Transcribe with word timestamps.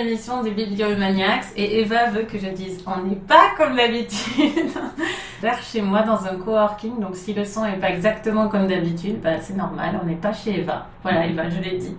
cette 0.00 0.08
65e 0.08 0.08
émission 0.08 0.42
des 0.42 0.50
Bibliomaniacs 0.50 1.46
et 1.56 1.80
Eva 1.80 2.10
veut 2.10 2.22
que 2.22 2.38
je 2.38 2.48
dise 2.48 2.82
on 2.86 3.02
n'est 3.06 3.16
pas 3.16 3.50
comme 3.56 3.76
d'habitude 3.76 4.70
vers 5.42 5.60
chez 5.62 5.82
moi 5.82 6.02
dans 6.02 6.24
un 6.24 6.36
coworking. 6.36 7.00
Donc 7.00 7.16
si 7.16 7.34
le 7.34 7.44
son 7.44 7.64
est 7.64 7.78
pas 7.78 7.90
exactement 7.90 8.48
comme 8.48 8.66
d'habitude 8.66 9.20
bah, 9.20 9.40
c'est 9.40 9.56
normal 9.56 10.00
on 10.02 10.06
n'est 10.06 10.14
pas 10.14 10.32
chez 10.32 10.60
Eva. 10.60 10.86
Voilà 11.02 11.26
Eva 11.26 11.48
je 11.48 11.60
l'ai 11.60 11.76
dit. 11.76 11.96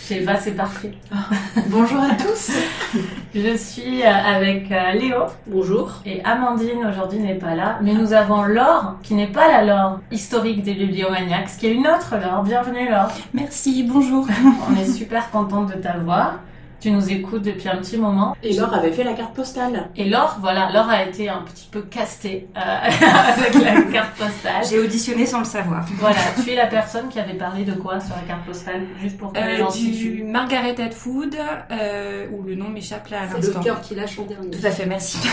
Chez 0.00 0.22
Eva 0.22 0.36
c'est 0.36 0.52
parfait. 0.52 0.92
Bonjour 1.68 2.00
à 2.00 2.14
tous. 2.14 2.52
je 3.34 3.56
suis 3.56 4.02
euh, 4.02 4.10
avec 4.10 4.70
euh, 4.70 4.92
Léo. 4.92 5.22
Bonjour. 5.46 5.92
et 6.06 6.22
Amandine 6.24 6.86
aujourd'hui 6.88 7.18
n'est 7.18 7.34
pas 7.38 7.54
là. 7.54 7.78
Mais 7.82 7.94
nous 7.94 8.12
avons 8.12 8.42
Laure 8.42 8.96
qui 9.02 9.14
n'est 9.14 9.26
pas 9.32 9.48
la 9.48 9.64
Laure 9.64 10.00
historique 10.10 10.62
des 10.62 10.74
Bibliomaniacs 10.74 11.56
qui 11.58 11.66
est 11.66 11.74
une 11.74 11.86
autre 11.86 12.16
Laure. 12.20 12.42
Bienvenue 12.42 12.88
Laure. 12.88 13.10
Merci, 13.34 13.84
bonjour. 13.88 14.26
on 14.70 14.76
est 14.76 14.86
super 14.86 15.30
contente 15.30 15.68
de 15.68 15.80
t'avoir 15.80 16.38
tu 16.82 16.90
nous 16.90 17.12
écoutes 17.12 17.42
depuis 17.42 17.68
un 17.68 17.76
petit 17.76 17.96
moment 17.96 18.36
Et 18.42 18.54
Laure 18.54 18.74
avait 18.74 18.90
fait 18.90 19.04
la 19.04 19.12
carte 19.12 19.34
postale. 19.34 19.88
Et 19.94 20.04
Laure, 20.08 20.36
voilà, 20.40 20.68
Laure 20.72 20.88
a 20.90 21.04
été 21.04 21.28
un 21.28 21.42
petit 21.42 21.68
peu 21.70 21.82
castée 21.82 22.48
euh, 22.56 22.60
avec 22.60 23.54
la 23.54 23.82
carte 23.82 24.16
postale. 24.16 24.64
J'ai 24.68 24.80
auditionné 24.80 25.24
sans 25.24 25.38
le 25.38 25.44
savoir. 25.44 25.86
Voilà, 26.00 26.16
tu 26.42 26.50
es 26.50 26.56
la 26.56 26.66
personne 26.66 27.08
qui 27.08 27.20
avait 27.20 27.34
parlé 27.34 27.64
de 27.64 27.72
quoi 27.74 28.00
sur 28.00 28.16
la 28.16 28.22
carte 28.22 28.44
postale, 28.44 28.82
juste 29.00 29.16
pour 29.16 29.32
que 29.32 29.38
les 29.38 29.44
Euh, 29.44 29.58
gens 29.58 29.70
du. 29.70 30.24
Margaret 30.24 30.74
Atwood, 30.80 31.36
euh, 31.70 32.26
où 32.32 32.42
le 32.42 32.56
nom 32.56 32.68
m'échappe 32.68 33.06
là 33.08 33.18
à 33.22 33.40
C'est 33.40 33.54
le 33.54 33.60
cœur 33.62 33.80
qui 33.80 33.94
lâche 33.94 34.18
en 34.18 34.24
dernier. 34.24 34.50
Tout 34.50 34.66
à 34.66 34.70
fait, 34.70 34.86
merci. 34.86 35.18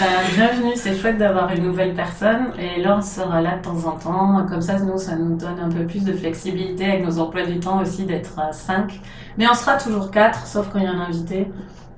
Bah, 0.00 0.06
bienvenue, 0.36 0.72
c'est 0.76 0.96
chouette 0.96 1.18
d'avoir 1.18 1.52
une 1.52 1.64
nouvelle 1.64 1.92
personne 1.92 2.52
et 2.56 2.80
Laure 2.80 3.02
sera 3.02 3.40
là 3.40 3.56
de 3.56 3.62
temps 3.62 3.84
en 3.88 3.92
temps. 3.98 4.46
Comme 4.48 4.60
ça, 4.60 4.78
nous, 4.78 4.96
ça 4.96 5.16
nous 5.16 5.36
donne 5.36 5.58
un 5.58 5.68
peu 5.68 5.84
plus 5.86 6.04
de 6.04 6.12
flexibilité 6.12 6.84
avec 6.84 7.04
nos 7.04 7.18
emplois 7.18 7.44
du 7.44 7.58
temps 7.58 7.82
aussi 7.82 8.04
d'être 8.04 8.38
à 8.38 8.52
5. 8.52 8.92
Mais 9.38 9.46
on 9.48 9.54
sera 9.54 9.76
toujours 9.76 10.10
4, 10.10 10.46
sauf 10.46 10.68
quand 10.70 10.78
il 10.78 10.84
y 10.84 10.88
a 10.88 10.90
un 10.90 11.00
invité. 11.00 11.46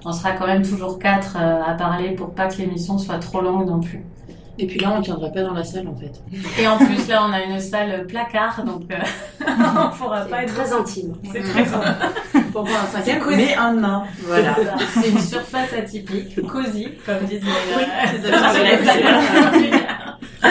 On 0.04 0.12
sera 0.12 0.32
quand 0.32 0.46
même 0.46 0.62
toujours 0.62 0.98
4 0.98 1.36
à 1.36 1.74
parler 1.74 2.12
pour 2.12 2.34
pas 2.34 2.46
que 2.48 2.56
l'émission 2.58 2.96
soit 2.98 3.18
trop 3.18 3.40
longue 3.40 3.66
non 3.66 3.80
plus. 3.80 4.04
Et 4.62 4.66
puis 4.66 4.78
là, 4.78 4.92
on 4.94 5.00
tiendra 5.00 5.30
pas 5.30 5.42
dans 5.42 5.54
la 5.54 5.64
salle 5.64 5.88
en 5.88 5.96
fait. 5.96 6.12
Et 6.60 6.68
en 6.68 6.76
plus, 6.76 7.08
là, 7.08 7.24
on 7.26 7.32
a 7.32 7.42
une 7.42 7.58
salle 7.60 8.06
placard, 8.06 8.62
donc 8.62 8.82
euh, 8.90 8.96
on 9.48 9.96
pourra 9.96 10.26
pas 10.26 10.42
être. 10.42 10.54
très 10.54 10.70
intime. 10.70 11.14
C'est 11.32 11.40
très 11.40 11.62
grand. 11.64 11.80
Pour 12.52 12.64
moi, 12.64 12.74
un 12.82 12.86
cinquième, 12.86 13.22
C'est 13.26 13.36
mais 13.36 13.54
un 13.54 13.72
nain. 13.72 14.04
Voilà. 14.26 14.54
C'est 14.92 15.08
une 15.08 15.18
surface 15.18 15.72
atypique, 15.72 16.46
cosy, 16.46 16.88
comme 17.06 17.24
disent 17.26 17.42
les, 17.42 17.74
Oui, 17.74 17.84
euh, 18.22 18.36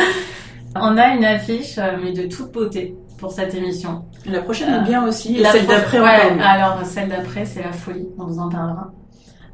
On 0.75 0.97
a 0.97 1.09
une 1.09 1.25
affiche, 1.25 1.77
euh, 1.77 1.97
mais 2.01 2.11
de 2.11 2.23
toute 2.23 2.51
beauté 2.51 2.95
pour 3.19 3.31
cette 3.31 3.53
émission. 3.53 4.05
La 4.25 4.41
prochaine 4.41 4.73
est 4.73 4.87
bien 4.87 5.05
aussi. 5.05 5.37
Et 5.37 5.43
La 5.43 5.51
celle 5.51 5.67
d'après 5.67 5.99
ouais. 5.99 6.41
Alors, 6.41 6.85
celle 6.85 7.09
d'après, 7.09 7.45
c'est 7.45 7.63
la 7.63 7.71
folie. 7.71 8.07
On 8.17 8.25
vous 8.25 8.39
en 8.39 8.49
parlera. 8.49 8.91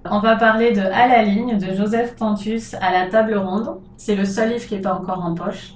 On 0.09 0.19
va 0.19 0.35
parler 0.35 0.71
de 0.71 0.81
À 0.81 1.07
la 1.07 1.23
ligne 1.23 1.57
de 1.57 1.73
Joseph 1.73 2.15
Pontus 2.15 2.75
à 2.75 2.91
la 2.91 3.07
table 3.07 3.35
ronde. 3.35 3.79
C'est 3.97 4.15
le 4.15 4.25
seul 4.25 4.49
livre 4.49 4.65
qui 4.65 4.75
n'est 4.75 4.81
pas 4.81 4.93
encore 4.93 5.23
en 5.25 5.33
poche. 5.33 5.73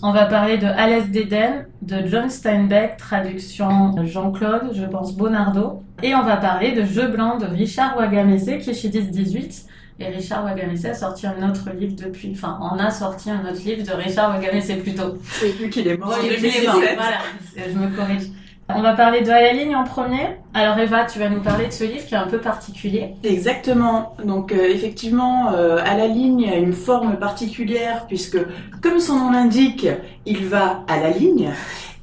On 0.00 0.12
va 0.12 0.26
parler 0.26 0.58
de 0.58 0.66
Alès 0.66 1.10
d'Éden 1.10 1.66
de 1.82 2.06
John 2.06 2.30
Steinbeck, 2.30 2.98
traduction 2.98 3.90
de 3.90 4.04
Jean-Claude, 4.04 4.70
je 4.72 4.84
pense, 4.84 5.16
Bonardo. 5.16 5.82
Et 6.04 6.14
on 6.14 6.22
va 6.22 6.36
parler 6.36 6.70
de 6.70 6.84
Jeu 6.84 7.08
blanc 7.08 7.36
de 7.36 7.46
Richard 7.46 7.96
Wagamese 7.96 8.58
qui 8.62 8.70
est 8.70 8.74
chez 8.74 8.90
10-18. 8.90 9.64
Et 10.00 10.06
Richard 10.06 10.44
Wagamese 10.44 10.84
a 10.84 10.94
sorti 10.94 11.26
un 11.26 11.50
autre 11.50 11.70
livre 11.76 11.94
depuis, 11.96 12.30
enfin, 12.32 12.58
on 12.62 12.78
a 12.78 12.90
sorti 12.90 13.30
un 13.30 13.40
autre 13.40 13.60
livre 13.64 13.84
de 13.84 13.92
Richard 13.92 14.30
Wagamese 14.30 14.72
plutôt. 14.82 15.18
Vu 15.60 15.68
qu'il 15.70 15.88
est 15.88 15.96
mort 15.96 16.10
en 16.10 16.22
Ouais, 16.22 16.36
2017. 16.36 16.64
Voilà, 16.64 17.18
je 17.56 17.76
me 17.78 17.96
corrige. 17.96 18.22
On 18.70 18.82
va 18.82 18.92
parler 18.92 19.22
de 19.22 19.30
À 19.30 19.40
la 19.40 19.52
ligne 19.54 19.74
en 19.74 19.84
premier. 19.84 20.36
Alors 20.52 20.78
Eva, 20.78 21.06
tu 21.06 21.18
vas 21.18 21.30
nous 21.30 21.40
parler 21.40 21.66
de 21.68 21.72
ce 21.72 21.84
livre 21.84 22.04
qui 22.06 22.14
est 22.14 22.18
un 22.18 22.26
peu 22.26 22.38
particulier. 22.38 23.14
Exactement. 23.24 24.14
Donc 24.24 24.52
euh, 24.52 24.68
effectivement, 24.68 25.52
euh, 25.52 25.78
à 25.84 25.96
la 25.96 26.06
ligne 26.06 26.48
a 26.50 26.56
une 26.56 26.74
forme 26.74 27.16
particulière 27.16 28.04
puisque, 28.06 28.38
comme 28.82 29.00
son 29.00 29.18
nom 29.18 29.30
l'indique, 29.30 29.88
il 30.26 30.44
va 30.46 30.84
à 30.86 31.00
la 31.00 31.10
ligne. 31.10 31.50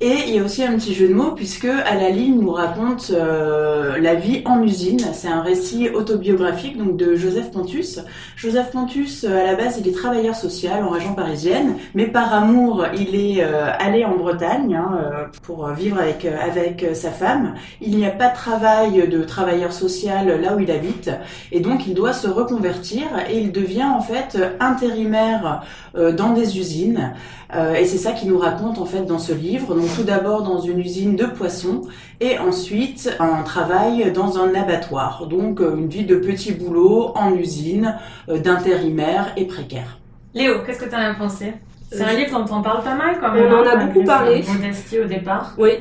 Et 0.01 0.13
il 0.27 0.35
y 0.35 0.39
a 0.39 0.43
aussi 0.43 0.61
un 0.61 0.75
petit 0.75 0.93
jeu 0.93 1.07
de 1.07 1.13
mots 1.13 1.31
puisque 1.31 1.63
à 1.63 1.95
la 1.95 2.09
ligne 2.09 2.41
nous 2.41 2.51
raconte 2.51 3.11
euh, 3.13 3.97
la 3.97 4.15
vie 4.15 4.41
en 4.43 4.61
usine. 4.61 4.99
C'est 5.13 5.29
un 5.29 5.39
récit 5.39 5.87
autobiographique 5.89 6.77
donc 6.77 6.97
de 6.97 7.15
Joseph 7.15 7.49
Pontus. 7.51 8.01
Joseph 8.35 8.71
Pontus, 8.71 9.23
euh, 9.23 9.39
à 9.39 9.45
la 9.45 9.55
base, 9.55 9.77
il 9.79 9.87
est 9.87 9.93
travailleur 9.93 10.35
social 10.35 10.83
en 10.83 10.89
région 10.89 11.13
parisienne, 11.13 11.77
mais 11.93 12.07
par 12.07 12.33
amour, 12.33 12.85
il 12.93 13.15
est 13.15 13.41
euh, 13.41 13.69
allé 13.79 14.03
en 14.03 14.17
Bretagne 14.17 14.75
hein, 14.75 14.99
pour 15.43 15.65
vivre 15.69 15.97
avec 15.97 16.25
avec 16.25 16.85
sa 16.93 17.11
femme. 17.11 17.53
Il 17.79 17.95
n'y 17.95 18.05
a 18.05 18.11
pas 18.11 18.27
de 18.27 18.35
travail 18.35 19.07
de 19.07 19.23
travailleur 19.23 19.71
social 19.71 20.41
là 20.41 20.57
où 20.57 20.59
il 20.59 20.71
habite. 20.71 21.09
Et 21.53 21.61
donc 21.61 21.87
il 21.87 21.93
doit 21.93 22.11
se 22.11 22.27
reconvertir 22.27 23.03
et 23.29 23.39
il 23.39 23.53
devient 23.53 23.85
en 23.85 24.01
fait 24.01 24.37
intérimaire 24.59 25.63
dans 25.93 26.33
des 26.33 26.57
usines. 26.59 27.13
Et 27.79 27.85
c'est 27.85 27.97
ça 27.97 28.11
qu'il 28.11 28.29
nous 28.29 28.39
raconte 28.39 28.79
en 28.79 28.85
fait 28.85 29.03
dans 29.03 29.19
ce 29.19 29.31
livre. 29.31 29.75
Tout 29.95 30.03
d'abord 30.03 30.43
dans 30.43 30.59
une 30.59 30.79
usine 30.79 31.15
de 31.15 31.25
poissons 31.25 31.81
et 32.21 32.37
ensuite 32.39 33.15
un 33.19 33.43
travail 33.43 34.11
dans 34.13 34.37
un 34.37 34.53
abattoir. 34.55 35.27
Donc 35.27 35.61
euh, 35.61 35.75
une 35.77 35.87
vie 35.87 36.05
de 36.05 36.15
petit 36.15 36.51
boulot 36.53 37.11
en 37.15 37.33
usine, 37.33 37.97
euh, 38.29 38.37
d'intérimaire 38.39 39.33
et 39.37 39.45
précaire. 39.45 39.99
Léo, 40.33 40.55
qu'est-ce 40.65 40.79
que 40.79 40.89
tu 40.89 40.95
en 40.95 40.99
as 40.99 41.13
pensé? 41.15 41.53
C'est 41.91 42.01
un 42.03 42.07
Euh, 42.09 42.13
livre 42.17 42.39
dont 42.45 42.55
on 42.57 42.61
parle 42.61 42.83
pas 42.83 42.95
mal 42.95 43.17
quand 43.21 43.29
on 43.29 43.33
même. 43.33 43.53
en 43.53 43.57
hein, 43.63 43.69
a 43.71 43.85
beaucoup 43.85 44.03
parlé. 44.05 44.43
Modestie 44.47 44.99
au 44.99 45.05
départ. 45.05 45.53
Oui, 45.57 45.71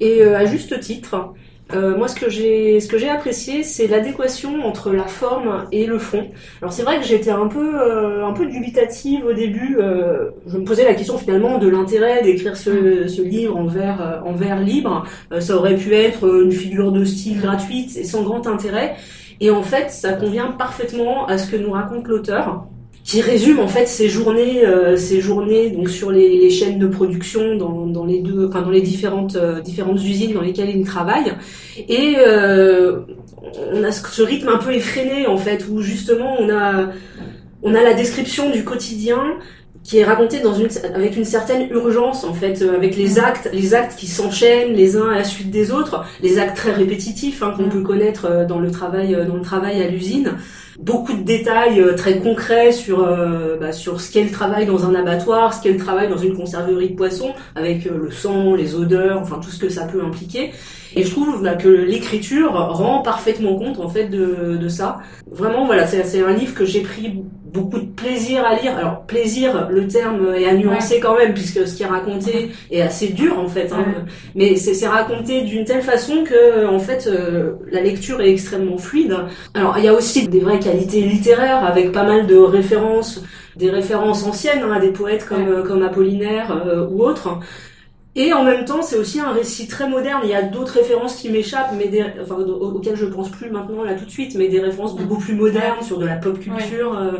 et 0.00 0.22
euh, 0.22 0.36
à 0.38 0.44
juste 0.44 0.78
titre. 0.80 1.32
Euh, 1.72 1.96
moi, 1.96 2.06
ce 2.06 2.14
que 2.14 2.30
j'ai, 2.30 2.78
ce 2.78 2.86
que 2.86 2.96
j'ai 2.96 3.08
apprécié, 3.08 3.64
c'est 3.64 3.88
l'adéquation 3.88 4.64
entre 4.64 4.92
la 4.92 5.08
forme 5.08 5.66
et 5.72 5.86
le 5.86 5.98
fond. 5.98 6.28
Alors, 6.62 6.72
c'est 6.72 6.84
vrai 6.84 6.98
que 7.00 7.04
j'étais 7.04 7.32
un 7.32 7.48
peu, 7.48 7.74
euh, 7.74 8.24
un 8.24 8.32
peu 8.32 8.46
dubitative 8.46 9.24
au 9.26 9.32
début. 9.32 9.76
euh, 9.80 10.30
je 10.46 10.58
me 10.58 10.64
posais 10.64 10.84
la 10.84 10.94
question 10.94 11.18
finalement 11.18 11.58
de 11.58 11.68
l'intérêt 11.68 12.22
d'écrire 12.22 12.56
ce, 12.56 13.08
ce 13.08 13.20
livre 13.22 13.56
en 13.56 13.66
vers, 13.66 14.00
euh, 14.00 14.20
en 14.24 14.32
vers 14.32 14.60
libre. 14.60 15.04
Euh, 15.32 15.40
ça 15.40 15.56
aurait 15.56 15.74
pu 15.76 15.92
être 15.94 16.24
une 16.44 16.52
figure 16.52 16.92
de 16.92 17.04
style 17.04 17.40
gratuite 17.40 17.96
et 17.96 18.04
sans 18.04 18.22
grand 18.22 18.46
intérêt. 18.46 18.94
Et 19.40 19.50
en 19.50 19.62
fait, 19.62 19.90
ça 19.90 20.12
convient 20.12 20.52
parfaitement 20.52 21.26
à 21.26 21.36
ce 21.36 21.50
que 21.50 21.56
nous 21.56 21.72
raconte 21.72 22.06
l'auteur 22.06 22.66
qui 23.06 23.20
résume 23.20 23.60
en 23.60 23.68
fait 23.68 23.86
ses 23.86 24.08
journées, 24.08 24.66
euh, 24.66 24.96
ses 24.96 25.20
journées 25.20 25.70
donc 25.70 25.88
sur 25.88 26.10
les, 26.10 26.36
les 26.36 26.50
chaînes 26.50 26.80
de 26.80 26.88
production 26.88 27.54
dans, 27.54 27.86
dans 27.86 28.04
les 28.04 28.18
deux, 28.18 28.48
enfin 28.48 28.62
dans 28.62 28.70
les 28.70 28.80
différentes 28.80 29.36
euh, 29.36 29.60
différentes 29.60 30.02
usines 30.02 30.34
dans 30.34 30.40
lesquelles 30.40 30.76
il 30.76 30.84
travaille. 30.84 31.32
Et 31.88 32.16
euh, 32.18 33.02
on 33.72 33.84
a 33.84 33.92
ce 33.92 34.22
rythme 34.22 34.48
un 34.48 34.58
peu 34.58 34.74
effréné 34.74 35.28
en 35.28 35.38
fait 35.38 35.66
où 35.70 35.80
justement 35.82 36.34
on 36.40 36.50
a 36.50 36.90
on 37.62 37.76
a 37.76 37.82
la 37.82 37.94
description 37.94 38.50
du 38.50 38.64
quotidien 38.64 39.38
qui 39.86 39.98
est 39.98 40.04
raconté 40.04 40.40
dans 40.40 40.54
une, 40.54 40.68
avec 40.94 41.16
une 41.16 41.24
certaine 41.24 41.70
urgence 41.70 42.24
en 42.24 42.34
fait, 42.34 42.60
euh, 42.60 42.74
avec 42.74 42.96
les 42.96 43.20
actes, 43.20 43.48
les 43.52 43.72
actes 43.72 43.96
qui 43.96 44.08
s'enchaînent 44.08 44.72
les 44.72 44.96
uns 44.96 45.08
à 45.10 45.14
la 45.14 45.24
suite 45.24 45.50
des 45.50 45.70
autres, 45.70 46.04
les 46.20 46.38
actes 46.40 46.56
très 46.56 46.72
répétitifs 46.72 47.40
hein, 47.42 47.54
qu'on 47.56 47.68
peut 47.68 47.82
connaître 47.82 48.26
euh, 48.28 48.44
dans 48.44 48.58
le 48.58 48.72
travail, 48.72 49.14
euh, 49.14 49.24
dans 49.24 49.36
le 49.36 49.42
travail 49.42 49.80
à 49.82 49.88
l'usine. 49.88 50.32
Beaucoup 50.78 51.14
de 51.14 51.22
détails 51.22 51.80
euh, 51.80 51.94
très 51.94 52.18
concrets 52.18 52.72
sur 52.72 53.02
euh, 53.04 53.56
bah, 53.58 53.72
sur 53.72 54.00
ce 54.00 54.12
qu'est 54.12 54.24
le 54.24 54.30
travail 54.30 54.66
dans 54.66 54.84
un 54.84 54.94
abattoir, 54.94 55.54
ce 55.54 55.62
qu'est 55.62 55.72
le 55.72 55.78
travail 55.78 56.08
dans 56.08 56.18
une 56.18 56.36
conserverie 56.36 56.90
de 56.90 56.96
poissons, 56.96 57.32
avec 57.54 57.84
le 57.84 58.10
sang, 58.10 58.54
les 58.54 58.74
odeurs, 58.74 59.20
enfin 59.22 59.40
tout 59.42 59.50
ce 59.50 59.58
que 59.58 59.68
ça 59.68 59.84
peut 59.84 60.02
impliquer. 60.04 60.52
Et 60.94 61.02
je 61.02 61.10
trouve 61.10 61.42
bah, 61.42 61.54
que 61.54 61.68
l'écriture 61.68 62.52
rend 62.52 63.02
parfaitement 63.02 63.56
compte 63.56 63.80
en 63.80 63.88
fait 63.88 64.06
de, 64.06 64.56
de 64.56 64.68
ça. 64.68 64.98
Vraiment, 65.30 65.66
voilà, 65.66 65.86
c'est 65.86 66.04
c'est 66.04 66.22
un 66.22 66.32
livre 66.32 66.54
que 66.54 66.64
j'ai 66.64 66.80
pris 66.80 67.22
beaucoup 67.56 67.78
de 67.78 67.86
plaisir 67.86 68.44
à 68.44 68.54
lire. 68.60 68.76
Alors 68.76 69.02
plaisir, 69.06 69.68
le 69.70 69.88
terme 69.88 70.34
est 70.34 70.46
à 70.46 70.54
nuancer 70.54 71.00
quand 71.00 71.16
même 71.16 71.32
puisque 71.34 71.66
ce 71.66 71.74
qui 71.74 71.82
est 71.82 71.86
raconté 71.86 72.50
est 72.70 72.82
assez 72.82 73.08
dur 73.08 73.38
en 73.38 73.48
fait. 73.48 73.72
Hein. 73.72 73.78
Ouais. 73.78 74.12
Mais 74.34 74.56
c'est 74.56 74.86
raconté 74.86 75.42
d'une 75.42 75.64
telle 75.64 75.82
façon 75.82 76.24
que 76.24 76.66
en 76.66 76.78
fait 76.78 77.06
euh, 77.06 77.52
la 77.70 77.80
lecture 77.80 78.20
est 78.20 78.30
extrêmement 78.30 78.78
fluide. 78.78 79.16
Alors 79.54 79.78
il 79.78 79.84
y 79.84 79.88
a 79.88 79.94
aussi 79.94 80.28
des 80.28 80.40
vraies 80.40 80.60
qualités 80.60 81.00
littéraires 81.02 81.64
avec 81.64 81.92
pas 81.92 82.04
mal 82.04 82.26
de 82.26 82.36
références, 82.36 83.22
des 83.56 83.70
références 83.70 84.24
anciennes 84.24 84.62
hein, 84.62 84.72
à 84.72 84.80
des 84.80 84.90
poètes 84.90 85.26
comme 85.26 85.48
euh, 85.48 85.62
comme 85.62 85.82
Apollinaire 85.82 86.62
euh, 86.66 86.86
ou 86.90 87.02
autres. 87.02 87.38
Et 88.18 88.32
en 88.32 88.42
même 88.44 88.64
temps, 88.64 88.80
c'est 88.80 88.96
aussi 88.96 89.20
un 89.20 89.30
récit 89.30 89.68
très 89.68 89.86
moderne. 89.88 90.20
Il 90.24 90.30
y 90.30 90.34
a 90.34 90.40
d'autres 90.40 90.72
références 90.72 91.16
qui 91.16 91.28
m'échappent, 91.28 91.72
mais 91.76 91.88
des, 91.88 92.02
enfin, 92.22 92.36
au- 92.36 92.72
auxquelles 92.74 92.96
je 92.96 93.04
pense 93.04 93.28
plus 93.28 93.50
maintenant 93.50 93.84
là 93.84 93.92
tout 93.92 94.06
de 94.06 94.10
suite, 94.10 94.34
mais 94.36 94.48
des 94.48 94.58
références 94.58 94.96
beaucoup 94.96 95.18
plus 95.20 95.34
modernes 95.34 95.82
sur 95.82 95.98
de 95.98 96.06
la 96.06 96.16
pop 96.16 96.38
culture. 96.40 96.96
euh, 96.98 97.18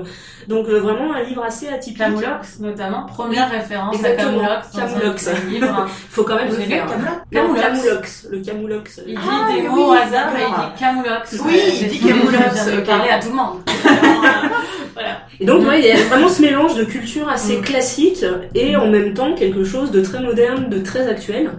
donc 0.49 0.69
euh, 0.69 0.79
vraiment 0.81 1.13
un 1.13 1.23
livre 1.23 1.43
assez 1.45 1.69
atypique. 1.69 1.99
Camoulox, 1.99 2.61
notamment. 2.61 3.05
Première 3.07 3.51
référence 3.51 3.95
exactement. 3.97 4.29
à 4.43 4.63
Camoulox 4.63 4.69
Camoulox. 4.75 5.31
livre. 5.51 5.87
Faut 6.11 6.23
quand 6.25 6.37
même 6.37 6.49
le 6.49 6.55
faire. 6.55 6.87
Camoulox. 7.31 7.61
Camoulox. 7.61 8.29
Le 8.31 8.39
Camoulox. 8.41 9.01
Il 9.07 9.15
dit 9.17 9.21
Ah, 9.29 9.53
des 9.53 9.61
oui, 9.63 9.69
mots 9.69 9.89
au 9.89 9.93
oui, 9.93 9.99
hasard 9.99 10.31
et 10.35 10.43
il 10.43 10.55
dit 10.55 10.81
Camoulox. 10.81 11.37
Oui, 11.45 11.61
il 11.83 11.89
dit 11.89 11.99
Camoulox, 12.01 12.87
parlé 12.87 13.11
à 13.11 13.19
tout 13.21 13.29
le 13.31 13.35
monde. 13.35 13.57
voilà. 14.95 15.19
Et 15.41 15.45
donc, 15.45 15.67
ouais, 15.69 15.81
il 15.81 15.87
y 15.87 15.91
a 15.91 15.97
vraiment 16.09 16.29
ce 16.29 16.41
mélange 16.43 16.75
de 16.77 16.85
culture 16.85 17.29
assez 17.29 17.59
Mm. 17.59 17.63
classique 17.63 18.25
et 18.55 18.77
en 18.77 18.87
même 18.89 19.13
temps 19.15 19.35
quelque 19.35 19.65
chose 19.65 19.91
de 19.91 20.01
très 20.01 20.21
moderne, 20.21 20.69
de 20.71 20.79
très 20.87 21.09
actuel. 21.09 21.51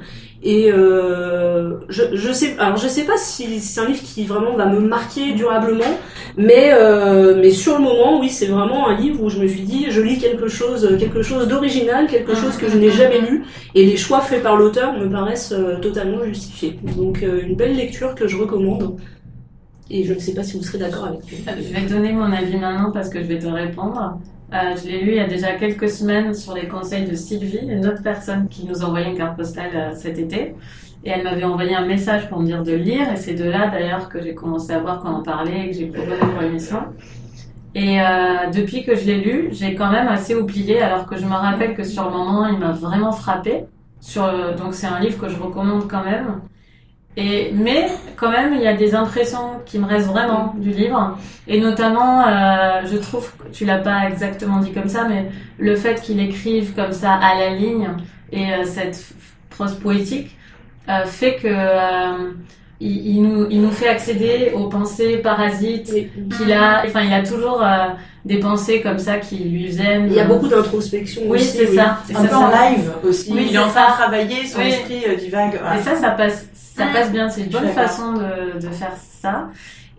Et 0.44 0.72
euh, 0.72 1.80
je, 1.90 2.04
je 2.14 2.32
sais, 2.32 2.56
alors 2.60 2.78
je 2.78 2.88
sais 2.88 3.06
pas 3.06 3.18
si 3.18 3.60
c'est 3.60 3.80
un 3.82 3.88
livre 3.88 4.04
qui 4.04 4.24
vraiment 4.24 4.56
va 4.56 4.68
me 4.68 4.80
marquer 4.80 5.34
durablement, 5.34 5.98
mais 6.38 6.70
euh, 6.74 7.36
mais 7.42 7.50
sur 7.50 7.78
le 7.78 7.84
moment, 7.84 8.20
oui, 8.20 8.30
c'est 8.30 8.46
vraiment 8.46 8.88
un 8.88 8.96
livre 8.96 9.24
où 9.24 9.30
je 9.30 9.40
me 9.40 9.48
suis 9.48 9.62
dit, 9.62 9.88
je 9.90 10.00
lis 10.00 10.20
quelque 10.20 10.48
chose, 10.48 10.96
quelque 11.00 11.24
chose 11.24 11.48
d'original, 11.48 12.06
quelque 12.06 12.36
chose 12.36 12.56
que 12.56 12.70
je 12.70 12.78
n'ai 12.78 12.92
jamais 12.92 13.20
lu, 13.22 13.46
et 13.74 13.84
les 13.86 13.98
choix 13.98 14.22
faits 14.22 14.44
par 14.44 14.58
l'auteur 14.58 14.94
me 14.94 15.10
paraissent 15.10 15.54
euh, 15.54 15.80
totalement 15.80 16.24
justifiés. 16.24 16.80
Donc 16.96 17.24
euh, 17.24 17.42
une 17.42 17.56
belle 17.56 17.76
lecture 17.76 18.14
que 18.14 18.28
je 18.28 18.38
recommande. 18.38 18.98
Et 19.90 20.04
je 20.04 20.14
ne 20.14 20.20
sais 20.20 20.34
pas 20.34 20.44
si 20.44 20.58
vous 20.58 20.64
serez 20.64 20.80
d'accord 20.80 21.06
avec 21.06 21.22
moi. 21.22 21.54
Je 21.58 21.74
vais 21.74 21.88
donner 21.88 22.12
mon 22.12 22.32
avis 22.32 22.58
maintenant 22.58 22.92
parce 22.92 23.10
que 23.10 23.22
je 23.22 23.26
vais 23.26 23.40
te 23.40 23.48
répondre. 23.48 24.20
Euh, 24.54 24.76
je 24.82 24.88
l'ai 24.88 25.02
lu 25.02 25.12
il 25.12 25.18
y 25.18 25.20
a 25.20 25.28
déjà 25.28 25.54
quelques 25.54 25.90
semaines 25.90 26.34
sur 26.34 26.54
les 26.54 26.68
conseils 26.68 27.04
de 27.06 27.16
Sylvie, 27.16 27.60
une 27.68 27.86
autre 27.86 28.02
personne 28.02 28.48
qui 28.48 28.66
nous 28.66 28.82
envoyait 28.84 29.10
une 29.10 29.18
carte 29.18 29.36
postale 29.36 29.72
euh, 29.76 29.92
cet 29.94 30.18
été. 30.18 30.56
Et 31.04 31.10
elle 31.10 31.24
m'avait 31.24 31.44
envoyé 31.44 31.76
un 31.76 31.86
message 31.86 32.30
pour 32.30 32.40
me 32.40 32.46
dire 32.46 32.64
de 32.64 32.74
lire. 32.74 33.12
Et 33.12 33.18
c'est 33.18 33.34
de 33.34 33.44
là 33.44 33.68
d'ailleurs 33.68 34.08
que 34.10 34.22
j'ai 34.22 34.34
commencé 34.34 34.72
à 34.74 34.80
voir 34.80 35.00
qu'on 35.02 35.10
en 35.10 35.22
parlait 35.24 35.66
et 35.66 35.70
que 35.72 35.76
j'ai 35.78 35.88
proposé 35.88 36.18
pour 36.18 36.42
l'émission. 36.42 36.80
Et 37.76 38.02
euh, 38.02 38.50
depuis 38.54 38.84
que 38.84 38.96
je 38.96 39.06
l'ai 39.06 39.18
lu, 39.22 39.50
j'ai 39.52 39.76
quand 39.76 39.92
même 39.92 40.08
assez 40.08 40.34
oublié, 40.34 40.82
alors 40.82 41.06
que 41.06 41.18
je 41.18 41.26
me 41.26 41.34
rappelle 41.34 41.76
que 41.76 41.84
sur 41.84 42.06
le 42.06 42.12
moment, 42.12 42.48
il 42.48 42.58
m'a 42.58 42.72
vraiment 42.72 43.12
frappé. 43.12 43.66
Le- 44.16 44.56
Donc 44.58 44.74
c'est 44.74 44.88
un 44.88 45.00
livre 45.00 45.20
que 45.20 45.30
je 45.30 45.38
recommande 45.38 45.88
quand 45.90 46.04
même. 46.04 46.40
Et, 47.20 47.52
mais 47.52 47.88
quand 48.16 48.30
même, 48.30 48.54
il 48.54 48.62
y 48.62 48.68
a 48.68 48.76
des 48.76 48.94
impressions 48.94 49.60
qui 49.66 49.80
me 49.80 49.88
restent 49.88 50.08
vraiment 50.08 50.54
du 50.58 50.70
livre. 50.70 51.18
Et 51.48 51.60
notamment, 51.60 52.28
euh, 52.28 52.84
je 52.86 52.96
trouve, 52.98 53.32
que 53.38 53.50
tu 53.52 53.66
l'as 53.66 53.80
pas 53.80 54.08
exactement 54.08 54.60
dit 54.60 54.72
comme 54.72 54.88
ça, 54.88 55.08
mais 55.10 55.26
le 55.58 55.76
fait 55.76 56.00
qu'il 56.00 56.20
écrive 56.20 56.76
comme 56.76 56.94
ça 56.94 57.14
à 57.14 57.36
la 57.40 57.50
ligne 57.56 57.90
et 58.32 58.54
euh, 58.54 58.66
cette 58.66 59.14
prose 59.50 59.74
poétique 59.80 60.38
euh, 60.90 61.06
fait 61.06 61.38
que 61.38 61.48
euh, 61.48 62.34
il, 62.80 63.08
il 63.16 63.22
nous, 63.24 63.48
il 63.50 63.62
nous 63.62 63.72
fait 63.72 63.88
accéder 63.90 64.52
aux 64.56 64.68
pensées 64.70 65.18
parasites 65.18 65.92
qu'il 66.38 66.52
a. 66.54 66.84
Enfin, 66.86 67.02
il 67.02 67.14
a 67.14 67.24
toujours 67.24 67.62
euh, 67.64 67.88
des 68.26 68.40
pensées 68.40 68.82
comme 68.82 69.00
ça 69.00 69.18
qui 69.18 69.38
lui 69.38 69.68
viennent. 69.68 70.08
Il 70.08 70.14
y 70.14 70.20
a 70.20 70.26
beaucoup 70.26 70.48
d'introspection 70.48 71.24
Oui, 71.26 71.38
aussi. 71.38 71.58
c'est 71.58 71.76
ça. 71.76 72.00
Un 72.16 72.26
peu 72.26 72.36
en 72.36 72.48
live 72.50 72.92
aussi. 73.04 73.32
Oui, 73.34 73.48
il 73.50 73.56
est 73.56 73.60
en 73.60 73.70
train 73.70 73.88
de 73.90 73.94
travailler, 73.94 74.46
son 74.46 74.60
Oui. 74.60 74.68
esprit 74.68 75.04
euh, 75.08 75.16
divague. 75.16 75.60
Et 75.78 75.82
ça, 75.82 75.96
ça 75.96 76.12
passe, 76.12 76.48
ça 76.54 76.86
Mm. 76.86 76.94
passe 76.94 77.12
bien. 77.12 77.30
C'est 77.30 77.42
une 77.42 77.50
bonne 77.50 77.70
façon 77.70 78.14
de, 78.14 78.60
de 78.60 78.70
faire 78.72 78.94
ça. 79.22 79.48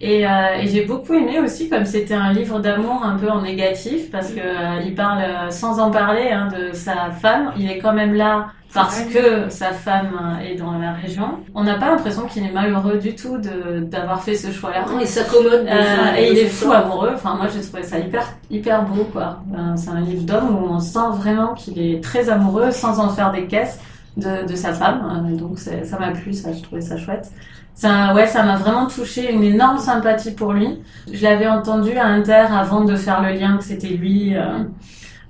Et, 0.01 0.25
euh, 0.25 0.31
et 0.63 0.69
j'ai 0.69 0.85
beaucoup 0.85 1.13
aimé 1.15 1.41
aussi, 1.41 1.69
comme 1.69 1.85
c'était 1.85 2.15
un 2.15 2.33
livre 2.33 2.61
d'amour 2.61 3.03
un 3.05 3.17
peu 3.17 3.29
en 3.29 3.43
négatif, 3.43 4.13
parce 4.13 4.29
que 4.31 4.39
euh, 4.39 4.81
il 4.87 4.95
parle 4.95 5.19
euh, 5.23 5.51
sans 5.51 5.81
en 5.81 5.91
parler 5.91 6.29
hein, 6.31 6.49
de 6.57 6.73
sa 6.73 7.11
femme. 7.21 7.53
Il 7.59 7.69
est 7.69 7.79
quand 7.79 7.93
même 7.95 8.15
là 8.15 8.47
parce 8.75 9.01
que 9.01 9.49
sa 9.49 9.73
femme 9.73 10.39
est 10.45 10.57
dans 10.57 10.73
la 10.79 10.93
région. 10.93 11.39
On 11.55 11.65
n'a 11.65 11.75
pas 11.79 11.87
l'impression 11.87 12.27
qu'il 12.27 12.45
est 12.45 12.53
malheureux 12.53 12.99
du 12.99 13.15
tout 13.15 13.39
de 13.39 13.81
d'avoir 13.81 14.23
fait 14.23 14.35
ce 14.35 14.53
choix-là. 14.53 14.85
Il 15.01 15.07
s'accommode. 15.07 15.65
de 15.65 15.69
Euh, 15.69 16.17
et 16.17 16.31
il 16.33 16.39
est 16.39 16.47
fou 16.49 16.71
amoureux. 16.73 17.13
Enfin, 17.15 17.35
moi, 17.37 17.47
j'ai 17.53 17.63
trouvé 17.63 17.83
ça 17.83 17.99
hyper, 17.99 18.25
hyper 18.51 18.85
beau, 18.85 19.05
quoi. 19.13 19.39
Euh, 19.55 19.73
c'est 19.77 19.91
un 19.91 20.01
livre 20.01 20.23
d'homme 20.25 20.55
où 20.55 20.67
on 20.69 20.81
sent 20.81 20.99
vraiment 21.15 21.55
qu'il 21.55 21.81
est 21.81 22.03
très 22.03 22.29
amoureux 22.29 22.71
sans 22.71 23.01
en 23.01 23.09
faire 23.09 23.33
des 23.33 23.47
caisses 23.47 23.79
de, 24.17 24.47
de 24.47 24.55
sa 24.55 24.73
femme. 24.73 25.27
Euh, 25.33 25.37
donc, 25.37 25.59
ça 25.59 25.99
m'a 25.99 26.11
plu, 26.11 26.33
ça, 26.35 26.53
je 26.53 26.63
trouvais 26.63 26.83
ça 26.83 26.97
chouette. 26.97 27.31
Ça, 27.75 28.13
ouais, 28.13 28.27
ça 28.27 28.43
m'a 28.43 28.57
vraiment 28.57 28.87
touché, 28.87 29.33
une 29.33 29.45
énorme 29.45 29.79
sympathie 29.79 30.33
pour 30.33 30.53
lui. 30.53 30.81
Je 31.13 31.23
l'avais 31.23 31.47
entendu 31.47 31.97
à 31.97 32.07
Inter 32.07 32.47
avant 32.51 32.83
de 32.85 32.97
faire 32.97 33.23
le 33.23 33.31
lien 33.33 33.57
que 33.57 33.65
c'était 33.65 33.87
lui. 33.89 34.37
euh, 34.37 34.59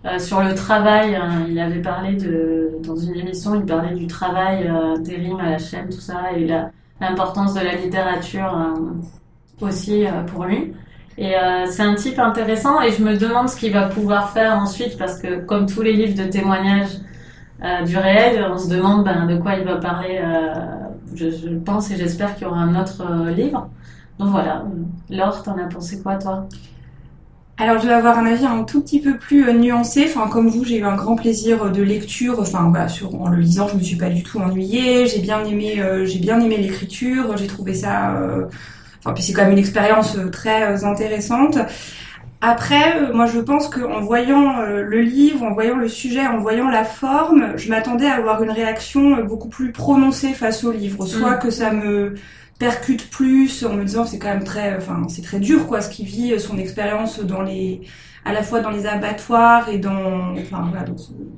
euh, 0.08 0.18
sur 0.18 0.40
le 0.42 0.54
travail, 0.54 1.14
hein, 1.16 1.44
il 1.48 1.58
avait 1.58 1.82
parlé 1.82 2.14
de, 2.16 2.78
dans 2.82 2.96
une 2.96 3.16
émission, 3.16 3.54
il 3.54 3.64
parlait 3.64 3.94
du 3.94 4.06
travail 4.06 4.66
euh, 4.66 4.96
des 4.98 5.16
rimes 5.16 5.40
à 5.40 5.50
la 5.50 5.58
chaîne, 5.58 5.88
tout 5.88 6.00
ça, 6.00 6.32
et 6.36 6.46
l'importance 7.00 7.54
de 7.54 7.60
la 7.60 7.74
littérature 7.74 8.52
euh, 8.56 9.66
aussi 9.66 10.06
euh, 10.06 10.22
pour 10.22 10.44
lui. 10.44 10.72
Et 11.16 11.34
euh, 11.36 11.66
c'est 11.66 11.82
un 11.82 11.94
type 11.96 12.18
intéressant 12.18 12.80
et 12.80 12.92
je 12.92 13.02
me 13.02 13.16
demande 13.16 13.48
ce 13.48 13.56
qu'il 13.56 13.72
va 13.72 13.88
pouvoir 13.88 14.30
faire 14.30 14.52
ensuite 14.56 14.96
parce 14.96 15.20
que 15.20 15.40
comme 15.44 15.66
tous 15.66 15.82
les 15.82 15.92
livres 15.92 16.16
de 16.16 16.30
témoignages 16.30 16.98
euh, 17.64 17.82
du 17.82 17.96
réel, 17.96 18.46
on 18.52 18.56
se 18.56 18.68
demande 18.68 19.04
ben, 19.04 19.26
de 19.26 19.36
quoi 19.36 19.54
il 19.56 19.64
va 19.64 19.76
parler. 19.76 20.20
euh, 20.22 20.54
je, 21.14 21.30
je 21.30 21.48
pense 21.68 21.90
et 21.90 21.96
j'espère 21.96 22.34
qu'il 22.36 22.46
y 22.46 22.50
aura 22.50 22.60
un 22.60 22.80
autre 22.80 23.02
euh, 23.02 23.30
livre. 23.32 23.68
Donc 24.18 24.28
voilà. 24.30 24.64
Laure, 25.10 25.42
t'en 25.42 25.58
as 25.58 25.66
pensé 25.66 26.00
quoi 26.02 26.16
toi? 26.16 26.46
Alors, 27.60 27.80
je 27.82 27.88
vais 27.88 27.92
avoir 27.92 28.16
un 28.18 28.26
avis 28.26 28.46
un 28.46 28.62
tout 28.62 28.80
petit 28.82 29.00
peu 29.00 29.16
plus 29.18 29.48
euh, 29.48 29.52
nuancé. 29.52 30.04
Enfin, 30.08 30.28
comme 30.28 30.48
vous, 30.48 30.64
j'ai 30.64 30.78
eu 30.78 30.84
un 30.84 30.94
grand 30.94 31.16
plaisir 31.16 31.64
euh, 31.64 31.70
de 31.70 31.82
lecture. 31.82 32.38
Enfin, 32.38 32.68
voilà, 32.70 32.88
sur, 32.88 33.20
en 33.20 33.28
le 33.28 33.36
lisant, 33.38 33.66
je 33.66 33.76
me 33.76 33.82
suis 33.82 33.96
pas 33.96 34.10
du 34.10 34.22
tout 34.22 34.38
ennuyée. 34.38 35.06
J'ai 35.08 35.18
bien 35.20 35.44
aimé, 35.44 35.80
euh, 35.80 36.04
j'ai 36.06 36.20
bien 36.20 36.40
aimé 36.40 36.56
l'écriture. 36.56 37.36
J'ai 37.36 37.46
trouvé 37.48 37.74
ça. 37.74 38.14
euh, 38.16 38.44
Enfin, 39.00 39.12
puis 39.14 39.22
c'est 39.22 39.32
quand 39.32 39.42
même 39.42 39.52
une 39.52 39.58
expérience 39.58 40.16
très 40.32 40.84
intéressante. 40.84 41.56
Après, 42.40 43.12
moi, 43.12 43.26
je 43.26 43.38
pense 43.38 43.68
qu'en 43.68 44.00
voyant 44.00 44.60
le 44.60 45.00
livre, 45.00 45.44
en 45.44 45.52
voyant 45.52 45.76
le 45.76 45.86
sujet, 45.88 46.26
en 46.26 46.38
voyant 46.38 46.68
la 46.68 46.82
forme, 46.84 47.52
je 47.56 47.68
m'attendais 47.68 48.06
à 48.06 48.14
avoir 48.14 48.42
une 48.42 48.50
réaction 48.50 49.24
beaucoup 49.24 49.48
plus 49.48 49.70
prononcée 49.70 50.32
face 50.34 50.64
au 50.64 50.72
livre. 50.72 51.06
Soit 51.06 51.36
Mm. 51.36 51.38
que 51.38 51.50
ça 51.50 51.70
me 51.72 52.14
percute 52.58 53.08
plus 53.08 53.64
en 53.64 53.74
me 53.74 53.84
disant 53.84 54.04
c'est 54.04 54.18
quand 54.18 54.28
même 54.28 54.44
très 54.44 54.76
enfin 54.76 55.06
c'est 55.08 55.22
très 55.22 55.38
dur 55.38 55.66
quoi 55.66 55.80
ce 55.80 55.88
qu'il 55.88 56.06
vit 56.06 56.38
son 56.40 56.58
expérience 56.58 57.20
dans 57.20 57.42
les 57.42 57.82
à 58.24 58.32
la 58.32 58.42
fois 58.42 58.60
dans 58.60 58.70
les 58.70 58.86
abattoirs 58.86 59.68
et 59.68 59.78
dans 59.78 60.36
enfin 60.36 60.68
voilà 60.70 60.84
dans, 60.84 60.96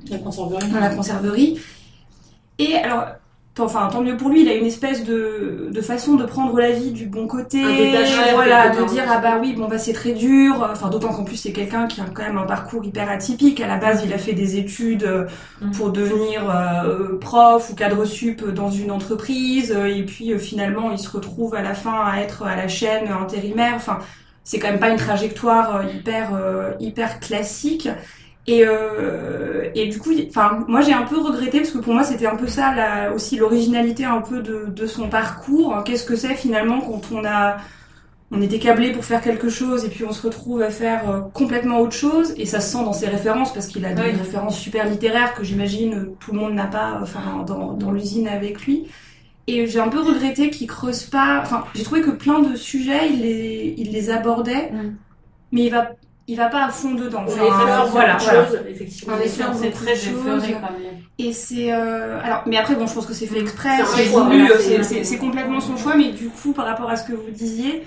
La 0.09 0.17
conserverie. 0.17 0.69
dans 0.69 0.79
la 0.79 0.89
conserverie 0.89 1.59
et 2.57 2.75
alors 2.75 3.05
enfin 3.61 3.87
tant 3.91 4.01
mieux 4.01 4.17
pour 4.17 4.29
lui 4.29 4.41
il 4.41 4.49
a 4.49 4.55
une 4.55 4.65
espèce 4.65 5.03
de, 5.03 5.69
de 5.71 5.81
façon 5.81 6.15
de 6.15 6.25
prendre 6.25 6.57
la 6.59 6.71
vie 6.71 6.91
du 6.91 7.05
bon 7.05 7.27
côté 7.27 7.61
voilà 8.33 8.69
de 8.69 8.83
dire 8.87 9.03
ah 9.09 9.19
bah 9.19 9.37
oui 9.41 9.53
bon 9.53 9.67
bah 9.67 9.77
c'est 9.77 9.93
très 9.93 10.13
dur. 10.13 10.67
Enfin 10.71 10.89
d'autant 10.89 11.09
qu'en 11.13 11.23
plus 11.23 11.35
c'est 11.37 11.51
quelqu'un 11.53 11.87
qui 11.87 12.01
a 12.01 12.05
quand 12.13 12.23
même 12.23 12.37
un 12.37 12.45
parcours 12.45 12.83
hyper 12.83 13.09
atypique. 13.09 13.59
À 13.61 13.67
la 13.67 13.77
base 13.77 14.03
il 14.05 14.13
a 14.13 14.17
fait 14.17 14.33
des 14.33 14.57
études 14.57 15.03
euh, 15.03 15.25
Mm. 15.61 15.71
pour 15.71 15.91
devenir 15.91 16.49
euh, 16.49 17.17
prof 17.19 17.69
ou 17.69 17.75
cadre 17.75 18.05
sup 18.05 18.43
dans 18.49 18.69
une 18.71 18.91
entreprise. 18.91 19.71
Euh, 19.75 19.85
et 19.85 20.03
puis 20.05 20.33
euh, 20.33 20.37
finalement 20.39 20.91
il 20.91 20.99
se 20.99 21.09
retrouve 21.09 21.55
à 21.55 21.61
la 21.61 21.73
fin 21.73 22.03
à 22.05 22.19
être 22.21 22.43
à 22.43 22.55
la 22.55 22.67
chaîne 22.67 23.09
intérimaire. 23.11 23.73
Enfin 23.75 23.99
c'est 24.43 24.57
quand 24.59 24.69
même 24.69 24.79
pas 24.79 24.89
une 24.89 24.97
trajectoire 24.97 25.83
hyper 25.93 26.31
euh, 26.33 26.71
hyper 26.79 27.19
classique 27.19 27.87
et 28.47 28.63
euh, 28.65 29.69
et 29.75 29.87
du 29.87 29.99
coup 29.99 30.11
enfin 30.27 30.65
moi 30.67 30.81
j'ai 30.81 30.93
un 30.93 31.03
peu 31.03 31.19
regretté 31.19 31.59
parce 31.59 31.71
que 31.71 31.77
pour 31.77 31.93
moi 31.93 32.03
c'était 32.03 32.25
un 32.27 32.35
peu 32.35 32.47
ça 32.47 32.73
la, 32.75 33.13
aussi 33.13 33.37
l'originalité 33.37 34.03
un 34.05 34.21
peu 34.21 34.41
de, 34.41 34.65
de 34.67 34.85
son 34.87 35.09
parcours 35.09 35.83
qu'est-ce 35.85 36.03
que 36.05 36.15
c'est 36.15 36.35
finalement 36.35 36.81
quand 36.81 37.01
on 37.11 37.23
a 37.25 37.57
on 38.31 38.41
était 38.41 38.59
câblé 38.59 38.91
pour 38.93 39.05
faire 39.05 39.21
quelque 39.21 39.49
chose 39.49 39.85
et 39.85 39.89
puis 39.89 40.05
on 40.05 40.11
se 40.13 40.21
retrouve 40.25 40.61
à 40.61 40.69
faire 40.71 41.09
euh, 41.09 41.21
complètement 41.33 41.79
autre 41.79 41.95
chose 41.95 42.33
et 42.37 42.45
ça 42.45 42.61
se 42.61 42.71
sent 42.71 42.83
dans 42.85 42.93
ses 42.93 43.07
références 43.07 43.53
parce 43.53 43.67
qu'il 43.67 43.85
a 43.85 43.93
des 43.93 44.03
Oui. 44.03 44.11
références 44.11 44.57
super 44.59 44.87
littéraires 44.89 45.33
que 45.35 45.43
j'imagine 45.43 45.93
euh, 45.95 46.17
tout 46.19 46.31
le 46.33 46.39
monde 46.39 46.53
n'a 46.53 46.67
pas 46.67 46.99
enfin 47.01 47.43
dans, 47.45 47.73
dans 47.73 47.91
l'usine 47.91 48.27
avec 48.27 48.65
lui 48.65 48.87
et 49.47 49.67
j'ai 49.67 49.79
un 49.79 49.89
peu 49.89 50.01
regretté 50.01 50.49
qu'il 50.51 50.67
creuse 50.67 51.03
pas 51.05 51.41
enfin 51.41 51.65
j'ai 51.75 51.83
trouvé 51.83 52.01
que 52.01 52.11
plein 52.11 52.39
de 52.41 52.55
sujets 52.55 53.09
il 53.13 53.21
les 53.23 53.75
il 53.77 53.91
les 53.91 54.09
abordait 54.09 54.71
Mm. 54.71 54.97
mais 55.51 55.63
il 55.65 55.71
va 55.71 55.91
il 56.31 56.37
va 56.37 56.47
pas 56.47 56.63
à 56.65 56.69
fond 56.69 56.93
dedans 56.95 57.23
On 57.27 57.31
Enfin, 57.31 57.45
effleure 57.45 57.85
voilà, 57.87 58.17
effectivement. 58.69 59.15
On 59.17 59.21
effleure 59.21 59.51
C'est 59.53 59.71
très 59.71 59.91
effleuré 59.93 60.23
comme 60.23 60.37
livre. 60.39 60.59
Et 61.19 61.33
c'est 61.33 61.73
euh, 61.73 62.19
alors, 62.23 62.43
mais 62.47 62.57
après 62.57 62.75
bon, 62.75 62.87
je 62.87 62.93
pense 62.93 63.05
que 63.05 63.13
c'est 63.13 63.25
fait 63.27 63.39
exprès, 63.39 63.77
C'est 63.95 64.03
voulu, 64.05 64.47
c'est- 64.59 64.81
c'est 64.83 65.03
c'est 65.03 65.17
complètement 65.17 65.59
son 65.59 65.75
choix. 65.77 65.95
Mais 65.95 66.09
du 66.11 66.29
coup, 66.29 66.53
par 66.53 66.65
rapport 66.65 66.89
à 66.89 66.95
ce 66.95 67.05
que 67.07 67.13
vous 67.13 67.31
disiez, 67.31 67.83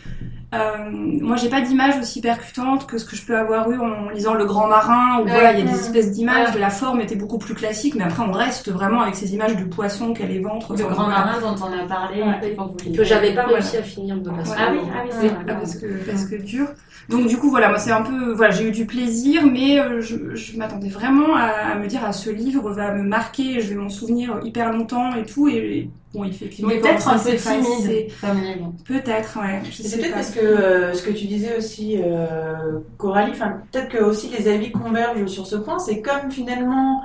euh, 0.55 0.91
moi 0.91 1.37
j'ai 1.37 1.49
pas 1.49 1.61
d'image 1.61 1.97
aussi 1.99 2.21
percutante 2.21 2.87
que 2.87 2.99
ce 2.99 3.05
que 3.05 3.17
je 3.17 3.25
peux 3.27 3.37
avoir 3.37 3.71
eu 3.71 3.79
en 3.79 4.09
lisant 4.11 4.35
Le 4.35 4.45
Grand 4.45 4.67
Marin. 4.67 5.21
Où 5.21 5.25
Ouais. 5.25 5.31
voilà, 5.31 5.53
il 5.53 5.65
y 5.65 5.69
a 5.69 5.73
des 5.73 5.79
espèces 5.79 6.13
d'images, 6.13 6.55
Ouais. 6.55 6.61
la 6.61 6.71
forme 6.71 7.01
était 7.01 7.17
beaucoup 7.17 7.39
plus 7.39 7.55
classique, 7.55 7.95
mais 7.97 8.05
après 8.05 8.23
on 8.23 8.33
reste 8.33 8.71
vraiment 8.71 9.01
avec 9.03 9.15
ces 9.15 9.35
images 9.35 9.57
de 9.57 9.65
poissons 9.65 10.13
qu'elle 10.15 10.29
les 10.29 10.41
ventre. 10.41 10.75
Le 10.77 10.85
grand 10.85 11.09
marin 11.09 11.41
dont 11.41 11.55
on 11.65 11.73
a 11.85 11.87
parlé, 11.87 12.23
Ouais. 12.23 12.51
que 12.51 12.57
vous 12.61 12.69
Que 12.77 12.85
lisiez. 12.85 13.05
j'avais 13.05 13.35
pas 13.35 13.43
Voilà. 13.45 13.59
réussi 13.59 13.77
à 13.77 13.83
finir 13.83 14.17
de 14.17 14.31
passer. 14.31 14.55
Ah 14.59 14.69
oui, 14.73 14.79
ah 14.95 15.01
oui, 15.05 15.11
c'est 15.21 15.31
ah, 15.49 15.55
parce 15.55 15.77
que 15.77 15.87
parce 16.11 16.25
que 16.27 16.37
dur. 16.37 16.67
Donc 17.09 17.27
du 17.27 17.37
coup 17.37 17.51
voilà, 17.51 17.69
moi 17.69 17.79
c'est 17.79 17.91
un 17.93 18.03
peu 18.03 18.33
voilà, 18.33 18.51
j'ai 18.53 18.69
eu 18.69 18.71
du 18.71 18.87
plaisir, 18.87 19.43
mais 19.47 19.79
euh, 19.79 20.01
je, 20.01 20.35
je 20.35 20.57
m'attendais 20.57 20.89
vraiment 20.89 21.37
à, 21.37 21.73
à 21.73 21.75
me 21.77 21.87
dire 21.87 22.03
à 22.05 22.13
ce 22.13 22.31
livre 22.31 22.71
va 22.71 22.93
me 22.95 23.03
marquer, 23.03 23.61
je 23.61 23.69
vais 23.69 23.75
m'en 23.75 23.91
souvenir 23.91 24.41
hyper 24.43 24.73
longtemps 24.73 25.15
et 25.15 25.25
tout. 25.27 25.49
Et 25.49 25.91
bon, 26.15 26.25
effectivement, 26.25 26.71
peut-être 26.71 27.09
un 27.09 27.19
peu 27.19 27.37
timide. 27.37 28.09
Peut-être, 28.87 29.39
ouais. 29.39 29.63
C'est 29.71 29.99
peut-être 29.99 30.15
parce 30.15 30.31
que 30.31 30.41
euh, 30.41 30.95
ce 30.95 31.03
que 31.03 31.11
tu 31.11 31.27
disais 31.27 31.57
aussi, 31.57 32.01
euh, 32.03 32.79
Coralie, 32.97 33.33
enfin 33.33 33.63
peut-être 33.71 33.89
que 33.89 33.99
aussi 33.99 34.29
les 34.29 34.49
avis 34.49 34.71
convergent 34.71 35.27
sur 35.27 35.47
ce 35.47 35.57
point. 35.57 35.79
C'est 35.79 36.01
comme 36.01 36.31
finalement 36.31 37.03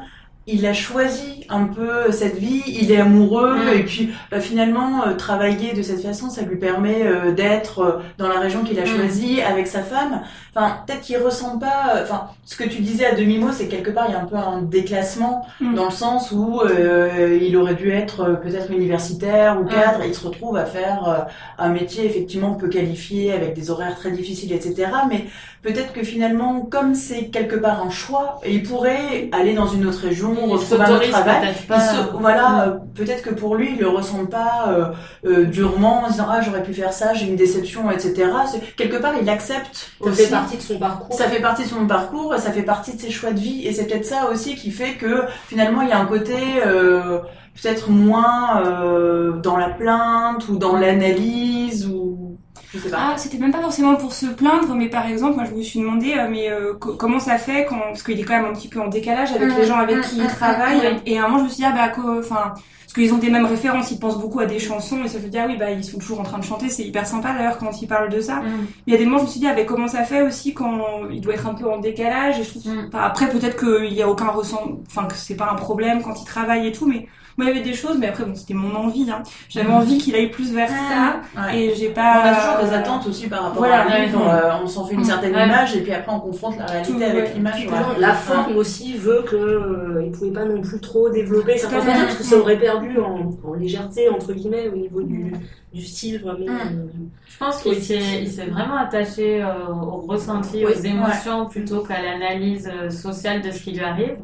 il 0.48 0.66
a 0.66 0.74
choisi 0.74 1.46
un 1.50 1.66
peu 1.66 2.12
cette 2.12 2.38
vie, 2.38 2.64
il 2.68 2.92
est 2.92 2.98
amoureux 3.00 3.56
Mm. 3.56 3.78
et 3.80 3.84
puis 3.84 4.10
bah, 4.32 4.40
finalement 4.40 5.06
euh, 5.06 5.14
travailler 5.16 5.74
de 5.74 5.82
cette 5.84 6.02
façon, 6.02 6.30
ça 6.30 6.42
lui 6.42 6.58
permet 6.58 7.04
euh, 7.06 7.32
d'être 7.34 7.80
euh, 7.80 7.92
dans 8.18 8.28
la 8.28 8.40
région 8.40 8.64
qu'il 8.64 8.80
a 8.80 8.84
Mm. 8.84 8.88
choisie 8.88 9.42
avec 9.42 9.68
sa 9.68 9.82
femme. 9.84 10.22
Enfin, 10.56 10.78
peut-être 10.88 11.02
qu'il 11.02 11.18
ressent 11.18 11.60
pas. 11.60 11.94
euh, 11.96 12.04
Enfin, 12.04 12.30
ce 12.46 12.56
que 12.56 12.64
tu 12.64 12.82
disais 12.82 13.06
à 13.06 13.14
demi 13.16 13.38
mot, 13.38 13.52
c'est 13.52 13.66
que 13.68 13.72
quelque 13.72 13.92
part 13.92 14.06
il 14.10 14.14
y 14.14 14.16
a 14.16 14.22
un 14.22 14.26
peu 14.26 14.36
un 14.38 14.62
déclassement 14.64 15.46
Mm. 15.60 15.76
dans 15.76 15.86
le 15.86 15.92
sens 15.92 16.32
où 16.32 16.62
euh, 16.62 17.38
il 17.42 17.56
aurait 17.58 17.76
dû 17.76 17.92
être 17.92 18.22
euh, 18.22 18.34
peut-être 18.34 18.72
universitaire 18.72 19.60
ou 19.62 19.66
cadre, 19.66 20.02
et 20.04 20.08
il 20.08 20.16
se 20.16 20.26
retrouve 20.26 20.58
à 20.58 20.66
faire 20.66 21.08
euh, 21.08 21.64
un 21.64 21.70
métier 21.70 22.06
effectivement 22.06 22.54
peu 22.56 22.70
qualifié 22.70 23.34
avec 23.34 23.54
des 23.54 23.70
horaires 23.70 23.96
très 23.96 24.12
difficiles, 24.12 24.52
etc. 24.54 24.88
Mais 25.10 25.26
peut-être 25.62 25.92
que 25.94 26.04
finalement, 26.04 26.62
comme 26.62 26.96
c'est 26.96 27.26
quelque 27.28 27.56
part 27.56 27.82
un 27.84 27.90
choix, 27.90 28.40
il 28.48 28.64
pourrait 28.64 29.30
aller 29.32 29.54
dans 29.54 29.68
une 29.68 29.86
autre 29.86 30.00
région, 30.02 30.34
Il 30.46 30.52
retrouver 30.52 30.82
un 30.84 30.92
autre 30.96 31.10
travail. 31.10 31.54
pas. 31.68 31.80
se- 31.80 32.18
voilà, 32.20 32.62
euh, 32.64 32.72
peut-être 32.96 33.22
que 33.24 33.30
pour 33.34 33.56
lui, 33.56 33.72
il 33.74 33.80
le 33.80 33.90
ressent 33.90 34.26
pas 34.26 34.66
euh, 34.70 34.86
euh, 35.26 35.46
durement, 35.46 36.04
en 36.06 36.10
disant 36.10 36.28
ah 36.30 36.42
j'aurais 36.42 36.64
pu 36.64 36.74
faire 36.74 36.94
ça, 36.94 37.14
j'ai 37.14 37.26
une 37.28 37.36
déception, 37.36 37.92
etc. 37.92 38.30
Quelque 38.78 38.98
part, 38.98 39.14
il 39.22 39.30
accepte 39.30 39.92
Ça 40.02 40.10
aussi. 40.10 40.24
fait 40.24 40.30
partie 40.32 40.58
de 40.58 40.62
son 40.62 40.80
parcours. 40.80 41.16
Ça 41.16 41.26
fait 41.26 41.42
partie 41.42 41.64
de 41.64 41.68
son 41.70 41.86
parcours, 41.88 42.36
ça 42.38 42.52
fait 42.52 42.64
partie 42.64 42.96
de 42.96 43.02
ses 43.02 43.10
choix 43.12 43.32
de 43.32 43.40
vie, 43.40 43.68
et 43.68 43.74
c'est 43.74 43.86
peut-être 43.86 44.06
ça 44.06 44.30
aussi 44.32 44.56
qui 44.56 44.72
fait 44.72 44.94
que 44.94 45.24
finalement 45.48 45.82
il 45.82 45.90
y 45.90 45.92
a 45.92 46.00
un 46.00 46.06
côté 46.06 46.36
euh, 46.66 47.20
peut-être 47.62 47.90
moins 47.90 48.62
euh, 48.66 49.34
dans 49.42 49.58
la 49.58 49.70
plainte 49.70 50.48
ou 50.48 50.58
dans 50.58 50.78
l'analyse 50.78 51.88
ou 51.88 52.29
je 52.74 52.80
sais 52.80 52.90
pas. 52.90 52.98
Ah, 53.14 53.18
c'était 53.18 53.38
même 53.38 53.52
pas 53.52 53.62
forcément 53.62 53.96
pour 53.96 54.14
se 54.14 54.28
plaindre, 54.28 54.76
mais 54.76 54.90
par 54.90 55.08
exemple, 55.08 55.36
moi 55.36 55.46
je 55.46 55.56
me 55.56 55.62
suis 55.62 55.80
demandé, 55.80 56.14
euh, 56.18 56.28
mais 56.30 56.50
euh, 56.52 56.74
co- 56.76 56.96
comment 56.96 57.20
ça 57.20 57.38
fait 57.38 57.66
quand, 57.68 57.80
parce 57.80 58.04
qu'il 58.04 58.20
est 58.20 58.24
quand 58.24 58.36
même 58.36 58.46
un 58.46 58.54
petit 58.54 58.68
peu 58.70 58.80
en 58.82 58.88
décalage 58.88 59.32
avec 59.32 59.50
Mm, 59.50 59.58
les 59.58 59.66
gens 59.66 59.78
avec 59.78 59.98
mm, 59.98 60.02
qui 60.02 60.20
mm, 60.20 60.24
il 60.24 60.28
travaille, 60.28 60.78
mm, 60.96 61.02
et 61.06 61.18
à 61.18 61.26
un 61.26 61.28
moment 61.28 61.40
je 61.40 61.44
me 61.46 61.50
suis 61.50 61.58
dit, 61.58 61.66
ah 61.66 61.72
bah, 61.72 61.92
enfin, 62.20 62.54
parce 62.54 62.94
qu'ils 62.94 63.14
ont 63.14 63.18
des 63.20 63.30
mêmes 63.30 63.46
références, 63.46 63.92
ils 63.92 64.00
pensent 64.00 64.20
beaucoup 64.20 64.40
à 64.40 64.46
des 64.48 64.60
chansons, 64.60 65.04
et 65.04 65.08
ça 65.08 65.20
veut 65.20 65.30
dire, 65.30 65.44
ah 65.46 65.48
oui, 65.48 65.58
bah, 65.58 65.72
ils 65.72 65.84
sont 65.84 66.00
toujours 66.00 66.20
en 66.20 66.24
train 66.24 66.40
de 66.40 66.44
chanter, 66.44 66.70
c'est 66.70 66.84
hyper 66.84 67.06
sympa 67.06 67.34
d'ailleurs 67.34 67.58
quand 67.60 67.82
ils 67.82 67.88
parlent 67.88 68.10
de 68.10 68.20
ça. 68.22 68.38
Mm. 68.38 68.68
Il 68.88 68.94
y 68.94 68.96
a 68.96 69.00
des 69.00 69.06
moments, 69.06 69.20
je 69.20 69.24
me 69.26 69.30
suis 69.30 69.40
dit, 69.40 69.48
ah, 69.48 69.54
bah, 69.54 69.64
comment 69.64 69.88
ça 69.88 70.04
fait 70.04 70.22
aussi 70.24 70.54
quand 70.54 70.82
il 71.12 71.22
doit 71.22 71.34
être 71.36 71.48
un 71.48 71.54
peu 71.54 71.70
en 71.72 71.78
décalage, 71.80 72.40
et 72.40 72.44
je 72.44 72.50
trouve, 72.50 72.64
Mm. 72.68 72.88
enfin, 72.88 73.04
après 73.04 73.30
peut-être 73.30 73.58
qu'il 73.58 73.94
y 73.94 74.02
a 74.02 74.08
aucun 74.10 74.28
ressent, 74.30 74.80
enfin, 74.88 75.06
que 75.06 75.16
c'est 75.16 75.36
pas 75.36 75.50
un 75.52 75.56
problème 75.56 76.02
quand 76.02 76.20
il 76.22 76.26
travaille 76.26 76.68
et 76.68 76.72
tout, 76.72 76.88
mais 76.88 77.08
moi 77.40 77.50
il 77.50 77.56
y 77.56 77.60
avait 77.60 77.70
des 77.70 77.76
choses, 77.76 77.98
mais 77.98 78.08
après, 78.08 78.26
bon, 78.26 78.36
c'était 78.36 78.54
mon 78.54 78.76
envie, 78.76 79.10
hein. 79.10 79.24
J'avais 79.48 79.70
Mm. 79.70 79.74
envie 79.74 79.98
qu'il 79.98 80.14
aille 80.16 80.30
plus 80.30 80.52
vers 80.54 80.68
ça, 80.70 81.22
Ouais. 81.38 81.58
et 81.58 81.76
j'ai 81.76 81.90
pas. 81.90 82.22
On 82.24 82.28
a 82.30 82.36
toujours 82.36 82.70
des 82.70 82.76
attentes 82.76 83.08
aussi 83.08 83.28
par 83.28 83.44
rapport 83.44 83.60
voilà, 83.60 83.82
à 83.84 84.00
livre, 84.00 84.20
ouais. 84.20 84.32
euh, 84.44 84.64
on 84.64 84.68
s'en 84.68 84.86
fait 84.86 84.96
une 84.96 85.02
Mm. 85.02 85.06
certaine 85.06 85.36
Ouais. 85.36 85.46
image 85.46 85.76
et 85.78 85.82
puis 85.82 85.94
après 85.94 86.12
on 86.12 86.20
confronte 86.20 86.58
la 86.58 86.66
réalité 86.66 86.92
Tout, 86.94 87.02
avec 87.02 87.24
ouais. 87.26 87.34
l'image. 87.36 87.66
Ouais. 87.66 88.00
La 88.00 88.14
forme 88.14 88.56
aussi 88.58 88.96
veut 88.98 89.24
que 89.26 89.36
euh, 89.38 90.04
il 90.06 90.12
pouvait 90.12 90.32
pas 90.32 90.46
non 90.46 90.62
plus 90.62 90.80
trop 90.82 91.10
développer 91.10 91.58
certains 91.58 91.80
parce 91.86 92.16
que 92.16 92.24
ça 92.24 92.36
aurait 92.38 92.60
perdu 92.60 93.00
en, 93.00 93.32
en 93.48 93.54
légèreté 93.54 94.10
entre 94.10 94.34
guillemets 94.34 94.68
au 94.68 94.76
niveau 94.76 95.02
du, 95.02 95.34
du 95.74 95.82
style 95.86 96.20
vraiment. 96.22 96.46
Mm. 96.54 96.68
euh, 96.74 96.88
Je 97.28 97.38
pense 97.38 97.62
qu'il 97.62 97.82
s'est, 97.82 98.22
il 98.22 98.30
s'est 98.30 98.46
vraiment 98.48 98.76
attaché 98.78 99.42
euh, 99.42 99.68
au 99.74 100.02
ressenti, 100.08 100.66
Oui, 100.66 100.74
aux 100.78 100.82
émotions 100.84 101.46
plutôt 101.46 101.82
qu'à 101.84 102.02
l'analyse 102.02 102.70
sociale 102.90 103.42
de 103.42 103.50
ce 103.52 103.62
qui 103.64 103.72
lui 103.72 103.80
arrive. 103.84 104.18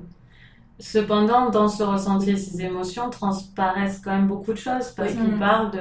Cependant, 0.79 1.49
dans 1.49 1.69
ce 1.69 1.83
ressenti 1.83 2.31
et 2.31 2.35
ces 2.35 2.61
émotions 2.61 3.09
transparaissent 3.09 4.01
quand 4.03 4.11
même 4.11 4.27
beaucoup 4.27 4.51
de 4.51 4.57
choses 4.57 4.89
parce 4.89 5.11
Oui. 5.11 5.17
qu'il 5.17 5.35
Mm. 5.35 5.39
parle 5.39 5.71
de, 5.71 5.79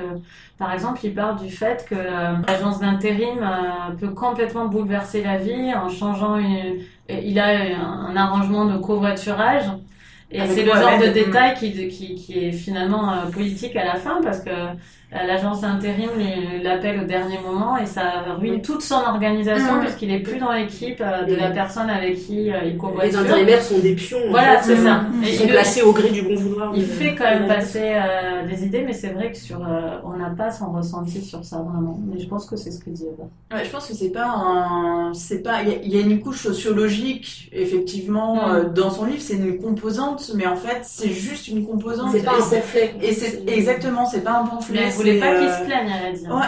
par 0.57 0.73
exemple, 0.73 1.01
il 1.03 1.13
parle 1.15 1.37
du 1.41 1.51
fait 1.51 1.85
que 1.89 1.97
euh, 1.97 2.37
l'agence 2.47 2.79
d'intérim 2.79 3.39
euh, 3.43 3.95
peut 3.99 4.11
complètement 4.11 4.67
bouleverser 4.67 5.25
la 5.25 5.37
vie 5.39 5.75
en 5.75 5.89
changeant 5.89 6.37
une, 6.37 6.77
il 7.09 7.39
a 7.41 7.47
un, 7.49 8.15
arrangement 8.17 8.67
de 8.67 8.79
covoiturage. 8.79 9.65
Et 10.31 10.47
c'est 10.47 10.65
le 10.65 10.73
genre 10.73 10.99
de 10.99 11.09
détail 11.09 11.55
qui, 11.55 11.73
qui, 11.89 12.15
qui 12.15 12.39
est 12.39 12.53
finalement 12.53 13.13
euh, 13.13 13.27
politique 13.33 13.77
à 13.77 13.85
la 13.85 13.97
fin 13.97 14.21
parce 14.23 14.41
que 14.41 14.51
l'agence 15.27 15.61
d'intérim 15.61 16.11
l'appelle 16.63 17.01
au 17.01 17.05
dernier 17.05 17.39
moment 17.39 17.77
et 17.77 17.87
ça 17.87 18.03
ruine 18.39 18.61
toute 18.63 18.83
son 18.83 18.97
organisation 18.97 19.75
Mhm. 19.75 19.81
puisqu'il 19.81 20.11
est 20.11 20.19
plus 20.21 20.39
dans 20.39 20.53
l'équipe 20.53 21.01
euh, 21.01 21.23
de 21.25 21.35
la 21.37 21.51
personne 21.51 21.89
avec 21.91 22.17
qui 22.17 22.51
euh, 22.53 22.59
il 22.65 22.73
Les 22.73 22.77
covoiture. 22.77 23.21
intérimaires 23.21 23.63
sont 23.63 23.79
des 23.79 23.95
pions. 23.95 24.19
en 24.27 24.31
Voilà, 24.31 24.59
fait. 24.61 24.75
c'est 24.77 24.83
ça. 24.83 25.05
Et 25.23 25.29
Ils 25.29 25.35
sont 25.37 25.45
il, 25.45 25.51
placés 25.51 25.83
au 25.83 25.93
gré 25.93 26.11
du 26.11 26.23
bon 26.23 26.35
vouloir. 26.35 26.73
il 26.75 26.83
de- 26.83 26.87
fait 26.87 27.15
quand 27.15 27.25
même 27.25 27.47
passer 27.47 27.93
euh, 27.95 28.47
des 28.49 28.65
idées, 28.65 28.83
mais 28.87 28.93
c'est 28.93 29.11
vrai 29.11 29.31
que 29.31 29.39
sur, 29.39 29.59
euh, 29.61 29.99
on 30.05 30.17
n'a 30.17 30.31
pas 30.31 30.51
son 30.51 30.73
ressenti 30.73 31.21
sur 31.23 31.45
ça 31.45 31.59
vraiment. 31.59 31.99
Mais 32.13 32.19
je 32.19 32.27
pense 32.27 32.47
que 32.47 32.57
c'est 32.57 32.71
ce 32.71 32.81
que 32.83 32.91
dit 32.91 33.05
Eva. 33.05 33.29
Ouais, 33.57 33.65
je 33.65 33.71
pense 33.71 33.87
que 33.87 33.95
c'est 33.95 34.11
pas 34.11 34.27
un, 34.27 35.13
c'est 35.15 35.43
pas, 35.43 35.63
il 35.63 35.69
y, 35.69 35.73
a- 35.73 35.79
il 35.85 35.95
y 35.95 35.99
a 35.99 36.01
une 36.01 36.21
couche 36.21 36.41
sociologique 36.43 37.51
effectivement 37.53 38.35
Mm. 38.35 38.39
euh, 38.55 38.65
dans 38.71 38.91
son 38.91 39.05
livre, 39.05 39.21
c'est 39.21 39.35
une 39.35 39.59
composante, 39.59 40.31
mais 40.35 40.47
en 40.47 40.57
fait 40.57 40.81
c'est 40.83 41.11
juste 41.11 41.49
une 41.49 41.65
composante. 41.67 42.09
C'est 42.13 42.25
pas 42.25 42.33
un 42.33 42.41
pamphlet. 42.41 42.95
Et 43.03 43.13
c'est 43.13 43.45
exactement, 43.49 44.07
c'est 44.07 44.23
pas 44.25 44.39
un 44.41 44.47
pamphlet. 44.47 44.81
Mais 44.87 44.91
voulait 45.05 45.21
c'est, 45.21 45.21
pas 45.21 45.39
qu'il 45.39 45.49
euh, 45.49 45.59
se 45.59 45.65
plaigne, 45.65 45.93
elle 46.01 46.07
a 46.07 46.13
dit. 46.13 46.27
hein. 46.27 46.37
Ouais. 46.39 46.47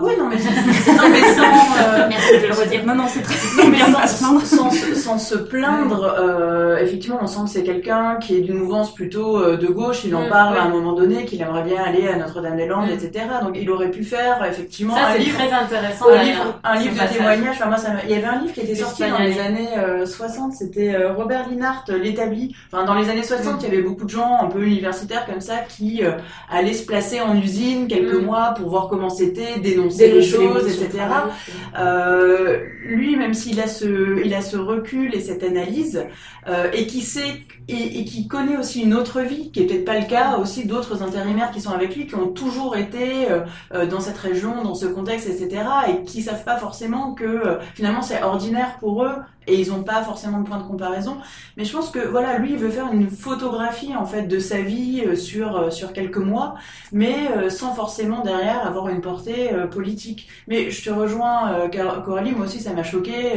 Oui, 0.00 0.12
non 0.18 0.26
mais, 0.28 0.38
c'est- 0.38 0.92
non, 0.92 1.02
mais 1.10 1.20
sans, 1.34 1.42
euh, 1.42 2.06
Merci 2.08 2.32
de 2.42 2.46
le 2.46 2.54
redire. 2.54 2.84
Non, 2.86 2.94
non, 2.94 3.04
c'est 3.08 3.22
très 3.22 3.34
non, 3.64 3.70
mais 3.70 3.78
sans, 4.06 4.40
sans, 4.40 4.70
se- 4.70 4.94
sans 4.94 5.18
se 5.18 5.34
plaindre, 5.34 6.14
euh, 6.18 6.78
effectivement, 6.78 7.18
on 7.22 7.26
sent 7.26 7.40
que 7.44 7.50
c'est 7.50 7.62
quelqu'un 7.62 8.16
qui 8.20 8.36
est 8.36 8.40
d'une 8.40 8.58
mouvance 8.58 8.94
plutôt 8.94 9.38
euh, 9.38 9.56
de 9.56 9.66
gauche. 9.66 10.04
Il 10.04 10.14
en 10.14 10.26
Mm, 10.26 10.28
parle 10.30 10.58
à 10.58 10.62
un 10.62 10.68
moment 10.68 10.92
donné 10.92 11.24
qu'il 11.24 11.40
aimerait 11.40 11.62
bien 11.64 11.82
aller 11.82 12.06
à 12.08 12.16
Notre-Dame-des-Landes, 12.16 12.88
Mm. 12.88 12.92
etc. 13.04 13.24
Donc 13.42 13.56
il 13.60 13.70
aurait 13.70 13.90
pu 13.90 14.04
faire 14.04 14.44
effectivement 14.44 14.94
Ça, 14.94 15.08
un 15.14 15.18
livre 15.18 15.38
très 15.38 15.52
intéressant. 15.52 16.06
un 16.08 16.22
livre, 16.22 16.60
un 16.64 16.76
ce 16.76 16.82
livre 16.82 16.94
de 16.94 16.98
passage. 16.98 17.16
témoignages. 17.16 17.56
Enfin, 17.56 17.66
moi, 17.66 17.78
ça 17.78 17.90
m'a- 17.90 18.02
il 18.04 18.10
y 18.10 18.14
avait 18.14 18.24
un 18.26 18.40
livre 18.40 18.52
qui 18.52 18.60
était 18.60 18.74
sorti 18.74 19.02
dans 19.08 19.18
les 19.18 19.38
années 19.40 19.68
euh, 19.78 20.06
60. 20.06 20.52
C'était 20.52 20.94
euh, 20.94 21.12
Robert 21.12 21.48
Linhart, 21.48 21.84
euh, 21.88 21.98
l'établi. 21.98 22.54
Enfin, 22.72 22.84
dans 22.84 22.94
les 22.94 23.08
années 23.08 23.22
60, 23.22 23.54
Mm. 23.54 23.58
il 23.62 23.68
y 23.68 23.72
avait 23.72 23.82
beaucoup 23.82 24.04
de 24.04 24.10
gens 24.10 24.38
un 24.42 24.46
peu 24.46 24.62
universitaires 24.62 25.24
comme 25.26 25.40
ça 25.40 25.56
qui 25.68 26.04
euh, 26.04 26.12
allaient 26.50 26.72
se 26.74 26.84
placer 26.84 27.20
en 27.20 27.36
usine 27.36 27.86
quelques 27.88 28.14
mois 28.22 28.54
pour 28.56 28.68
voir 28.70 28.88
comment 28.88 29.10
c'était, 29.10 29.58
Dénoncer 29.78 30.12
les 30.12 30.22
choses, 30.22 30.66
etc. 30.66 31.04
Euh, 31.78 32.64
lui, 32.84 33.16
même 33.16 33.34
s'il 33.34 33.60
a 33.60 33.66
ce, 33.66 34.22
il 34.24 34.34
a 34.34 34.42
ce 34.42 34.56
recul 34.56 35.14
et 35.14 35.20
cette 35.20 35.42
analyse, 35.42 36.04
euh, 36.48 36.70
et 36.72 36.86
qui 36.86 37.02
sait 37.02 37.42
et, 37.68 38.00
et 38.00 38.04
qui 38.04 38.26
connaît 38.26 38.56
aussi 38.56 38.82
une 38.82 38.94
autre 38.94 39.20
vie, 39.20 39.50
qui 39.50 39.60
est 39.60 39.66
peut-être 39.66 39.84
pas 39.84 39.98
le 39.98 40.06
cas 40.06 40.38
aussi 40.38 40.66
d'autres 40.66 41.02
intérimaires 41.02 41.50
qui 41.50 41.60
sont 41.60 41.70
avec 41.70 41.94
lui, 41.94 42.06
qui 42.06 42.14
ont 42.14 42.28
toujours 42.28 42.76
été 42.76 43.30
euh, 43.30 43.40
euh, 43.74 43.86
dans 43.86 44.00
cette 44.00 44.18
région, 44.18 44.62
dans 44.62 44.74
ce 44.74 44.86
contexte, 44.86 45.28
etc., 45.28 45.62
et 45.88 46.04
qui 46.04 46.22
savent 46.22 46.44
pas 46.44 46.56
forcément 46.56 47.14
que 47.14 47.24
euh, 47.24 47.58
finalement 47.74 48.02
c'est 48.02 48.22
ordinaire 48.22 48.76
pour 48.80 49.04
eux 49.04 49.14
et 49.48 49.58
ils 49.58 49.72
ont 49.72 49.82
pas 49.82 50.02
forcément 50.02 50.40
de 50.40 50.46
point 50.46 50.58
de 50.58 50.66
comparaison. 50.66 51.18
Mais 51.56 51.64
je 51.64 51.72
pense 51.72 51.90
que 51.90 51.98
voilà, 51.98 52.38
lui, 52.38 52.52
il 52.52 52.58
veut 52.58 52.70
faire 52.70 52.92
une 52.92 53.10
photographie 53.10 53.94
en 53.96 54.06
fait 54.06 54.22
de 54.22 54.38
sa 54.38 54.60
vie 54.60 55.02
euh, 55.04 55.16
sur 55.16 55.56
euh, 55.56 55.70
sur 55.70 55.92
quelques 55.92 56.18
mois, 56.18 56.54
mais 56.92 57.50
sans 57.50 57.74
forcément 57.74 58.22
derrière 58.22 58.66
avoir 58.66 58.88
une 58.88 59.00
portée 59.00 59.50
politique. 59.70 60.28
Mais 60.46 60.70
je 60.70 60.84
te 60.84 60.90
rejoins, 60.90 61.68
Coralie, 62.04 62.32
moi 62.32 62.46
aussi 62.46 62.60
ça 62.60 62.72
m'a 62.72 62.82
choqué. 62.82 63.34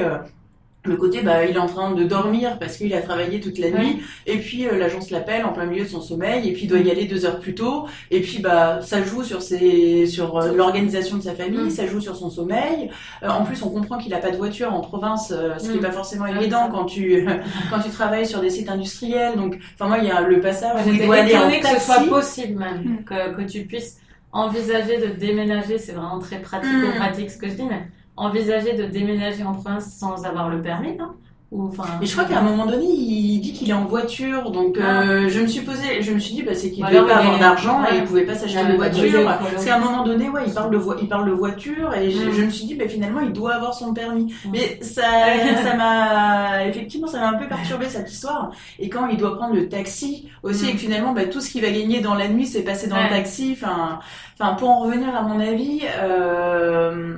Le 0.83 0.95
côté, 0.95 1.21
bah, 1.21 1.45
il 1.45 1.55
est 1.55 1.59
en 1.59 1.67
train 1.67 1.91
de 1.91 2.03
dormir 2.03 2.57
parce 2.59 2.75
qu'il 2.77 2.91
a 2.95 3.01
travaillé 3.03 3.39
toute 3.39 3.59
la 3.59 3.69
nuit, 3.69 4.01
et 4.25 4.37
puis 4.39 4.67
euh, 4.67 4.77
l'agence 4.79 5.11
l'appelle 5.11 5.45
en 5.45 5.53
plein 5.53 5.65
milieu 5.65 5.83
de 5.83 5.89
son 5.89 6.01
sommeil, 6.01 6.49
et 6.49 6.53
puis 6.53 6.63
il 6.63 6.67
doit 6.67 6.79
y 6.79 6.89
aller 6.89 7.05
deux 7.05 7.23
heures 7.25 7.39
plus 7.39 7.53
tôt, 7.53 7.85
et 8.09 8.19
puis 8.21 8.39
bah, 8.39 8.79
ça 8.81 9.03
joue 9.03 9.23
sur 9.23 9.43
ses, 9.43 10.07
sur 10.07 10.37
euh, 10.39 10.51
l'organisation 10.53 11.17
de 11.17 11.21
sa 11.21 11.35
famille, 11.35 11.65
Mm. 11.65 11.69
ça 11.69 11.85
joue 11.85 12.01
sur 12.01 12.15
son 12.15 12.31
sommeil. 12.31 12.89
Euh, 13.21 13.29
en 13.29 13.43
plus, 13.43 13.61
on 13.61 13.69
comprend 13.69 13.99
qu'il 13.99 14.11
a 14.15 14.17
pas 14.17 14.31
de 14.31 14.37
voiture 14.37 14.73
en 14.73 14.81
province, 14.81 15.27
ce 15.59 15.69
qui 15.69 15.75
est 15.75 15.79
Mm. 15.79 15.81
pas 15.81 15.91
forcément 15.91 16.25
évident 16.25 16.67
quand 16.71 16.85
tu 16.85 17.27
quand 17.69 17.79
tu 17.79 17.89
travailles 17.91 18.25
sur 18.25 18.41
des 18.41 18.49
sites 18.49 18.69
industriels. 18.69 19.35
Donc, 19.35 19.59
enfin 19.75 19.87
moi, 19.87 19.99
il 19.99 20.05
y 20.05 20.11
a 20.11 20.21
le 20.21 20.39
passage 20.41 20.87
où 20.87 20.89
il 20.89 21.05
doit 21.05 21.17
aller 21.17 21.37
en 21.37 21.47
que 21.51 21.67
ce 21.67 21.79
soit 21.79 22.03
possible 22.09 22.57
même, 22.57 22.81
Mm. 22.83 23.03
que, 23.03 23.35
que 23.35 23.41
tu 23.43 23.65
puisses 23.65 23.97
envisager 24.31 24.97
de 24.97 25.07
déménager, 25.19 25.77
c'est 25.77 25.91
vraiment 25.91 26.17
très 26.19 26.39
pratico-pratique 26.39 27.29
ce 27.29 27.37
que 27.37 27.47
je 27.49 27.53
dis, 27.53 27.63
mais 27.69 27.81
envisager 28.17 28.73
de 28.73 28.85
déménager 28.85 29.43
en 29.43 29.53
province 29.53 29.93
sans 29.93 30.25
avoir 30.25 30.49
le 30.49 30.61
permis, 30.61 30.95
non 30.97 31.11
Ou, 31.51 31.67
enfin, 31.67 31.83
Et 32.01 32.05
je 32.05 32.13
crois 32.13 32.23
qu'à 32.23 32.39
un 32.39 32.43
moment 32.43 32.65
donné, 32.65 32.85
il 32.85 33.41
dit 33.41 33.51
qu'il 33.51 33.69
est 33.69 33.73
en 33.73 33.83
voiture, 33.85 34.51
donc 34.51 34.77
euh, 34.77 35.27
je 35.27 35.39
me 35.41 35.47
suis 35.47 35.61
posé, 35.61 36.01
je 36.01 36.13
me 36.13 36.19
suis 36.19 36.33
dit, 36.35 36.43
bah, 36.43 36.53
c'est 36.55 36.71
qu'il 36.71 36.81
Ou 36.83 36.87
devait 36.87 36.99
alors, 36.99 37.09
pas 37.09 37.21
il 37.23 37.25
avoir 37.25 37.39
d'argent 37.39 37.79
et 37.83 37.91
ouais. 37.91 37.97
il 37.97 38.03
pouvait 38.05 38.23
pas 38.25 38.35
s'acheter 38.35 38.61
pas 38.63 38.71
de 38.71 38.75
voiture. 38.77 39.25
Parce 39.25 39.65
qu'à 39.65 39.75
un 39.75 39.79
moment 39.79 40.03
donné, 40.05 40.29
ouais, 40.29 40.43
il 40.47 40.53
parle 40.53 40.71
de 40.71 40.77
vo- 40.77 40.95
il 41.01 41.09
parle 41.09 41.25
de 41.27 41.31
voiture 41.33 41.93
et 41.93 42.09
je, 42.09 42.19
Mm. 42.29 42.31
je 42.31 42.41
me 42.43 42.49
suis 42.51 42.65
dit, 42.67 42.75
bah, 42.75 42.87
finalement, 42.87 43.19
il 43.19 43.33
doit 43.33 43.53
avoir 43.55 43.73
son 43.73 43.93
permis. 43.93 44.33
Mm. 44.45 44.49
Mais 44.53 44.79
ça, 44.81 45.01
ça 45.63 45.75
m'a, 45.75 46.65
effectivement, 46.67 47.07
ça 47.07 47.19
m'a 47.19 47.29
un 47.31 47.33
peu 47.37 47.47
perturbé 47.49 47.87
cette 47.89 48.09
histoire. 48.09 48.51
Et 48.79 48.87
quand 48.87 49.07
il 49.07 49.17
doit 49.17 49.35
prendre 49.35 49.55
le 49.55 49.67
taxi 49.67 50.29
aussi, 50.43 50.65
Mm. 50.65 50.69
et 50.69 50.71
que 50.73 50.77
finalement, 50.77 51.11
bah, 51.11 51.25
tout 51.25 51.41
ce 51.41 51.49
qu'il 51.51 51.63
va 51.63 51.69
gagner 51.71 51.99
dans 51.99 52.15
la 52.15 52.29
nuit, 52.29 52.45
c'est 52.47 52.61
passer 52.63 52.87
dans 52.87 52.95
Ouais. 52.95 53.03
le 53.03 53.09
taxi. 53.09 53.57
Enfin, 53.61 53.99
enfin, 54.39 54.53
pour 54.53 54.69
en 54.69 54.79
revenir 54.83 55.13
à 55.13 55.21
mon 55.23 55.39
avis, 55.41 55.81
euh, 56.01 57.17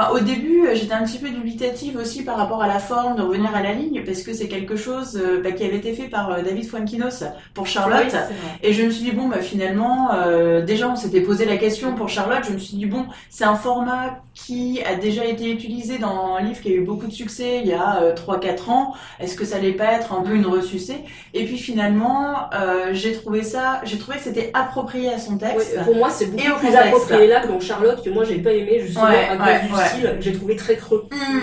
Enfin, 0.00 0.12
au 0.14 0.20
début, 0.20 0.66
j'étais 0.72 0.94
un 0.94 1.04
petit 1.04 1.18
peu 1.18 1.28
dubitative 1.28 1.96
aussi 1.98 2.24
par 2.24 2.36
rapport 2.38 2.62
à 2.62 2.68
la 2.68 2.78
forme 2.78 3.16
de 3.16 3.22
revenir 3.22 3.54
à 3.54 3.62
la 3.62 3.74
ligne, 3.74 4.02
parce 4.04 4.22
que 4.22 4.32
c'est 4.32 4.48
quelque 4.48 4.76
chose 4.76 5.20
euh, 5.22 5.42
bah, 5.42 5.52
qui 5.52 5.62
avait 5.64 5.76
été 5.76 5.92
fait 5.92 6.08
par 6.08 6.30
euh, 6.30 6.42
David 6.42 6.64
Fuenquinos 6.66 7.24
pour 7.52 7.66
Charlotte. 7.66 8.06
Oui. 8.10 8.48
Et 8.62 8.72
je 8.72 8.82
me 8.82 8.90
suis 8.90 9.04
dit, 9.04 9.12
bon, 9.12 9.28
bah, 9.28 9.40
finalement, 9.40 10.10
euh, 10.14 10.62
déjà, 10.62 10.88
on 10.88 10.96
s'était 10.96 11.20
posé 11.20 11.44
la 11.44 11.58
question 11.58 11.94
pour 11.94 12.08
Charlotte. 12.08 12.44
Je 12.46 12.52
me 12.52 12.58
suis 12.58 12.76
dit, 12.78 12.86
bon, 12.86 13.04
c'est 13.28 13.44
un 13.44 13.56
format 13.56 14.22
qui 14.32 14.80
a 14.84 14.94
déjà 14.94 15.24
été 15.26 15.50
utilisé 15.50 15.98
dans 15.98 16.36
un 16.36 16.42
livre 16.42 16.60
qui 16.60 16.68
a 16.68 16.72
eu 16.76 16.80
beaucoup 16.80 17.06
de 17.06 17.12
succès 17.12 17.60
il 17.62 17.68
y 17.68 17.74
a 17.74 18.00
euh, 18.02 18.14
3-4 18.14 18.70
ans. 18.70 18.94
Est-ce 19.18 19.36
que 19.36 19.44
ça 19.44 19.56
allait 19.56 19.72
pas 19.72 19.92
être 19.92 20.14
un 20.14 20.22
peu 20.22 20.34
une 20.34 20.46
ressucée? 20.46 21.04
Et 21.34 21.44
puis 21.44 21.58
finalement, 21.58 22.48
j'ai 22.92 23.12
trouvé 23.12 23.42
ça, 23.42 23.80
j'ai 23.84 23.98
trouvé 23.98 24.16
que 24.16 24.24
c'était 24.24 24.50
approprié 24.54 25.12
à 25.12 25.18
son 25.18 25.36
texte. 25.36 25.78
pour 25.84 25.96
moi, 25.96 26.08
c'est 26.10 26.26
beaucoup 26.26 26.42
Et 26.42 26.50
au 26.50 26.56
plus 26.56 26.68
contexte. 26.68 26.86
approprié 26.86 27.26
là 27.26 27.40
que 27.40 27.48
dans 27.48 27.60
Charlotte, 27.60 28.02
que 28.02 28.10
moi 28.10 28.24
j'ai 28.24 28.38
pas 28.38 28.52
aimé 28.52 28.80
justement 28.80 29.06
Ouais, 29.06 29.28
à 29.30 29.36
cause 29.36 29.46
ouais, 29.46 29.60
du 29.66 29.74
ouais. 29.74 29.89
Que 29.92 30.20
j'ai 30.20 30.32
trouvé 30.32 30.56
très 30.56 30.76
creux. 30.76 31.06
Hmm. 31.10 31.40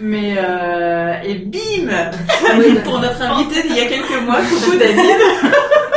Mais 0.00 0.36
euh, 0.38 1.14
et 1.24 1.34
bim 1.34 1.90
Oui, 2.56 2.78
pour 2.84 3.00
notre 3.00 3.20
invité 3.20 3.62
d'il 3.62 3.76
y 3.76 3.80
a 3.80 3.86
quelques 3.86 4.22
mois, 4.22 4.40
coucou 4.42 4.76
David. 4.78 4.96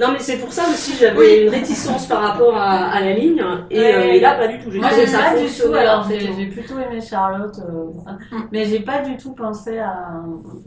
Non, 0.00 0.08
mais 0.12 0.18
c'est 0.18 0.38
pour 0.38 0.52
ça 0.52 0.62
aussi 0.70 0.94
j'avais 0.98 1.44
une 1.44 1.50
réticence 1.50 2.06
par 2.06 2.20
rapport 2.22 2.56
à, 2.56 2.90
à 2.90 3.00
la 3.00 3.12
ligne, 3.14 3.42
et, 3.70 3.78
Ouais. 3.78 3.94
euh, 3.94 4.12
et 4.14 4.20
là 4.20 4.34
pas 4.34 4.48
du 4.48 4.58
tout. 4.58 4.70
J'ai 4.70 4.78
Moi, 4.78 4.88
pas 4.88 4.96
du 4.96 5.46
tout. 5.50 5.72
Alors, 5.74 6.06
j'ai 6.08 6.14
parfaitement. 6.16 6.36
j'ai 6.38 6.46
plutôt 6.46 6.74
aimé 6.78 7.00
Charlotte, 7.00 7.56
euh, 7.58 7.84
Mm. 8.32 8.42
mais 8.52 8.64
j'ai 8.66 8.80
pas 8.80 9.00
du 9.00 9.16
tout 9.16 9.32
pensé 9.32 9.78
à, 9.78 9.94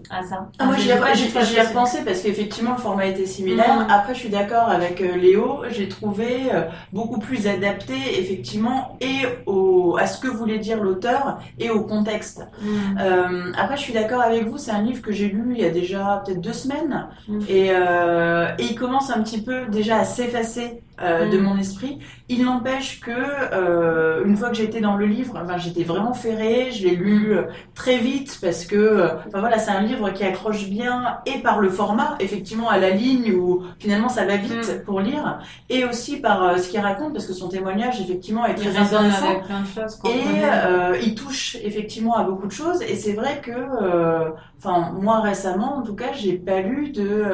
à 0.10 0.24
ça. 0.24 0.48
Ah, 0.60 0.66
moi 0.66 0.76
J'ai 0.78 0.84
j'y 0.84 0.90
ai, 0.90 0.92
ai 0.94 0.98
apprécié. 0.98 1.62
repensé 1.62 1.98
parce 2.06 2.22
qu'effectivement 2.22 2.72
le 2.72 2.78
format 2.82 3.06
était 3.08 3.26
similaire. 3.26 3.80
Mm. 3.88 3.88
Après 3.90 4.14
je 4.14 4.20
suis 4.20 4.30
d'accord 4.30 4.70
avec 4.70 5.02
euh, 5.02 5.16
Léo, 5.16 5.62
j'ai 5.70 5.88
trouvé 5.90 6.28
euh, 6.54 6.62
beaucoup 6.92 7.20
plus 7.20 7.48
adapté 7.48 7.94
effectivement 8.20 8.98
et 9.02 9.26
au, 9.46 9.98
à 10.00 10.08
ce 10.08 10.20
que 10.20 10.28
voulait 10.28 10.60
dire 10.60 10.82
l'auteur 10.84 11.40
et 11.60 11.70
au 11.70 11.82
contexte. 11.82 12.42
Mm. 12.62 12.68
Euh, 13.00 13.52
après 13.58 13.78
je 13.78 13.82
suis 13.82 13.94
d'accord 13.94 14.22
avec 14.22 14.48
vous, 14.48 14.58
c'est 14.58 14.72
un 14.72 14.82
livre 14.82 15.02
que 15.02 15.12
j'ai 15.12 15.28
lu 15.28 15.54
il 15.56 15.62
y 15.62 15.66
a 15.66 15.70
déjà 15.70 16.22
peut-être 16.26 16.42
deux 16.42 16.54
semaines 16.54 17.08
et, 17.50 17.70
euh, 17.72 18.48
et 18.60 18.76
commence 18.84 19.10
un 19.10 19.24
petit 19.24 19.42
peu 19.42 19.68
déjà 19.68 20.00
à 20.00 20.04
s'effacer 20.04 20.84
euh, 21.02 21.26
Mm. 21.26 21.30
de 21.32 21.38
mon 21.40 21.58
esprit. 21.58 21.98
Il 22.30 22.46
n'empêche 22.46 23.00
que 23.00 23.10
euh, 23.12 24.24
une 24.26 24.38
fois 24.38 24.50
que 24.50 24.56
j'étais 24.56 24.80
dans 24.80 24.96
le 24.96 25.08
livre, 25.08 25.40
enfin, 25.42 25.58
j'étais 25.58 25.84
vraiment 25.84 26.14
ferrée, 26.14 26.70
je 26.72 26.84
l'ai 26.84 26.96
lu 26.96 27.36
euh, 27.36 27.44
très 27.74 27.98
vite 27.98 28.38
parce 28.40 28.66
que 28.66 29.08
enfin 29.28 29.40
voilà, 29.40 29.58
c'est 29.58 29.72
un 29.72 29.82
livre 29.82 30.12
qui 30.12 30.24
accroche 30.24 30.70
bien 30.70 31.18
et 31.26 31.40
par 31.40 31.60
le 31.60 31.70
format, 31.70 32.16
effectivement 32.20 32.70
à 32.70 32.78
la 32.78 32.92
ligne 32.92 33.34
où 33.34 33.64
finalement 33.80 34.08
ça 34.08 34.24
va 34.24 34.36
vite 34.38 34.84
pour 34.86 35.00
lire, 35.00 35.40
et 35.70 35.84
aussi 35.84 36.18
par 36.18 36.60
ce 36.60 36.70
qu'il 36.70 36.80
raconte 36.80 37.14
parce 37.14 37.26
que 37.26 37.34
son 37.34 37.50
témoignage 37.50 38.00
effectivement 38.00 38.46
est 38.46 38.52
Il 38.52 38.70
très 38.70 38.80
résonne 38.80 39.06
intéressant. 39.06 39.30
avec 39.30 39.44
plein 39.46 39.62
de 39.62 39.66
choses. 39.66 40.00
Et 40.06 41.06
il 41.08 41.16
touche 41.16 41.58
effectivement 41.64 42.16
à 42.18 42.24
beaucoup 42.24 42.46
de 42.46 42.52
choses 42.52 42.82
et 42.84 42.96
c'est 42.96 43.14
vrai 43.14 43.42
que, 43.42 44.32
enfin 44.60 44.92
moi 45.02 45.22
récemment 45.22 45.78
en 45.78 45.82
tout 45.82 45.96
cas, 45.96 46.14
j'ai 46.14 46.34
pas 46.34 46.62
lu 46.62 46.92
de, 46.92 47.26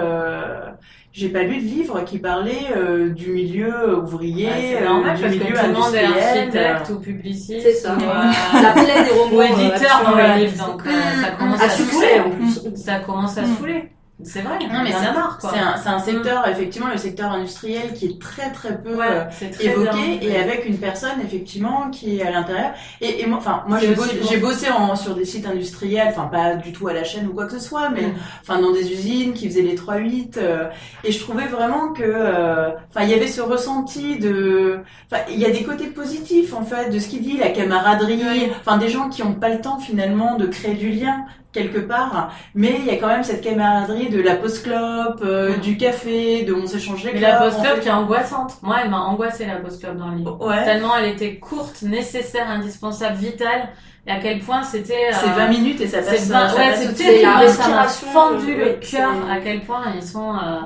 j'ai 1.20 1.30
pas 1.30 1.44
lu 1.44 1.58
de 1.58 1.62
livre 1.64 2.04
qui 2.06 2.18
parlait 2.18 2.68
euh, 2.76 3.10
du 3.10 3.32
milieu 3.32 3.98
ouvrier, 4.00 4.48
c'est 4.58 4.82
euh, 4.82 4.86
normal 4.86 5.18
parce 5.20 5.22
que 5.22 5.28
milieu 5.40 5.56
tout 5.56 5.66
le 5.68 5.74
monde 5.74 5.94
est 5.96 6.06
architecte 6.06 6.90
ou 6.92 7.00
publiciste. 7.00 7.62
C'est 7.62 7.74
ça. 7.74 7.94
ou, 7.98 8.02
euh, 8.02 8.62
La 8.62 8.72
plaie 8.72 9.04
des 9.04 9.12
romans. 9.20 9.36
ou 9.36 9.42
euh, 9.42 9.44
éditeur 9.46 10.02
dans 10.06 10.16
le 10.16 10.40
livre, 10.42 10.66
donc 10.68 10.82
euh, 10.86 10.90
ça 11.22 11.32
mm, 11.32 11.38
commence 11.38 11.62
À 11.62 11.66
à 11.66 11.70
saouler. 11.70 12.20
en 12.26 12.30
plus. 12.30 12.76
Ça 12.76 13.00
commence 13.00 13.38
à 13.38 13.42
Mm. 13.42 13.56
saouler. 13.58 13.90
C'est 14.22 14.42
vrai. 14.42 14.60
Non, 14.60 14.84
mais 14.84 14.92
c'est 14.92 15.58
un, 15.58 15.78
c'est 15.78 15.88
un 15.90 16.00
secteur 16.00 16.46
effectivement 16.48 16.90
le 16.90 16.98
secteur 16.98 17.32
industriel 17.32 17.94
qui 17.94 18.06
est 18.08 18.22
très 18.22 18.52
très 18.52 18.78
peu 18.82 18.96
Ouais, 18.98 19.08
euh, 19.10 19.24
très 19.52 19.66
évoqué 19.66 20.18
bien. 20.18 20.30
et 20.30 20.36
avec 20.38 20.66
une 20.66 20.78
personne 20.78 21.22
effectivement 21.24 21.90
qui 21.90 22.20
est 22.20 22.24
à 22.28 22.32
l'intérieur 22.32 22.72
et, 23.00 23.22
et 23.22 23.26
moi 23.26 23.38
enfin 23.38 23.64
moi 23.68 23.80
j'ai 23.80 23.96
bossé, 23.96 24.38
bossé 24.38 24.70
en, 24.70 24.96
sur 24.98 25.16
des 25.16 25.24
sites 25.24 25.46
industriels 25.48 26.08
enfin 26.10 26.26
pas 26.28 26.56
du 26.56 26.74
tout 26.74 26.88
à 26.90 26.94
la 26.94 27.06
chaîne 27.06 27.28
ou 27.28 27.34
quoi 27.34 27.46
que 27.46 27.54
ce 27.54 27.60
soit 27.60 27.90
mais 27.90 28.08
Mm. 28.08 28.14
enfin 28.42 28.60
dans 28.60 28.74
des 28.74 28.92
usines 28.92 29.34
qui 29.34 29.48
faisaient 29.48 29.62
les 29.62 29.78
3-8 29.78 30.34
euh, 30.38 30.66
et 31.06 31.12
je 31.14 31.20
trouvais 31.20 31.48
vraiment 31.48 31.94
que 31.94 32.04
euh, 32.04 32.72
enfin 32.90 33.04
il 33.06 33.10
y 33.10 33.14
avait 33.14 33.28
ce 33.28 33.40
ressenti 33.42 34.20
de 34.20 34.80
enfin 35.10 35.22
il 35.30 35.40
y 35.40 35.46
a 35.46 35.50
des 35.50 35.64
côtés 35.64 35.88
positifs 35.88 36.54
en 36.54 36.64
fait 36.64 36.90
de 36.90 37.00
ce 37.00 37.08
qu'il 37.08 37.22
dit 37.22 37.38
la 37.38 37.50
camaraderie 37.50 38.50
enfin 38.60 38.78
des 38.78 38.90
gens 38.90 39.08
qui 39.08 39.24
ont 39.24 39.34
pas 39.34 39.50
le 39.50 39.62
temps 39.62 39.80
finalement 39.80 40.36
de 40.36 40.46
créer 40.46 40.74
du 40.76 40.90
lien 40.90 41.24
quelque 41.52 41.80
part 41.80 42.32
mais 42.54 42.76
il 42.80 42.86
y 42.86 42.92
a 42.92 42.98
quand 42.98 43.08
même 43.08 43.24
cette 43.24 43.42
camaraderie 43.42 44.10
de 44.10 44.22
la 44.22 44.36
pause 44.36 44.60
clope 44.62 45.22
euh, 45.24 45.58
du 45.58 45.78
café 45.78 46.44
de 46.44 46.54
on 46.54 46.68
s'échange 46.68 47.04
les 47.04 47.14
Mais 47.14 47.20
la 47.22 47.38
clopes, 47.38 47.44
post 47.46 47.58
on 47.60 47.62
club 47.64 47.76
fait- 47.76 47.82
qui 47.82 47.88
est 47.88 47.92
angoissante. 47.92 48.54
Moi, 48.62 48.78
elle 48.84 48.90
m'a 48.92 49.00
angoissé 49.02 49.46
la 49.48 49.56
post 49.56 49.82
club 49.82 49.98
dans 49.98 50.10
le 50.10 50.18
livre. 50.18 50.38
ouais 50.46 50.64
Tellement 50.64 50.96
elle 50.98 51.10
était 51.12 51.36
courte, 51.38 51.82
nécessaire, 51.82 52.48
indispensable, 52.50 53.16
vitale, 53.18 53.70
et 54.06 54.12
à 54.12 54.20
quel 54.20 54.40
point 54.40 54.62
c'était. 54.64 55.10
c'est 55.12 55.26
euh, 55.30 55.34
20 55.34 55.48
minutes 55.48 55.82
et 55.82 55.88
ça 55.88 56.00
passe 56.00 56.08
C'est 56.18 56.32
20, 56.32 56.50
ça 56.50 56.56
ouais, 56.56 56.76
c'est 56.76 56.88
au-dessus. 56.88 57.04
c'est 57.04 57.22
la 57.24 57.34
terrible. 57.40 57.50
Ça 57.52 57.68
m'a 57.70 57.82
respiration, 57.82 58.08
fendu 58.10 58.54
euh, 58.54 58.66
le 58.66 58.74
cœur 58.74 59.10
c'est- 59.26 59.32
à 59.32 59.38
quel 59.44 59.62
point 59.62 59.84
ils 59.96 60.04
sont. 60.04 60.34
Euh, 60.36 60.60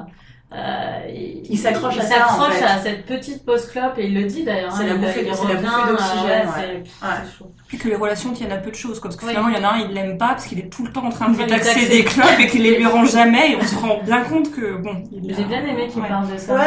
euh, 0.55 0.55
à 1.95 2.01
ça, 2.01 2.25
en 2.25 2.29
s'accrochent 2.29 2.53
fait. 2.53 2.63
à 2.65 2.77
cette 2.79 3.05
petite 3.05 3.43
post 3.45 3.71
clope 3.71 3.93
et 3.97 4.05
il 4.07 4.13
le 4.13 4.25
dit 4.25 4.43
d'ailleurs. 4.43 4.71
C'est 4.71 4.83
hein, 4.83 4.87
la 4.87 4.93
bouffée- 4.95 5.25
c'est 5.33 5.87
d'oxygène, 5.87 6.47
euh, 6.47 6.57
ouais. 6.59 6.83
c'est- 6.91 7.05
Ouais. 7.05 7.45
Puis 7.73 7.81
que 7.81 7.87
les 7.89 7.95
relations 7.95 8.33
tiennent 8.33 8.51
à 8.51 8.57
peu 8.57 8.69
de 8.69 8.75
choses, 8.75 8.99
quoi. 8.99 9.09
Parce 9.09 9.15
que 9.19 9.25
Oui. 9.25 9.31
finalement, 9.31 9.49
il 9.49 9.59
y 9.59 9.65
en 9.65 9.67
a 9.67 9.73
un, 9.73 9.79
il 9.79 9.95
l'aime 9.95 10.15
pas 10.19 10.27
parce 10.27 10.45
qu'il 10.45 10.59
est 10.59 10.69
tout 10.71 10.85
le 10.85 10.91
temps 10.91 11.05
en 11.05 11.09
train 11.09 11.29
de 11.29 11.35
lui 11.39 11.47
taxer 11.47 11.87
des 11.87 12.03
clopes 12.03 12.39
et 12.39 12.45
qu'il 12.45 12.61
les 12.61 12.77
lui 12.77 12.85
rend 12.85 13.03
jamais 13.17 13.53
et 13.53 13.55
on 13.55 13.63
se 13.65 13.73
rend 13.75 13.99
bien 14.05 14.21
compte 14.21 14.51
que, 14.51 14.75
bon, 14.77 15.03
il 15.11 15.33
J'ai 15.35 15.43
bien 15.45 15.65
aimé 15.65 15.87
qu'il 15.91 15.99
Ouais. 16.03 16.07
parle 16.07 16.31
de 16.31 16.37
ça. 16.37 16.53
Ouais, 16.53 16.61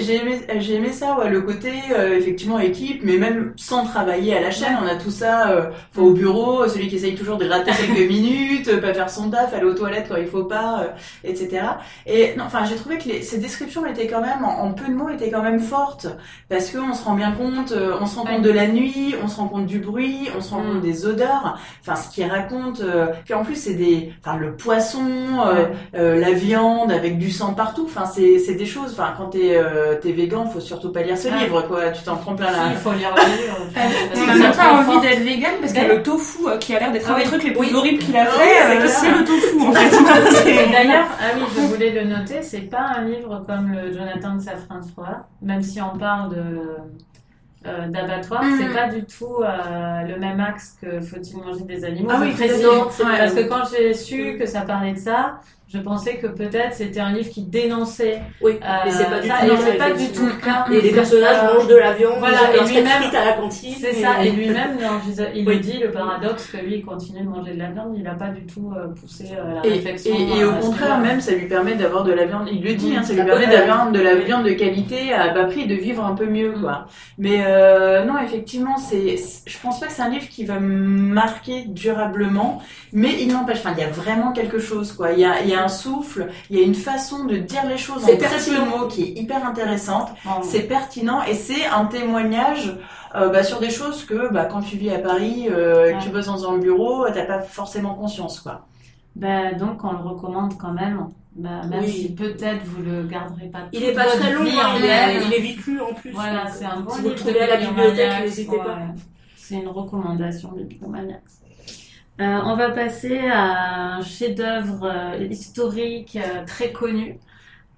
j'ai- 0.00 0.14
aimé, 0.16 0.40
j'ai 0.58 0.74
aimé 0.76 0.92
ça, 0.92 1.18
ouais, 1.18 1.28
le 1.28 1.42
côté 1.42 1.70
euh, 1.92 2.16
effectivement 2.16 2.58
équipe, 2.58 3.02
mais 3.04 3.18
même 3.18 3.52
sans 3.56 3.84
travailler 3.84 4.34
à 4.34 4.40
la 4.40 4.50
chaîne, 4.50 4.78
on 4.82 4.86
a 4.86 4.94
tout 4.94 5.10
ça 5.10 5.50
euh, 5.50 5.70
enfin, 5.92 6.00
au 6.06 6.12
bureau, 6.12 6.66
celui 6.66 6.88
qui 6.88 6.96
essaye 6.96 7.14
toujours 7.14 7.36
de 7.36 7.44
gratter 7.44 7.72
quelques 7.94 8.08
minutes, 8.10 8.68
euh, 8.68 8.80
pas 8.80 8.94
faire 8.94 9.10
son 9.10 9.28
taf, 9.28 9.52
aller 9.52 9.64
aux 9.66 9.74
toilettes 9.74 10.06
quand 10.08 10.16
il 10.16 10.28
faut 10.28 10.44
pas, 10.44 10.80
euh, 10.80 10.88
etc. 11.24 11.62
Et 12.06 12.32
non, 12.38 12.44
enfin, 12.44 12.64
j'ai 12.64 12.76
trouvé 12.76 12.96
que 12.96 13.06
les, 13.08 13.20
ces 13.20 13.36
descriptions 13.36 13.84
étaient 13.84 14.06
quand 14.06 14.22
même, 14.22 14.42
en, 14.46 14.60
en 14.64 14.72
peu 14.72 14.86
de 14.90 14.94
mots, 14.94 15.10
étaient 15.10 15.30
quand 15.30 15.42
même 15.42 15.60
fortes, 15.60 16.06
parce 16.48 16.70
que 16.70 16.78
on 16.78 16.94
se 16.94 17.04
rend 17.04 17.14
bien 17.16 17.32
compte, 17.32 17.72
euh, 17.72 17.96
on 18.00 18.06
se 18.06 18.16
rend 18.18 18.24
Ouais. 18.24 18.36
compte 18.36 18.42
de 18.44 18.50
la 18.50 18.66
nuit, 18.68 19.14
on 19.22 19.28
se 19.28 19.36
rend 19.36 19.48
compte 19.48 19.66
du 19.66 19.78
bruit, 19.80 20.05
on 20.36 20.40
se 20.40 20.50
rend 20.54 20.62
Mm. 20.62 20.66
compte 20.72 20.80
des 20.82 21.06
odeurs, 21.06 21.58
enfin, 21.82 21.96
ce 21.96 22.08
qui 22.14 22.24
raconte, 22.24 22.80
euh, 22.80 23.06
puis 23.24 23.34
en 23.34 23.44
plus 23.44 23.54
c'est 23.56 23.74
des, 23.74 24.12
enfin, 24.24 24.36
le 24.36 24.54
poisson, 24.56 25.00
euh, 25.04 25.54
Ouais. 25.54 25.68
euh, 25.96 26.20
la 26.20 26.32
viande 26.32 26.90
avec 26.92 27.18
du 27.18 27.30
sang 27.30 27.54
partout. 27.54 27.84
Enfin, 27.86 28.04
c'est 28.06 28.38
c'est 28.38 28.54
des 28.54 28.66
choses. 28.66 28.92
Enfin, 28.92 29.14
quand 29.16 29.26
t'es 29.30 29.56
euh, 29.56 29.94
t'es 30.00 30.12
végan, 30.12 30.46
faut 30.46 30.60
surtout 30.60 30.92
pas 30.92 31.02
lire 31.02 31.16
ce 31.18 31.28
livre, 31.28 31.62
quoi. 31.68 31.90
Tu 31.90 32.02
t'en 32.02 32.16
prends 32.16 32.34
plein 32.34 32.48
Si, 32.52 32.56
la. 32.58 32.66
il 32.70 32.76
faut 32.76 32.92
lire 32.92 33.14
le 33.14 33.22
livre. 33.22 33.56
parce 33.74 34.20
On 34.20 34.32
que 34.32 34.38
n'a 34.42 34.50
pas 34.50 34.72
envie 34.74 35.00
d'être 35.00 35.20
vegan 35.22 35.52
parce 35.60 35.72
qu'il 35.72 35.82
y 35.82 35.86
a 35.86 35.94
le 35.94 36.02
tofu 36.02 36.38
euh, 36.48 36.56
qui 36.58 36.74
a 36.74 36.80
l'air 36.80 36.92
d'être 36.92 37.10
un 37.10 37.14
Ah 37.16 37.20
des 37.22 37.24
trucs 37.26 37.42
les 37.44 37.50
plus 37.52 37.60
Oui. 37.60 37.72
horribles 37.74 37.98
qu'il 38.02 38.16
a 38.16 38.22
Oui, 38.22 38.28
fait. 38.28 38.88
c'est 38.88 39.06
euh, 39.08 39.18
le 39.18 39.24
tofu 39.24 39.60
en 39.60 39.72
fait. 39.72 40.72
D'ailleurs, 40.72 41.06
ah 41.20 41.24
oui, 41.36 41.42
je 41.54 41.60
voulais 41.62 41.90
le 41.92 42.04
noter, 42.04 42.42
c'est 42.42 42.60
pas 42.70 42.92
un 42.98 43.04
livre 43.04 43.44
comme 43.46 43.72
le 43.72 43.92
Jonathan 43.92 44.34
de 44.36 44.40
Safran 44.40 44.80
Foer, 44.94 45.24
même 45.42 45.62
si 45.62 45.80
on 45.80 45.96
parle 45.98 46.30
de 46.34 46.42
euh, 47.66 47.88
d'abattoir, 47.88 48.42
Mhm. 48.42 48.58
c'est 48.60 48.72
pas 48.74 48.88
du 48.88 49.04
tout 49.04 49.42
euh, 49.42 50.02
le 50.02 50.18
même 50.18 50.40
axe 50.40 50.76
que 50.80 51.00
faut-il 51.00 51.36
manger 51.38 51.64
des 51.64 51.84
animaux. 51.84 52.10
Ah 52.12 52.18
oui, 52.20 52.32
c'est 52.36 52.48
ouais. 52.64 53.18
Parce 53.18 53.34
que 53.34 53.48
quand 53.48 53.64
j'ai 53.70 53.92
su 53.94 54.36
que 54.38 54.46
ça 54.46 54.60
parlait 54.62 54.92
de 54.92 54.98
ça, 54.98 55.40
je 55.76 55.80
pensais 55.82 56.16
que 56.16 56.26
peut-être 56.26 56.74
c'était 56.74 57.00
un 57.00 57.12
livre 57.12 57.28
qui 57.30 57.42
dénonçait. 57.42 58.20
Oui, 58.42 58.52
euh, 58.62 58.66
mais 58.84 58.90
c'est 58.90 59.04
pas 59.10 59.20
du 59.20 59.28
ça, 59.28 59.34
tout 59.40 59.44
et 59.44 59.48
le 59.50 59.56
c'est 59.58 59.76
cas, 59.76 59.84
pas 59.84 59.90
du 59.92 60.02
effectivement. 60.02 60.28
tout 60.28 60.34
le 60.36 60.40
cas. 60.44 60.64
Et 60.72 60.80
les 60.80 60.90
personnages 60.92 61.36
Euh, 61.42 61.54
mangent 61.54 61.68
de 61.68 61.76
la 61.76 61.92
viande, 61.92 62.14
voilà, 62.18 62.38
et 62.54 62.66
lui-même- 62.66 62.86
frites 62.86 63.14
à 63.14 63.24
la 63.24 63.32
cantine. 63.34 63.74
C'est 63.80 63.92
ça, 63.94 64.24
et- 64.24 64.28
et 64.28 64.30
lui-même, 64.32 64.78
il 65.34 65.46
Oui. 65.48 65.60
dit, 65.60 65.78
le 65.78 65.90
paradoxe, 65.90 66.46
que 66.46 66.56
lui, 66.58 66.76
il 66.76 66.84
continue 66.84 67.20
de 67.20 67.28
manger 67.28 67.52
de 67.54 67.58
la 67.58 67.70
viande, 67.70 67.94
il 67.96 68.02
n'a 68.02 68.14
pas 68.14 68.28
du 68.28 68.46
tout 68.46 68.72
euh, 68.76 68.86
poussé 69.00 69.24
euh, 69.38 69.54
la 69.62 69.66
Et, 69.66 69.72
réflexion. 69.74 70.14
et, 70.14 70.38
et 70.40 70.44
au 70.44 70.52
contraire, 70.54 70.98
même, 70.98 71.20
ça 71.20 71.32
lui 71.32 71.46
permet 71.46 71.74
d'avoir 71.74 72.04
de 72.04 72.12
la 72.12 72.24
viande. 72.26 72.48
Il 72.50 72.62
le 72.64 72.74
dit, 72.74 72.94
hein, 72.96 73.02
ça 73.02 73.12
lui 73.12 73.18
La 73.18 73.24
permet 73.26 73.46
d'avoir 73.46 73.90
de 73.92 74.00
la 74.00 74.14
viande 74.16 74.44
de 74.44 74.50
qualité 74.52 75.12
à 75.12 75.32
bas 75.34 75.44
prix 75.44 75.62
et 75.62 75.66
de 75.66 75.74
vivre 75.74 76.04
un 76.04 76.14
peu 76.14 76.26
mieux, 76.26 76.52
Mm. 76.56 76.60
quoi. 76.62 76.86
Mais 77.18 77.44
euh, 77.46 78.04
non, 78.04 78.14
effectivement, 78.24 78.76
c'est. 78.78 79.16
Je 79.46 79.58
pense 79.62 79.80
pas 79.80 79.86
que 79.86 79.92
c'est 79.92 80.02
un 80.02 80.08
livre 80.10 80.28
qui 80.28 80.44
va 80.44 80.58
marquer 80.60 81.64
durablement, 81.68 82.62
mais 82.92 83.10
il 83.20 83.28
n'empêche. 83.32 83.58
Enfin, 83.58 83.72
il 83.76 83.80
y 83.80 83.84
a 83.84 83.90
vraiment 83.90 84.32
quelque 84.32 84.58
chose, 84.58 84.92
quoi. 84.92 85.12
Il 85.12 85.20
y 85.20 85.24
a, 85.24 85.40
il 85.42 85.48
y 85.50 85.54
a 85.54 85.64
un 85.66 85.68
souffle, 85.68 86.28
il 86.50 86.58
y 86.58 86.60
a 86.62 86.64
une 86.64 86.74
façon 86.74 87.24
de 87.24 87.36
dire 87.36 87.66
les 87.66 87.76
choses 87.78 88.02
en 88.04 88.06
C'est 88.06 88.18
très 88.18 88.36
peu 88.38 88.44
de 88.50 88.56
pertinent. 88.56 88.78
mots 88.78 88.86
qui 88.88 89.02
est 89.02 89.18
hyper 89.20 89.46
intéressante. 89.46 90.08
Bon. 90.24 90.30
C'est 90.42 90.62
pertinent 90.62 91.22
et 91.24 91.34
c'est 91.34 91.66
un 91.66 91.84
témoignage 91.86 92.76
euh, 93.14 93.28
bah, 93.28 93.42
sur 93.42 93.58
des 93.60 93.70
choses 93.70 94.04
que 94.04 94.32
bah, 94.32 94.44
quand 94.46 94.62
tu 94.62 94.76
vis 94.76 94.90
à 94.90 94.98
Paris, 94.98 95.48
euh, 95.50 95.92
que 95.92 96.02
tu 96.02 96.10
bosses 96.10 96.26
dans 96.26 96.50
un 96.50 96.58
bureau, 96.58 97.06
t'as 97.12 97.24
pas 97.24 97.40
forcément 97.40 97.94
conscience, 97.94 98.40
quoi. 98.40 98.66
Ben, 99.14 99.56
donc, 99.56 99.82
on 99.84 99.92
le 99.92 99.98
recommande 99.98 100.58
quand 100.58 100.72
même. 100.72 101.08
Ben, 101.34 101.66
même 101.68 101.84
Oui. 101.84 101.90
si 101.90 102.14
peut-être 102.14 102.64
vous 102.64 102.82
le 102.82 103.02
garderez 103.04 103.48
pas 103.48 103.60
Il 103.72 103.82
est 103.84 103.92
pas 103.92 104.04
très 104.06 104.32
long, 104.32 104.44
vie 104.44 104.50
hein, 104.58 104.74
il, 104.78 104.84
est, 105.34 105.38
il 105.38 105.56
lu 105.66 105.80
en 105.80 105.92
plus. 105.92 106.10
Voilà, 106.12 106.46
c'est 106.50 106.64
un 106.64 106.80
bon 106.80 106.90
Si 106.90 107.02
vous 107.02 107.08
le 107.10 107.14
trouvez 107.14 107.40
à 107.40 107.46
la 107.46 107.56
bibliothèque, 107.58 108.20
n'hésitez 108.22 108.56
pas. 108.56 108.64
ouais. 108.64 108.94
C'est 109.36 109.56
une 109.56 109.68
recommandation 109.68 110.52
de 110.52 110.62
Bibliomaniacs. 110.64 111.22
Euh, 112.18 112.40
on 112.44 112.56
va 112.56 112.70
passer 112.70 113.18
à 113.18 113.96
un 113.96 114.02
chef-d'œuvre 114.02 114.84
euh, 114.84 115.26
historique 115.26 116.16
euh, 116.16 116.46
très 116.46 116.72
connu, 116.72 117.18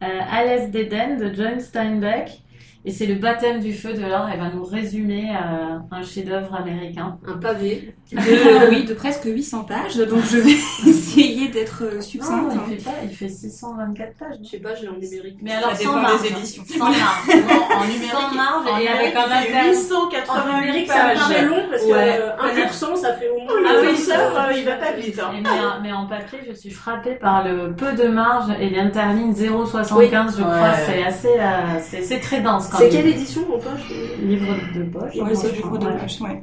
l'Est 0.00 0.70
d'Éden 0.70 1.16
de 1.16 1.34
John 1.34 1.58
Steinbeck, 1.58 2.44
Et 2.84 2.92
c'est 2.92 3.06
le 3.06 3.16
baptême 3.16 3.58
du 3.60 3.72
feu 3.72 3.94
de 3.94 4.00
Laure. 4.00 4.28
Elle 4.32 4.38
va 4.38 4.50
nous 4.50 4.64
résumer 4.64 5.30
un 5.30 6.02
chef-d'œuvre 6.02 6.54
américain. 6.54 7.18
Un 7.26 7.38
pavé. 7.38 7.96
De, 8.10 8.70
oui, 8.70 8.84
de 8.84 8.94
presque 8.94 9.24
800 9.26 9.64
pages. 9.64 9.96
Donc 9.96 10.22
je 10.24 10.38
vais 10.38 10.52
essayer 10.88 11.48
d'être 11.48 11.84
euh, 11.84 12.00
succincte. 12.00 12.54
Non, 12.54 12.62
il 12.70 12.76
fait 12.78 12.84
pas, 12.84 12.96
il 13.04 13.14
fait 13.14 13.28
624 13.28 14.14
pages. 14.16 14.36
Je 14.42 14.48
sais 14.48 14.58
pas, 14.58 14.74
j'ai 14.74 14.88
en 14.88 14.92
numérique. 14.94 15.36
Mais 15.42 15.52
alors 15.52 15.70
Ça 15.72 15.76
sans 15.76 15.90
dépend 15.90 16.00
marge. 16.02 16.22
des 16.22 16.28
éditions. 16.28 16.64
Sans 16.66 16.84
marge. 16.86 16.96
en 17.28 17.84
numérique, 17.84 18.10
Sans 18.10 18.34
marge, 18.34 18.82
et 18.82 18.88
avec 18.88 19.14
un 19.14 19.20
appel. 19.20 19.74
888 19.74 20.30
En 20.30 20.60
numérique, 20.60 20.86
ça 20.88 20.94
pages. 20.94 21.18
paraît 21.18 21.44
long 21.44 21.62
parce 21.70 21.82
que 21.82 21.88
Ouais. 21.88 22.20
euh, 22.20 22.66
1% 22.66 22.96
ça 22.96 23.14
fait 23.14 23.28
au 23.28 23.40
moins. 23.40 23.60
Le 23.60 23.66
Ah 23.68 23.72
oui, 23.82 23.88
curseur, 23.88 24.32
ça- 24.32 24.46
euh, 24.48 24.52
il 24.56 24.64
va 24.64 24.76
pas 24.76 24.92
vite. 24.92 25.18
hein. 25.20 25.30
Mais, 25.42 25.48
en- 25.50 25.80
mais 25.82 25.92
en 25.92 26.06
papier, 26.06 26.38
je 26.48 26.54
suis 26.54 26.70
frappée 26.70 27.16
par 27.16 27.44
le 27.46 27.74
peu 27.74 27.92
de 27.92 28.08
marge 28.08 28.50
et 28.58 28.70
l'interligne 28.70 29.32
0,75, 29.34 30.36
je 30.38 30.42
crois. 30.42 30.54
Ouais. 30.54 30.70
C'est 30.86 31.02
assez, 31.04 31.28
euh, 31.38 31.78
c'est 31.82 32.02
c'est 32.02 32.20
très 32.20 32.40
dense 32.40 32.68
quand 32.68 32.78
C'est 32.78 32.84
même. 32.84 32.92
quelle 32.92 33.06
édition 33.08 33.42
en 33.54 33.58
poche 33.58 33.90
Livre 34.22 34.54
de 34.74 34.84
poche. 34.84 35.14
Ouais, 35.16 35.34
c'est 35.34 35.52
du 35.54 35.60
crois, 35.60 35.78
gros 35.78 35.86
ouais. 35.88 36.42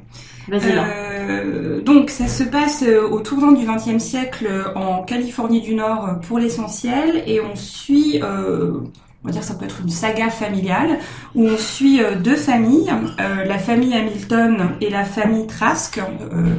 Euh, 0.51 1.81
donc 1.81 2.09
ça 2.09 2.27
se 2.27 2.43
passe 2.43 2.83
euh, 2.83 3.07
au 3.07 3.19
tournant 3.19 3.51
du 3.51 3.65
XXe 3.65 4.03
siècle 4.03 4.47
euh, 4.49 4.73
en 4.75 5.03
Californie 5.03 5.61
du 5.61 5.75
Nord 5.75 6.19
pour 6.27 6.39
l'essentiel 6.39 7.23
et 7.27 7.39
on 7.41 7.55
suit, 7.55 8.21
euh, 8.23 8.79
on 9.23 9.27
va 9.27 9.31
dire 9.31 9.43
ça 9.43 9.53
peut 9.53 9.65
être 9.65 9.81
une 9.81 9.89
saga 9.89 10.29
familiale 10.29 10.99
où 11.35 11.45
on 11.45 11.57
suit 11.57 11.99
deux 12.23 12.35
familles, 12.35 12.91
la 13.17 13.57
famille 13.57 13.93
Hamilton 13.93 14.71
et 14.81 14.89
la 14.89 15.03
famille 15.03 15.47
Trask, 15.47 15.99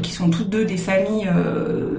qui 0.03 0.11
sont 0.11 0.31
toutes 0.31 0.51
deux 0.51 0.65
des 0.65 0.77
familles 0.77 1.31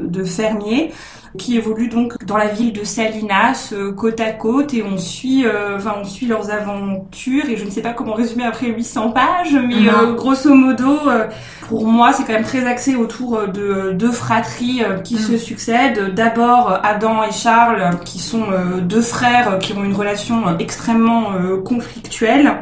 de 0.04 0.24
fermiers 0.26 0.92
qui 1.38 1.58
évoluent 1.58 1.88
donc 1.90 2.24
dans 2.26 2.38
la 2.38 2.48
ville 2.48 2.74
de 2.74 2.84
Salinas, 2.84 3.70
euh, 3.74 3.92
côte 3.94 4.20
à 4.20 4.32
côte, 4.32 4.74
et 4.74 4.84
on 4.84 4.98
suit, 4.98 5.46
euh, 5.46 5.78
enfin, 5.78 5.96
on 6.02 6.04
suit 6.04 6.26
leurs 6.26 6.50
aventures. 6.52 7.46
Et 7.50 7.56
je 7.58 7.66
ne 7.66 7.70
sais 7.70 7.82
pas 7.82 7.94
comment 7.94 8.14
résumer 8.14 8.44
après 8.44 8.68
800 8.68 9.12
pages, 9.12 9.54
mais 9.54 9.76
Mhm. 9.76 9.88
euh, 9.88 10.14
grosso 10.14 10.54
modo, 10.54 11.00
euh, 11.08 11.26
pour 11.70 11.88
moi, 11.88 12.12
c'est 12.14 12.24
quand 12.26 12.34
même 12.34 12.44
très 12.44 12.66
axé 12.66 12.96
autour 12.96 13.48
de 13.48 13.92
deux 13.94 14.12
fratries 14.12 14.82
qui 15.04 15.16
Mhm. 15.16 15.20
se 15.22 15.38
succèdent. 15.38 16.14
D'abord, 16.14 16.80
Adam 16.84 17.24
et 17.24 17.32
Charles, 17.32 17.92
qui 18.06 18.20
sont 18.20 18.44
deux 18.82 19.02
frères 19.02 19.60
qui 19.60 19.74
ont 19.74 19.84
une 19.84 19.94
relation 19.96 20.58
extrêmement 20.60 21.34
euh, 21.34 21.58
conflictuelle. 21.62 22.56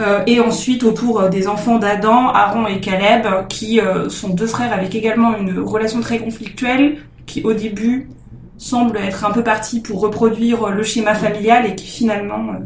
Euh, 0.00 0.20
et 0.26 0.40
ensuite 0.40 0.84
autour 0.84 1.28
des 1.28 1.46
enfants 1.48 1.78
d'Adam, 1.78 2.28
Aaron 2.28 2.66
et 2.66 2.80
Caleb, 2.80 3.26
qui 3.48 3.78
euh, 3.78 4.08
sont 4.08 4.30
deux 4.30 4.46
frères 4.46 4.72
avec 4.72 4.94
également 4.94 5.36
une 5.36 5.58
relation 5.60 6.00
très 6.00 6.18
conflictuelle, 6.18 6.96
qui 7.26 7.42
au 7.42 7.52
début 7.52 8.08
semble 8.58 8.98
être 8.98 9.24
un 9.24 9.30
peu 9.32 9.42
parti 9.42 9.80
pour 9.80 10.00
reproduire 10.00 10.64
euh, 10.64 10.70
le 10.70 10.82
schéma 10.82 11.14
familial 11.14 11.66
et 11.66 11.74
qui 11.74 11.86
finalement 11.86 12.52
euh, 12.54 12.58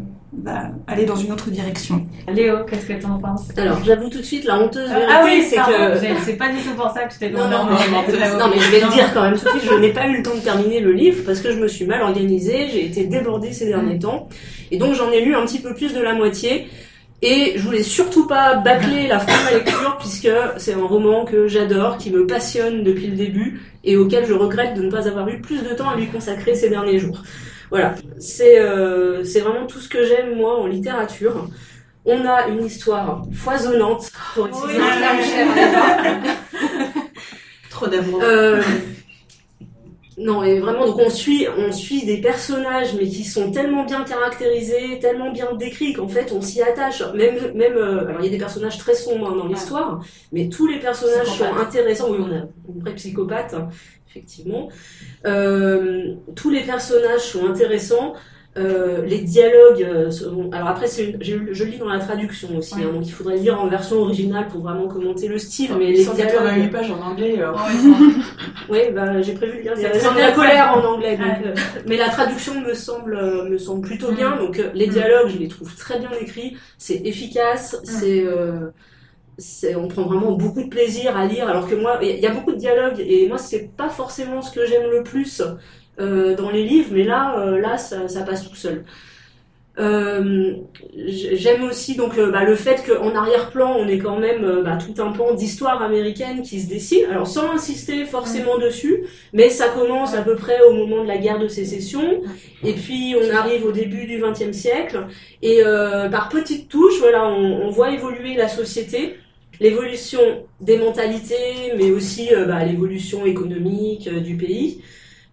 va 0.43 0.65
aller 0.87 1.07
dans 1.07 1.17
une 1.17 1.33
autre 1.33 1.49
direction. 1.51 2.05
Léo, 2.31 2.59
qu'est-ce 2.69 2.85
que 2.87 2.93
t'en 3.01 3.19
penses? 3.19 3.49
Alors, 3.57 3.79
j'avoue 3.85 4.11
tout 4.11 4.19
de 4.19 4.23
suite, 4.23 4.45
la 4.45 4.59
honteuse 4.61 4.89
vérité, 4.91 5.07
Ah 5.11 5.23
oui, 5.25 5.43
c'est 5.49 5.57
que. 5.57 6.17
c'est 6.25 6.35
pas 6.37 6.49
du 6.51 6.59
tout 6.59 6.75
pour 6.77 6.91
ça 6.91 7.05
que 7.05 7.15
je 7.15 7.19
t'ai 7.21 7.31
Non, 7.31 7.47
demandé. 7.47 7.55
non, 7.55 7.63
en 7.63 7.81
mais, 7.81 7.89
menteuse. 7.91 8.39
non, 8.39 8.47
mais 8.55 8.61
je 8.61 8.71
vais 8.71 8.81
Non. 8.83 8.89
le 8.89 8.93
dire 8.93 9.15
quand 9.15 9.23
même 9.23 9.39
tout 9.39 9.45
de 9.45 9.51
suite, 9.59 9.71
je 9.71 9.75
n'ai 9.77 9.93
pas 9.93 10.07
eu 10.09 10.17
le 10.19 10.23
temps 10.23 10.35
de 10.35 10.41
terminer 10.41 10.81
le 10.81 10.93
livre 10.93 11.23
parce 11.25 11.41
que 11.41 11.51
je 11.53 11.59
me 11.59 11.69
suis 11.69 11.87
mal 11.87 12.03
organisée, 12.03 12.69
j'ai 12.71 12.85
été 12.85 13.05
débordée 13.05 13.53
ces 13.53 13.67
derniers 13.67 13.99
temps. 13.99 14.29
Et 14.71 14.77
donc 14.77 14.95
j'en 14.95 15.11
ai 15.11 15.25
lu 15.25 15.35
un 15.35 15.47
petit 15.47 15.61
peu 15.61 15.73
plus 15.75 15.95
de 15.95 16.01
la 16.03 16.13
moitié. 16.13 16.67
Et 17.23 17.55
je 17.57 17.63
voulais 17.63 17.83
surtout 17.83 18.27
pas 18.27 18.57
bâcler 18.57 19.07
la 19.09 19.19
fin 19.19 19.33
de 19.33 19.45
la 19.51 19.59
lecture 19.59 19.97
puisque 19.99 20.29
c'est 20.59 20.75
un 20.75 20.85
roman 20.85 21.25
que 21.25 21.49
j'adore, 21.49 21.97
qui 21.97 22.11
me 22.11 22.27
passionne 22.27 22.85
depuis 22.85 23.07
le 23.07 23.17
début 23.17 23.63
et 23.85 23.97
auquel 23.97 24.27
je 24.27 24.35
regrette 24.35 24.75
de 24.75 24.83
ne 24.83 24.91
pas 24.91 25.09
avoir 25.09 25.29
eu 25.29 25.41
plus 25.41 25.63
de 25.63 25.71
temps 25.71 25.89
à 25.89 25.97
lui 25.97 26.09
consacrer 26.09 26.55
ces 26.55 26.69
derniers 26.69 26.99
jours. 26.99 27.23
Voilà, 27.71 27.95
c'est 28.19 28.61
euh, 28.61 29.25
c'est 29.25 29.41
vraiment 29.41 29.67
tout 29.67 29.81
ce 29.81 29.89
que 29.89 30.05
j'aime 30.05 30.37
moi 30.37 30.61
en 30.61 30.67
littérature. 30.67 31.49
On 32.05 32.25
a 32.25 32.47
une 32.49 32.65
histoire 32.65 33.23
foisonnante, 33.33 34.13
pour. 34.35 34.49
Trop 37.71 37.87
d'amour. 37.89 38.21
Euh, 38.23 38.63
non, 40.19 40.43
et 40.43 40.61
vraiment, 40.61 40.87
donc 40.87 40.99
on 40.99 41.11
suit, 41.11 41.47
on 41.59 41.71
suit 41.73 42.07
des 42.07 42.23
personnages, 42.23 42.95
mais 42.95 43.07
qui 43.07 43.23
sont 43.23 43.51
tellement 43.51 43.85
bien 43.85 44.03
caractérisés, 44.03 44.99
tellement 44.99 45.31
bien 45.31 45.55
décrits 45.55 45.93
qu'en 45.93 46.09
fait 46.09 46.33
on 46.33 46.41
s'y 46.41 46.63
attache. 46.63 47.03
Même, 47.15 47.53
même, 47.55 47.77
euh, 47.77 48.09
alors 48.09 48.21
il 48.21 48.25
y 48.25 48.29
a 48.29 48.31
des 48.31 48.39
personnages 48.39 48.79
très 48.79 48.95
sombres 48.95 49.31
hein, 49.31 49.37
dans 49.37 49.47
l'histoire, 49.47 50.01
mais 50.33 50.49
tous 50.49 50.67
les 50.67 50.79
personnages 50.79 51.27
sont 51.27 51.45
intéressants. 51.45 52.11
Oui, 52.11 52.19
on 52.21 52.33
a 52.33 52.47
une 52.75 52.81
vraie 52.81 52.95
psychopathe, 52.95 53.53
hein, 53.53 53.69
effectivement. 54.09 54.71
Euh, 55.27 56.15
tous 56.35 56.49
les 56.49 56.63
personnages 56.63 57.21
sont 57.21 57.45
intéressants. 57.47 58.15
Euh, 58.59 59.03
les 59.05 59.19
dialogues, 59.21 59.83
euh, 59.83 60.11
sont- 60.11 60.49
alors 60.51 60.69
après 60.69 60.87
c'est 60.87 61.05
une- 61.11 61.23
j'ai- 61.23 61.41
je 61.53 61.65
le 61.65 61.71
lis 61.71 61.79
dans 61.79 61.89
la 61.89 61.99
traduction 61.99 62.49
aussi, 62.57 62.75
Ouais. 62.77 62.85
hein, 62.85 62.93
donc 62.95 63.07
il 63.07 63.13
faudrait 63.13 63.37
lire 63.37 63.61
en 63.61 63.67
version 63.69 63.99
originale 63.99 64.49
pour 64.49 64.63
vraiment 64.63 64.89
commenter 64.89 65.29
le 65.29 65.39
style. 65.39 65.71
Mais 65.79 65.93
les 65.93 66.03
188 66.05 66.53
dialogues, 66.55 66.73
pages 66.73 66.91
en 66.91 67.01
anglais. 67.03 67.37
euh, 67.39 67.53
oui, 68.71 68.79
bah, 68.95 69.21
j'ai 69.21 69.35
prévu 69.35 69.59
de 69.59 69.63
lire 69.63 69.73
C'est 69.77 69.83
les 69.83 69.89
raisons 69.89 70.15
de 70.15 70.19
la 70.21 70.33
colère 70.33 70.73
en 70.75 70.85
anglais. 70.95 71.17
donc, 71.19 71.27
Ouais. 71.27 71.43
euh, 71.49 71.55
mais 71.87 71.97
la 71.99 72.09
traduction 72.09 72.59
me 72.61 72.73
semble, 72.73 73.17
me 73.51 73.59
semble 73.59 73.87
plutôt 73.87 74.13
Mm. 74.13 74.17
bien. 74.17 74.37
Donc 74.37 74.59
euh, 74.59 74.71
les 74.75 74.87
Mm. 74.87 74.91
dialogues, 74.91 75.29
je 75.29 75.39
les 75.39 75.49
trouve 75.49 75.75
très 75.77 75.99
bien 75.99 76.11
écrits. 76.21 76.57
C'est 76.79 77.03
efficace. 77.07 77.75
Mm. 77.75 77.85
C'est, 77.85 78.25
euh, 78.27 78.71
c'est, 79.39 79.75
on 79.77 79.87
prend 79.89 80.03
vraiment 80.05 80.33
beaucoup 80.33 80.63
de 80.63 80.69
plaisir 80.71 81.15
à 81.17 81.27
lire. 81.27 81.47
Alors 81.49 81.69
que 81.69 81.75
moi, 81.75 81.99
il 82.03 82.19
y 82.21 82.27
a 82.27 82.31
beaucoup 82.31 82.53
de 82.53 82.59
dialogues 82.59 83.01
et 83.07 83.29
moi, 83.29 83.37
c'est 83.39 83.69
pas 83.77 83.91
forcément 83.91 84.41
ce 84.41 84.51
que 84.55 84.65
j'aime 84.67 84.91
le 84.91 85.03
plus 85.03 85.43
dans 85.99 86.51
les 86.51 86.65
livres. 86.65 86.91
Mais 86.93 87.05
là, 87.05 87.39
euh, 87.39 87.61
là, 87.61 87.79
ça, 87.79 88.23
passe 88.23 88.49
tout 88.49 88.57
seul. 88.57 88.85
Euh, 89.79 90.55
J'aime 90.97 91.65
aussi 91.65 91.97
donc 91.97 92.17
le, 92.17 92.31
bah, 92.31 92.45
le 92.45 92.55
fait 92.55 92.83
qu'en 92.87 93.15
arrière-plan 93.15 93.77
on 93.79 93.87
ait 93.87 93.99
quand 93.99 94.19
même 94.19 94.43
euh, 94.43 94.63
bah, 94.63 94.79
tout 94.79 95.03
un 95.03 95.13
pan 95.13 95.35
d'histoire 95.35 95.83
américaine 95.83 96.41
qui 96.41 96.61
se 96.61 96.69
dessine. 96.69 97.05
Alors 97.11 97.27
sans 97.27 97.51
insister 97.53 98.07
forcément 98.07 98.57
dessus, 98.57 99.05
mais 99.35 99.51
ça 99.51 99.69
commence 99.69 100.15
à 100.15 100.23
peu 100.23 100.35
près 100.35 100.63
au 100.63 100.73
moment 100.73 101.03
de 101.03 101.09
la 101.09 101.19
guerre 101.19 101.39
de 101.39 101.49
sécession, 101.49 102.23
et 102.65 102.73
puis 102.73 103.15
on 103.21 103.35
arrive 103.35 103.67
au 103.67 103.73
début 103.73 104.07
du 104.07 104.23
XXe 104.23 104.57
siècle, 104.57 105.07
et 105.43 105.63
euh, 105.63 106.09
par 106.09 106.31
petites 106.31 106.71
touches, 106.71 106.99
voilà, 107.01 107.29
on, 107.29 107.69
voit 107.69 107.91
évoluer 107.91 108.35
la 108.35 108.49
société, 108.49 109.17
l'évolution 109.61 110.21
des 110.61 110.79
mentalités, 110.79 111.75
mais 111.77 111.91
aussi 111.91 112.33
euh, 112.35 112.47
bah, 112.47 112.65
l'évolution 112.65 113.27
économique 113.27 114.09
euh, 114.09 114.21
du 114.21 114.37
pays. 114.37 114.81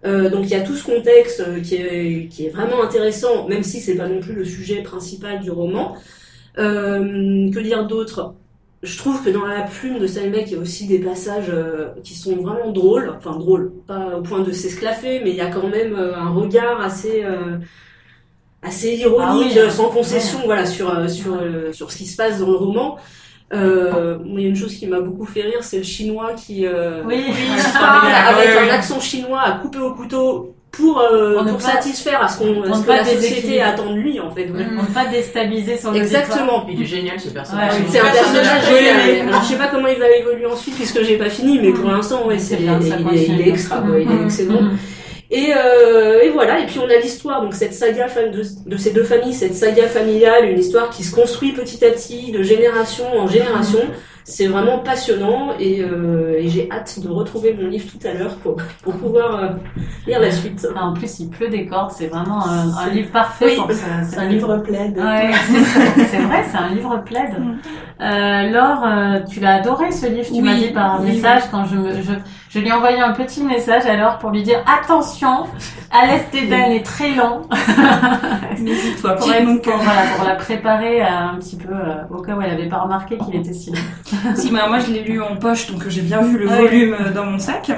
Euh, 0.05 0.29
donc 0.29 0.43
il 0.43 0.49
y 0.49 0.55
a 0.55 0.61
tout 0.61 0.75
ce 0.75 0.83
contexte 0.83 1.39
euh, 1.39 1.61
qui 1.61 1.75
est, 1.75 2.27
qui 2.27 2.45
est 2.45 2.49
vraiment 2.49 2.83
intéressant, 2.83 3.47
même 3.47 3.63
si 3.63 3.79
c'est 3.79 3.95
pas 3.95 4.07
non 4.07 4.19
plus 4.19 4.33
le 4.33 4.43
sujet 4.45 4.81
principal 4.81 5.39
du 5.39 5.49
roman. 5.49 5.95
Euh, 6.57 7.49
que 7.51 7.59
dire 7.59 7.87
d'autre? 7.87 8.35
Je 8.81 8.97
trouve 8.97 9.23
que 9.23 9.29
dans 9.29 9.45
la 9.45 9.61
plume 9.61 9.97
de 9.97 10.07
Steinbeck, 10.07 10.47
il 10.47 10.53
y 10.53 10.55
a 10.57 10.59
aussi 10.59 10.87
des 10.87 10.99
passages 10.99 11.49
qui 12.03 12.15
sont 12.15 12.35
vraiment 12.35 12.69
drôles, 12.71 13.13
enfin 13.17 13.37
drôles, 13.37 13.71
pas 13.87 14.17
au 14.17 14.21
point 14.21 14.41
de 14.41 14.51
s'esclaffer, 14.51 15.21
mais 15.23 15.29
il 15.29 15.37
y 15.37 15.41
a 15.41 15.49
quand 15.49 15.69
même 15.69 15.95
un 15.95 16.31
regard 16.31 16.81
assez 16.81 17.23
assez 18.61 18.89
ironique, 18.95 19.53
Ah 19.55 19.65
oui, 19.67 19.71
sans 19.71 19.87
concession, 19.87 20.39
voilà, 20.43 20.65
sur 20.65 21.09
sur 21.09 21.39
sur 21.71 21.91
ce 21.93 21.97
qui 21.97 22.05
se 22.05 22.17
passe 22.17 22.41
dans 22.41 22.51
le 22.51 22.57
roman. 22.57 22.97
Euh, 23.53 24.17
il 24.25 24.41
y 24.41 24.45
a 24.45 24.49
une 24.49 24.55
chose 24.55 24.73
qui 24.75 24.87
m'a 24.87 24.99
beaucoup 24.99 25.25
fait 25.25 25.41
rire, 25.43 25.59
c'est 25.61 25.77
le 25.77 25.83
chinois 25.83 26.31
qui 26.33 26.65
euh, 26.65 27.01
Oui, 27.05 27.23
parle 27.73 28.07
Ah, 28.11 28.29
avec 28.35 28.49
un 28.57 28.73
accent 28.73 28.99
chinois 28.99 29.41
à 29.41 29.51
couper 29.53 29.79
au 29.79 29.93
couteau 29.93 30.55
pour, 30.71 30.99
euh, 30.99 31.35
Pour 31.35 31.43
ne 31.45 31.49
pour 31.51 31.57
pas- 31.59 31.63
satisfaire 31.73 32.23
à 32.23 32.27
ce, 32.27 32.39
qu'on, 32.39 32.61
pour 32.63 32.71
à 32.71 32.75
ce 32.77 32.81
que 32.81 32.87
pas 32.87 32.97
la 32.97 33.05
société 33.05 33.61
attend 33.61 33.91
de 33.93 33.99
lui, 33.99 34.19
en 34.19 34.31
fait. 34.31 34.49
On 34.51 34.81
ne 34.81 34.87
pas 34.93 35.05
déstabiliser 35.05 35.77
son. 35.77 35.93
Exactement. 35.93 36.65
Il 36.67 36.81
est 36.81 36.85
génial 36.85 37.19
ce 37.19 37.29
personnage. 37.29 37.73
Ouais. 37.73 37.85
C'est 37.89 37.99
un 37.99 38.05
personnage 38.05 38.65
génial. 38.67 39.27
Alors, 39.27 39.43
je 39.43 39.47
sais 39.49 39.57
pas 39.57 39.67
comment 39.67 39.87
il 39.87 39.99
va 39.99 40.09
évoluer 40.09 40.47
ensuite 40.47 40.73
puisque 40.75 41.03
j'ai 41.03 41.17
pas 41.17 41.29
fini, 41.29 41.59
mais 41.61 41.71
pour 41.73 41.91
l'instant, 41.91 42.25
ouais, 42.25 42.39
c'est, 42.39 42.57
il, 42.59 42.67
est- 42.69 43.25
il 43.27 43.41
est 43.41 43.49
extra, 43.49 43.77
quoi, 43.81 43.99
il 43.99 44.09
est 44.09 44.13
Mhm. 44.15 44.23
excellent. 44.25 44.59
Et, 45.35 45.51
euh, 45.57 46.21
et 46.21 46.29
voilà, 46.29 46.59
et 46.59 46.67
puis 46.67 46.77
on 46.77 46.87
a 46.87 46.95
l'histoire, 47.01 47.41
donc 47.41 47.55
cette 47.55 47.73
saga 47.73 48.05
de, 48.31 48.43
de 48.69 48.77
ces 48.77 48.91
deux 48.93 49.03
familles, 49.03 49.33
cette 49.33 49.55
saga 49.55 49.87
familiale, 49.87 50.47
une 50.47 50.59
histoire 50.59 50.91
qui 50.91 51.03
se 51.03 51.13
construit 51.13 51.53
petit 51.53 51.83
à 51.83 51.89
petit, 51.89 52.31
de 52.31 52.43
génération 52.43 53.05
en 53.17 53.25
génération. 53.27 53.79
C'est 54.25 54.47
vraiment 54.47 54.79
passionnant 54.79 55.49
et, 55.59 55.81
euh, 55.81 56.37
et 56.37 56.47
j'ai 56.47 56.69
hâte 56.71 56.99
de 57.03 57.09
retrouver 57.09 57.53
mon 57.59 57.67
livre 57.67 57.85
tout 57.91 58.07
à 58.07 58.13
l'heure 58.13 58.35
pour, 58.37 58.55
pour 58.81 58.93
pouvoir 58.93 59.43
euh, 59.43 59.47
lire 60.07 60.19
la 60.21 60.31
suite. 60.31 60.65
Ah, 60.77 60.85
En 60.85 60.93
plus, 60.93 61.19
il 61.19 61.29
pleut 61.29 61.49
des 61.49 61.65
cordes, 61.65 61.91
c'est 61.91 62.07
vraiment 62.07 62.45
un, 62.47 62.69
un 62.73 62.89
livre 62.89 63.11
parfait 63.11 63.47
Oui. 63.47 63.55
pour 63.57 63.71
ça. 63.73 63.85
C'est 64.09 64.19
un 64.19 64.29
livre 64.29 64.55
plaid. 64.59 64.97
Ouais, 64.97 65.31
c'est 66.09 66.19
vrai, 66.19 66.45
c'est 66.49 66.57
un 66.57 66.69
livre 66.73 67.03
plaid. 67.03 67.31
Mm. 67.37 67.57
Euh, 68.01 68.49
Laure, 68.51 68.83
euh, 68.85 69.19
tu 69.29 69.39
l'as 69.41 69.55
adoré 69.55 69.91
ce 69.91 70.05
livre, 70.05 70.27
tu 70.27 70.33
Oui, 70.33 70.41
m'as 70.41 70.55
dit 70.55 70.69
par 70.69 71.01
oui, 71.01 71.07
message 71.11 71.41
quand 71.51 71.65
je 71.65 71.75
me, 71.75 71.91
je, 71.91 72.13
Je 72.53 72.59
lui 72.59 72.67
ai 72.67 72.71
envoyé 72.71 72.99
un 72.99 73.13
petit 73.13 73.43
message 73.43 73.87
alors 73.87 74.19
pour 74.19 74.29
lui 74.29 74.43
dire 74.43 74.63
attention, 74.67 75.47
Alès 75.89 76.21
Deden 76.31 76.71
est 76.71 76.85
très 76.85 77.15
long. 77.15 77.47
N'hésite 78.59 79.01
pas, 79.01 79.15
pour, 79.15 79.33
être, 79.33 79.61
pour, 79.63 79.75
voilà, 79.77 80.01
pour 80.15 80.27
la 80.27 80.35
préparer 80.35 81.01
un 81.01 81.35
petit 81.39 81.55
peu 81.55 81.73
euh, 81.73 82.03
au 82.11 82.21
cas 82.21 82.35
où 82.35 82.41
elle 82.43 82.51
avait 82.51 82.69
pas 82.69 82.81
remarqué 82.81 83.17
qu'il 83.17 83.35
était 83.37 83.53
si 83.53 83.71
long. 83.71 83.81
si, 84.35 84.51
mais 84.51 84.59
moi 84.67 84.77
je 84.77 84.91
l'ai 84.91 85.01
lu 85.01 85.19
en 85.19 85.35
poche 85.37 85.71
donc 85.71 85.87
j'ai 85.87 86.03
bien 86.03 86.21
vu 86.21 86.37
le 86.37 86.47
volume 86.47 86.95
euh, 86.99 87.11
dans 87.11 87.25
mon 87.25 87.39
sac. 87.39 87.71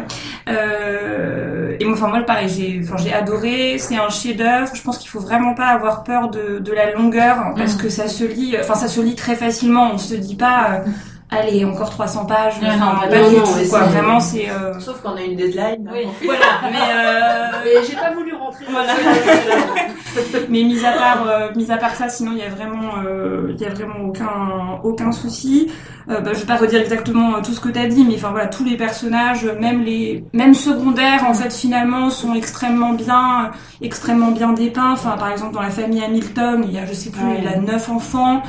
Euh, 0.49 1.77
et 1.79 1.85
moi, 1.85 1.93
enfin 1.93 2.09
moi 2.09 2.21
pareil, 2.23 2.49
j'ai, 2.49 2.81
enfin 2.83 2.97
j'ai 2.97 3.13
adoré. 3.13 3.77
C'est 3.79 3.95
un 3.95 4.09
chef-d'œuvre. 4.09 4.75
Je 4.75 4.81
pense 4.81 4.97
qu'il 4.97 5.09
faut 5.09 5.21
vraiment 5.21 5.53
pas 5.53 5.67
avoir 5.67 6.03
peur 6.03 6.29
de, 6.29 6.59
de 6.59 6.71
la 6.73 6.91
longueur 6.91 7.53
parce 7.55 7.75
mm. 7.75 7.81
que 7.81 7.87
ça 7.87 8.09
se 8.09 8.25
lit, 8.25 8.57
enfin 8.59 8.75
ça 8.75 8.89
se 8.89 8.99
lit 8.99 9.15
très 9.15 9.35
facilement. 9.35 9.91
On 9.93 9.97
se 9.97 10.15
dit 10.15 10.35
pas. 10.35 10.71
Euh, 10.71 10.89
allez, 11.29 11.65
encore 11.65 11.89
300 11.89 12.25
pages. 12.25 12.55
enfin, 12.63 13.07
pas 13.09 13.29
du 13.29 13.35
tout, 13.35 13.69
quoi. 13.69 13.79
Vraiment, 13.83 14.19
c'est. 14.19 14.49
Euh... 14.49 14.79
Sauf 14.79 15.01
qu'on 15.01 15.15
a 15.15 15.21
une 15.21 15.35
deadline. 15.35 15.89
Oui, 15.91 16.07
voilà. 16.25 16.45
Mais, 16.63 16.77
euh... 16.77 17.51
mais 17.63 17.87
j'ai 17.87 17.95
pas 17.95 18.11
voulu 18.11 18.33
rentrer. 18.33 18.65
Voilà. 18.69 18.93
mais 20.49 20.63
mis 20.63 20.85
à 20.85 20.91
part, 20.93 21.27
euh, 21.27 21.49
mis 21.55 21.71
à 21.71 21.77
part 21.77 21.95
ça, 21.95 22.09
sinon 22.09 22.31
il 22.33 22.39
y 22.39 22.43
a 22.43 22.49
vraiment, 22.49 23.03
euh, 23.05 23.53
il 23.53 23.61
y 23.61 23.65
a 23.65 23.69
vraiment 23.69 24.05
aucun, 24.05 24.79
aucun 24.83 25.11
souci. 25.11 25.71
Euh, 26.07 26.21
bah, 26.21 26.31
je 26.33 26.39
vais 26.39 26.45
pas 26.45 26.57
redire 26.57 26.81
exactement 26.81 27.41
tout 27.41 27.53
ce 27.53 27.59
que 27.59 27.69
t'as 27.69 27.87
dit, 27.87 28.05
mais 28.05 28.15
enfin 28.15 28.29
voilà, 28.29 28.47
tous 28.47 28.63
les 28.63 28.77
personnages, 28.77 29.45
même 29.59 29.81
les, 29.81 30.23
même 30.33 30.53
secondaires, 30.53 31.25
en 31.27 31.33
fait, 31.33 31.51
finalement, 31.51 32.09
sont 32.09 32.35
extrêmement 32.35 32.93
bien, 32.93 33.51
extrêmement 33.81 34.31
bien 34.31 34.53
dépeints. 34.53 34.93
Enfin, 34.93 35.17
par 35.17 35.31
exemple, 35.31 35.53
dans 35.53 35.61
la 35.61 35.71
famille 35.71 36.03
Hamilton, 36.03 36.63
il 36.67 36.73
y 36.73 36.77
a, 36.77 36.85
je 36.85 36.93
sais 36.93 37.09
plus, 37.09 37.39
il 37.39 37.47
a 37.47 37.57
neuf 37.57 37.89
enfants 37.89 38.43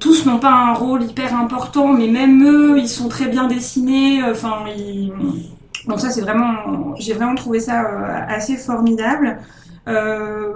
tous 0.00 0.26
n'ont 0.26 0.38
pas 0.38 0.52
un 0.52 0.74
rôle 0.74 1.02
hyper 1.02 1.34
important, 1.34 1.88
mais 1.92 2.08
même 2.08 2.44
eux, 2.44 2.78
ils 2.78 2.88
sont 2.88 3.08
très 3.08 3.26
bien 3.26 3.46
dessinés. 3.46 4.22
Enfin, 4.22 4.64
ils... 4.76 5.12
donc 5.86 6.00
ça, 6.00 6.10
c'est 6.10 6.20
vraiment, 6.20 6.94
j'ai 6.98 7.14
vraiment 7.14 7.34
trouvé 7.34 7.60
ça 7.60 7.82
euh, 7.82 8.26
assez 8.28 8.56
formidable. 8.56 9.38
Euh, 9.88 10.54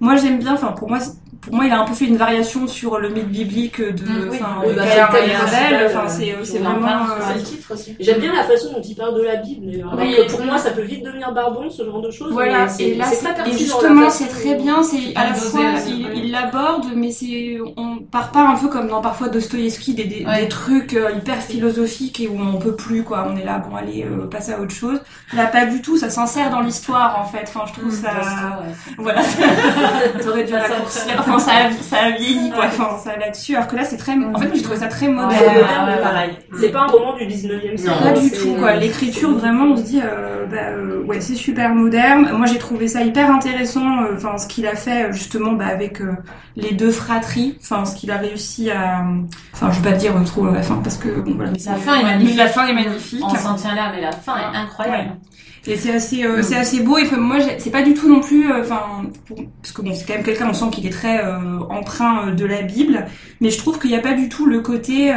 moi, 0.00 0.16
j'aime 0.16 0.38
bien. 0.38 0.54
Enfin, 0.54 0.72
pour 0.72 0.88
moi, 0.88 0.98
pour 1.40 1.54
moi, 1.54 1.66
il 1.66 1.72
a 1.72 1.80
un 1.80 1.84
peu 1.84 1.94
fait 1.94 2.06
une 2.06 2.16
variation 2.16 2.66
sur 2.66 2.98
le 2.98 3.08
mythe 3.08 3.28
biblique 3.28 3.80
de 3.80 4.04
mm, 4.04 4.30
enfin 4.30 4.62
oui, 4.66 4.72
bah, 4.76 4.84
Enfin, 5.86 6.08
c'est 6.08 6.34
c'est 6.42 6.58
vraiment 6.58 6.86
euh, 6.86 7.34
le 7.36 7.42
titre 7.42 7.72
aussi. 7.72 7.96
J'aime 8.00 8.20
bien 8.20 8.34
la 8.34 8.44
façon 8.44 8.72
dont 8.72 8.82
il 8.82 8.94
parle 8.94 9.16
de 9.16 9.22
la 9.22 9.36
Bible. 9.36 9.84
oui, 9.98 10.16
pour 10.28 10.44
moi, 10.44 10.58
ça 10.58 10.70
peut 10.70 10.82
vite 10.82 11.04
devenir 11.04 11.32
barbon, 11.32 11.70
ce 11.70 11.84
genre 11.84 12.00
de 12.00 12.10
choses. 12.10 12.32
Voilà, 12.32 12.66
et 12.78 12.94
là, 12.94 13.06
et 13.46 13.52
justement, 13.52 14.10
c'est 14.10 14.28
très 14.28 14.54
bien. 14.54 14.82
C'est 14.82 15.14
à 15.14 15.28
la 15.28 15.34
fois 15.34 15.60
il 16.14 16.30
l'aborde, 16.30 16.86
mais 16.94 17.10
c'est 17.10 17.58
on 17.76 17.98
part 17.98 18.30
pas 18.30 18.46
un 18.46 18.56
peu 18.56 18.68
comme 18.68 18.88
dans 18.88 19.00
parfois 19.00 19.28
Dostoïevski 19.28 19.94
des, 19.94 20.04
des, 20.04 20.24
des 20.24 20.48
trucs 20.48 20.94
euh, 20.94 21.12
hyper 21.16 21.40
philosophiques 21.42 22.20
et 22.20 22.28
où 22.28 22.38
on 22.40 22.58
peut 22.58 22.76
plus 22.76 23.02
quoi. 23.02 23.26
On 23.28 23.36
est 23.36 23.44
là, 23.44 23.58
bon, 23.58 23.76
allez, 23.76 24.04
euh, 24.04 24.26
passer 24.26 24.52
à 24.52 24.60
autre 24.60 24.74
chose. 24.74 25.00
Là, 25.32 25.46
pas 25.46 25.66
du 25.66 25.82
tout. 25.82 25.96
Ça 25.96 26.10
s'insère 26.10 26.50
dans 26.50 26.60
l'histoire 26.60 27.20
en 27.20 27.24
fait. 27.24 27.44
Enfin, 27.44 27.64
je 27.66 27.72
trouve 27.80 27.92
mm, 27.92 28.02
ça. 28.02 28.10
Voilà. 28.98 29.22
T'aurais 30.22 30.44
dû 30.44 30.54
raccourcir 30.54 31.24
ça, 31.24 31.33
a, 31.36 31.70
ça 31.70 31.96
a 31.98 32.10
vieilli, 32.10 32.50
quoi. 32.50 32.66
Enfin, 32.66 32.96
ça 33.02 33.16
là-dessus. 33.16 33.54
Alors 33.54 33.68
que 33.68 33.76
là, 33.76 33.84
c'est 33.84 33.96
très. 33.96 34.12
En 34.12 34.38
fait, 34.38 34.50
j'ai 34.54 34.62
trouvé 34.62 34.78
ça 34.78 34.88
très 34.88 35.08
moderne. 35.08 35.98
pareil. 36.02 36.30
C'est 36.58 36.70
pas 36.70 36.80
un 36.80 36.86
roman 36.86 37.16
du 37.16 37.24
19e 37.24 37.76
siècle. 37.76 38.02
Pas 38.02 38.12
du 38.12 38.30
tout, 38.30 38.54
quoi. 38.54 38.74
L'écriture, 38.74 39.30
vraiment, 39.32 39.64
on 39.64 39.76
se 39.76 39.82
dit, 39.82 40.00
euh, 40.02 40.46
bah, 40.46 40.56
euh, 40.70 41.02
ouais, 41.04 41.20
c'est 41.20 41.34
super 41.34 41.74
moderne. 41.74 42.30
Moi, 42.36 42.46
j'ai 42.46 42.58
trouvé 42.58 42.88
ça 42.88 43.02
hyper 43.02 43.30
intéressant. 43.30 44.02
Euh, 44.02 44.14
enfin, 44.16 44.38
ce 44.38 44.46
qu'il 44.46 44.66
a 44.66 44.76
fait, 44.76 45.12
justement, 45.12 45.52
bah, 45.52 45.66
avec 45.66 46.00
les 46.56 46.72
deux 46.72 46.90
fratries. 46.90 47.58
Enfin, 47.60 47.84
ce 47.84 47.96
qu'il 47.96 48.10
a 48.10 48.16
réussi 48.16 48.70
à. 48.70 49.04
Enfin, 49.52 49.70
je 49.72 49.80
vais 49.80 49.90
pas 49.90 49.96
dire 49.96 50.12
trop 50.24 50.46
la 50.46 50.62
fin, 50.62 50.76
parce 50.76 50.96
que, 50.96 51.08
bon, 51.20 51.34
voilà. 51.34 51.52
la 51.52 51.74
fin 51.76 52.00
est 52.00 52.02
magnifique. 52.02 52.36
La 52.36 52.46
fin 52.48 52.66
est 52.66 52.74
magnifique. 52.74 53.24
On 53.24 53.34
s'en 53.34 53.54
tient 53.54 53.74
là, 53.74 53.92
mais 53.94 54.00
la 54.00 54.12
fin 54.12 54.36
est 54.36 54.56
incroyable. 54.56 55.12
Et 55.66 55.76
c'est 55.76 55.94
assez, 55.94 56.24
euh, 56.24 56.42
c'est 56.42 56.56
assez 56.56 56.80
beau. 56.80 56.98
Et 56.98 57.10
moi, 57.16 57.38
c'est 57.58 57.70
pas 57.70 57.82
du 57.82 57.94
tout 57.94 58.08
non 58.08 58.20
plus, 58.20 58.50
euh, 58.50 58.60
enfin, 58.60 59.04
parce 59.62 59.72
que 59.72 59.82
bon, 59.82 59.94
c'est 59.94 60.06
quand 60.06 60.14
même 60.14 60.22
quelqu'un, 60.22 60.48
on 60.50 60.52
sent 60.52 60.66
qu'il 60.72 60.86
est 60.86 60.90
très 60.90 61.24
euh, 61.24 61.60
emprunt 61.70 62.32
de 62.32 62.44
la 62.44 62.62
Bible, 62.62 63.06
mais 63.40 63.50
je 63.50 63.58
trouve 63.58 63.78
qu'il 63.78 63.90
n'y 63.90 63.96
a 63.96 64.02
pas 64.02 64.14
du 64.14 64.28
tout 64.28 64.46
le 64.46 64.60
côté 64.60 65.12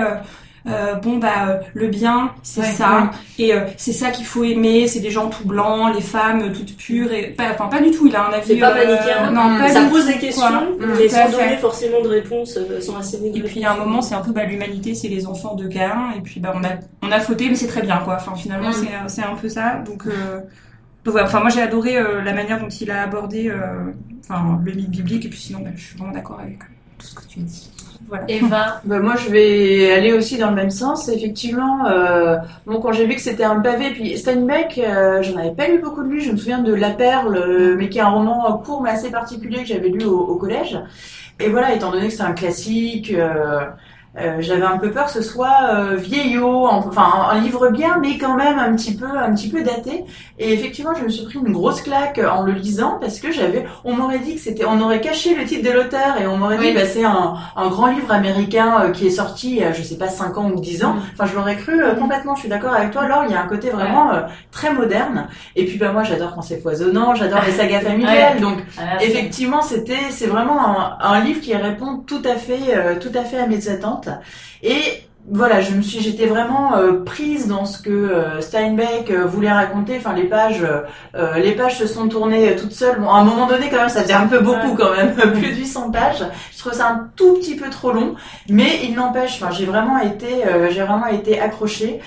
euh, 0.68 0.96
bon 0.96 1.18
bah 1.18 1.48
euh, 1.48 1.58
le 1.74 1.88
bien 1.88 2.32
c'est 2.44 2.64
ça. 2.64 3.12
et 3.40 3.54
euh, 3.54 3.62
c'est 3.78 3.94
ça 3.94 4.12
qu'il 4.12 4.26
faut 4.26 4.44
aimer 4.44 4.88
c'est 4.88 5.00
des 5.00 5.12
gens 5.12 5.30
tout 5.30 5.48
blancs 5.48 5.94
les 5.96 6.02
femmes 6.02 6.52
toutes 6.52 6.76
pures 6.76 7.12
et 7.14 7.36
enfin 7.40 7.68
pas 7.68 7.80
du 7.80 7.92
tout 7.92 8.08
il 8.08 8.16
a 8.16 8.28
un 8.28 8.34
avis 8.34 8.48
c'est 8.48 8.58
pas 8.58 8.74
manichéen. 8.74 9.32
non 9.32 9.58
pas 9.58 9.70
ça 9.70 9.84
pose 9.86 10.08
des 10.08 10.18
questions. 10.18 10.78
Mais 10.98 11.08
sans 11.08 11.32
donner 11.32 11.58
forcément 11.58 12.02
de 12.02 12.10
réponse 12.10 12.60
sans 12.82 12.98
assez 12.98 13.18
et 13.18 13.42
puis 13.42 13.58
il 13.58 13.62
y 13.62 13.66
a 13.66 13.74
un 13.74 13.78
moment 13.78 14.02
c'est 14.02 14.16
un 14.16 14.22
peu 14.22 14.32
bah 14.32 14.44
l'humanité 14.44 14.94
c'est 14.94 15.08
les 15.08 15.26
enfants 15.26 15.56
de 15.56 15.68
Cain 15.68 16.12
et 16.18 16.22
puis 16.22 16.40
bah 16.40 16.54
on 16.56 16.64
a 16.64 16.72
on 17.02 17.12
a 17.12 17.20
fauté 17.20 17.48
mais 17.50 17.56
c'est 17.56 17.68
très 17.68 17.82
bien 17.82 17.98
quoi. 18.04 18.16
Enfin 18.16 18.36
finalement 18.36 18.72
c'est 18.74 18.90
c'est 19.08 19.24
un 19.24 19.36
peu 19.36 19.48
ça. 19.48 19.82
Donc 19.86 20.04
voilà, 21.06 21.28
enfin 21.28 21.40
moi 21.40 21.50
j'ai 21.50 21.62
adoré 21.62 21.96
la 22.24 22.34
manière 22.34 22.60
dont 22.60 22.68
il 22.68 22.92
a 22.92 23.04
abordé 23.04 23.52
enfin 24.20 24.60
le 24.64 24.74
mythe 24.74 24.90
biblique. 24.90 25.26
Et 25.26 25.30
puis 25.30 25.40
sinon 25.40 25.60
bah, 25.60 25.70
je 25.76 25.82
suis 25.82 25.98
vraiment 25.98 26.12
d'accord 26.12 26.40
avec 26.42 26.60
tout 26.98 27.06
ce 27.06 27.16
que 27.16 27.28
tu 27.28 27.40
dit. 27.40 27.70
Voilà. 28.08 28.26
Eva 28.28 28.82
bah, 28.86 29.00
Moi, 29.00 29.16
je 29.18 29.30
vais 29.30 29.92
aller 29.92 30.14
aussi 30.14 30.38
dans 30.38 30.50
le 30.50 30.56
même 30.56 30.70
sens. 30.70 31.10
Effectivement, 31.10 31.86
euh, 31.88 32.38
bon, 32.66 32.80
quand 32.80 32.92
j'ai 32.92 33.06
vu 33.06 33.16
que 33.16 33.22
c'était 33.22 33.44
un 33.44 33.60
pavé, 33.60 33.92
puis 33.92 34.18
Steinbeck, 34.18 34.78
euh, 34.78 35.22
j'en 35.22 35.38
avais 35.38 35.52
pas 35.52 35.68
lu 35.68 35.80
beaucoup 35.80 36.04
de 36.04 36.10
lui. 36.10 36.22
Je 36.22 36.32
me 36.32 36.38
souviens 36.38 36.60
de 36.60 36.74
La 36.74 36.92
Perle, 36.92 37.36
euh, 37.38 37.76
mais 37.78 37.90
qui 37.90 37.98
est 37.98 38.02
un 38.02 38.10
roman 38.10 38.58
court 38.60 38.82
mais 38.82 38.92
assez 38.92 39.12
particulier 39.12 39.60
que 39.60 39.68
j'avais 39.68 39.90
lu 39.90 40.06
au, 40.06 40.20
au, 40.20 40.36
collège. 40.38 40.80
Et 41.40 41.50
voilà, 41.50 41.74
étant 41.76 41.92
donné 41.92 42.08
que 42.08 42.14
c'est 42.14 42.24
un 42.24 42.34
classique, 42.34 43.14
euh, 43.14 43.66
euh, 44.20 44.38
j'avais 44.40 44.64
un 44.64 44.78
peu 44.78 44.90
peur 44.90 45.06
que 45.06 45.12
ce 45.12 45.22
soit 45.22 45.70
euh, 45.72 45.96
vieillot, 45.96 46.68
enfin 46.68 47.30
un, 47.32 47.40
livre 47.40 47.70
bien, 47.70 48.00
mais 48.02 48.18
quand 48.18 48.36
même 48.36 48.58
un 48.58 48.76
petit 48.76 48.96
peu, 48.96 49.06
un 49.06 49.34
petit 49.36 49.50
peu 49.50 49.62
daté. 49.62 50.06
Et 50.40 50.54
effectivement, 50.54 50.94
je 50.96 51.04
me 51.04 51.10
suis 51.10 51.26
pris 51.26 51.38
une 51.38 51.52
grosse 51.52 51.82
claque 51.82 52.20
en 52.20 52.42
le 52.42 52.54
lisant 52.54 52.98
parce 53.00 53.20
que 53.20 53.32
j'avais, 53.32 53.66
on 53.84 53.94
m'aurait 53.94 54.20
dit 54.20 54.36
que 54.36 54.42
c'était, 54.42 54.66
on 54.66 54.82
aurait 54.82 55.02
caché 55.02 55.36
le 55.36 55.46
titre 55.46 55.70
de 55.70 55.72
l'auteur 55.72 56.20
et 56.20 56.26
on 56.26 56.38
m'aurait 56.38 56.58
dit, 56.58 56.74
bah, 56.74 56.86
c'est 56.86 57.04
un, 57.04 57.36
un, 57.56 57.68
grand 57.68 57.88
livre 57.88 58.12
américain 58.12 58.82
euh, 58.82 58.92
qui 58.92 59.06
est 59.06 59.12
sorti, 59.12 59.52
il 59.52 59.58
y 59.58 59.64
a, 59.64 59.72
je 59.72 59.84
sais 59.84 59.98
pas, 59.98 60.10
5 60.10 60.36
ans 60.38 60.50
ou 60.50 60.60
10 60.60 60.84
ans. 60.84 60.94
Mm. 60.94 61.02
Enfin, 61.14 61.26
je 61.28 61.36
l'aurais 61.36 61.58
cru 61.58 61.80
complètement. 62.00 62.34
Je 62.34 62.42
suis 62.42 62.50
d'accord 62.50 62.74
avec 62.74 62.92
toi. 62.92 63.04
Alors, 63.04 63.24
il 63.26 63.32
y 63.32 63.36
a 63.36 63.42
un 63.42 63.48
côté 63.48 63.70
vraiment 63.70 64.12
très 64.52 64.74
moderne. 64.74 65.28
Et 65.56 65.66
puis, 65.66 65.78
bah 65.78 65.92
moi, 65.92 66.04
j'adore 66.04 66.34
quand 66.34 66.42
c'est 66.42 66.60
foisonnant, 66.60 67.14
j'adore 67.14 67.42
les 67.46 67.52
sagas 67.52 67.80
familiales. 67.82 68.40
Donc, 68.40 68.64
ah, 68.80 69.02
effectivement, 69.02 69.62
c'était, 69.62 70.10
c'est 70.10 70.28
vraiment 70.28 70.60
un, 70.60 70.98
un, 71.02 71.20
livre 71.20 71.42
qui 71.42 71.56
répond 71.56 71.98
tout 71.98 72.22
à 72.26 72.36
fait, 72.36 73.00
tout 73.00 73.12
à 73.14 73.24
fait 73.24 73.38
à 73.38 73.48
mes 73.48 73.70
attentes. 73.70 74.07
Et 74.64 75.08
voilà, 75.30 75.60
je 75.60 75.74
me 75.74 75.82
suis, 75.82 76.00
j'étais 76.00 76.26
vraiment 76.26 76.78
euh, 76.78 77.04
prise 77.04 77.48
dans 77.48 77.66
ce 77.66 77.82
que 77.82 77.90
euh, 77.90 78.40
Steinbeck 78.40 79.12
euh, 79.12 79.26
voulait 79.26 79.52
raconter. 79.52 79.98
Enfin, 79.98 80.14
les 80.14 80.24
pages, 80.24 80.66
les 81.36 81.52
pages 81.54 81.78
se 81.78 81.88
sont 81.88 82.08
tournées 82.08 82.56
toutes 82.56 82.72
seules. 82.72 82.98
À 83.04 83.16
un 83.16 83.24
moment 83.24 83.48
donné, 83.48 83.70
quand 83.70 83.78
même, 83.78 83.90
ça 83.90 84.04
faisait 84.04 84.14
un 84.14 84.28
peu 84.28 84.40
beaucoup, 84.40 84.76
quand 84.76 84.96
même, 84.96 85.16
plus 85.34 85.52
de 85.52 85.58
800 85.58 85.92
pages. 85.92 86.24
Je 86.54 86.60
trouve 86.60 86.74
ça 86.74 86.88
un 86.88 87.10
tout 87.16 87.34
petit 87.34 87.56
peu 87.56 87.70
trop 87.70 87.92
long, 87.92 88.16
mais 88.50 88.80
il 88.84 88.96
n'empêche. 88.96 89.42
Enfin, 89.42 89.52
j'ai 89.52 89.66
vraiment 89.66 90.00
été, 90.00 90.28
j'ai 90.70 90.82
vraiment 90.82 91.08
été 91.08 91.40
accrochée. 91.40 92.00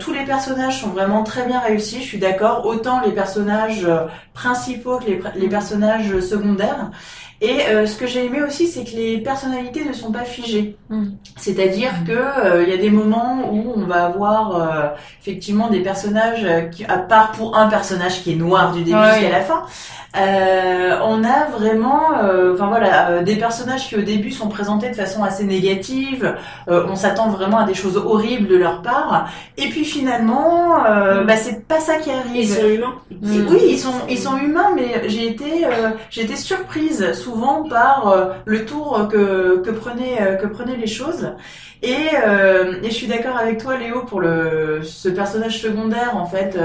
tous 0.00 0.12
les 0.12 0.24
personnages 0.24 0.80
sont 0.80 0.88
vraiment 0.88 1.22
très 1.22 1.46
bien 1.46 1.60
réussis. 1.60 2.00
Je 2.00 2.06
suis 2.06 2.18
d'accord. 2.18 2.66
Autant 2.66 3.00
les 3.04 3.12
personnages 3.12 3.86
principaux 4.32 4.98
que 4.98 5.38
les 5.38 5.48
personnages 5.48 6.18
secondaires. 6.20 6.90
Et 7.44 7.66
euh, 7.68 7.86
ce 7.86 7.96
que 7.96 8.06
j'ai 8.06 8.24
aimé 8.24 8.42
aussi, 8.42 8.68
c'est 8.68 8.84
que 8.84 8.96
les 8.96 9.18
personnalités 9.18 9.84
ne 9.84 9.92
sont 9.92 10.10
pas 10.10 10.24
figées. 10.24 10.76
Mm. 10.88 11.08
C'est-à-dire 11.36 11.92
mm. 12.00 12.06
que 12.06 12.12
euh, 12.12 12.62
il 12.62 12.70
y 12.70 12.72
a 12.72 12.78
des 12.78 12.88
moments 12.88 13.50
où 13.52 13.74
on 13.76 13.84
va 13.84 14.06
avoir 14.06 14.56
euh, 14.56 14.88
effectivement 15.20 15.68
des 15.68 15.80
personnages 15.80 16.46
qui, 16.70 16.86
à 16.86 16.96
part 16.96 17.32
pour 17.32 17.58
un 17.58 17.68
personnage 17.68 18.22
qui 18.22 18.32
est 18.32 18.36
noir 18.36 18.72
du 18.72 18.82
début 18.82 18.96
jusqu'à 19.12 19.30
la 19.30 19.42
fin, 19.42 19.64
on 20.16 21.24
a 21.24 21.50
vraiment, 21.50 22.10
enfin 22.52 22.68
voilà, 22.68 23.22
des 23.22 23.36
personnages 23.36 23.88
qui 23.88 23.96
au 23.96 24.02
début 24.02 24.30
sont 24.30 24.48
présentés 24.48 24.88
de 24.88 24.94
façon 24.94 25.24
assez 25.24 25.44
négative. 25.44 26.36
on 26.68 26.94
s'attend 26.94 27.28
vraiment 27.28 27.58
à 27.58 27.64
des 27.64 27.74
choses 27.74 27.96
horribles 27.96 28.46
de 28.46 28.56
leur 28.56 28.80
part. 28.82 29.28
Et 29.56 29.68
puis 29.70 29.84
finalement, 29.84 30.78
mm. 30.78 31.26
bah 31.26 31.36
c'est 31.36 31.66
pas 31.66 31.80
ça 31.80 31.96
qui 31.96 32.10
arrive. 32.10 32.36
Ils 32.36 32.48
sont 32.48 32.68
humains. 32.68 32.94
Oui, 33.50 33.58
ils 33.70 33.78
sont, 33.78 33.94
ils 34.08 34.18
sont 34.18 34.36
humains, 34.36 34.70
mais 34.76 35.08
j'ai 35.08 35.26
été, 35.26 35.66
j'ai 36.10 36.22
été 36.22 36.36
surprise 36.36 37.12
souvent 37.12 37.33
par 37.68 38.34
le 38.44 38.64
tour 38.64 39.08
que 39.10 39.62
que 39.64 39.70
prenaient 39.70 40.38
que 40.40 40.46
prenaient 40.46 40.76
les 40.76 40.86
choses. 40.86 41.28
Et, 41.84 42.14
et, 42.82 42.90
je 42.90 42.94
suis 42.94 43.06
d'accord 43.06 43.36
avec 43.36 43.58
toi, 43.58 43.76
Léo, 43.76 44.02
pour 44.02 44.20
le 44.20 44.80
ce 44.82 45.08
personnage 45.08 45.60
secondaire 45.60 46.16
en 46.16 46.24
fait, 46.26 46.58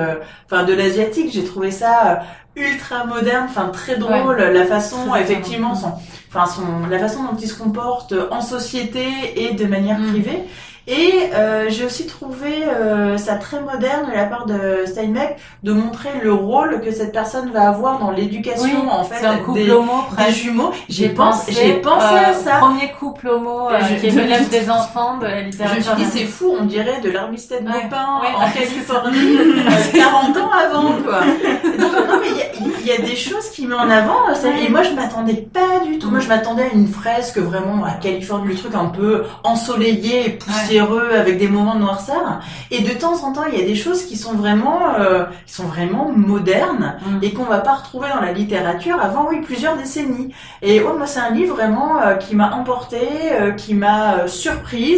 enfin 0.45 0.63
de 0.63 0.73
l'asiatique. 0.73 1.31
J'ai 1.33 1.43
trouvé 1.43 1.71
ça 1.71 2.21
ultra 2.55 3.05
moderne, 3.05 3.45
enfin 3.49 3.69
très 3.69 3.97
drôle, 3.97 4.37
la 4.37 4.65
façon 4.65 5.15
effectivement 5.15 5.75
son, 5.75 5.93
enfin 6.29 6.45
son, 6.45 6.87
la 6.89 6.99
façon 6.99 7.23
dont 7.23 7.37
il 7.39 7.47
se 7.47 7.57
comporte 7.57 8.13
en 8.31 8.41
société 8.41 9.05
et 9.35 9.53
de 9.53 9.65
manière 9.65 9.99
mm. 9.99 10.07
privée. 10.11 10.43
Et 10.89 11.29
euh, 11.35 11.69
j'ai 11.69 11.85
aussi 11.85 12.07
trouvé 12.07 12.63
euh, 12.67 13.15
ça 13.17 13.35
très 13.35 13.61
moderne 13.61 14.09
de 14.09 14.15
la 14.15 14.25
part 14.25 14.47
de 14.47 14.85
Steinbeck 14.87 15.37
de 15.61 15.71
montrer 15.71 16.09
le 16.23 16.33
rôle 16.33 16.81
que 16.81 16.91
cette 16.91 17.11
personne 17.11 17.51
va 17.51 17.69
avoir 17.69 17.99
dans 17.99 18.09
l'éducation 18.09 18.63
Oui, 18.63 18.89
en 18.89 19.03
fait 19.03 19.23
un 19.23 19.37
couple 19.37 19.59
des, 19.59 19.71
homo 19.71 19.93
des 20.17 20.31
jumeaux. 20.33 20.71
J'ai 20.87 21.09
pensé, 21.09 21.51
j'ai 21.51 21.73
pensé 21.73 22.05
euh, 22.05 22.31
à 22.31 22.33
ça. 22.33 22.57
Premier 22.57 22.91
couple 22.99 23.27
homo 23.27 23.69
euh, 23.69 23.79
qui 24.01 24.09
je- 24.09 24.19
élève 24.19 24.49
des 24.49 24.67
enfants 24.71 25.08
de 25.17 25.25
la 25.25 25.39
Je 25.39 25.45
me 25.45 25.49
littérature. 25.51 25.83
suis 25.83 25.95
dit, 25.95 26.09
c'est 26.11 26.25
fou, 26.25 26.55
on 26.59 26.65
dirait 26.65 26.99
de 27.01 27.09
l'Armistead 27.09 27.63
Ouais. 27.65 27.83
Maupin 27.83 28.21
Ouais. 28.21 28.35
en 28.35 28.49
Californie, 28.51 29.37
euh, 29.37 29.71
40 29.97 30.37
ans 30.37 30.49
avant, 30.51 30.93
quoi. 31.03 31.19
Donc, 31.79 31.91
non, 32.07 32.19
mais 32.21 32.27
il 32.31 32.37
y 32.37 32.41
a- 32.41 32.45
il 32.81 32.87
y, 32.87 32.91
a 32.91 32.97
des 33.07 33.15
choses 33.15 33.49
qui 33.51 33.67
met 33.67 33.75
en 33.75 33.89
avant, 33.89 34.33
ça, 34.33 34.47
et 34.49 34.69
moi, 34.69 34.81
je 34.83 34.91
m'attendais 34.91 35.35
pas 35.53 35.85
du 35.85 35.99
tout. 35.99 36.09
Moi, 36.09 36.19
je 36.21 36.27
m'attendais 36.27 36.63
à 36.63 36.73
une 36.73 36.87
fresque 36.87 37.37
vraiment 37.37 37.83
à 37.85 37.91
Californie, 37.91 38.47
le 38.53 38.55
truc 38.55 38.73
un 38.73 38.85
peu 38.85 39.25
ensoleillé 39.43 40.25
et 40.27 40.29
poussiéreux, 40.31 41.09
avec 41.15 41.37
des 41.37 41.47
moments 41.47 41.75
de 41.75 41.81
noirceur. 41.81 42.39
Et 42.71 42.81
de 42.81 42.91
temps 42.91 43.23
en 43.23 43.33
temps, 43.33 43.43
il 43.51 43.59
y 43.59 43.61
a 43.61 43.65
des 43.65 43.75
choses 43.75 44.03
qui 44.05 44.17
sont 44.17 44.33
vraiment, 44.33 44.79
euh, 44.97 45.25
qui 45.45 45.53
sont 45.53 45.65
vraiment 45.65 46.11
modernes 46.15 46.95
Mm. 47.05 47.19
et 47.21 47.33
qu'on 47.33 47.43
va 47.43 47.59
pas 47.59 47.73
retrouver 47.73 48.07
dans 48.13 48.21
la 48.21 48.31
littérature 48.31 48.97
avant, 49.01 49.27
oui, 49.29 49.41
plusieurs 49.41 49.75
décennies. 49.77 50.33
Et 50.61 50.81
ouais, 50.81 50.93
moi, 50.97 51.05
c'est 51.05 51.19
un 51.19 51.31
livre 51.31 51.55
vraiment 51.55 52.01
euh, 52.01 52.15
qui 52.15 52.35
m'a 52.35 52.53
emporté, 52.55 52.97
euh, 53.33 53.51
qui 53.51 53.73
m'a 53.75 54.13
euh, 54.21 54.27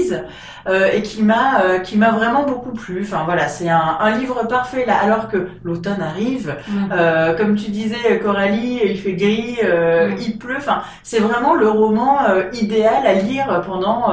surprise. 0.03 0.23
euh, 0.67 0.89
et 0.93 1.01
qui 1.01 1.23
m'a 1.23 1.61
euh, 1.63 1.79
qui 1.79 1.97
m'a 1.97 2.11
vraiment 2.11 2.43
beaucoup 2.43 2.69
plu. 2.71 3.01
Enfin 3.01 3.23
voilà, 3.25 3.47
c'est 3.47 3.67
un, 3.67 3.97
un 3.99 4.11
livre 4.19 4.47
parfait 4.47 4.85
là. 4.85 4.93
Alors 5.03 5.27
que 5.27 5.47
l'automne 5.63 6.01
arrive, 6.01 6.55
Mm. 6.67 6.89
euh, 6.91 7.35
comme 7.35 7.55
tu 7.55 7.71
disais, 7.71 8.19
Coralie, 8.23 8.79
il 8.85 8.99
fait 8.99 9.13
gris, 9.13 9.57
Mm. 9.63 10.15
il 10.19 10.37
pleut. 10.37 10.57
Enfin, 10.57 10.81
c'est 11.01 11.19
vraiment 11.19 11.55
le 11.55 11.67
roman 11.67 12.19
idéal 12.53 13.05
à 13.07 13.13
lire 13.15 13.63
pendant 13.65 14.11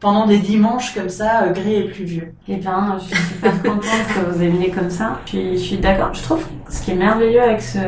pendant 0.00 0.26
des 0.26 0.38
dimanches 0.38 0.94
comme 0.94 1.08
ça, 1.08 1.48
gris 1.54 1.76
et 1.76 1.88
pluvieux. 1.88 2.34
Eh 2.48 2.56
bien, 2.56 2.98
je 2.98 3.04
suis 3.14 3.24
super 3.28 3.62
contente 3.62 3.82
que 4.14 4.30
vous 4.30 4.42
aimiez 4.42 4.70
comme 4.70 4.90
ça. 4.90 5.20
Puis, 5.24 5.52
je 5.56 5.62
suis 5.62 5.78
d'accord. 5.78 6.10
Je 6.12 6.22
trouve 6.22 6.44
que 6.44 6.72
ce 6.72 6.82
qui 6.82 6.90
est 6.90 6.96
merveilleux 6.96 7.40
avec 7.40 7.62
ce, 7.62 7.78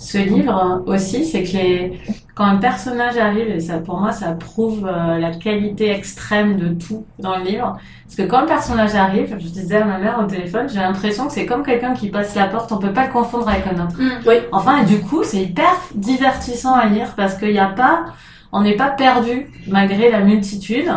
ce 0.00 0.16
livre 0.16 0.82
aussi, 0.86 1.26
c'est 1.26 1.42
que 1.42 1.52
les, 1.52 2.00
quand 2.34 2.46
un 2.46 2.56
personnage 2.56 3.18
arrive, 3.18 3.50
et 3.50 3.60
ça, 3.60 3.78
pour 3.78 4.00
moi, 4.00 4.12
ça 4.12 4.32
prouve 4.32 4.86
euh, 4.86 5.18
la 5.18 5.30
qualité 5.30 5.90
extrême 5.90 6.56
de 6.56 6.70
tout 6.70 7.04
dans 7.18 7.36
le 7.36 7.44
livre. 7.44 7.76
Parce 8.06 8.16
que 8.16 8.22
quand 8.22 8.40
le 8.40 8.46
personnage 8.46 8.94
arrive, 8.94 9.36
je 9.38 9.48
disais 9.48 9.76
à 9.76 9.84
ma 9.84 9.98
mère 9.98 10.18
au 10.18 10.24
téléphone, 10.24 10.66
j'ai 10.72 10.80
l'impression 10.80 11.26
que 11.26 11.34
c'est 11.34 11.44
comme 11.44 11.62
quelqu'un 11.62 11.92
qui 11.92 12.08
passe 12.08 12.34
la 12.34 12.46
porte, 12.46 12.72
on 12.72 12.78
peut 12.78 12.94
pas 12.94 13.08
le 13.08 13.12
confondre 13.12 13.46
avec 13.46 13.66
un 13.66 13.84
autre. 13.84 13.94
Oui. 14.26 14.36
Enfin, 14.52 14.80
et 14.80 14.86
du 14.86 15.00
coup, 15.00 15.22
c'est 15.22 15.42
hyper 15.42 15.70
divertissant 15.94 16.74
à 16.74 16.86
lire 16.86 17.12
parce 17.14 17.34
qu'il 17.34 17.52
n'y 17.52 17.58
a 17.58 17.68
pas, 17.68 18.06
on 18.52 18.62
n'est 18.62 18.76
pas 18.76 18.88
perdu 18.88 19.50
malgré 19.68 20.10
la 20.10 20.20
multitude. 20.20 20.90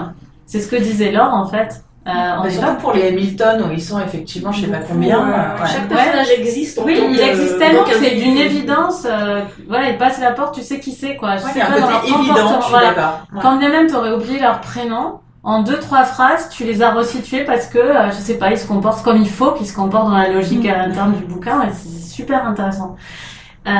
C'est 0.45 0.61
ce 0.61 0.69
que 0.69 0.77
disait 0.77 1.11
Laure 1.11 1.33
en 1.33 1.45
fait. 1.45 1.83
Euh, 2.05 2.11
on 2.43 2.49
surtout 2.49 2.65
pas 2.67 2.73
pour 2.73 2.91
les 2.93 3.07
Hamilton 3.07 3.63
où 3.65 3.71
ils 3.71 3.81
sont 3.81 3.97
effectivement, 3.99 4.51
je 4.51 4.61
sais 4.65 4.67
pas 4.67 4.79
combien. 4.79 5.19
ouais. 5.25 5.33
euh, 5.33 5.61
ouais. 5.63 5.69
Chaque 5.69 5.81
Ouais. 5.89 5.95
personnage 5.95 6.31
existe 6.37 6.79
en 6.79 6.83
Oui, 6.83 6.99
il 7.11 7.19
existe 7.21 7.55
en 7.55 7.59
tellement 7.59 7.83
que 7.85 7.93
c'est 7.93 8.15
d'une 8.15 8.37
évidence. 8.37 9.07
euh, 9.09 9.41
voilà, 9.69 9.89
ils 9.89 9.97
passent 9.97 10.19
la 10.19 10.31
porte, 10.31 10.53
tu 10.55 10.61
sais 10.63 10.79
qui 10.81 10.91
c'est 10.91 11.15
quoi. 11.15 11.37
Je 11.37 11.45
Ouais, 11.45 11.51
sais 11.51 11.59
pas, 11.61 11.79
dans 11.79 11.89
leur 11.89 12.03
évident, 12.03 12.17
comportement, 12.19 12.57
je 12.59 12.63
suis 12.65 12.71
voilà. 12.71 12.87
d'accord. 12.89 13.19
Ouais. 13.33 13.39
Quand 13.41 13.55
bien 13.55 13.69
même 13.69 13.87
t'aurais 13.87 14.11
oublié 14.11 14.39
leur 14.39 14.59
prénom, 14.59 15.19
en 15.43 15.61
deux 15.63 15.79
trois 15.79 16.03
phrases, 16.03 16.49
tu 16.49 16.65
les 16.65 16.81
as 16.81 16.91
resitués 16.91 17.45
parce 17.45 17.67
que 17.67 17.77
euh, 17.77 18.07
je 18.11 18.15
sais 18.17 18.37
pas, 18.37 18.51
ils 18.51 18.57
se 18.57 18.67
comportent 18.67 19.01
comme 19.03 19.17
il 19.21 19.29
faut, 19.29 19.51
qu'ils 19.51 19.67
se 19.67 19.75
comportent 19.75 20.09
dans 20.09 20.17
la 20.17 20.27
logique 20.29 20.65
à 20.67 20.85
l'interne 20.85 21.13
du 21.13 21.23
bouquin 21.23 21.61
et 21.63 21.71
c'est 21.73 22.05
super 22.13 22.45
intéressant. 22.45 22.97
Euh, 23.65 23.71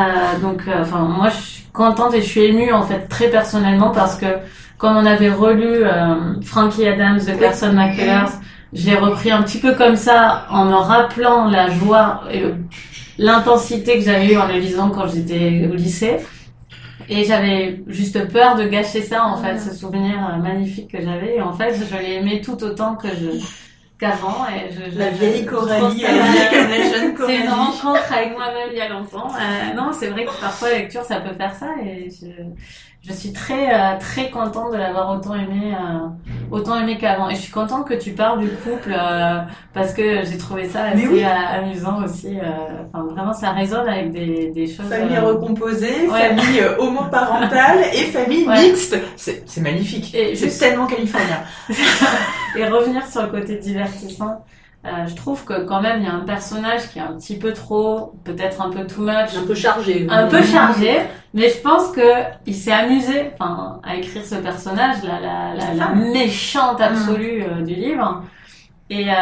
donc, 0.42 0.62
euh, 0.70 0.82
enfin, 0.82 1.00
moi 1.00 1.28
je 1.30 1.36
suis 1.42 1.64
contente 1.74 2.14
et 2.14 2.22
je 2.22 2.28
suis 2.28 2.44
émue 2.46 2.72
en 2.72 2.84
fait 2.84 3.08
très 3.10 3.28
personnellement 3.28 3.92
parce 3.92 4.16
que 4.16 4.28
comme 4.84 4.98
on 4.98 5.06
avait 5.06 5.30
relu 5.30 5.86
euh, 5.86 6.42
Frankie 6.42 6.86
Adams 6.86 7.18
de 7.18 7.40
Carson 7.40 7.72
McCullers, 7.72 8.34
j'ai 8.74 8.96
repris 8.96 9.32
un 9.32 9.42
petit 9.42 9.60
peu 9.60 9.76
comme 9.76 9.96
ça 9.96 10.46
en 10.50 10.66
me 10.66 10.76
rappelant 10.76 11.50
la 11.50 11.70
joie 11.70 12.26
et 12.30 12.44
l'intensité 13.18 13.98
que 13.98 14.04
j'avais 14.04 14.34
eue 14.34 14.38
en 14.38 14.46
le 14.46 14.56
lisant 14.56 14.90
quand 14.90 15.08
j'étais 15.08 15.70
au 15.72 15.76
lycée. 15.76 16.18
Et 17.08 17.24
j'avais 17.24 17.82
juste 17.88 18.28
peur 18.30 18.58
de 18.58 18.66
gâcher 18.66 19.02
ça, 19.02 19.26
en 19.26 19.38
fait, 19.38 19.58
ce 19.58 19.74
souvenir 19.74 20.16
euh, 20.16 20.42
magnifique 20.42 20.92
que 20.92 21.02
j'avais. 21.02 21.38
Et 21.38 21.42
en 21.42 21.54
fait, 21.54 21.76
je 21.76 21.98
l'ai 21.98 22.16
aimé 22.16 22.42
tout 22.44 22.62
autant 22.62 22.96
que 22.96 23.08
je 23.08 23.40
qu'avant. 24.04 24.46
Et 24.48 24.72
je, 24.72 24.92
je- 24.92 25.00
La 25.00 25.10
vieille 25.10 25.46
Coralie, 25.46 26.04
est 26.04 26.50
comme 26.50 26.70
la 26.70 26.78
jeune 26.84 26.92
c'est 27.12 27.14
Coralie. 27.14 27.38
une 27.44 27.50
rencontre 27.50 28.14
avec 28.16 28.32
moi-même 28.32 28.70
il 28.72 28.78
y 28.78 28.82
a 28.82 28.90
longtemps. 28.90 29.28
Euh, 29.36 29.74
non, 29.76 29.92
c'est 29.92 30.08
vrai 30.08 30.26
que 30.26 30.32
parfois 30.40 30.70
la 30.70 30.78
lecture 30.80 31.04
ça 31.04 31.20
peut 31.22 31.34
faire 31.36 31.54
ça 31.56 31.68
et 31.86 32.10
je, 32.10 32.28
je 33.06 33.14
suis 33.14 33.34
très 33.34 33.74
euh, 33.74 33.98
très 34.00 34.30
contente 34.30 34.72
de 34.72 34.78
l'avoir 34.78 35.10
autant 35.12 35.36
aimé 35.36 35.74
euh, 35.74 36.08
autant 36.52 36.80
aimé 36.80 36.98
qu'avant. 37.00 37.30
Et 37.30 37.36
je 37.36 37.42
suis 37.42 37.52
contente 37.52 37.88
que 37.88 37.94
tu 37.96 38.12
parles 38.12 38.40
du 38.42 38.50
couple 38.50 38.96
euh, 38.98 39.40
parce 39.74 39.94
que 39.94 40.24
j'ai 40.24 40.38
trouvé 40.38 40.68
ça 40.70 40.86
assez 40.86 41.08
oui. 41.08 41.24
euh, 41.24 41.58
amusant 41.60 42.04
aussi. 42.04 42.38
euh, 42.40 42.44
Enfin 42.94 43.06
vraiment 43.14 43.34
ça 43.34 43.52
résonne 43.52 43.88
avec 43.90 44.12
des, 44.12 44.52
des 44.52 44.68
choses. 44.68 44.86
Famille 44.88 45.18
euh, 45.18 45.22
recomposée, 45.22 46.08
Ouais. 46.08 46.30
famille 46.36 46.60
euh, 46.62 46.78
homoparentale 46.78 47.80
et 47.94 48.04
famille 48.06 48.44
Ouais. 48.48 48.62
mixte. 48.70 48.98
C'est 49.18 49.44
c'est 49.48 49.62
magnifique. 49.62 50.10
C'est 50.12 50.36
juste- 50.36 50.60
tellement 50.60 50.86
californien. 50.88 51.40
et 52.56 52.68
revenir 52.68 53.06
sur 53.08 53.24
le 53.24 53.30
côté 53.30 53.58
divertissant. 53.58 54.44
Euh, 54.86 55.08
je 55.08 55.16
trouve 55.16 55.46
que 55.46 55.64
quand 55.64 55.82
même 55.82 56.02
il 56.02 56.06
y 56.06 56.10
a 56.10 56.14
un 56.14 56.26
personnage 56.26 56.90
qui 56.90 57.00
est 57.00 57.02
un 57.02 57.14
petit 57.14 57.38
peu 57.38 57.54
trop, 57.54 58.16
peut-être 58.26 58.62
un 58.62 58.70
peu 58.70 58.86
too 58.86 59.02
much, 59.02 59.34
Un 59.38 59.48
peu 59.48 59.56
chargé. 59.56 60.06
un 60.10 60.28
peu 60.28 60.44
chargé, 60.44 61.00
mais 61.34 61.48
je 61.48 61.58
pense 61.60 61.92
que 61.92 62.02
il 62.46 62.54
s'est 62.54 62.74
amusé, 62.74 63.32
enfin, 63.34 63.80
à 63.82 63.96
écrire 63.96 64.26
ce 64.26 64.36
personnage, 64.36 64.98
la, 65.04 65.22
la, 65.22 65.74
la, 65.74 65.90
méchante 65.96 66.82
absolue 66.82 67.44
euh, 67.44 67.62
du 67.62 67.76
livre. 67.76 68.24
Et, 68.90 69.10
euh, 69.10 69.14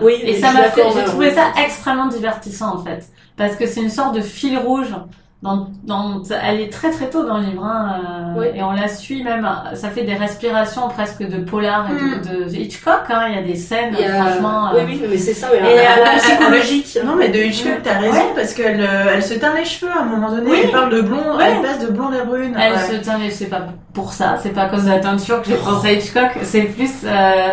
Oui, 0.00 0.14
et 0.22 0.40
ça 0.40 0.50
m'a 0.52 0.62
fait, 0.70 0.82
j'ai 0.94 1.04
trouvé 1.04 1.30
ça 1.32 1.52
extrêmement 1.62 2.06
divertissant 2.06 2.76
en 2.76 2.82
fait, 2.82 3.04
parce 3.36 3.56
que 3.56 3.66
c'est 3.66 3.82
une 3.82 3.90
sorte 3.90 4.14
de 4.14 4.22
fil 4.22 4.56
rouge. 4.56 4.94
Dans, 5.42 5.66
dans, 5.82 6.22
elle 6.40 6.60
est 6.60 6.72
très 6.72 6.90
très 6.92 7.10
tôt 7.10 7.24
dans 7.26 7.38
le 7.38 7.46
livre, 7.46 7.64
hein, 7.64 7.96
euh, 8.36 8.40
Oui. 8.40 8.46
et 8.54 8.62
on 8.62 8.70
la 8.70 8.86
suit 8.86 9.24
même. 9.24 9.44
Ça 9.74 9.88
fait 9.90 10.04
des 10.04 10.14
respirations 10.14 10.86
presque 10.88 11.26
de 11.28 11.38
polar 11.38 11.86
et 11.90 12.28
de, 12.28 12.44
de 12.48 12.54
Hitchcock. 12.54 13.02
Hein, 13.10 13.24
il 13.28 13.34
y 13.34 13.38
a 13.38 13.42
des 13.42 13.56
scènes, 13.56 13.92
franchement. 13.92 14.70
Oui, 14.72 14.80
euh, 14.80 14.84
oui, 14.86 15.02
mais 15.10 15.16
c'est 15.18 15.34
ça, 15.34 15.48
oui. 15.52 15.58
Et, 15.58 15.80
euh, 15.80 16.04
peu 16.04 16.18
psychologique. 16.18 16.98
Non 17.04 17.16
mais 17.16 17.28
de 17.30 17.38
Hitchcock, 17.38 17.80
t'as 17.82 17.98
raison 17.98 18.12
Ouais. 18.14 18.32
parce 18.36 18.54
qu'elle 18.54 18.80
euh, 18.80 19.14
elle 19.14 19.22
se 19.24 19.34
teint 19.34 19.54
les 19.56 19.64
cheveux 19.64 19.90
à 19.90 20.02
un 20.02 20.04
moment 20.04 20.30
donné. 20.30 20.48
Oui. 20.48 20.60
Elle 20.62 20.70
parle 20.70 20.90
de 20.94 21.00
blond, 21.00 21.36
Ouais. 21.36 21.52
elle 21.56 21.60
passe 21.62 21.80
de 21.80 21.90
blonde 21.90 22.14
à 22.14 22.24
brune. 22.24 22.56
Elle 22.56 22.74
Ouais. 22.74 22.78
se 22.78 22.94
tient, 23.02 23.18
mais 23.18 23.30
c'est 23.30 23.46
pas 23.46 23.62
pour 23.94 24.12
ça, 24.12 24.36
c'est 24.40 24.50
pas 24.54 24.62
à 24.62 24.68
cause 24.68 24.84
de 24.84 24.90
la 24.90 25.00
teinture 25.00 25.42
que 25.42 25.48
j'ai 25.48 25.56
pensé 25.56 25.88
à 25.88 25.92
Hitchcock, 25.92 26.30
c'est 26.44 26.62
plus 26.62 27.02
euh, 27.04 27.48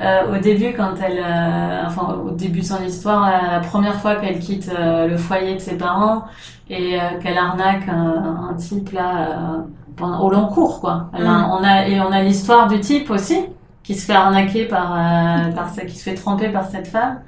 euh, 0.00 0.34
au 0.34 0.38
début 0.38 0.74
quand 0.76 0.90
elle, 1.04 1.18
euh, 1.24 1.82
enfin 1.86 2.16
au 2.26 2.30
début 2.30 2.60
de 2.60 2.64
son 2.64 2.82
histoire, 2.84 3.22
la, 3.30 3.52
la 3.54 3.60
première 3.60 3.94
fois 3.94 4.16
qu'elle 4.16 4.38
quitte 4.40 4.68
euh, 4.76 5.06
le 5.08 5.16
foyer 5.16 5.54
de 5.54 5.60
ses 5.60 5.76
parents 5.78 6.24
et 6.70 7.00
euh, 7.00 7.18
qu'elle 7.22 7.38
arnaque 7.38 7.88
un, 7.88 8.48
un 8.50 8.54
type 8.54 8.90
là 8.92 9.08
euh, 9.18 9.58
pendant, 9.96 10.20
au 10.20 10.30
long 10.30 10.46
cours 10.48 10.80
quoi. 10.80 11.10
Elle 11.16 11.24
Mm. 11.24 11.46
on 11.50 11.64
a 11.64 11.86
et 11.88 12.00
on 12.00 12.12
a 12.12 12.22
l'histoire 12.22 12.68
du 12.68 12.80
type 12.80 13.10
aussi 13.10 13.38
qui 13.82 13.94
se 13.94 14.04
fait 14.06 14.14
arnaquer 14.14 14.66
par 14.66 14.92
euh, 14.94 15.50
par 15.52 15.72
ce- 15.74 15.80
qui 15.82 15.96
se 15.96 16.04
fait 16.10 16.14
tromper 16.14 16.48
par 16.50 16.66
cette 16.68 16.86
femme. 16.88 17.20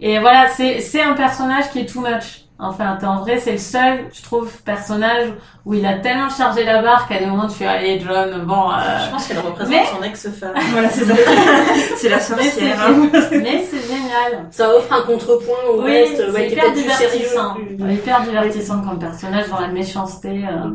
Et 0.00 0.18
voilà, 0.18 0.48
c'est 0.48 0.80
c'est 0.80 1.02
un 1.02 1.14
personnage 1.14 1.70
qui 1.70 1.80
est 1.80 1.86
too 1.86 2.00
much. 2.00 2.43
Enfin, 2.56 2.96
en 3.02 3.20
vrai, 3.20 3.38
c'est 3.40 3.52
le 3.52 3.58
seul, 3.58 4.04
je 4.12 4.22
trouve, 4.22 4.48
personnage 4.62 5.28
où 5.66 5.74
il 5.74 5.84
a 5.84 5.94
tellement 5.98 6.28
chargé 6.30 6.62
la 6.64 6.80
barre 6.82 7.08
qu'à 7.08 7.18
des 7.18 7.26
moments 7.26 7.48
tu 7.48 7.54
fais 7.54 7.66
allez 7.66 7.98
John, 7.98 8.44
bon. 8.46 8.70
euh, 8.70 8.74
Je 9.04 9.10
pense 9.10 9.26
qu'elle 9.26 9.40
représente 9.40 9.70
Mais- 9.70 9.84
son 9.86 10.02
ex-femme. 10.04 10.52
Voilà, 10.72 10.88
c'est 10.88 11.04
ça. 11.04 11.14
c'est 11.96 12.08
la 12.08 12.20
c'est 12.20 12.34
sorcière. 12.34 12.80
hein. 12.80 13.08
mais 13.32 13.64
c'est 13.68 13.80
génial. 13.92 14.46
Ça 14.52 14.68
offre 14.70 14.92
un 14.92 15.02
contrepoint 15.02 15.56
au 15.68 15.82
Oui, 15.82 15.90
reste, 15.90 16.16
c'est 16.16 16.30
ouais, 16.30 16.46
qui 16.46 16.54
est 16.54 16.58
hyper 16.58 16.64
sérieux. 16.96 17.12
divertissant. 17.18 17.54
plus- 17.54 17.92
Hyper 17.94 18.20
divertissant 18.22 18.80
comme 18.82 18.98
personnage 19.00 19.48
dans 19.48 19.58
la 19.60 19.68
méchanceté. 19.68 20.44
euh. 20.48 20.70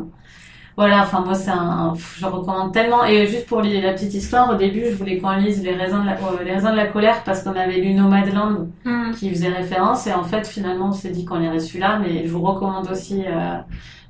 Voilà, 0.76 1.02
enfin 1.02 1.20
moi 1.20 1.34
c'est 1.34 1.50
un, 1.50 1.94
je 2.18 2.24
recommande 2.24 2.72
tellement. 2.72 3.04
Et 3.04 3.26
juste 3.26 3.46
pour 3.46 3.60
les- 3.60 3.80
la 3.80 3.92
petite 3.92 4.14
histoire, 4.14 4.50
au 4.50 4.54
début 4.54 4.84
je 4.90 4.94
voulais 4.96 5.18
qu'on 5.18 5.32
lise 5.32 5.62
les 5.62 5.74
raisins 5.74 6.00
de 6.02 6.06
la, 6.06 6.12
euh, 6.14 6.42
les 6.44 6.52
raisins 6.54 6.70
de 6.70 6.76
la 6.76 6.86
colère 6.86 7.22
parce 7.24 7.42
qu'on 7.42 7.52
avait 7.54 7.78
lu 7.80 7.92
Nomadland 7.92 8.68
Mm. 8.84 9.10
qui 9.12 9.28
faisait 9.30 9.48
référence 9.48 10.06
et 10.06 10.12
en 10.14 10.22
fait 10.24 10.46
finalement 10.46 10.86
on 10.88 10.92
s'est 10.92 11.10
dit 11.10 11.24
qu'on 11.24 11.40
irait 11.42 11.58
celui-là, 11.58 11.98
mais 12.02 12.26
je 12.26 12.32
vous 12.32 12.40
recommande 12.42 12.88
aussi 12.90 13.22
euh, 13.26 13.56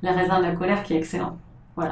les 0.03 0.11
raisins 0.11 0.37
de 0.37 0.43
la 0.43 0.51
colère 0.51 0.83
qui 0.83 0.93
est 0.93 0.97
excellent. 0.97 1.37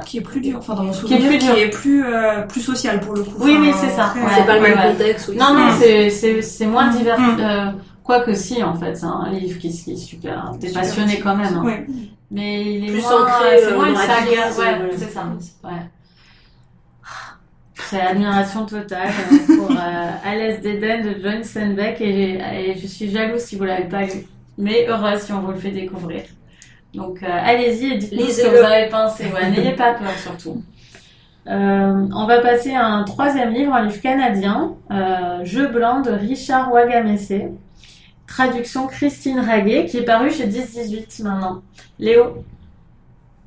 Qui 0.06 0.18
est 0.18 0.20
plus 0.20 0.40
dur, 0.40 0.58
enfin 0.58 0.74
dans 0.74 0.84
mon 0.84 0.92
Qui 0.92 1.14
est 1.14 1.18
souvenir, 1.18 1.28
plus 1.30 1.38
qui 1.38 1.46
dur. 1.46 1.56
est 1.58 1.70
plus, 1.70 2.04
euh, 2.04 2.42
plus 2.42 2.60
social 2.60 3.00
pour 3.00 3.14
le 3.14 3.24
coup. 3.24 3.32
Oui, 3.40 3.56
oui, 3.60 3.70
Enfin, 3.70 3.78
c'est 3.80 3.90
ça. 3.96 4.12
Ouais. 4.14 4.30
C'est 4.36 4.46
pas 4.46 4.54
le 4.54 4.60
même 4.60 4.78
ouais. 4.78 4.92
contexte. 4.92 5.28
oui. 5.30 5.36
Non, 5.36 5.52
non, 5.52 5.66
Mm. 5.66 5.70
c'est, 5.80 6.10
c'est, 6.10 6.42
c'est 6.42 6.66
moins 6.66 6.88
divers. 6.90 7.18
Mm. 7.18 7.74
Quoique 8.04 8.34
si, 8.34 8.62
en 8.62 8.74
fait, 8.74 8.94
c'est 8.96 9.06
un 9.06 9.30
livre 9.30 9.58
qui, 9.58 9.70
qui 9.70 9.92
est 9.92 9.96
super. 9.96 10.52
T'es 10.60 10.70
passionné 10.72 11.20
quand 11.20 11.36
même. 11.36 11.54
hein. 11.56 11.64
Ouais. 11.64 11.86
Mais 12.30 12.74
il 12.74 12.84
est 12.88 12.92
Plus 12.92 13.02
moins, 13.02 13.22
ancré, 13.24 13.58
c'est 13.58 13.66
euh, 13.72 13.76
moins 13.76 13.88
une 13.88 13.96
saga. 13.96 14.50
Ouais, 14.58 14.90
c'est 14.96 15.10
ça. 15.10 15.24
Ouais. 15.64 15.70
C'est 17.88 18.00
admiration 18.00 18.66
totale 18.66 19.08
euh, 19.32 19.56
pour 19.56 19.70
euh, 19.72 20.10
Alice 20.24 20.60
d'Eden 20.60 21.02
de 21.02 21.20
John 21.22 21.42
Steinbeck 21.42 22.00
et, 22.00 22.34
et 22.38 22.78
je 22.78 22.86
suis 22.86 23.10
jalouse 23.10 23.40
si 23.40 23.56
vous 23.56 23.64
l'avez 23.64 23.88
pas 23.88 24.02
lu, 24.02 24.26
mais 24.58 24.86
heureuse 24.86 25.20
si 25.22 25.32
on 25.32 25.40
vous 25.40 25.50
le 25.52 25.58
fait 25.58 25.70
découvrir. 25.72 26.22
Donc 26.94 27.22
euh, 27.22 27.26
allez-y 27.28 27.92
et 27.94 27.96
dites-nous 27.98 28.26
ce 28.26 28.42
que 28.42 28.48
vous 28.48 28.64
avez 28.64 28.88
pensé. 28.90 29.24
Ouais, 29.34 29.50
n'ayez 29.56 29.72
pas 29.72 29.94
peur 29.94 30.12
surtout. 30.22 30.62
Euh, 31.48 32.06
on 32.14 32.26
va 32.26 32.38
passer 32.40 32.74
à 32.74 32.84
un 32.86 33.02
troisième 33.02 33.52
livre, 33.52 33.72
un 33.74 33.86
livre 33.86 34.00
canadien, 34.00 34.74
euh, 34.92 35.44
Jeu 35.44 35.66
blanc 35.68 36.00
de 36.00 36.10
Richard 36.10 36.70
Wagamese. 36.72 37.32
Traduction 38.30 38.86
Christine 38.86 39.40
Raguet, 39.40 39.86
qui 39.86 39.96
est 39.96 40.04
paru 40.04 40.30
chez 40.30 40.46
10-18 40.46 41.24
maintenant. 41.24 41.62
Léo 41.98 42.44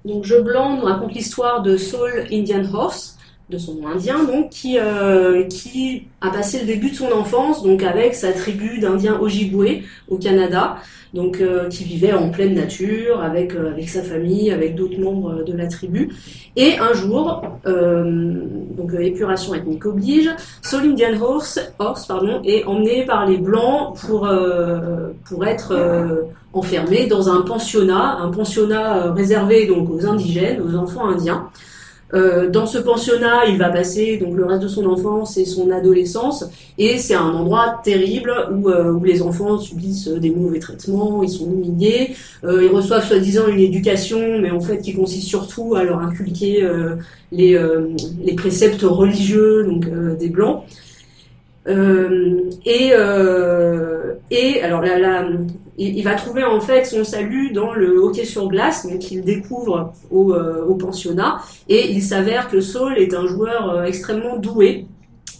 Donc 0.04 0.26
Jeu 0.26 0.42
blanc 0.42 0.76
nous 0.76 0.84
raconte 0.84 1.14
l'histoire 1.14 1.62
de 1.62 1.78
Saul 1.78 2.28
Indian 2.30 2.66
Horse, 2.74 3.13
de 3.50 3.58
son 3.58 3.76
nom 3.76 3.88
indien, 3.88 4.24
donc 4.24 4.50
qui, 4.50 4.78
euh, 4.80 5.44
qui 5.44 6.08
a 6.22 6.30
passé 6.30 6.60
le 6.62 6.66
début 6.66 6.92
de 6.92 6.96
son 6.96 7.12
enfance 7.12 7.62
donc 7.62 7.84
avec 7.84 8.16
sa 8.16 8.32
tribu 8.32 8.80
d'Indiens 8.80 9.20
Ojibwe 9.20 9.84
au 10.08 10.18
Canada, 10.18 10.78
donc 11.14 11.42
euh, 11.42 11.68
qui 11.68 11.84
vivait 11.84 12.14
en 12.14 12.30
pleine 12.30 12.56
nature 12.56 13.22
avec 13.22 13.54
euh, 13.54 13.72
avec 13.72 13.90
sa 13.90 14.02
famille, 14.02 14.50
avec 14.50 14.76
d'autres 14.76 14.98
membres 14.98 15.44
de 15.44 15.54
la 15.54 15.68
tribu. 15.68 16.10
Et 16.56 16.78
un 16.78 16.94
jour, 16.94 17.44
donc 17.66 18.94
épuration 18.98 19.54
ethnique 19.54 19.86
oblige, 19.86 20.30
Soul 20.62 20.92
Indian 20.92 21.20
Horse, 21.22 21.60
Horse 21.80 22.06
pardon, 22.06 22.42
est 22.46 22.64
emmené 22.64 23.06
par 23.06 23.26
les 23.26 23.38
blancs 23.38 23.98
pour 24.00 24.30
pour 25.26 25.46
être 25.46 26.26
enfermé 26.54 27.08
dans 27.08 27.30
un 27.30 27.42
pensionnat, 27.42 28.20
un 28.20 28.30
pensionnat 28.30 29.12
réservé 29.12 29.66
donc 29.68 29.90
aux 29.90 30.06
indigènes, 30.06 30.62
aux 30.62 30.76
enfants 30.76 31.08
indiens. 31.08 31.50
Euh, 32.14 32.50
dans 32.50 32.68
ce 32.68 32.78
pensionnat, 32.78 33.46
il 33.48 33.58
va 33.58 33.70
passer 33.70 34.18
donc 34.18 34.36
le 34.36 34.46
reste 34.46 34.62
de 34.62 34.68
son 34.68 34.86
enfance 34.86 35.38
et 35.38 35.46
son 35.46 35.72
adolescence, 35.72 36.46
et 36.78 36.98
c'est 36.98 37.16
un 37.16 37.32
endroit 37.32 37.82
terrible 37.84 38.32
où, 38.52 38.70
euh, 38.70 38.92
où 38.92 39.04
les 39.04 39.22
enfants 39.24 39.58
subissent 39.58 40.08
des 40.08 40.30
mauvais 40.30 40.60
traitements, 40.60 41.24
ils 41.24 41.30
sont 41.30 41.46
humiliés, 41.52 42.16
euh, 42.44 42.64
ils 42.64 42.70
reçoivent 42.70 43.06
soi-disant 43.08 43.48
une 43.48 43.60
éducation, 43.60 44.20
mais 44.40 44.52
en 44.52 44.62
fait 44.62 44.80
qui 44.80 44.94
consiste 44.94 45.28
surtout 45.28 45.74
à 45.76 45.84
leur 45.84 46.00
inculquer 46.00 46.64
euh, 46.64 46.96
les, 47.32 47.56
euh, 47.56 47.88
les 48.24 48.36
préceptes 48.36 48.84
religieux 48.84 49.64
donc 49.64 49.88
euh, 49.88 50.16
des 50.16 50.30
blancs. 50.30 50.64
Et, 51.66 52.92
et 54.32 54.62
alors 54.62 54.82
là, 54.82 55.26
il, 55.78 55.98
il 55.98 56.04
va 56.04 56.16
trouver 56.16 56.44
en 56.44 56.60
fait 56.62 56.86
son 56.86 57.04
salut 57.04 57.52
dans 57.52 57.74
le 57.74 57.98
hockey 57.98 58.26
sur 58.26 58.48
glace, 58.48 58.86
donc 58.88 59.12
il 59.12 59.24
découvre 59.24 59.94
au, 60.12 60.34
euh, 60.34 60.64
au 60.68 60.76
pensionnat, 60.76 61.40
et 61.70 61.92
il 61.92 62.02
s'avère 62.02 62.50
que 62.50 62.62
Saul 62.62 62.98
est 62.98 63.14
un 63.14 63.28
joueur 63.28 63.70
euh, 63.70 63.84
extrêmement 63.84 64.38
doué, 64.38 64.86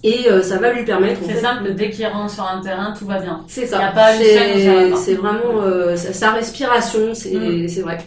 et 0.04 0.30
euh, 0.30 0.42
ça 0.42 0.58
va 0.58 0.74
lui 0.74 0.84
permettre. 0.84 1.22
C'est 1.26 1.40
simple, 1.40 1.74
dès 1.76 1.90
qu'il 1.90 2.06
rentre 2.08 2.34
sur 2.34 2.44
un 2.44 2.62
terrain, 2.62 2.94
tout 2.98 3.06
va 3.06 3.20
bien. 3.20 3.42
c'est 3.48 3.62
Il 3.62 3.66
y 3.66 3.68
ça. 3.68 3.88
a 3.88 3.92
pas 3.92 4.12
ça 4.14 4.98
C'est 4.98 5.14
vraiment 5.16 5.96
sa, 5.96 6.32
respiration, 6.32 7.14
c'est 7.14 7.34
Mm. 7.36 7.82
vrai. 7.84 7.98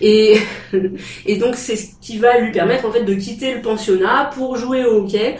Et, 0.00 0.36
et 1.26 1.36
donc 1.36 1.54
c'est 1.56 1.76
ce 1.76 1.86
qui 2.00 2.18
va 2.18 2.38
lui 2.38 2.50
permettre 2.52 2.86
en 2.86 2.92
fait 2.92 3.04
de 3.04 3.14
quitter 3.14 3.54
le 3.54 3.60
pensionnat 3.62 4.30
pour 4.34 4.56
jouer 4.56 4.84
au 4.84 5.02
hockey. 5.04 5.36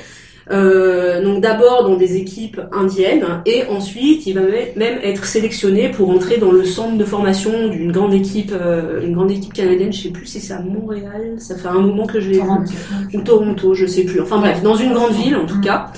Euh, 0.51 1.23
donc 1.23 1.41
d'abord 1.41 1.85
dans 1.89 1.95
des 1.97 2.17
équipes 2.17 2.61
indiennes 2.73 3.25
et 3.47 3.63
ensuite 3.71 4.27
il 4.27 4.35
va 4.35 4.41
me- 4.41 4.49
même 4.77 4.99
être 5.05 5.25
sélectionné 5.25 5.89
pour 5.91 6.11
entrer 6.11 6.39
dans 6.39 6.51
le 6.51 6.65
centre 6.65 6.97
de 6.99 7.05
formation 7.05 7.69
d'une 7.69 7.93
grande 7.93 8.13
équipe, 8.13 8.53
euh, 8.53 9.01
une 9.05 9.13
grande 9.13 9.31
équipe 9.31 9.53
canadienne. 9.53 9.93
Je 9.93 10.03
sais 10.03 10.09
plus 10.11 10.27
si 10.27 10.41
c'est 10.41 10.53
à 10.55 10.61
Montréal. 10.61 11.35
Ça 11.39 11.55
fait 11.57 11.69
un 11.69 11.79
moment 11.81 12.07
que 12.07 12.19
je 12.21 12.31
l'ai 12.31 12.39
vu 12.41 12.45
ou 13.15 13.21
Toronto, 13.23 13.75
je 13.75 13.87
sais 13.87 14.03
plus. 14.05 14.21
Enfin 14.21 14.39
bref, 14.39 14.63
dans 14.63 14.75
une 14.75 14.93
grande 14.93 15.13
ville 15.13 15.37
en 15.37 15.47
tout 15.47 15.59
Mm. 15.59 15.63
cas. 15.63 15.93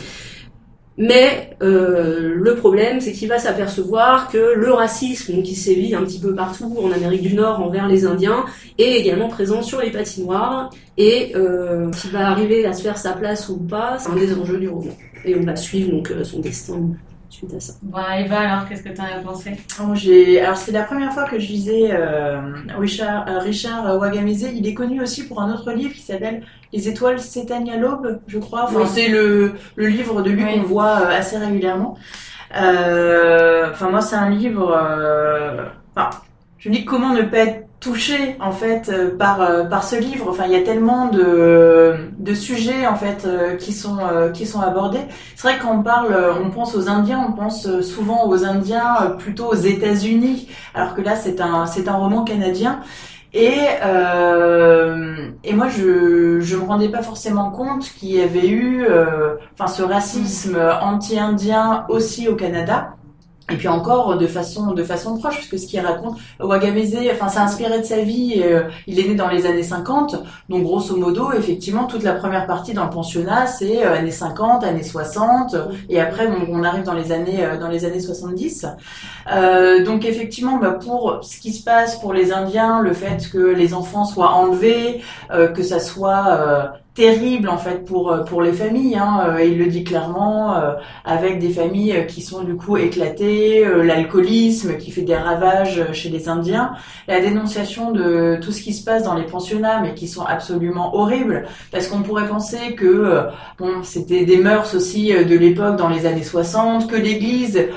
Mais 0.97 1.57
euh, 1.62 2.34
le 2.36 2.55
problème, 2.55 3.01
c'est 3.01 3.12
qu'il 3.12 3.28
va 3.28 3.38
s'apercevoir 3.38 4.28
que 4.28 4.55
le 4.55 4.72
racisme 4.72 5.42
qui 5.42 5.57
sévit 5.57 5.95
un 5.95 6.03
petit 6.05 6.20
peu 6.20 6.34
partout 6.34 6.76
en 6.80 6.92
Amérique 6.92 7.22
du 7.22 7.34
Nord 7.34 7.61
envers 7.61 7.88
les 7.88 8.07
Indiens 8.07 8.45
est 8.78 8.92
également 9.01 9.28
présent 9.28 9.61
sur 9.62 9.80
les 9.80 9.90
patinoires 9.90 10.70
et 10.97 11.32
euh, 11.34 11.90
s'il 11.92 12.12
va 12.12 12.28
arriver 12.28 12.64
à 12.64 12.72
se 12.72 12.82
faire 12.82 12.97
sa 12.97 13.12
place 13.12 13.49
ou 13.49 13.57
pas, 13.57 13.97
c'est 13.99 14.11
un 14.11 14.16
des 14.16 14.32
enjeux 14.38 14.59
du 14.59 14.68
roman. 14.68 14.92
Et 15.24 15.34
on 15.34 15.40
va 15.42 15.57
suivre 15.57 15.90
donc 15.90 16.11
euh, 16.12 16.22
son 16.22 16.38
destin 16.38 16.80
suite 17.28 17.53
à 17.55 17.59
ça. 17.59 17.72
Bon, 17.82 17.99
Eva, 18.16 18.38
alors, 18.38 18.68
qu'est-ce 18.68 18.84
que 18.84 18.90
t'en 18.90 19.03
as 19.03 19.18
pensé? 19.24 19.51
Oh, 19.80 19.95
j'ai- 19.95 20.40
Alors 20.40 20.57
c'est 20.57 20.70
la 20.70 20.84
première 20.84 21.12
fois 21.12 21.24
que 21.24 21.40
je 21.40 21.49
lisais 21.49 21.88
euh, 21.90 22.38
Richard, 22.78 23.26
euh, 23.28 23.38
Richard 23.40 23.99
Wagamese. 23.99 24.47
Il 24.55 24.64
est 24.68 24.74
connu 24.74 25.01
aussi 25.03 25.26
pour 25.26 25.40
un 25.42 25.53
autre 25.53 25.72
livre 25.72 25.92
qui 25.92 26.03
s'appelle 26.03 26.45
Les 26.75 26.89
étoiles 26.89 27.20
s'éteignent 27.20 27.70
à 27.70 27.77
l'aube, 27.77 28.18
je 28.27 28.39
crois. 28.39 28.64
Enfin, 28.64 28.85
c'est 28.87 29.09
le, 29.09 29.53
le 29.77 29.87
livre 29.87 30.22
de 30.22 30.31
lui 30.31 30.43
Oui. 30.45 30.55
qu'on 30.61 30.62
voit 30.66 30.95
euh, 31.03 31.18
assez 31.18 31.37
régulièrement. 31.39 31.97
Euh, 32.57 33.70
Enfin 33.70 33.91
moi 33.91 34.01
c'est 34.01 34.16
un 34.16 34.31
livre. 34.31 34.70
euh, 34.77 35.64
Enfin, 35.97 36.11
je 36.59 36.68
me 36.68 36.75
dis 36.75 36.85
comment 36.85 37.11
ne 37.12 37.22
pas 37.22 37.39
être 37.39 37.66
touché 37.81 38.37
en 38.41 38.53
fait 38.53 38.91
par 39.18 39.68
par 39.68 39.85
ce 39.85 39.97
livre? 39.97 40.27
Enfin 40.31 40.45
il 40.47 40.53
y 40.53 40.57
a 40.57 40.62
tellement 40.62 41.07
de 41.09 41.95
de 42.18 42.35
sujets 42.35 42.87
en 42.87 42.97
fait 42.97 43.27
qui 43.59 43.72
sont 43.72 43.99
qui 44.33 44.47
sont 44.47 44.61
abordés. 44.61 45.05
C'est 45.37 45.47
vrai 45.49 45.59
que 45.59 45.62
quand 45.64 45.75
on 45.79 45.83
parle, 45.83 46.16
on 46.45 46.51
pense 46.51 46.75
aux 46.75 46.89
Indiens, 46.89 47.25
on 47.29 47.33
pense 47.33 47.81
souvent 47.83 48.27
aux 48.29 48.45
Indiens 48.45 49.14
plutôt 49.18 49.47
aux 49.47 49.55
États-Unis, 49.75 50.49
alors 50.75 50.95
que 50.95 51.03
là 51.03 51.14
c'est 51.16 51.41
un 51.41 51.66
c'est 51.66 51.87
un 51.89 51.95
roman 51.95 52.25
canadien. 52.25 52.81
Et 53.35 53.53
euh, 53.85 55.30
et 55.43 55.55
moi 55.55 55.68
je 55.68 56.39
je 56.41 56.57
me 56.57 56.62
rendais 56.64 56.89
pas 56.89 57.03
forcément 57.03 57.51
compte 57.51 57.82
qu'il 57.99 58.12
y 58.12 58.20
avait 58.22 58.47
eu 58.49 58.85
euh, 58.85 59.35
enfin 59.55 59.66
ce 59.66 59.82
racisme 59.82 60.57
anti-indien 60.80 61.85
aussi 61.89 62.28
au 62.28 62.37
Canada. 62.37 62.95
Et 63.51 63.57
puis 63.57 63.68
encore 63.68 64.16
de 64.16 64.26
façon 64.26 64.72
de 64.72 64.82
façon 64.82 65.18
proche, 65.18 65.37
puisque 65.37 65.59
ce 65.59 65.66
qu'il 65.66 65.80
raconte, 65.80 66.16
Wagamese, 66.41 66.97
enfin, 67.12 67.28
c'est 67.28 67.41
inspiré 67.41 67.78
de 67.78 67.85
sa 67.85 68.01
vie. 68.01 68.41
euh, 68.43 68.62
il 68.87 68.99
est 68.99 69.07
né 69.07 69.14
dans 69.16 69.28
les 69.28 69.45
années 69.45 69.62
50, 69.62 70.16
donc 70.49 70.62
grosso 70.62 70.97
modo, 70.97 71.30
effectivement, 71.32 71.85
toute 71.85 72.05
la 72.05 72.14
première 72.14 72.47
partie 72.47 72.72
dans 72.72 72.85
le 72.85 72.91
pensionnat, 72.91 73.47
c'est 73.47 73.85
euh, 73.85 73.95
années 73.99 74.11
50, 74.11 74.64
années 74.64 74.82
60, 74.82 75.57
et 75.91 76.01
après, 76.01 76.26
on 76.49 76.62
arrive 76.64 76.85
dans 76.85 76.95
les 76.95 77.12
années 77.12 77.47
dans 77.61 77.68
les 77.68 77.85
années 77.85 78.01
70. 78.01 78.66
Euh, 79.33 79.85
donc 79.85 80.05
effectivement, 80.05 80.59
bah, 80.59 80.72
pour 80.72 81.20
ce 81.22 81.39
qui 81.39 81.53
se 81.53 81.62
passe 81.64 81.99
pour 82.01 82.12
les 82.12 82.33
Indiens, 82.33 82.81
le 82.81 82.93
fait 82.93 83.29
que 83.31 83.39
les 83.39 83.75
enfants 83.75 84.05
soient 84.05 84.33
enlevés, 84.33 85.03
euh, 85.31 85.49
que 85.49 85.62
ça 85.62 85.81
soit 85.81 86.27
euh, 86.29 86.64
terrible 86.95 87.49
en 87.49 87.59
fait 87.59 87.85
pour 87.85 88.12
euh, 88.12 88.22
pour 88.22 88.41
les 88.43 88.53
familles. 88.53 88.97
Hein, 88.97 89.27
euh, 89.29 89.45
il 89.45 89.59
le 89.59 89.66
dit 89.66 89.85
clairement, 89.85 90.55
euh, 90.57 90.75
avec 91.05 91.39
des 91.41 91.51
familles 91.51 91.93
euh, 91.93 92.03
qui 92.03 92.22
sont 92.22 92.45
du 92.45 92.55
coup 92.57 92.77
éclatées, 92.77 93.66
euh, 93.66 93.83
l'alcoolisme 93.83 94.77
qui 94.77 94.91
fait 94.91 95.03
des 95.03 95.16
ravages 95.16 95.93
chez 95.93 96.09
les 96.09 96.29
Indiens, 96.29 96.72
la 97.09 97.20
dénonciation 97.20 97.91
de 97.91 98.39
tout 98.41 98.53
ce 98.53 98.62
qui 98.62 98.72
se 98.72 98.85
passe 98.85 99.03
dans 99.05 99.14
les 99.14 99.25
pensionnats, 99.25 99.81
mais 99.81 99.95
qui 99.95 100.07
sont 100.07 100.25
absolument 100.25 100.95
horribles, 100.97 101.47
parce 101.72 101.89
qu'on 101.89 102.03
pourrait 102.03 102.29
penser 102.29 102.75
que 102.77 103.25
bon, 103.59 103.83
c'était 103.83 104.25
des 104.25 104.37
mœurs 104.37 104.75
aussi 104.75 105.12
de 105.12 105.37
l'époque 105.37 105.77
dans 105.77 105.89
les 105.89 106.07
années 106.07 106.22
60, 106.22 106.89
que 106.89 106.97
l'Église 106.97 107.68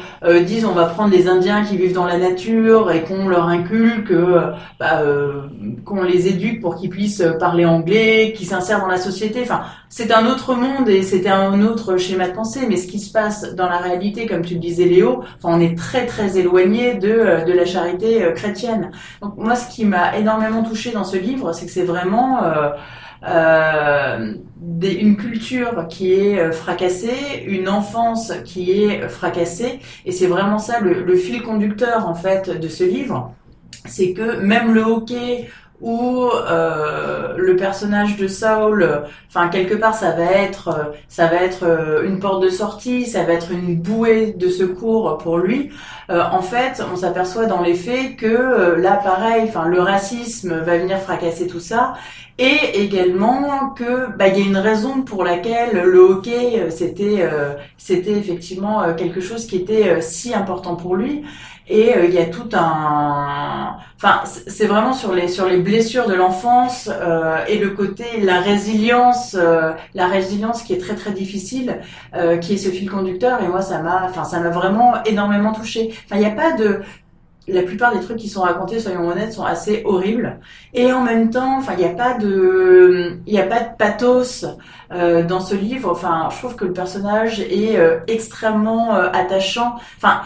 dise 0.45 0.65
on 0.65 0.73
va 0.73 0.85
prendre 0.85 1.09
des 1.09 1.27
Indiens 1.27 1.36
qui 1.39 1.77
vivent 1.77 1.93
dans 1.93 2.05
la 2.05 2.17
nature 2.17 2.91
et 2.91 3.03
qu'on 3.03 3.27
leur 3.27 3.47
inculque, 3.47 4.11
euh, 4.11 4.51
bah, 4.79 5.01
euh, 5.01 5.43
qu'on 5.85 6.03
les 6.03 6.27
éduque 6.27 6.61
pour 6.61 6.75
qu'ils 6.75 6.89
puissent 6.89 7.21
euh, 7.21 7.33
parler 7.33 7.65
anglais, 7.65 8.33
qu'ils 8.35 8.47
s'insèrent 8.47 8.79
dans 8.79 8.87
la 8.87 8.97
société. 8.97 9.41
Enfin, 9.41 9.61
c'est 9.89 10.11
un 10.11 10.25
autre 10.27 10.55
monde 10.55 10.89
et 10.89 11.03
c'était 11.03 11.29
un 11.29 11.61
autre 11.61 11.97
schéma 11.97 12.27
de 12.27 12.33
pensée. 12.33 12.65
Mais 12.67 12.77
ce 12.77 12.87
qui 12.87 12.99
se 12.99 13.11
passe 13.11 13.55
dans 13.55 13.69
la 13.69 13.77
réalité, 13.77 14.25
comme 14.25 14.43
tu 14.43 14.55
le 14.55 14.59
disais 14.59 14.85
Léo, 14.85 15.23
enfin, 15.37 15.55
on 15.57 15.59
est 15.59 15.77
très 15.77 16.05
très 16.05 16.37
éloigné 16.37 16.95
de 16.95 17.09
euh, 17.09 17.43
de 17.45 17.53
la 17.53 17.65
charité 17.65 18.31
chrétienne. 18.35 18.91
Donc 19.21 19.37
moi, 19.37 19.55
ce 19.55 19.73
qui 19.73 19.85
m'a 19.85 20.17
énormément 20.17 20.63
touché 20.63 20.91
dans 20.91 21.03
ce 21.03 21.17
livre, 21.17 21.53
c'est 21.53 21.65
que 21.65 21.71
c'est 21.71 21.83
vraiment 21.83 22.43
euh, 22.43 22.69
euh, 23.23 24.33
une 24.81 25.17
culture 25.17 25.87
qui 25.87 26.13
est 26.13 26.39
euh, 26.39 26.51
fracassée, 26.51 27.43
une 27.47 27.69
enfance 27.69 28.33
qui 28.45 28.83
est 28.83 29.07
fracassée, 29.09 29.79
et 30.05 30.11
c'est 30.11 30.27
vraiment 30.27 30.59
ça 30.59 30.79
le 30.79 31.15
fil 31.15 31.41
conducteur 31.41 32.07
en 32.07 32.15
fait 32.15 32.49
de 32.49 32.67
ce 32.67 32.83
livre, 32.83 33.33
c'est 33.85 34.13
que 34.13 34.39
même 34.39 34.73
le 34.73 34.81
hockey 34.81 35.49
où 35.79 36.27
euh, 36.27 37.35
le 37.37 37.55
personnage 37.55 38.17
de 38.17 38.27
Saul, 38.27 39.03
enfin 39.29 39.47
quelque 39.49 39.75
part 39.75 39.93
ça 39.93 40.11
va 40.11 40.25
être, 40.25 40.69
euh, 40.69 40.83
ça 41.07 41.27
va 41.27 41.37
être 41.43 41.63
euh, 41.63 42.03
une 42.03 42.19
porte 42.19 42.41
de 42.41 42.49
sortie, 42.49 43.05
ça 43.05 43.23
va 43.23 43.33
être 43.33 43.51
une 43.51 43.75
bouée 43.75 44.33
de 44.33 44.49
secours 44.49 45.17
pour 45.19 45.37
lui. 45.37 45.69
Euh, 46.09 46.23
en 46.31 46.41
fait, 46.41 46.81
on 46.91 46.95
s'aperçoit 46.95 47.45
dans 47.45 47.61
les 47.61 47.75
faits 47.75 48.15
que 48.15 48.25
euh, 48.25 48.77
là, 48.77 48.99
pareil, 49.03 49.43
enfin 49.47 49.67
le 49.67 49.79
racisme 49.79 50.61
va 50.61 50.77
venir 50.77 50.99
fracasser 50.99 51.47
tout 51.47 51.59
ça, 51.59 51.93
et 52.39 52.81
également 52.81 53.69
que 53.69 54.15
bah, 54.17 54.29
il 54.29 54.39
y 54.39 54.41
a 54.41 54.45
une 54.45 54.57
raison 54.57 55.01
pour 55.01 55.23
laquelle 55.23 55.81
le 55.83 55.99
hockey 55.99 56.69
c'était 56.69 57.19
euh, 57.21 57.53
c'était 57.77 58.13
effectivement 58.13 58.93
quelque 58.95 59.21
chose 59.21 59.45
qui 59.45 59.57
était 59.57 60.01
si 60.01 60.33
important 60.33 60.75
pour 60.75 60.95
lui. 60.95 61.23
Et 61.69 61.95
euh, 61.95 62.05
il 62.05 62.13
y 62.13 62.17
a 62.19 62.25
tout 62.25 62.49
un, 62.53 63.75
enfin 63.97 64.21
c'est 64.25 64.67
vraiment 64.67 64.93
sur 64.93 65.13
les 65.13 65.27
sur 65.27 65.47
les 65.47 65.57
blessures 65.57 66.07
de 66.07 66.13
l'enfance 66.13 66.89
euh, 66.89 67.43
et 67.47 67.57
le 67.57 67.71
côté 67.71 68.05
la 68.21 68.39
résilience, 68.39 69.35
euh, 69.37 69.73
la 69.93 70.07
résilience 70.07 70.63
qui 70.63 70.73
est 70.73 70.77
très 70.77 70.95
très 70.95 71.11
difficile, 71.11 71.79
qui 72.41 72.53
est 72.53 72.57
ce 72.57 72.69
fil 72.69 72.89
conducteur. 72.89 73.41
Et 73.43 73.47
moi 73.47 73.61
ça 73.61 73.81
m'a, 73.81 74.05
enfin 74.05 74.23
ça 74.23 74.39
m'a 74.39 74.49
vraiment 74.49 75.03
énormément 75.03 75.51
touché. 75.51 75.93
Enfin 76.05 76.15
il 76.15 76.19
n'y 76.19 76.25
a 76.25 76.31
pas 76.31 76.53
de 76.53 76.81
la 77.47 77.63
plupart 77.63 77.93
des 77.93 78.01
trucs 78.01 78.17
qui 78.17 78.29
sont 78.29 78.41
racontés, 78.41 78.79
soyons 78.79 79.07
honnêtes, 79.07 79.33
sont 79.33 79.45
assez 79.45 79.81
horribles. 79.85 80.39
Et 80.73 80.91
en 80.91 81.01
même 81.01 81.29
temps, 81.29 81.57
enfin, 81.57 81.73
il 81.77 81.79
n'y 81.79 81.85
a 81.85 81.93
pas 81.93 82.15
de, 82.15 83.19
il 83.25 83.39
a 83.39 83.43
pas 83.43 83.61
de 83.61 83.69
pathos 83.77 84.45
euh, 84.91 85.23
dans 85.23 85.39
ce 85.39 85.55
livre. 85.55 85.89
Enfin, 85.89 86.27
je 86.31 86.37
trouve 86.37 86.55
que 86.55 86.65
le 86.65 86.73
personnage 86.73 87.39
est 87.39 87.77
euh, 87.77 87.99
extrêmement 88.07 88.95
euh, 88.95 89.09
attachant. 89.13 89.75
Enfin, 89.97 90.21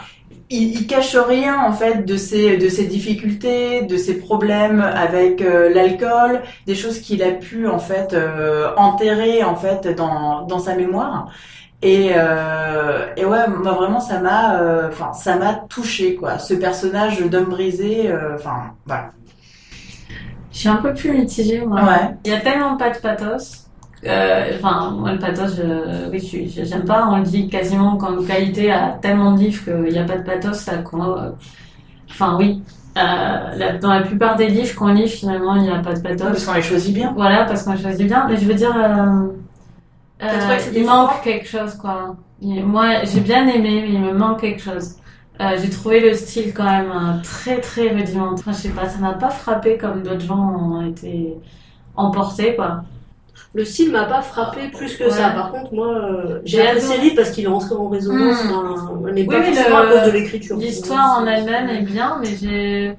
il, 0.50 0.74
il 0.80 0.86
cache 0.86 1.16
rien 1.16 1.58
en 1.64 1.72
fait 1.72 2.04
de 2.04 2.16
ses 2.16 2.56
de 2.56 2.68
ses 2.68 2.84
difficultés, 2.86 3.82
de 3.82 3.96
ses 3.96 4.18
problèmes 4.18 4.80
avec 4.80 5.42
euh, 5.42 5.68
l'alcool, 5.72 6.42
des 6.66 6.74
choses 6.74 7.00
qu'il 7.00 7.22
a 7.22 7.32
pu 7.32 7.68
en 7.68 7.78
fait 7.78 8.12
euh, 8.12 8.70
enterrer 8.76 9.44
en 9.44 9.56
fait 9.56 9.88
dans 9.88 10.46
dans 10.46 10.58
sa 10.58 10.74
mémoire. 10.74 11.30
Et, 11.84 12.12
euh, 12.14 13.06
et 13.16 13.24
ouais, 13.24 13.48
moi 13.48 13.72
vraiment 13.72 13.98
ça 13.98 14.20
m'a, 14.20 14.60
enfin 14.86 15.12
ça 15.12 15.36
m'a 15.36 15.54
touché 15.68 16.14
quoi. 16.14 16.38
Ce 16.38 16.54
personnage 16.54 17.20
d'homme 17.22 17.46
brisé, 17.46 18.12
enfin 18.34 18.74
voilà. 18.86 19.10
Je 20.52 20.58
suis 20.58 20.68
un 20.68 20.76
peu 20.76 20.92
plus 20.94 21.12
mitigée, 21.12 21.64
moi. 21.64 21.82
Ouais. 21.82 22.14
Il 22.24 22.30
y 22.30 22.34
a 22.34 22.40
tellement 22.40 22.76
pas 22.76 22.90
de 22.90 22.98
pathos. 22.98 23.61
Euh, 24.04 24.50
Enfin, 24.56 24.90
moi, 24.90 25.12
le 25.12 25.18
pathos, 25.18 25.56
je, 25.56 26.10
oui, 26.10 26.52
j'aime 26.64 26.84
pas. 26.84 27.06
On 27.08 27.18
le 27.18 27.22
dit 27.24 27.48
quasiment 27.48 27.96
comme 27.96 28.26
qualité 28.26 28.70
à 28.72 28.98
tellement 29.00 29.32
de 29.32 29.38
livres 29.40 29.62
qu'il 29.64 29.92
n'y 29.92 29.98
a 29.98 30.04
pas 30.04 30.16
de 30.18 30.24
pathos. 30.24 30.58
Ça, 30.58 30.72
euh, 30.74 31.30
enfin, 32.10 32.36
oui. 32.38 32.62
Euh, 32.98 33.00
la- 33.56 33.78
dans 33.78 33.92
la 33.92 34.02
plupart 34.02 34.36
des 34.36 34.48
livres 34.48 34.74
qu'on 34.74 34.88
lit, 34.92 35.08
finalement, 35.08 35.54
il 35.56 35.62
n'y 35.62 35.70
a 35.70 35.78
pas 35.78 35.94
de 35.94 36.00
pathos. 36.00 36.26
Parce 36.28 36.44
qu'on 36.44 36.54
les 36.54 36.62
choisit 36.62 36.94
bien. 36.94 37.12
Voilà, 37.14 37.44
parce 37.44 37.62
qu'on 37.62 37.76
choisit 37.76 38.06
bien. 38.06 38.26
Mais 38.28 38.36
je 38.36 38.44
veux 38.46 38.54
dire, 38.54 38.74
il 40.74 40.84
manque 40.86 41.22
quelque 41.22 41.46
chose, 41.48 41.74
quoi. 41.74 42.16
Il- 42.40 42.64
moi, 42.64 43.04
j'ai 43.04 43.20
bien 43.20 43.46
aimé, 43.46 43.82
mais 43.82 43.92
il 43.94 44.00
me 44.00 44.12
manque 44.12 44.40
quelque 44.40 44.62
chose. 44.62 44.96
J'ai 45.60 45.70
trouvé 45.70 46.00
le 46.00 46.14
style 46.14 46.52
quand 46.54 46.64
même 46.64 47.20
très 47.24 47.60
très 47.60 47.88
rudimentaire. 47.88 48.34
Enfin, 48.46 48.52
je 48.52 48.56
sais 48.58 48.68
pas, 48.70 48.88
ça 48.88 48.98
m'a 48.98 49.14
pas 49.14 49.30
frappé 49.30 49.76
comme 49.76 50.02
d'autres 50.02 50.20
gens 50.20 50.38
ont 50.38 50.86
été 50.86 51.34
emportés, 51.96 52.54
quoi. 52.54 52.84
Le 53.54 53.64
style 53.66 53.92
m'a 53.92 54.04
pas 54.04 54.22
frappé 54.22 54.68
plus 54.68 54.96
que 54.96 55.04
Ouais. 55.04 55.10
ça. 55.10 55.28
Par 55.30 55.52
contre, 55.52 55.74
moi, 55.74 55.88
euh, 55.88 56.40
j'ai 56.44 56.60
apprécié 56.66 56.84
adoré. 56.92 56.96
le 56.98 57.02
livre 57.04 57.16
parce 57.16 57.30
qu'il 57.32 57.44
est 57.44 57.48
entré 57.48 57.74
en 57.74 57.88
résonance, 57.88 58.44
Mm. 58.44 58.48
enfin, 58.50 58.92
mais 59.04 59.12
Oui, 59.22 59.26
pas 59.26 59.40
mais 59.40 59.52
forcément 59.52 59.82
le- 59.82 59.88
à 59.88 59.92
cause 60.00 60.06
de 60.12 60.18
l'écriture. 60.18 60.56
L'histoire 60.56 61.18
en 61.20 61.26
elle-même 61.26 61.68
est 61.68 61.82
bien, 61.82 62.16
mais 62.20 62.28
j'ai. 62.40 62.94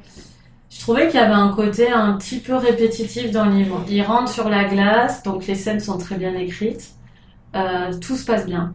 Je 0.69 0.79
trouvais 0.79 1.07
qu'il 1.07 1.19
y 1.19 1.23
avait 1.23 1.33
un 1.33 1.49
côté 1.49 1.91
un 1.91 2.13
petit 2.13 2.37
peu 2.39 2.55
répétitif 2.55 3.31
dans 3.31 3.45
le 3.45 3.51
livre. 3.51 3.83
Il 3.89 4.01
rentre 4.03 4.29
sur 4.31 4.47
la 4.49 4.63
glace, 4.65 5.23
donc 5.23 5.47
les 5.47 5.55
scènes 5.55 5.79
sont 5.79 5.97
très 5.97 6.15
bien 6.17 6.33
écrites. 6.35 6.89
Euh, 7.55 7.91
tout 8.01 8.15
se 8.15 8.25
passe 8.25 8.45
bien. 8.45 8.73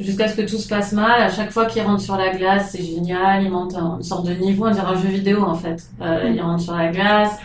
Jusqu'à 0.00 0.26
ce 0.26 0.34
que 0.36 0.42
tout 0.42 0.58
se 0.58 0.68
passe 0.68 0.92
mal. 0.92 1.22
À 1.22 1.28
chaque 1.30 1.50
fois 1.52 1.66
qu'il 1.66 1.82
rentre 1.82 2.00
sur 2.02 2.16
la 2.16 2.30
glace, 2.30 2.70
c'est 2.72 2.82
génial. 2.82 3.42
Il 3.44 3.50
monte 3.50 3.74
une 3.76 4.02
sorte 4.02 4.26
de 4.26 4.32
niveau, 4.34 4.66
on 4.66 4.70
dirait 4.72 4.86
un 4.86 4.96
jeu 5.00 5.08
vidéo 5.08 5.42
en 5.44 5.54
fait. 5.54 5.84
Euh, 6.00 6.30
il 6.34 6.40
rentre 6.40 6.62
sur 6.62 6.74
la 6.74 6.88
glace, 6.88 7.36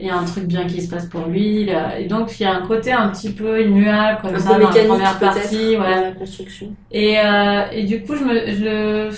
il 0.00 0.06
y 0.06 0.10
a 0.10 0.16
un 0.16 0.24
truc 0.24 0.44
bien 0.44 0.66
qui 0.66 0.80
se 0.82 0.88
passe 0.90 1.06
pour 1.06 1.26
lui. 1.26 1.68
Et 1.98 2.06
donc 2.06 2.38
il 2.40 2.42
y 2.42 2.46
a 2.46 2.54
un 2.54 2.66
côté 2.66 2.90
un 2.92 3.08
petit 3.08 3.30
peu 3.32 3.62
immuable 3.62 4.18
comme 4.22 4.34
Un 4.34 4.38
ça 4.38 4.54
peu 4.54 4.54
dans 4.54 4.58
la 4.60 4.66
mécanique 4.68 4.88
première 4.88 5.18
partie. 5.18 5.74
dans 5.76 5.82
Ouais. 5.82 6.00
la 6.02 6.12
construction. 6.12 6.66
Et, 6.90 7.18
euh, 7.18 7.62
et 7.72 7.84
du 7.84 8.02
coup, 8.02 8.14
je 8.16 8.24
me, 8.24 8.34
je, 8.46 9.16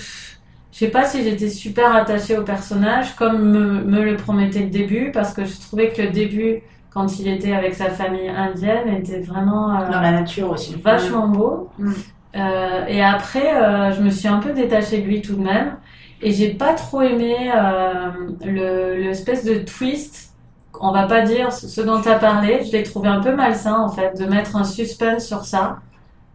je 0.71 0.77
sais 0.77 0.89
pas 0.89 1.05
si 1.05 1.23
j'étais 1.23 1.49
super 1.49 1.95
attachée 1.95 2.37
au 2.37 2.43
personnage, 2.43 3.15
comme 3.15 3.41
me, 3.49 3.83
me 3.83 4.03
le 4.03 4.15
promettait 4.17 4.59
le 4.61 4.69
début, 4.69 5.11
parce 5.11 5.33
que 5.33 5.45
je 5.45 5.59
trouvais 5.59 5.89
que 5.93 6.01
le 6.01 6.09
début, 6.09 6.61
quand 6.93 7.19
il 7.19 7.27
était 7.27 7.53
avec 7.53 7.73
sa 7.75 7.89
famille 7.89 8.29
indienne, 8.29 8.87
était 8.99 9.19
vraiment 9.21 9.75
euh, 9.79 9.89
Dans 9.91 10.01
la 10.01 10.11
nature 10.11 10.51
aussi. 10.51 10.75
vachement 10.83 11.27
beau. 11.27 11.69
Mm. 11.79 11.91
Euh, 12.35 12.85
et 12.87 13.03
après, 13.03 13.55
euh, 13.55 13.91
je 13.93 14.01
me 14.01 14.09
suis 14.09 14.27
un 14.27 14.39
peu 14.39 14.53
détachée 14.53 15.01
de 15.01 15.07
lui 15.07 15.21
tout 15.21 15.35
de 15.35 15.43
même. 15.43 15.77
Et 16.25 16.31
j'ai 16.31 16.49
pas 16.49 16.73
trop 16.73 17.01
aimé 17.01 17.35
euh, 17.55 18.09
le 18.45 18.95
l'espèce 18.95 19.43
de 19.45 19.55
twist. 19.55 20.32
On 20.79 20.91
va 20.91 21.03
pas 21.03 21.21
dire 21.21 21.51
ce 21.53 21.81
dont 21.81 22.01
tu 22.01 22.09
as 22.09 22.19
parlé. 22.19 22.63
Je 22.65 22.71
l'ai 22.71 22.83
trouvé 22.83 23.07
un 23.09 23.19
peu 23.21 23.35
malsain, 23.35 23.75
en 23.79 23.89
fait, 23.89 24.17
de 24.19 24.25
mettre 24.25 24.55
un 24.55 24.63
suspense 24.63 25.25
sur 25.25 25.45
ça. 25.45 25.77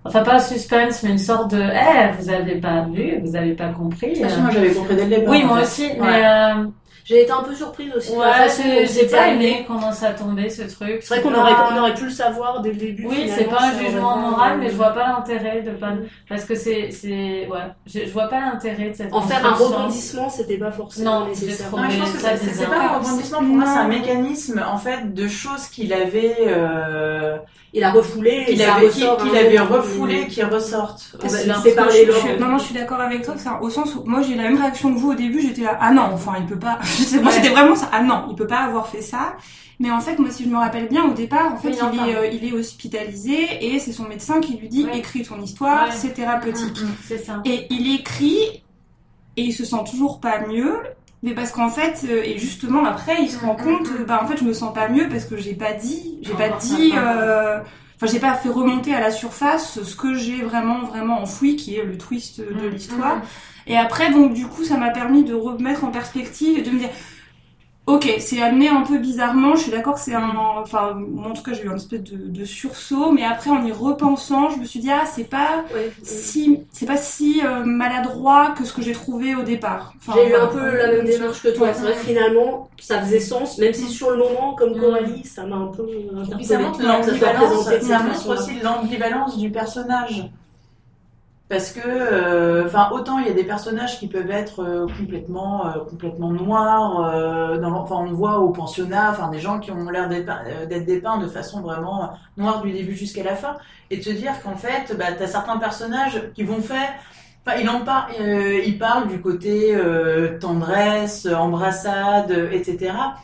Enfin, 0.05 0.23
pas 0.23 0.37
un 0.37 0.39
suspense, 0.41 1.03
mais 1.03 1.11
une 1.11 1.19
sorte 1.19 1.51
de 1.53 1.61
Eh, 1.61 2.13
vous 2.19 2.31
avez 2.31 2.55
pas 2.61 2.83
vu, 2.83 3.19
vous 3.23 3.37
avez 3.37 3.53
pas 3.55 3.69
compris. 3.69 4.13
Toute 4.15 4.23
façon, 4.23 4.41
moi 4.43 4.51
j'avais 4.51 4.73
compris 4.73 4.97
dès 4.97 5.05
le 5.05 5.11
départ. 5.11 5.31
oui, 5.35 5.45
moi 5.45 5.57
fait. 5.59 5.63
aussi, 5.65 5.87
Ouais. 5.91 5.97
mais 6.01 6.25
euh, 6.25 6.65
J'ai 7.09 7.23
été 7.23 7.33
un 7.33 7.43
peu 7.43 7.55
surprise 7.55 7.91
aussi. 7.97 8.13
de 8.15 8.21
la 8.21 8.27
ouais, 8.27 8.33
façon 8.35 8.63
j'ai 8.93 9.07
pas 9.07 9.29
aimé 9.29 9.65
comment 9.67 9.93
ça 9.93 10.11
tombait 10.11 10.51
ce 10.51 10.63
truc. 10.63 10.99
C'est 11.01 11.15
vrai 11.15 11.23
qu'on 11.23 11.35
aurait, 11.35 11.53
on 11.73 11.79
aurait 11.79 11.95
pu 11.95 12.05
le 12.05 12.11
savoir 12.11 12.61
dès 12.61 12.71
le 12.71 12.77
début. 12.77 13.07
Oui, 13.09 13.31
c'est 13.35 13.45
pas 13.45 13.63
un 13.63 13.79
jugement 13.79 14.19
moral, 14.19 14.59
mais 14.59 14.69
je 14.69 14.77
vois 14.77 14.91
pas 14.91 15.07
l'intérêt 15.09 15.63
de 15.63 15.71
pas. 15.71 15.93
Parce 16.29 16.45
que 16.45 16.55
c'est. 16.55 16.91
c'est 16.91 17.49
ouais, 17.51 17.59
je, 17.87 18.01
je 18.01 18.11
vois 18.11 18.29
pas 18.29 18.41
l'intérêt 18.41 18.91
de 18.91 18.95
cette. 18.95 19.15
En 19.15 19.23
faire 19.23 19.45
un 19.47 19.55
rebondissement, 19.55 20.29
c'était 20.29 20.59
pas 20.59 20.71
forcément 20.71 21.21
Non, 21.21 21.29
nécessaire. 21.29 21.71
Non, 21.73 21.83
mais 21.83 21.91
je 21.91 21.99
pense 22.01 22.13
que 22.13 22.19
Ça, 22.19 22.37
c'est 22.37 22.47
c'est 22.49 22.53
c'est 22.55 22.67
pas 22.67 22.77
un 22.79 22.99
rebondissement 22.99 23.39
pour 23.39 23.47
moi, 23.49 23.65
c'est 23.67 23.79
un 23.79 23.89
mécanisme 23.89 24.63
en 24.71 24.77
fait 24.77 25.15
de 25.15 25.29
choses 25.29 25.67
qu'il 25.69 25.95
avait, 25.95 26.37
euh, 26.47 27.39
Il 27.73 27.85
a 27.85 27.91
refoulé, 27.91 28.45
qu'il 28.47 28.59
ça 28.59 28.75
avait, 28.75 28.89
qu'il 28.89 29.05
ressort 29.05 29.17
qu'il 29.19 29.31
un 29.37 29.41
avait 29.41 29.59
refoulé, 29.59 30.27
qui 30.27 30.43
ressortent. 30.43 31.17
Je- 31.23 31.29
Laure. 32.07 32.17
je- 32.27 32.41
Non, 32.43 32.49
non, 32.49 32.59
je 32.59 32.65
suis 32.65 32.75
d'accord 32.75 33.01
avec 33.01 33.23
toi. 33.23 33.35
au 33.61 33.71
sens 33.71 33.95
où 33.95 34.05
moi 34.05 34.21
j'ai 34.23 34.35
la 34.35 34.45
même 34.45 34.59
réaction 34.61 34.93
que 34.93 34.99
vous 34.99 35.13
au 35.13 35.15
début. 35.15 35.41
J'étais 35.41 35.63
là, 35.63 35.79
ah 35.81 35.91
non, 35.93 36.09
enfin 36.13 36.33
il 36.39 36.47
peut 36.47 36.59
pas. 36.59 36.79
Moi 37.23 37.33
c'était 37.33 37.49
vraiment 37.51 37.75
ça. 37.77 37.89
Ah 37.93 38.03
non, 38.03 38.27
il 38.31 38.37
peut 38.37 38.47
pas 38.47 38.61
avoir 38.61 38.89
fait 38.89 39.03
ça. 39.03 39.37
Mais 39.81 39.91
en 39.93 40.01
fait, 40.01 40.19
moi 40.19 40.31
si 40.31 40.43
je 40.45 40.49
me 40.49 40.57
rappelle 40.57 40.89
bien, 40.89 41.05
au 41.05 41.13
départ, 41.15 41.53
en 41.53 41.57
fait, 41.57 41.69
Oui, 41.69 41.77
il 41.93 42.09
est, 42.11 42.17
euh, 42.17 42.27
il 42.27 42.45
est 42.45 42.53
hospitalisé 42.53 43.65
et 43.75 43.79
c'est 43.79 43.93
son 43.93 44.09
médecin 44.09 44.41
qui 44.41 44.57
lui 44.57 44.69
dit 44.69 44.85
Ouais. 44.85 44.99
écris 44.99 45.23
ton 45.23 45.41
histoire, 45.41 45.87
Ouais. 45.89 45.95
c'est 45.95 46.15
thérapeutique. 46.15 46.81
Mm, 46.83 46.87
C'est 47.05 47.19
ça. 47.19 47.41
Et 47.45 47.67
il 47.71 47.95
écrit 47.95 48.65
et 49.37 49.43
il 49.43 49.53
se 49.53 49.65
sent 49.65 49.77
toujours 49.89 50.19
pas 50.21 50.47
mieux. 50.49 50.79
Mais 51.23 51.33
parce 51.35 51.51
qu'en 51.53 51.69
fait, 51.69 52.05
euh, 52.09 52.23
et 52.25 52.39
justement 52.39 52.85
après, 52.85 53.17
il 53.23 53.29
se 53.31 53.39
rend 53.39 53.55
Mm, 53.55 53.63
compte, 53.65 53.91
mm, 53.91 54.05
bah 54.07 54.21
en 54.23 54.27
fait, 54.27 54.37
je 54.39 54.45
me 54.45 54.53
sens 54.53 54.73
pas 54.75 54.89
mieux 54.89 55.09
parce 55.09 55.25
que 55.25 55.37
j'ai 55.37 55.55
pas 55.55 55.73
dit, 55.73 56.19
j'ai 56.23 56.35
pas 56.35 56.49
dit, 56.51 56.93
euh, 56.97 57.59
enfin, 58.01 58.07
j'ai 58.13 58.21
pas 58.21 58.35
fait 58.35 58.49
remonter 58.49 58.95
à 58.95 59.01
la 59.01 59.11
surface 59.11 59.83
ce 59.83 59.97
que 59.97 60.15
j'ai 60.15 60.43
vraiment, 60.43 60.85
vraiment 60.85 61.21
enfoui, 61.23 61.57
qui 61.57 61.77
est 61.77 61.85
le 61.85 61.99
twist 61.99 62.41
de 62.41 62.69
Mm, 62.69 62.69
l'histoire. 62.69 63.23
mm. 63.23 63.23
Et 63.67 63.77
après, 63.77 64.11
donc, 64.13 64.35
du 64.35 64.47
coup, 64.47 64.65
ça 64.65 64.79
m'a 64.79 64.91
permis 64.91 65.25
de 65.25 65.35
remettre 65.35 65.85
en 65.85 65.91
perspective 65.91 66.59
et 66.59 66.63
de 66.63 66.71
me 66.71 66.79
dire, 66.79 66.91
ok, 67.89 68.17
c'est 68.21 68.43
amené 68.43 68.69
un 68.69 68.83
peu 68.83 68.99
bizarrement, 68.99 69.57
je 69.57 69.63
suis 69.63 69.71
d'accord 69.71 69.95
que 69.95 70.01
c'est 70.01 70.15
un, 70.15 70.33
enfin, 70.61 70.95
moi, 70.95 71.29
en 71.29 71.33
tout 71.33 71.43
cas, 71.43 71.53
j'ai 71.55 71.65
eu 71.65 71.71
un 71.71 71.77
espèce 71.77 72.03
de, 72.03 72.17
de 72.29 72.45
sursaut, 72.45 73.13
mais 73.13 73.25
après, 73.25 73.49
en 73.51 73.65
y 73.65 73.73
repensant, 73.73 74.51
je 74.51 74.59
me 74.59 74.65
suis 74.65 74.79
dit, 74.81 74.91
ah, 74.91 75.05
c'est 75.07 75.25
pas 75.25 75.65
Ouais. 75.75 75.91
si, 76.03 76.61
c'est 76.71 76.87
pas 76.87 76.99
si 76.99 77.41
euh, 77.45 77.65
maladroit 77.65 78.55
que 78.57 78.65
ce 78.65 78.73
que 78.75 78.83
j'ai 78.83 78.93
trouvé 78.93 79.35
au 79.35 79.43
départ. 79.43 79.95
Enfin, 79.97 80.13
J'ai 80.17 80.31
eu 80.31 80.35
un 80.35 80.47
peu 80.49 80.77
la 80.77 80.89
même 80.93 81.07
démarche 81.07 81.43
que 81.43 81.49
toi. 81.49 81.69
Ouais. 81.69 81.75
C'est 81.75 81.83
vrai 81.83 81.93
que 81.95 81.99
finalement, 82.01 82.69
ça 82.79 83.01
faisait 83.01 83.21
sens, 83.21 83.59
même 83.59 83.73
si 83.73 83.87
sur 83.89 84.11
le 84.11 84.19
moment, 84.19 84.55
comme 84.55 84.77
Mm. 84.77 84.81
Coralie, 84.81 85.25
ça 85.25 85.45
m'a 85.47 85.57
un 85.57 85.69
peu 85.69 85.89
Et 85.89 86.07
puis 86.09 86.17
interpellée. 86.19 86.45
ça 86.45 86.59
montre 86.59 86.79
que 86.79 86.85
ça 86.85 87.03
soit 87.03 87.33
l'ambivalence, 87.33 88.27
aussi 88.27 88.61
l'ambivalence 88.63 89.39
du 89.39 89.51
personnage. 89.51 90.31
Parce 91.49 91.73
que, 91.73 91.81
euh, 91.83 92.67
enfin, 92.67 92.91
autant 92.93 93.19
il 93.21 93.27
y 93.27 93.31
a 93.31 93.33
des 93.33 93.45
personnages 93.45 93.99
qui 93.99 94.07
peuvent 94.09 94.31
être 94.31 94.61
euh, 94.63 94.87
complètement, 94.99 95.67
euh, 95.67 95.79
complètement 95.89 96.31
noirs. 96.31 97.01
euh, 97.15 97.63
enfin, 97.65 97.97
on 97.97 98.13
voit 98.13 98.39
au 98.41 98.51
pensionnat, 98.51 99.11
enfin, 99.11 99.31
des 99.31 99.41
gens 99.41 99.59
qui 99.59 99.71
ont 99.71 99.89
l'air 99.89 100.09
d'être 100.11 100.85
dépeints 100.85 101.17
de 101.19 101.27
façon 101.27 101.63
vraiment 101.63 102.13
noire 102.37 102.61
du 102.61 102.73
début 102.73 102.95
jusqu'à 102.95 103.23
la 103.25 103.35
fin, 103.35 103.57
et 103.91 103.97
de 103.97 104.03
te 104.03 104.11
dire 104.11 104.43
qu'en 104.43 104.57
fait, 104.57 104.95
bah, 104.99 105.07
t'as 105.19 105.27
certains 105.27 105.57
personnages 105.59 106.31
qui 106.35 106.45
vont 106.45 106.61
faire. 106.61 106.91
Enfin, 107.47 107.57
il 107.61 107.69
en 107.71 107.81
parle, 107.83 108.13
euh, 108.21 108.61
il 108.67 108.79
parle 108.79 109.09
du 109.09 109.21
côté 109.23 109.75
euh, 109.75 110.39
tendresse, 110.39 111.27
embrassade, 111.27 112.31
etc. 112.53 113.17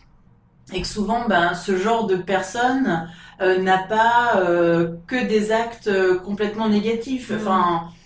Et 0.72 0.80
que 0.82 0.86
souvent, 0.88 1.26
ben, 1.28 1.54
ce 1.54 1.76
genre 1.76 2.06
de 2.06 2.16
personne 2.16 3.08
euh, 3.42 3.58
n'a 3.60 3.78
pas 3.78 4.36
euh, 4.38 4.96
que 5.06 5.26
des 5.26 5.52
actes 5.52 5.90
complètement 6.24 6.68
négatifs. 6.70 7.32
Enfin, 7.34 7.90
c'est- 7.92 7.92
oui. 7.92 8.03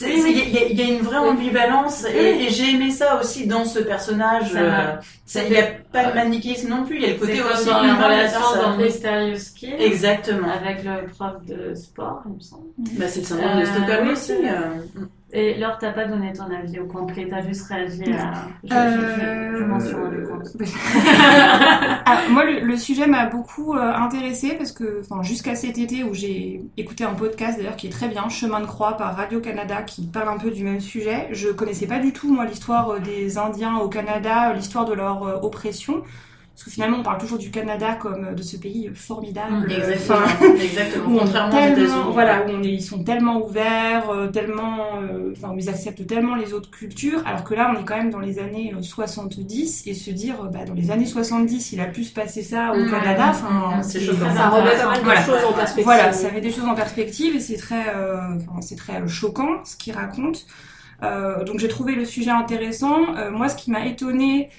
Il 0.00 0.08
y, 0.08 0.58
a- 0.58 0.64
il 0.70 0.78
y 0.78 0.82
a 0.82 0.86
une 0.86 1.02
vraie 1.02 1.18
ambivalence 1.18 2.04
et, 2.04 2.08
Oui. 2.34 2.46
et 2.46 2.50
j'ai 2.50 2.70
aimé 2.70 2.90
ça 2.90 3.20
aussi 3.20 3.46
dans 3.46 3.64
ce 3.66 3.78
personnage. 3.78 4.52
Euh, 4.56 4.94
Il 5.34 5.50
n'y 5.50 5.58
a 5.58 5.66
pas 5.92 6.06
de 6.06 6.14
manichéisme 6.14 6.68
non 6.70 6.84
plus, 6.84 6.96
il 6.96 7.02
y 7.02 7.04
a 7.04 7.08
le 7.08 7.14
côté 7.18 7.40
aussi 7.42 7.66
dans 7.66 7.82
la 7.82 7.94
de 7.94 8.02
relation 8.02 8.40
dans. 8.62 8.76
Mysterious 8.78 9.36
Skill. 9.38 9.74
Exactement. 9.78 10.48
Avec 10.50 10.82
le 10.84 11.06
prof 11.08 11.44
de 11.46 11.74
sport, 11.74 12.22
il 12.26 12.34
me 12.36 12.40
semble. 12.40 12.62
Bah, 12.98 13.04
c'est 13.08 13.20
le 13.20 13.26
syndrome 13.26 13.56
de 13.60 13.62
Euh, 13.62 13.66
Stockholm 13.66 14.06
oui, 14.06 14.12
aussi. 14.12 14.32
euh. 14.32 15.02
Et 15.34 15.54
Laure, 15.58 15.78
t'as 15.78 15.92
pas 15.92 16.04
donné 16.06 16.32
ton 16.34 16.50
avis 16.50 16.78
au 16.78 16.86
complet, 16.86 17.26
t'as 17.30 17.40
juste 17.40 17.66
réagi 17.66 18.12
à. 18.12 18.52
Je, 18.64 18.68
je, 18.68 18.74
Euh, 18.74 19.52
je, 19.52 19.58
je 19.58 19.64
m'en 19.64 19.80
suis 19.80 19.94
rendu 19.94 20.22
compte. 20.24 20.46
Ah, 22.04 22.22
moi, 22.30 22.44
le, 22.44 22.60
le 22.60 22.76
sujet 22.76 23.06
m'a 23.06 23.26
beaucoup 23.26 23.74
euh, 23.74 23.94
intéressé 23.94 24.54
parce 24.56 24.72
que, 24.72 25.00
enfin, 25.00 25.22
jusqu'à 25.22 25.54
cet 25.54 25.78
été 25.78 26.04
où 26.04 26.12
j'ai 26.14 26.62
écouté 26.76 27.04
un 27.04 27.14
podcast 27.14 27.56
d'ailleurs 27.58 27.76
qui 27.76 27.86
est 27.86 27.90
très 27.90 28.08
bien, 28.08 28.28
Chemin 28.28 28.60
de 28.60 28.66
croix 28.66 28.96
par 28.96 29.16
Radio 29.16 29.40
Canada, 29.40 29.82
qui 29.82 30.06
parle 30.06 30.28
un 30.28 30.38
peu 30.38 30.50
du 30.50 30.64
même 30.64 30.80
sujet. 30.80 31.28
Je 31.32 31.48
connaissais 31.48 31.86
pas 31.86 31.98
du 31.98 32.12
tout 32.12 32.32
moi 32.32 32.44
l'histoire 32.44 32.90
euh, 32.90 32.98
des 33.00 33.38
Indiens 33.38 33.76
au 33.78 33.88
Canada, 33.88 34.50
euh, 34.50 34.54
l'histoire 34.54 34.84
de 34.84 34.92
leur 34.94 35.22
euh, 35.24 35.36
oppression. 35.42 36.02
Parce 36.54 36.64
que 36.64 36.70
finalement, 36.70 36.98
on 36.98 37.02
parle 37.02 37.18
toujours 37.18 37.38
du 37.38 37.50
Canada 37.50 37.94
comme 37.94 38.24
euh, 38.26 38.34
de 38.34 38.42
ce 38.42 38.56
pays 38.58 38.90
formidable. 38.94 39.52
Mmh, 39.66 39.70
euh, 39.70 39.78
exactement. 39.78 40.18
enfin, 40.24 40.54
exactement. 40.60 41.18
Contrairement 41.18 41.56
aux 41.58 41.66
États-Unis. 41.66 41.92
voilà, 42.12 42.44
où 42.46 42.50
on 42.50 42.62
est, 42.62 42.68
ils 42.72 42.82
sont 42.82 43.02
tellement 43.04 43.42
ouverts, 43.42 44.10
euh, 44.10 44.26
tellement, 44.28 45.00
euh, 45.02 45.32
enfin, 45.36 45.52
où 45.54 45.58
ils 45.58 45.68
acceptent 45.70 46.06
tellement 46.06 46.34
les 46.34 46.52
autres 46.52 46.70
cultures, 46.70 47.22
alors 47.26 47.42
que 47.44 47.54
là, 47.54 47.72
on 47.74 47.80
est 47.80 47.84
quand 47.84 47.96
même 47.96 48.10
dans 48.10 48.20
les 48.20 48.38
années 48.38 48.74
euh, 48.76 48.82
70 48.82 49.86
et 49.86 49.94
se 49.94 50.10
dire, 50.10 50.44
bah, 50.52 50.64
dans 50.66 50.74
les 50.74 50.90
années 50.90 51.06
70, 51.06 51.72
il 51.72 51.80
a 51.80 51.86
pu 51.86 52.04
se 52.04 52.12
passer 52.12 52.42
ça 52.42 52.72
au 52.72 52.76
Mmh. 52.84 52.90
Canada, 52.90 53.26
enfin, 53.30 53.78
Mmh, 53.78 53.82
c'est 53.82 54.00
choquant. 54.00 54.34
Ça 54.34 54.48
remet 54.50 54.76
pas 54.76 54.86
mal 54.88 54.98
de 55.00 55.04
Voilà. 55.04 55.22
choses 55.24 55.44
en 55.48 55.52
perspective. 55.52 55.84
voilà, 55.84 56.12
ça 56.12 56.30
met 56.30 56.40
des 56.40 56.50
choses 56.52 56.64
en 56.66 56.74
perspective 56.74 57.34
et 57.36 57.40
c'est 57.40 57.56
très, 57.56 57.94
euh, 57.94 58.18
enfin, 58.36 58.60
c'est 58.60 58.76
très 58.76 59.06
choquant 59.08 59.64
ce 59.64 59.76
qu'il 59.76 59.94
raconte. 59.94 60.46
Euh, 61.02 61.42
donc 61.44 61.58
j'ai 61.58 61.68
trouvé 61.68 61.94
le 61.94 62.04
sujet 62.04 62.30
intéressant. 62.30 63.16
Euh, 63.16 63.30
moi, 63.30 63.48
ce 63.48 63.56
qui 63.56 63.70
m'a 63.70 63.86
étonné, 63.86 64.50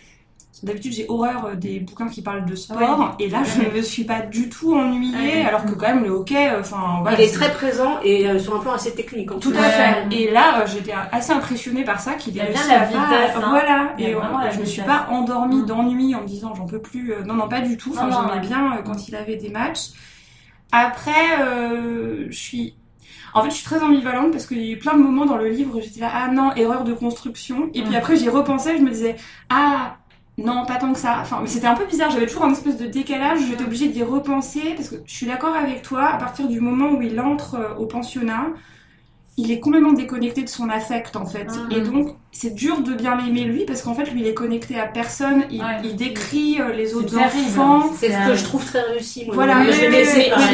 d'habitude 0.62 0.94
j'ai 0.94 1.06
horreur 1.10 1.46
euh, 1.46 1.56
des 1.56 1.80
bouquins 1.80 2.08
qui 2.08 2.22
parlent 2.22 2.46
de 2.46 2.56
sport 2.56 3.16
et 3.18 3.28
là 3.28 3.42
je 3.44 3.62
ne 3.68 3.76
me 3.76 3.82
suis 3.82 4.04
pas 4.04 4.22
du 4.22 4.50
tout 4.50 4.76
ennuyée, 4.76 5.16
Ouais. 5.42 5.46
alors 5.46 5.66
que 5.66 5.72
quand 5.72 5.88
même 5.88 6.04
le 6.04 6.12
hockey, 6.12 6.50
euh, 6.50 6.60
enfin 6.60 7.00
voilà, 7.02 7.20
Il 7.20 7.24
est 7.26 7.34
très 7.34 7.52
présent 7.52 8.00
et 8.04 8.28
euh, 8.28 8.38
sur 8.38 8.56
un 8.56 8.60
plan 8.60 8.74
assez 8.74 8.94
technique. 8.94 9.32
en 9.32 9.40
tout 9.40 9.50
plus. 9.50 9.60
à 9.60 9.64
fait. 9.64 10.06
Et 10.12 10.30
là, 10.32 10.62
euh, 10.62 10.68
j'étais 10.68 10.94
assez 11.12 11.32
impressionnée 11.34 11.84
par 11.84 12.00
ça, 12.00 12.14
qu'il 12.14 12.34
Il 12.34 12.38
y 12.38 12.42
a 12.42 12.46
bien 12.46 12.62
la 12.68 12.80
pas- 12.82 12.86
vitesse, 12.86 13.36
hein. 13.36 13.48
Voilà. 13.50 13.94
Et 13.98 14.14
vraiment 14.14 14.40
je 14.52 14.60
me 14.60 14.66
suis 14.66 14.82
vitesse. 14.82 14.86
pas 14.86 15.08
endormie 15.12 15.64
Mm. 15.64 15.66
d'ennui 15.66 16.16
en 16.16 16.22
me 16.22 16.28
disant 16.28 16.54
j'en 16.54 16.66
peux 16.68 16.82
plus. 16.82 17.14
Non, 17.26 17.34
non, 17.34 17.48
pas 17.50 17.62
du 17.62 17.76
tout. 17.78 17.92
Enfin, 17.98 18.10
j'aimais 18.12 18.46
bien 18.48 18.78
quand 18.86 19.08
il 19.08 19.16
avait 19.16 19.38
des 19.38 19.50
matchs. 19.50 19.90
Après, 20.72 21.40
euh, 21.42 22.28
je 22.30 22.36
suis. 22.38 22.76
En 23.36 23.42
fait, 23.44 23.50
je 23.50 23.56
suis 23.56 23.66
très 23.66 23.82
ambivalente 23.82 24.32
parce 24.32 24.46
qu'il 24.46 24.60
y 24.62 24.70
a 24.70 24.74
eu 24.74 24.78
plein 24.78 24.94
de 24.94 25.02
moments 25.02 25.26
dans 25.26 25.38
le 25.38 25.50
livre 25.50 25.76
où 25.78 25.82
j'étais 25.82 26.02
là, 26.02 26.12
ah 26.14 26.28
non, 26.32 26.54
erreur 26.56 26.84
de 26.84 26.94
construction. 26.94 27.70
Et 27.74 27.82
puis 27.82 27.92
Mm. 27.94 27.96
après, 27.96 28.16
j'y 28.16 28.30
repensais, 28.30 28.78
je 28.78 28.84
me 28.84 28.92
disais, 28.92 29.16
ah, 29.50 29.98
non, 30.38 30.66
pas 30.66 30.78
tant 30.78 30.94
que 30.94 31.00
ça. 31.00 31.20
Enfin, 31.22 31.40
mais 31.42 31.48
c'était 31.48 31.68
un 31.68 31.76
peu 31.76 31.86
bizarre, 31.86 32.10
j'avais 32.10 32.26
toujours 32.26 32.46
un 32.46 32.52
espèce 32.52 32.78
de 32.78 32.88
décalage, 32.88 33.40
j'étais 33.48 33.64
obligée 33.64 33.90
d'y 33.90 34.04
repenser 34.04 34.74
parce 34.76 34.90
que 34.90 34.96
je 35.06 35.14
suis 35.14 35.28
d'accord 35.28 35.56
avec 35.56 35.84
toi, 35.84 36.06
à 36.06 36.18
partir 36.18 36.48
du 36.48 36.60
moment 36.60 36.92
où 36.92 37.02
il 37.02 37.20
entre 37.20 37.56
euh, 37.56 37.76
au 37.76 37.86
pensionnat, 37.86 38.48
il 39.36 39.52
est 39.52 39.60
complètement 39.60 39.94
déconnecté 39.94 40.44
de 40.44 40.50
son 40.50 40.70
affect 40.70 41.16
en 41.16 41.26
fait. 41.26 41.46
Mhm. 41.46 41.72
Et 41.72 41.82
donc, 41.82 42.16
c'est 42.32 42.54
dur 42.54 42.82
de 42.82 42.94
bien 42.94 43.16
l'aimer 43.16 43.44
lui 43.46 43.66
parce 43.66 43.82
qu'en 43.82 43.94
fait, 43.96 44.06
lui, 44.12 44.22
il 44.22 44.28
est 44.28 44.34
connecté 44.34 44.80
à 44.80 44.86
personne, 44.86 45.44
il, 45.50 45.60
Ouais. 45.62 45.78
il 45.84 45.96
décrit 45.96 46.60
euh, 46.62 46.72
les 46.74 46.94
autres 46.94 47.16
terrible. 47.18 47.60
enfants. 47.60 47.92
C'est 47.98 48.12
ce 48.12 48.28
que 48.28 48.36
je 48.36 48.44
trouve 48.44 48.64
très 48.66 48.82
réussi. 48.82 49.26
Moi. 49.26 49.36
Voilà, 49.36 49.64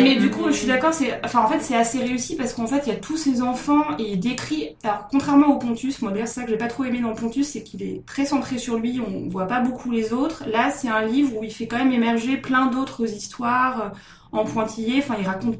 mais 0.01 0.15
du 0.15 0.29
coup, 0.29 0.45
je 0.47 0.51
suis 0.53 0.67
d'accord, 0.67 0.93
c'est, 0.93 1.19
enfin, 1.25 1.39
en 1.39 1.47
fait, 1.47 1.59
c'est 1.61 1.75
assez 1.75 1.99
réussi 1.99 2.35
parce 2.35 2.53
qu'en 2.53 2.67
fait, 2.67 2.83
il 2.85 2.89
y 2.89 2.95
a 2.95 2.99
tous 2.99 3.17
ces 3.17 3.41
enfants 3.41 3.83
et 3.97 4.13
il 4.13 4.19
décrit, 4.19 4.75
alors, 4.83 5.07
contrairement 5.11 5.47
au 5.47 5.57
Pontus, 5.57 6.01
moi, 6.01 6.11
d'ailleurs, 6.11 6.27
c'est 6.27 6.35
ça 6.41 6.43
que 6.43 6.49
j'ai 6.49 6.57
pas 6.57 6.67
trop 6.67 6.83
aimé 6.85 6.99
dans 7.01 7.13
Pontus, 7.13 7.47
c'est 7.47 7.63
qu'il 7.63 7.81
est 7.83 8.05
très 8.05 8.25
centré 8.25 8.57
sur 8.57 8.77
lui, 8.77 8.99
on 9.05 9.27
voit 9.29 9.47
pas 9.47 9.59
beaucoup 9.59 9.91
les 9.91 10.13
autres. 10.13 10.43
Là, 10.51 10.71
c'est 10.71 10.89
un 10.89 11.01
livre 11.05 11.37
où 11.37 11.43
il 11.43 11.51
fait 11.51 11.67
quand 11.67 11.77
même 11.77 11.91
émerger 11.91 12.37
plein 12.37 12.67
d'autres 12.67 13.03
histoires 13.13 13.81
euh, 13.81 13.89
en 14.31 14.45
pointillé, 14.45 14.99
enfin, 14.99 15.15
il 15.19 15.25
raconte 15.25 15.55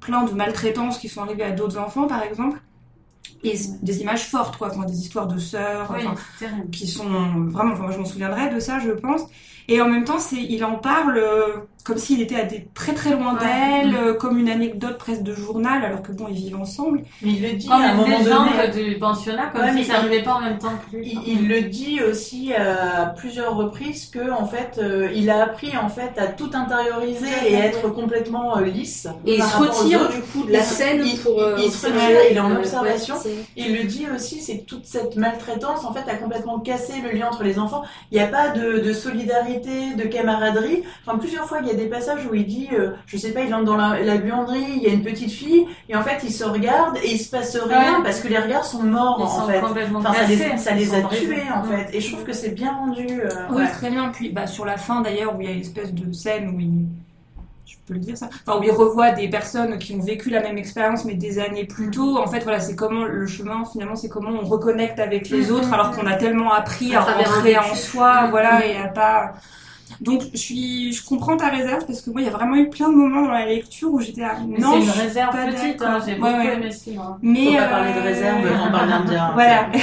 plein 0.00 0.24
de 0.24 0.32
maltraitances 0.32 0.98
qui 0.98 1.08
sont 1.08 1.22
arrivées 1.22 1.44
à 1.44 1.52
d'autres 1.52 1.78
enfants, 1.78 2.06
par 2.06 2.22
exemple. 2.22 2.60
Et 3.42 3.54
des 3.82 4.00
images 4.02 4.26
fortes, 4.26 4.58
quoi, 4.58 4.68
enfin, 4.68 4.84
des 4.84 5.00
histoires 5.00 5.26
de 5.26 5.38
sœurs, 5.38 5.90
Oui, 5.96 6.04
enfin, 6.06 6.22
qui 6.70 6.86
sont 6.86 7.08
vraiment, 7.48 7.72
enfin 7.72 7.84
moi 7.84 7.92
je 7.92 7.98
m'en 7.98 8.04
souviendrai 8.04 8.52
de 8.54 8.60
ça 8.60 8.80
je 8.80 8.90
pense. 8.90 9.22
Et 9.68 9.80
en 9.80 9.88
même 9.88 10.04
temps, 10.04 10.18
c'est, 10.18 10.36
il 10.36 10.64
en 10.64 10.74
parle 10.76 11.16
euh, 11.18 11.46
comme 11.84 11.96
s'il 11.98 12.20
était 12.20 12.36
à 12.36 12.44
des 12.44 12.68
très 12.74 12.92
très 12.92 13.10
loin 13.10 13.34
Ouais. 13.34 13.40
d'elle, 13.40 13.94
euh, 13.96 14.14
comme 14.14 14.38
une 14.38 14.48
anecdote 14.50 14.98
presque 14.98 15.22
de 15.22 15.34
journal, 15.34 15.82
alors 15.84 16.02
que 16.02 16.12
bon, 16.12 16.26
ils 16.28 16.36
vivent 16.36 16.60
ensemble. 16.60 17.02
Mais 17.22 17.30
il 17.32 17.42
le 17.42 17.52
dit 17.52 17.66
Comme 17.68 17.80
à 17.80 17.90
un 17.90 17.94
moment 17.94 18.18
donné. 18.20 18.68
du 18.90 18.98
pensionnat, 18.98 19.46
comme 19.46 19.62
Ouais, 19.62 19.72
si 19.76 19.84
ça 19.84 19.94
n'arrivait 19.94 20.22
pas 20.22 20.34
en 20.34 20.40
même 20.40 20.58
temps 20.58 20.72
que 20.90 20.96
lui. 20.96 21.18
Il, 21.26 21.40
il 21.42 21.48
le 21.48 21.62
dit 21.62 22.00
aussi 22.02 22.52
à 22.52 23.06
plusieurs 23.16 23.56
reprises 23.56 24.06
que 24.06 24.30
en 24.30 24.44
fait 24.46 24.78
euh, 24.78 25.08
il 25.14 25.30
a 25.30 25.42
appris 25.44 25.76
en 25.76 25.88
fait 25.88 26.12
à 26.18 26.26
tout 26.26 26.50
intérioriser 26.52 27.26
et 27.48 27.56
à 27.56 27.66
être 27.66 27.88
complètement 27.92 28.58
euh, 28.58 28.64
lisse. 28.64 29.06
Et 29.26 29.36
il 29.36 29.42
se 29.42 29.56
retire 29.56 30.02
autres. 30.02 30.12
du 30.14 30.20
coup 30.22 30.44
de 30.44 30.52
la 30.52 30.62
se- 30.62 30.74
scène 30.74 31.02
il- 31.04 31.18
pour. 31.18 31.40
euh, 31.40 31.54
il- 31.58 31.64
il 31.64 31.70
se 31.70 31.86
observer, 31.86 32.16
retire, 32.16 32.30
il 32.32 32.36
est 32.36 32.40
en 32.40 32.50
euh, 32.52 32.58
observation. 32.58 33.14
ouais, 33.16 33.44
Il 33.56 33.76
le 33.76 33.84
dit 33.84 34.06
aussi, 34.14 34.40
c'est 34.40 34.58
que 34.58 34.64
toute 34.66 34.84
cette 34.86 35.16
maltraitance 35.16 35.84
en 35.84 35.92
fait 35.94 36.08
a 36.10 36.14
complètement 36.16 36.58
cassé 36.60 36.94
le 37.02 37.16
lien 37.16 37.28
entre 37.28 37.42
les 37.44 37.58
enfants. 37.58 37.82
Il 38.10 38.18
n'y 38.18 38.24
a 38.24 38.26
pas 38.26 38.48
de, 38.50 38.80
de 38.80 38.92
solidarité, 38.92 39.59
de 39.60 40.02
camaraderie. 40.04 40.82
Enfin 41.06 41.18
plusieurs 41.18 41.46
fois 41.46 41.58
il 41.62 41.68
y 41.68 41.70
a 41.70 41.74
des 41.74 41.86
passages 41.86 42.26
où 42.30 42.34
il 42.34 42.46
dit, 42.46 42.68
euh, 42.72 42.90
je 43.06 43.16
sais 43.16 43.32
pas, 43.32 43.42
il 43.42 43.54
entre 43.54 43.64
dans 43.64 43.76
la, 43.76 44.00
la 44.00 44.16
buanderie, 44.18 44.64
il 44.76 44.82
y 44.82 44.86
a 44.86 44.92
une 44.92 45.02
petite 45.02 45.30
fille 45.30 45.66
et 45.88 45.96
en 45.96 46.02
fait 46.02 46.18
ils 46.24 46.32
se 46.32 46.44
regardent 46.44 46.96
et 47.02 47.10
il 47.12 47.18
se 47.18 47.30
passe 47.30 47.56
rien 47.56 47.98
Ouais. 47.98 48.02
parce 48.04 48.20
que 48.20 48.28
les 48.28 48.38
regards 48.38 48.64
sont 48.64 48.82
morts 48.82 49.16
Ils 49.18 49.22
en 49.24 49.28
sont 49.28 49.46
fait. 49.46 49.60
complètement 49.60 49.98
Enfin, 50.00 50.12
ça 50.14 50.26
les, 50.26 50.56
ça 50.58 50.70
Ils 50.72 50.78
les 50.78 50.94
a 50.94 51.00
brisés. 51.00 51.26
tués 51.26 51.42
en 51.54 51.62
fait. 51.64 51.88
Et 51.94 52.00
je 52.00 52.12
trouve 52.12 52.24
que 52.24 52.32
c'est 52.32 52.50
bien 52.50 52.72
rendu. 52.72 53.06
euh, 53.10 53.28
Oui, 53.50 53.62
ouais. 53.62 53.70
très 53.70 53.90
bien. 53.90 54.08
Puis 54.08 54.30
bah, 54.30 54.46
sur 54.46 54.64
la 54.64 54.76
fin 54.76 55.00
d'ailleurs, 55.00 55.36
où 55.36 55.40
il 55.40 55.46
y 55.48 55.50
a 55.50 55.54
une 55.54 55.60
espèce 55.60 55.92
de 55.92 56.12
scène 56.12 56.48
où 56.54 56.60
il. 56.60 56.84
Je 57.90 57.94
peux 57.94 57.98
le 57.98 58.04
dire 58.06 58.16
ça 58.16 58.28
Enfin, 58.46 58.60
où 58.60 58.62
il 58.62 58.70
revoit 58.70 59.10
des 59.10 59.28
personnes 59.28 59.76
qui 59.78 59.96
ont 59.96 60.00
vécu 60.00 60.30
la 60.30 60.40
même 60.40 60.56
expérience 60.58 61.04
mais 61.04 61.14
des 61.14 61.40
années 61.40 61.64
plus 61.64 61.90
tôt. 61.90 62.18
En 62.18 62.28
fait, 62.28 62.38
voilà, 62.40 62.60
c'est 62.60 62.76
comment 62.76 63.04
le 63.04 63.26
chemin, 63.26 63.64
finalement, 63.64 63.96
c'est 63.96 64.08
comment 64.08 64.30
on 64.30 64.44
reconnecte 64.44 65.00
avec 65.00 65.28
les 65.28 65.46
Mhm. 65.50 65.56
autres 65.56 65.72
alors 65.72 65.90
qu'on 65.90 66.06
a 66.06 66.14
tellement 66.14 66.52
appris 66.52 66.94
À 66.94 67.00
à 67.00 67.02
rentrer 67.02 67.58
en 67.58 67.74
soi, 67.74 68.28
voilà, 68.30 68.64
et 68.64 68.76
à 68.76 68.86
pas. 68.86 69.32
Donc, 70.00 70.22
je 70.32 70.38
suis, 70.38 70.92
je 70.92 71.04
comprends 71.04 71.36
ta 71.36 71.48
réserve 71.48 71.84
parce 71.86 72.00
que 72.00 72.10
moi, 72.10 72.20
il 72.20 72.24
y 72.24 72.28
a 72.28 72.32
vraiment 72.32 72.56
eu 72.56 72.68
plein 72.70 72.88
de 72.88 72.94
moments 72.94 73.22
dans 73.22 73.30
la 73.30 73.46
lecture 73.46 73.92
où 73.92 74.00
j'étais 74.00 74.22
à 74.22 74.36
Mais 74.48 74.58
non, 74.58 74.72
c'est 74.74 74.80
je 74.80 74.84
une 74.84 74.90
réserve 75.06 75.30
pas 75.32 75.46
petite, 75.46 75.82
hein, 75.82 75.98
j'ai 76.06 76.12
Ouais, 76.12 76.18
beaucoup 76.18 76.32
ouais. 76.46 76.54
aimé 76.54 76.70
ce 76.72 76.90
livre. 76.90 77.02
hein. 77.02 77.18
Mais 77.22 77.44
Faut 77.46 77.52
pas 77.52 77.62
euh, 77.62 77.68
parler 77.70 77.92
de 77.94 78.00
réserve 78.00 78.36
quand 78.48 78.68
on 78.68 78.72
parle 78.72 78.88
d'Indien. 78.88 79.30
Voilà. 79.34 79.66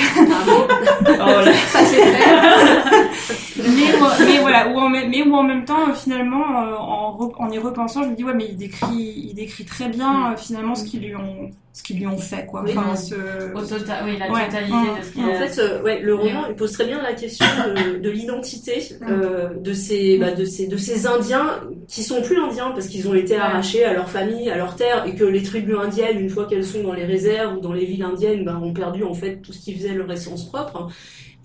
Oh 1.10 1.42
là, 1.46 1.54
ça 1.68 1.80
c'est 1.84 1.98
mais, 3.58 4.26
mais 4.26 4.38
voilà, 4.40 4.70
ou 4.70 4.78
en, 4.80 4.90
même- 4.90 5.10
mais 5.10 5.24
où 5.24 5.34
en 5.36 5.44
même 5.44 5.66
temps, 5.66 5.90
euh, 5.90 5.94
finalement, 5.94 6.44
euh, 6.64 6.76
en, 6.78 7.18
en 7.38 7.50
y 7.52 7.58
repensant, 7.58 8.04
je 8.04 8.10
me 8.10 8.16
dis 8.16 8.24
ouais, 8.24 8.34
mais 8.34 8.48
il 8.50 8.58
décrit, 8.58 9.28
il 9.30 9.34
décrit 9.34 9.66
très 9.66 9.90
bien 9.90 10.32
euh, 10.32 10.38
finalement 10.38 10.76
ce 10.76 10.84
qu'ils 10.84 11.02
lui 11.02 11.16
ont, 11.16 11.50
ce 11.78 11.84
qu'ils 11.84 12.00
lui 12.00 12.08
ont 12.08 12.18
fait, 12.18 12.46
quoi. 12.48 12.64
Oui, 12.66 12.72
Enfin, 12.76 12.96
ce- 12.96 13.54
Au 13.54 13.62
total, 13.62 14.04
oui, 14.06 14.18
la 14.18 14.32
Ouais. 14.32 14.46
totalité 14.46 14.74
de 15.00 15.06
ce 15.06 15.12
qu'il 15.12 15.24
En 15.24 15.30
a. 15.30 15.34
fait, 15.48 15.62
euh, 15.62 15.84
ouais, 15.84 16.00
le 16.02 16.16
roman 16.16 16.46
il 16.50 16.56
pose 16.56 16.72
très 16.72 16.86
bien 16.86 17.00
la 17.04 17.14
question 17.14 17.46
de, 17.68 18.00
de 18.00 18.10
l'identité 18.10 18.82
euh, 19.08 19.50
de 19.62 19.74
ces, 19.74 20.18
bah, 20.18 20.32
de 20.32 20.44
ces, 20.44 20.66
de 20.68 20.76
ces 20.78 21.06
Indiens 21.06 21.62
qui 21.88 22.02
sont 22.02 22.24
plus 22.24 22.40
Indiens 22.42 22.72
parce 22.72 22.88
qu'ils 22.88 23.08
ont 23.08 23.14
été 23.14 23.34
Ouais. 23.36 23.40
arrachés 23.40 23.84
à 23.86 23.94
leur 23.94 24.10
famille, 24.10 24.50
à 24.50 24.58
leur 24.58 24.76
terre, 24.76 25.06
et 25.06 25.14
que 25.14 25.24
les 25.24 25.44
tribus 25.44 25.78
indiennes, 25.78 26.20
une 26.20 26.30
fois 26.30 26.46
qu'elles 26.48 26.66
sont 26.66 26.82
dans 26.82 26.94
les 26.94 27.06
réserves 27.06 27.58
ou 27.58 27.60
dans 27.62 27.74
les 27.74 27.86
villes 27.86 28.04
indiennes, 28.04 28.44
bah, 28.44 28.60
ont 28.62 28.74
perdu 28.74 29.04
en 29.04 29.14
fait 29.14 29.38
tout 29.44 29.54
ce 29.54 29.60
qui 29.60 29.76
faisait 29.76 29.94
leur 29.94 30.12
essence 30.12 30.48
propre. 30.50 30.88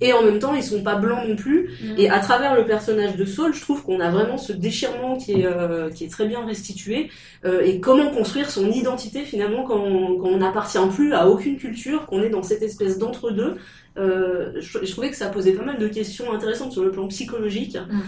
Et 0.03 0.13
en 0.13 0.23
même 0.23 0.41
temps, 0.41 0.53
ils 0.55 0.65
sont 0.65 0.83
pas 0.83 0.97
blancs 0.97 1.27
non 1.29 1.37
plus. 1.37 1.71
Mm. 1.81 1.95
Et 1.97 2.11
à 2.11 2.19
travers 2.19 2.57
le 2.57 2.67
personnage 2.67 3.17
de 3.17 3.25
Saul, 3.25 3.55
je 3.55 3.61
trouve 3.61 3.85
qu'on 3.85 4.01
a 4.01 4.11
vraiment 4.11 4.37
ce 4.37 4.53
déchirement 4.53 5.17
qui 5.17 5.41
est, 5.41 5.47
euh, 5.47 5.91
qui 5.91 6.05
est 6.05 6.09
très 6.09 6.27
bien 6.27 6.45
restitué. 6.45 7.09
Euh, 7.45 7.63
et 7.63 7.79
comment 7.79 8.11
construire 8.11 8.51
son 8.51 8.69
identité 8.71 9.21
finalement 9.21 9.63
quand 9.63 9.79
on 9.79 10.19
quand 10.19 10.29
on 10.29 10.39
n'appartient 10.39 10.79
plus 10.95 11.15
à 11.15 11.29
aucune 11.29 11.57
culture, 11.57 12.07
qu'on 12.07 12.23
est 12.23 12.31
dans 12.31 12.43
cette 12.43 12.63
espèce 12.63 12.99
d'entre-deux. 12.99 13.57
Euh, 13.97 14.53
je, 14.59 14.79
je 14.83 14.91
trouvais 14.91 15.11
que 15.11 15.17
ça 15.17 15.29
posait 15.29 15.53
pas 15.53 15.65
mal 15.65 15.79
de 15.79 15.87
questions 15.87 16.33
intéressantes 16.33 16.73
sur 16.73 16.83
le 16.83 16.91
plan 16.91 17.07
psychologique. 17.07 17.77
Mm. 17.77 18.01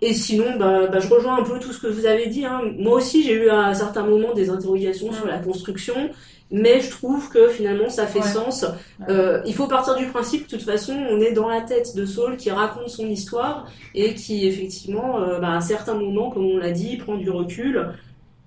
Et 0.00 0.14
sinon, 0.14 0.56
bah, 0.58 0.86
bah, 0.86 1.00
je 1.00 1.08
rejoins 1.08 1.38
un 1.38 1.42
peu 1.42 1.58
tout 1.58 1.72
ce 1.72 1.80
que 1.80 1.88
vous 1.88 2.06
avez 2.06 2.26
dit. 2.26 2.44
Hein. 2.44 2.60
Moi 2.78 2.98
aussi, 2.98 3.24
j'ai 3.24 3.32
eu 3.32 3.48
à 3.48 3.74
certains 3.74 4.04
moments 4.04 4.32
des 4.32 4.48
interrogations 4.48 5.12
sur 5.12 5.26
la 5.26 5.38
construction, 5.38 6.10
mais 6.50 6.80
je 6.80 6.90
trouve 6.90 7.28
que 7.28 7.48
finalement, 7.48 7.90
ça 7.90 8.06
fait 8.06 8.20
Ouais. 8.20 8.24
sens. 8.26 8.64
Euh, 9.08 9.40
il 9.46 9.54
faut 9.54 9.66
partir 9.66 9.96
du 9.96 10.06
principe 10.06 10.46
que 10.46 10.52
de 10.52 10.56
toute 10.56 10.64
façon, 10.66 10.94
on 11.10 11.20
est 11.20 11.32
dans 11.32 11.48
la 11.48 11.60
tête 11.60 11.94
de 11.94 12.06
Saul 12.06 12.36
qui 12.36 12.50
raconte 12.50 12.88
son 12.88 13.06
histoire 13.06 13.66
et 13.94 14.14
qui, 14.14 14.46
effectivement, 14.46 15.20
euh, 15.20 15.38
bah, 15.40 15.56
à 15.56 15.60
certains 15.60 15.94
moments, 15.94 16.30
comme 16.30 16.46
on 16.46 16.56
l'a 16.58 16.70
dit, 16.72 16.96
prend 16.96 17.16
du 17.16 17.30
recul 17.30 17.88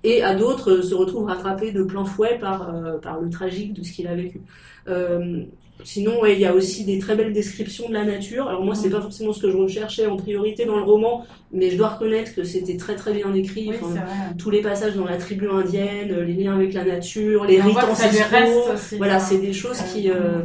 et 0.03 0.23
à 0.23 0.35
d'autres 0.35 0.71
euh, 0.71 0.81
se 0.81 0.93
retrouve 0.95 1.25
rattrapé 1.25 1.71
de 1.71 1.83
plein 1.83 2.05
fouet 2.05 2.37
par, 2.39 2.73
euh, 2.73 2.97
par 2.97 3.19
le 3.19 3.29
tragique 3.29 3.73
de 3.73 3.83
ce 3.83 3.91
qu'il 3.91 4.07
a 4.07 4.15
vécu. 4.15 4.41
Euh, 4.87 5.43
Sinon, 5.83 6.21
ouais, 6.21 6.33
il 6.33 6.39
y 6.39 6.45
a 6.45 6.53
aussi 6.53 6.85
des 6.85 6.99
très 6.99 7.15
belles 7.15 7.33
descriptions 7.33 7.87
de 7.89 7.93
la 7.93 8.05
nature. 8.05 8.47
Alors 8.47 8.63
moi, 8.63 8.75
c'est 8.75 8.89
pas 8.89 9.01
forcément 9.01 9.33
ce 9.33 9.41
que 9.41 9.49
je 9.49 9.57
recherchais 9.57 10.05
en 10.05 10.15
priorité 10.15 10.65
dans 10.65 10.75
le 10.75 10.83
roman, 10.83 11.25
mais 11.51 11.69
je 11.69 11.77
dois 11.77 11.89
reconnaître 11.89 12.35
que 12.35 12.43
c'était 12.43 12.77
très 12.77 12.95
très 12.95 13.13
bien 13.13 13.33
écrit. 13.33 13.69
Oui, 13.69 13.75
Enfin, 13.81 14.01
tous 14.37 14.49
les 14.49 14.61
passages 14.61 14.95
dans 14.95 15.05
la 15.05 15.17
tribu 15.17 15.49
indienne, 15.49 16.19
les 16.21 16.33
liens 16.33 16.55
avec 16.55 16.73
la 16.73 16.85
nature, 16.85 17.45
les 17.45 17.61
rites 17.61 17.77
ancestraux. 17.77 18.97
Voilà, 18.97 19.19
c'est 19.19 19.39
des 19.39 19.53
choses 19.53 19.81
qui, 19.93 20.09
euh, 20.09 20.43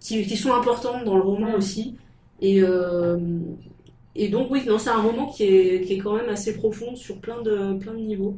qui, 0.00 0.26
qui 0.26 0.36
sont 0.36 0.52
importantes 0.52 1.04
dans 1.04 1.16
le 1.16 1.22
roman 1.22 1.54
aussi. 1.56 1.96
Et, 2.40 2.60
euh, 2.62 3.18
et 4.16 4.28
donc, 4.28 4.50
oui, 4.50 4.62
c'est 4.78 4.90
un 4.90 5.00
roman 5.00 5.26
qui 5.26 5.44
est, 5.44 5.80
qui 5.82 5.94
est 5.94 5.98
quand 5.98 6.16
même 6.16 6.28
assez 6.28 6.54
profond 6.54 6.96
sur 6.96 7.18
plein 7.18 7.40
de, 7.42 7.74
plein 7.74 7.92
de 7.92 8.00
niveaux. 8.00 8.36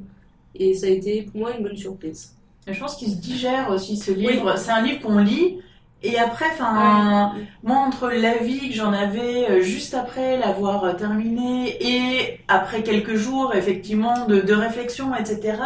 Et 0.55 0.75
ça 0.75 0.87
a 0.87 0.91
été 0.91 1.23
pour 1.23 1.41
moi 1.41 1.57
une 1.57 1.63
bonne 1.65 1.77
surprise. 1.77 2.35
Je 2.67 2.79
pense 2.79 2.97
qu'il 2.97 3.11
se 3.11 3.17
digère 3.17 3.71
aussi 3.71 3.97
ce 3.97 4.11
livre. 4.13 4.57
C'est 4.57 4.71
un 4.71 4.83
livre 4.83 5.01
qu'on 5.01 5.19
lit. 5.19 5.59
Et 6.07 6.19
après, 6.19 6.45
enfin, 6.53 7.33
moi, 7.63 7.79
entre 7.79 8.11
l'avis 8.11 8.69
que 8.69 8.75
j'en 8.75 8.93
avais 8.93 9.51
euh, 9.51 9.63
juste 9.63 9.95
après 9.95 10.37
l'avoir 10.39 10.85
euh, 10.85 10.93
terminé 10.93 11.77
et 11.81 12.41
après 12.47 12.83
quelques 12.83 13.15
jours, 13.15 13.55
effectivement, 13.55 14.27
de, 14.27 14.41
de 14.41 14.53
réflexion, 14.53 15.15
etc., 15.15 15.57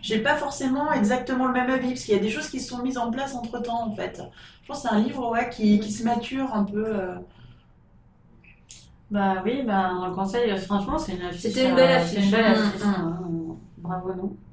j'ai 0.00 0.18
pas 0.18 0.34
forcément 0.36 0.90
exactement 0.94 1.46
le 1.46 1.52
même 1.52 1.68
avis 1.68 1.88
parce 1.90 2.04
qu'il 2.04 2.14
y 2.14 2.18
a 2.18 2.22
des 2.22 2.30
choses 2.30 2.48
qui 2.48 2.58
se 2.60 2.70
sont 2.70 2.82
mises 2.82 2.96
en 2.96 3.10
place 3.10 3.34
entre 3.34 3.60
temps, 3.60 3.86
en 3.86 3.94
fait. 3.94 4.22
Je 4.62 4.66
pense 4.68 4.82
que 4.82 4.88
c'est 4.88 4.94
un 4.94 5.00
livre 5.00 5.30
ouais, 5.30 5.50
qui, 5.50 5.78
qui 5.78 5.92
se 5.92 6.04
mature 6.04 6.54
un 6.54 6.64
peu. 6.64 6.84
euh. 6.86 7.14
Bah 9.10 9.42
oui, 9.44 9.62
bah, 9.66 9.92
on 10.00 10.06
le 10.06 10.14
conseille. 10.14 10.56
Franchement, 10.58 10.98
c'est 10.98 11.12
une 11.12 11.22
affiche. 11.22 11.40
C'était 11.42 11.68
une 11.68 11.74
belle 11.74 11.92
affiche. 11.92 12.18
c'est 12.18 12.24
une 12.24 12.30
belle 12.30 12.46
Mm, 12.52 12.54
affiche. 12.54 12.80
mm. 12.82 12.88
hein. 12.88 13.20
Bravo 13.82 14.12
nous. 14.14 14.36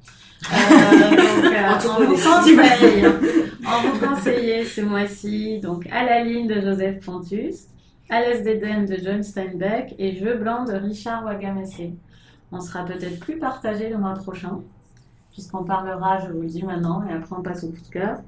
Euh, 0.52 1.74
donc, 1.84 1.86
euh, 1.86 1.90
En 1.90 2.06
vous 2.06 2.16
conseille, 2.16 3.06
on 3.68 3.90
vous 3.90 4.08
conseille 4.08 4.66
ce 4.66 4.82
mois-ci 4.82 5.60
donc 5.60 5.86
à 5.92 6.06
la 6.06 6.24
ligne 6.24 6.48
de 6.48 6.62
Joseph 6.62 7.06
Pontus, 7.06 7.66
à 8.10 8.22
l'Est 8.22 8.44
d'Éden 8.44 8.86
de 8.86 8.96
John 9.04 9.22
Steinbeck 9.22 9.96
et 10.00 10.16
Jeu 10.16 10.36
blanc 10.38 10.64
de 10.64 10.74
Richard 10.74 11.26
Wagamessé. 11.26 11.94
On 12.52 12.62
sera 12.62 12.86
peut-être 12.86 13.20
plus 13.20 13.38
partagé 13.38 13.90
le 13.90 13.98
mois 13.98 14.14
prochain, 14.14 14.62
puisqu'on 15.32 15.66
parlera, 15.66 16.20
je 16.26 16.32
vous 16.32 16.42
le 16.42 16.48
dis 16.48 16.64
maintenant, 16.64 17.04
et 17.08 17.14
après 17.14 17.36
on 17.38 17.44
passe 17.44 17.64
au 17.66 17.68
coup 17.68 17.82
de 17.82 17.92
cœur, 17.92 18.20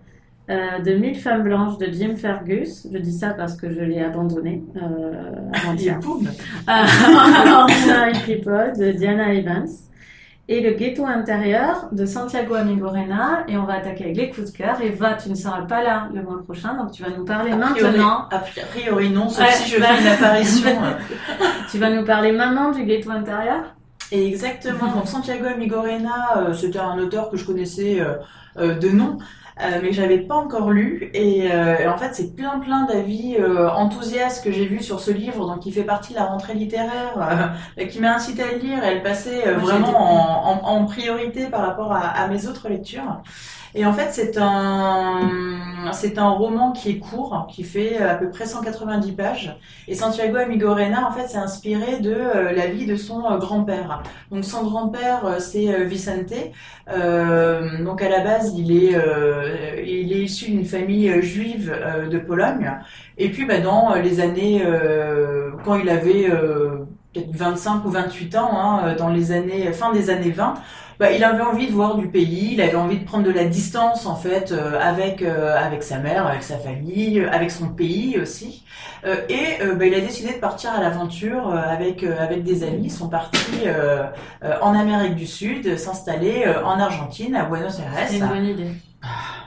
euh, 0.50 0.80
de 0.80 0.94
Mille 0.94 1.16
femmes 1.16 1.44
blanches 1.44 1.78
de 1.78 1.86
Jim 1.92 2.16
Fergus. 2.18 2.88
Je 2.92 2.98
dis 2.98 3.14
ça 3.14 3.30
parce 3.30 3.56
que 3.56 3.72
je 3.72 3.80
l'ai 3.82 4.02
abandonné 4.02 4.64
euh, 4.76 5.50
avant-hier. 5.54 6.00
Euh, 6.68 6.74
People 8.26 8.74
de 8.78 8.92
Diana 8.92 9.34
Evans 9.34 9.70
et 10.54 10.60
le 10.60 10.72
ghetto 10.72 11.06
intérieur 11.06 11.88
de 11.94 12.06
Santiago 12.06 12.56
Amigorena 12.56 13.44
et 13.48 13.56
on 13.58 13.64
va 13.64 13.76
attaquer 13.76 14.04
avec 14.06 14.18
les 14.18 14.30
coups 14.32 14.52
de 14.52 14.58
cœur. 14.58 14.76
Eva, 14.82 15.14
tu 15.14 15.30
ne 15.30 15.36
seras 15.36 15.62
pas 15.62 15.82
là 15.82 16.10
le 16.14 16.22
mois 16.24 16.44
prochain 16.44 16.74
donc 16.74 16.92
tu 16.92 17.04
vas 17.04 17.10
nous 17.10 17.24
parler 17.24 17.52
A 17.54 17.58
priori- 17.58 17.82
maintenant. 17.98 18.28
A 18.32 18.40
priori 18.72 19.10
non, 19.10 19.30
sauf 19.30 19.46
Ouais, 19.46 19.52
si 19.54 19.70
je 19.72 19.80
bah- 19.80 19.88
fais 19.88 20.02
une 20.02 20.08
apparition. 20.08 20.72
Tu 21.72 21.78
vas 21.78 21.90
nous 21.90 22.04
parler 22.04 22.34
maintenant 22.34 22.72
du 22.72 22.84
ghetto 22.84 23.10
intérieur? 23.12 23.64
Et 24.12 24.28
exactement. 24.28 24.88
Donc 24.94 25.08
Santiago 25.08 25.46
Amigorena, 25.46 26.34
euh, 26.36 26.54
c'était 26.54 26.80
un 26.80 26.98
auteur 27.00 27.30
que 27.30 27.38
je 27.38 27.46
connaissais 27.46 28.02
euh, 28.02 28.16
euh, 28.58 28.78
de 28.78 28.90
nom, 28.90 29.18
euh, 29.64 29.80
mais 29.82 29.90
que 29.90 29.96
j'avais 29.96 30.20
pas 30.20 30.36
encore 30.36 30.70
lu. 30.72 31.10
Et, 31.14 31.52
euh, 31.52 31.78
et 31.80 31.88
en 31.88 31.98
fait, 31.98 32.10
c'est 32.14 32.36
plein 32.36 32.60
plein 32.60 32.86
d'avis 32.86 33.36
euh, 33.40 33.70
enthousiastes 33.70 34.44
que 34.44 34.52
j'ai 34.52 34.66
vus 34.66 34.82
sur 34.84 35.00
ce 35.00 35.12
livre. 35.12 35.46
Donc, 35.48 35.66
il 35.66 35.74
fait 35.74 35.84
partie 35.84 36.14
de 36.14 36.18
la 36.20 36.26
rentrée 36.26 36.54
littéraire, 36.54 37.54
qui 37.90 38.00
m'a 38.00 38.16
incité 38.16 38.44
à 38.44 38.52
le 38.54 38.58
lire. 38.60 38.84
Et 38.84 39.02
Moi, 39.02 39.64
j'ai 39.70 39.80
été- 39.80 39.92
vraiment 39.92 39.98
en, 40.00 40.62
en, 40.64 40.78
en 40.82 40.86
priorité 40.86 41.48
par 41.48 41.62
rapport 41.62 41.92
à, 41.94 42.00
à 42.00 42.28
mes 42.28 42.48
autres 42.48 42.70
lectures. 42.70 43.22
Et 43.74 43.86
en 43.86 43.94
fait, 43.94 44.10
c'est 44.12 44.38
un, 44.38 45.90
c'est 45.94 46.18
un 46.18 46.28
roman 46.30 46.74
qui 46.74 46.90
est 46.90 46.98
court, 47.00 47.48
qui 47.50 47.64
fait 47.64 48.00
à 48.02 48.16
peu 48.16 48.30
près 48.30 48.46
190 48.46 49.14
pages. 49.14 49.58
Et 49.88 49.96
Santiago 49.96 50.36
Amigorena, 50.38 51.08
en 51.08 51.12
fait, 51.12 51.28
c'est 51.30 51.38
inspiré 51.38 52.00
de 52.00 52.14
la 52.54 52.68
vie 52.68 52.86
de 52.86 52.98
son 52.98 53.22
grand-père. 53.38 54.04
Donc, 54.30 54.44
son 54.44 54.64
grand-père, 54.64 55.36
c'est 55.40 55.86
Vicente. 55.86 56.34
Donc, 57.80 58.02
à 58.02 58.10
la 58.10 58.20
base, 58.20 58.54
il 58.58 58.72
est, 58.76 58.96
euh, 59.52 59.82
il 59.86 60.12
est 60.14 60.24
issu 60.24 60.52
d'une 60.52 60.66
famille 60.66 61.10
euh, 61.10 61.22
juive 61.22 61.74
euh, 61.76 62.08
de 62.08 62.18
Pologne. 62.18 62.72
Et 63.18 63.30
puis, 63.30 63.46
bah, 63.46 63.60
dans 63.60 63.94
les 63.96 64.20
années, 64.20 64.64
quand 65.64 65.76
il 65.76 65.90
avait 65.90 66.28
peut-être 67.14 67.36
25 67.36 67.86
ou 67.86 67.90
28 67.90 68.36
ans, 68.36 68.50
hein, 68.54 68.96
dans 68.98 69.10
les 69.10 69.32
années, 69.32 69.72
fin 69.74 69.92
des 69.94 70.10
années 70.10 70.32
20, 70.32 70.56
bah, 71.02 71.12
il 71.12 71.24
avait 71.24 71.42
envie 71.42 71.66
de 71.66 71.72
voir 71.72 71.96
du 71.96 72.10
pays, 72.10 72.54
il 72.54 72.62
avait 72.62 72.76
envie 72.76 73.00
de 73.00 73.04
prendre 73.04 73.24
de 73.24 73.32
la 73.32 73.46
distance 73.46 74.06
en 74.06 74.16
fait 74.16 74.52
euh, 74.52 74.80
avec 74.80 75.24
euh, 75.24 75.58
avec 75.58 75.82
sa 75.82 75.98
mère, 75.98 76.28
avec 76.28 76.44
sa 76.44 76.60
famille, 76.60 77.26
avec 77.32 77.50
son 77.50 77.70
pays 77.70 78.20
aussi. 78.20 78.64
Euh, 79.08 79.16
et 79.28 79.66
bah, 79.80 79.88
il 79.88 79.96
a 79.96 80.00
décidé 80.00 80.34
de 80.34 80.40
partir 80.40 80.70
à 80.70 80.80
l'aventure 80.80 81.56
avec 81.56 82.04
avec 82.04 82.44
des 82.44 82.62
amis. 82.64 82.84
Ils 82.84 82.92
sont 82.92 83.10
partis 83.10 83.66
en 84.62 84.76
Amérique 84.76 85.16
du 85.16 85.26
Sud, 85.26 85.76
s'installer 85.76 86.46
en 86.64 86.80
Argentine, 86.80 87.36
à 87.36 87.46
Buenos 87.46 87.82
C'est 88.06 88.18
une 88.18 88.22
Aires. 88.22 88.30
bonne 88.30 88.46
idée. 88.46 88.72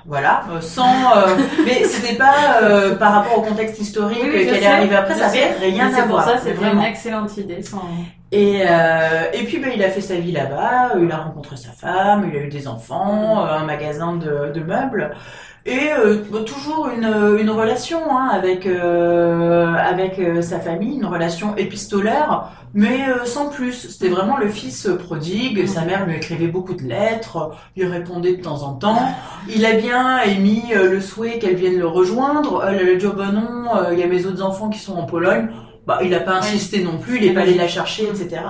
Voilà, 0.06 0.42
euh, 0.50 0.60
sans. 0.60 1.16
euh, 1.16 1.36
mais 1.64 1.84
c'était 1.84 2.16
pas 2.16 2.60
euh, 2.62 2.94
par 2.96 3.12
rapport 3.14 3.38
au 3.38 3.42
contexte 3.42 3.80
historique 3.80 4.18
Oui, 4.22 4.30
qu'elle 4.46 4.62
est 4.62 4.66
arrivée 4.66 4.96
après. 4.96 5.14
Ça 5.14 5.26
avait 5.26 5.52
rien 5.60 5.88
à 5.88 5.94
C'est 5.94 6.02
pour 6.02 6.10
voir. 6.20 6.28
c'était 6.38 6.52
vraiment. 6.52 6.82
une 6.82 6.86
excellente 6.88 7.36
idée. 7.38 7.62
Sans... 7.62 7.82
Et, 8.32 8.62
euh, 8.68 9.30
et 9.32 9.44
puis 9.44 9.58
ben, 9.58 9.70
il 9.74 9.82
a 9.82 9.88
fait 9.90 10.00
sa 10.00 10.16
vie 10.16 10.32
là-bas, 10.32 10.92
il 11.00 11.10
a 11.10 11.16
rencontré 11.18 11.56
sa 11.56 11.70
femme, 11.70 12.28
il 12.30 12.36
a 12.36 12.42
eu 12.42 12.48
des 12.48 12.66
enfants, 12.68 13.46
euh, 13.46 13.58
un 13.58 13.64
magasin 13.64 14.14
de, 14.16 14.50
de 14.52 14.60
meubles. 14.60 15.14
Et 15.66 15.92
euh, 15.98 16.18
toujours 16.44 16.90
une, 16.94 17.38
une 17.38 17.48
relation 17.48 18.00
hein, 18.10 18.28
avec, 18.30 18.66
euh, 18.66 19.72
avec 19.74 20.18
euh, 20.18 20.42
sa 20.42 20.60
famille, 20.60 20.96
une 20.96 21.06
relation 21.06 21.56
épistolaire, 21.56 22.50
mais 22.74 23.08
euh, 23.08 23.24
sans 23.24 23.48
plus. 23.48 23.72
C'était 23.72 24.10
vraiment 24.10 24.36
le 24.36 24.48
fils 24.48 24.88
prodigue, 25.06 25.66
sa 25.66 25.86
mère 25.86 26.04
lui 26.04 26.16
écrivait 26.16 26.48
beaucoup 26.48 26.74
de 26.74 26.82
lettres, 26.82 27.52
lui 27.76 27.86
répondait 27.86 28.36
de 28.36 28.42
temps 28.42 28.62
en 28.62 28.74
temps. 28.74 29.08
Il 29.48 29.64
a 29.64 29.72
bien 29.72 30.20
émis 30.22 30.64
euh, 30.74 30.90
le 30.90 31.00
souhait 31.00 31.38
qu'elle 31.38 31.54
vienne 31.54 31.78
le 31.78 31.86
rejoindre. 31.86 32.62
Elle, 32.68 32.86
a 32.86 32.94
dit, 32.96 33.06
ben 33.16 33.32
non, 33.32 33.76
euh, 33.76 33.92
il 33.92 33.98
y 33.98 34.02
a 34.02 34.06
mes 34.06 34.26
autres 34.26 34.42
enfants 34.42 34.68
qui 34.68 34.80
sont 34.80 34.96
en 34.96 35.04
Pologne. 35.04 35.48
Bah, 35.86 35.98
il 36.02 36.10
n'a 36.10 36.20
pas 36.20 36.36
insisté 36.36 36.82
non 36.82 36.96
plus, 36.98 37.18
il 37.18 37.26
n'est 37.26 37.34
pas 37.34 37.42
allé 37.42 37.54
la 37.54 37.68
chercher, 37.68 38.04
etc. 38.04 38.40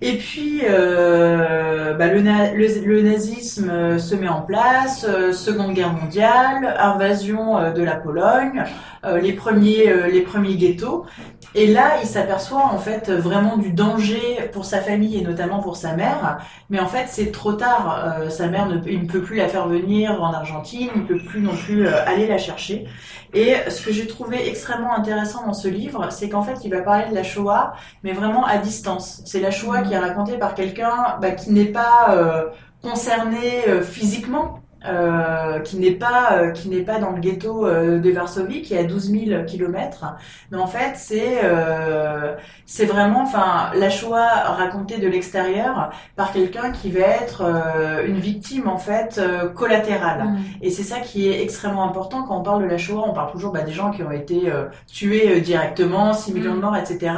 Et 0.00 0.14
puis, 0.18 0.62
euh, 0.68 1.94
bah, 1.94 2.08
le, 2.08 2.20
na- 2.20 2.52
le- 2.52 2.84
le 2.84 3.02
nazisme 3.02 3.70
euh, 3.70 3.98
se 3.98 4.14
met 4.16 4.28
en 4.28 4.42
place, 4.42 5.06
euh, 5.08 5.32
Seconde 5.32 5.72
Guerre 5.74 5.92
mondiale, 5.92 6.74
invasion 6.78 7.58
euh, 7.58 7.70
de 7.70 7.82
la 7.82 7.94
Pologne, 7.94 8.64
euh, 9.04 9.20
les 9.20 9.32
premiers, 9.32 9.88
euh, 9.88 10.08
les 10.08 10.22
premiers 10.22 10.56
ghettos. 10.56 11.06
Et 11.54 11.68
là, 11.68 11.98
il 12.02 12.08
s'aperçoit 12.08 12.64
en 12.64 12.78
fait 12.78 13.10
vraiment 13.10 13.56
du 13.56 13.72
danger 13.72 14.50
pour 14.52 14.64
sa 14.64 14.80
famille 14.80 15.18
et 15.18 15.22
notamment 15.22 15.60
pour 15.60 15.76
sa 15.76 15.94
mère. 15.94 16.38
Mais 16.68 16.80
en 16.80 16.88
fait, 16.88 17.06
c'est 17.08 17.30
trop 17.30 17.52
tard. 17.52 18.18
Euh, 18.18 18.28
sa 18.28 18.48
mère 18.48 18.66
ne, 18.66 18.78
il 18.88 19.02
ne 19.02 19.06
peut 19.06 19.22
plus 19.22 19.36
la 19.36 19.48
faire 19.48 19.68
venir 19.68 20.20
en 20.20 20.32
Argentine, 20.32 20.90
il 20.94 21.02
ne 21.02 21.06
peut 21.06 21.18
plus 21.18 21.40
non 21.40 21.54
plus 21.54 21.86
euh, 21.86 22.04
aller 22.06 22.26
la 22.26 22.38
chercher. 22.38 22.86
Et 23.34 23.54
ce 23.68 23.82
que 23.82 23.92
j'ai 23.92 24.06
trouvé 24.06 24.48
extrêmement 24.48 24.94
intéressant 24.94 25.44
dans 25.44 25.52
ce 25.52 25.66
livre, 25.66 26.08
c'est 26.10 26.28
qu'en 26.28 26.42
fait, 26.42 26.58
il 26.64 26.70
va 26.70 26.82
parler 26.82 27.10
de 27.10 27.14
la 27.14 27.24
Shoah, 27.24 27.74
mais 28.04 28.12
vraiment 28.12 28.44
à 28.44 28.58
distance. 28.58 29.22
C'est 29.24 29.40
la 29.40 29.50
Shoah 29.50 29.82
qui 29.82 29.92
est 29.92 29.98
racontée 29.98 30.38
par 30.38 30.54
quelqu'un 30.54 31.18
bah, 31.20 31.32
qui 31.32 31.50
n'est 31.52 31.64
pas 31.64 32.10
euh, 32.10 32.44
concerné 32.82 33.68
euh, 33.68 33.82
physiquement. 33.82 34.60
Euh, 34.86 35.60
qui 35.60 35.76
n'est 35.78 35.92
pas 35.92 36.32
euh, 36.32 36.50
qui 36.50 36.68
n'est 36.68 36.82
pas 36.82 36.98
dans 36.98 37.10
le 37.10 37.20
ghetto 37.20 37.66
euh, 37.66 37.98
de 37.98 38.10
Varsovie 38.10 38.62
qui 38.62 38.74
est 38.74 38.78
à 38.78 38.84
12 38.84 39.10
000 39.10 39.44
kilomètres 39.44 40.04
mais 40.50 40.58
en 40.58 40.66
fait 40.66 40.92
c'est 40.96 41.40
euh, 41.44 42.34
c'est 42.66 42.86
vraiment 42.86 43.22
enfin 43.22 43.70
la 43.74 43.90
Shoah 43.90 44.54
racontée 44.56 44.98
de 44.98 45.08
l'extérieur 45.08 45.90
par 46.16 46.32
quelqu'un 46.32 46.70
qui 46.72 46.90
va 46.90 47.00
être 47.00 47.42
euh, 47.42 48.06
une 48.06 48.18
victime 48.18 48.68
en 48.68 48.78
fait 48.78 49.18
euh, 49.18 49.48
collatérale 49.48 50.24
Mm. 50.24 50.36
et 50.62 50.70
c'est 50.70 50.82
ça 50.82 51.00
qui 51.00 51.28
est 51.28 51.42
extrêmement 51.42 51.84
important 51.84 52.22
quand 52.24 52.38
on 52.38 52.42
parle 52.42 52.62
de 52.62 52.68
la 52.68 52.78
Shoah. 52.78 53.04
On 53.06 53.12
parle 53.12 53.32
toujours 53.32 53.52
bah, 53.52 53.62
des 53.62 53.72
gens 53.72 53.90
qui 53.90 54.02
ont 54.02 54.10
été 54.10 54.50
euh, 54.50 54.66
tués 54.86 55.40
directement, 55.40 56.12
6 56.12 56.32
millions 56.34 56.54
de 56.54 56.60
morts, 56.60 56.76
etc. 56.76 57.12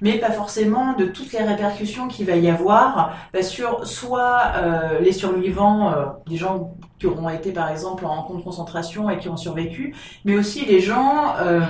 Mais 0.00 0.18
pas 0.18 0.30
forcément 0.30 0.94
de 0.94 1.06
toutes 1.06 1.32
les 1.32 1.42
répercussions 1.42 2.08
qu'il 2.08 2.26
va 2.26 2.36
y 2.36 2.50
avoir 2.50 3.16
bah, 3.32 3.42
sur 3.42 3.86
soit 3.86 4.42
euh, 4.56 5.00
les 5.00 5.12
survivants, 5.12 5.92
euh, 5.92 6.06
des 6.26 6.36
gens 6.36 6.75
qui 6.98 7.06
auront 7.06 7.28
été 7.28 7.52
par 7.52 7.70
exemple 7.70 8.06
en 8.06 8.22
camp 8.22 8.34
de 8.34 8.42
concentration 8.42 9.10
et 9.10 9.18
qui 9.18 9.28
ont 9.28 9.36
survécu, 9.36 9.94
mais 10.24 10.36
aussi 10.36 10.64
les 10.64 10.80
gens 10.80 11.36
euh, 11.40 11.60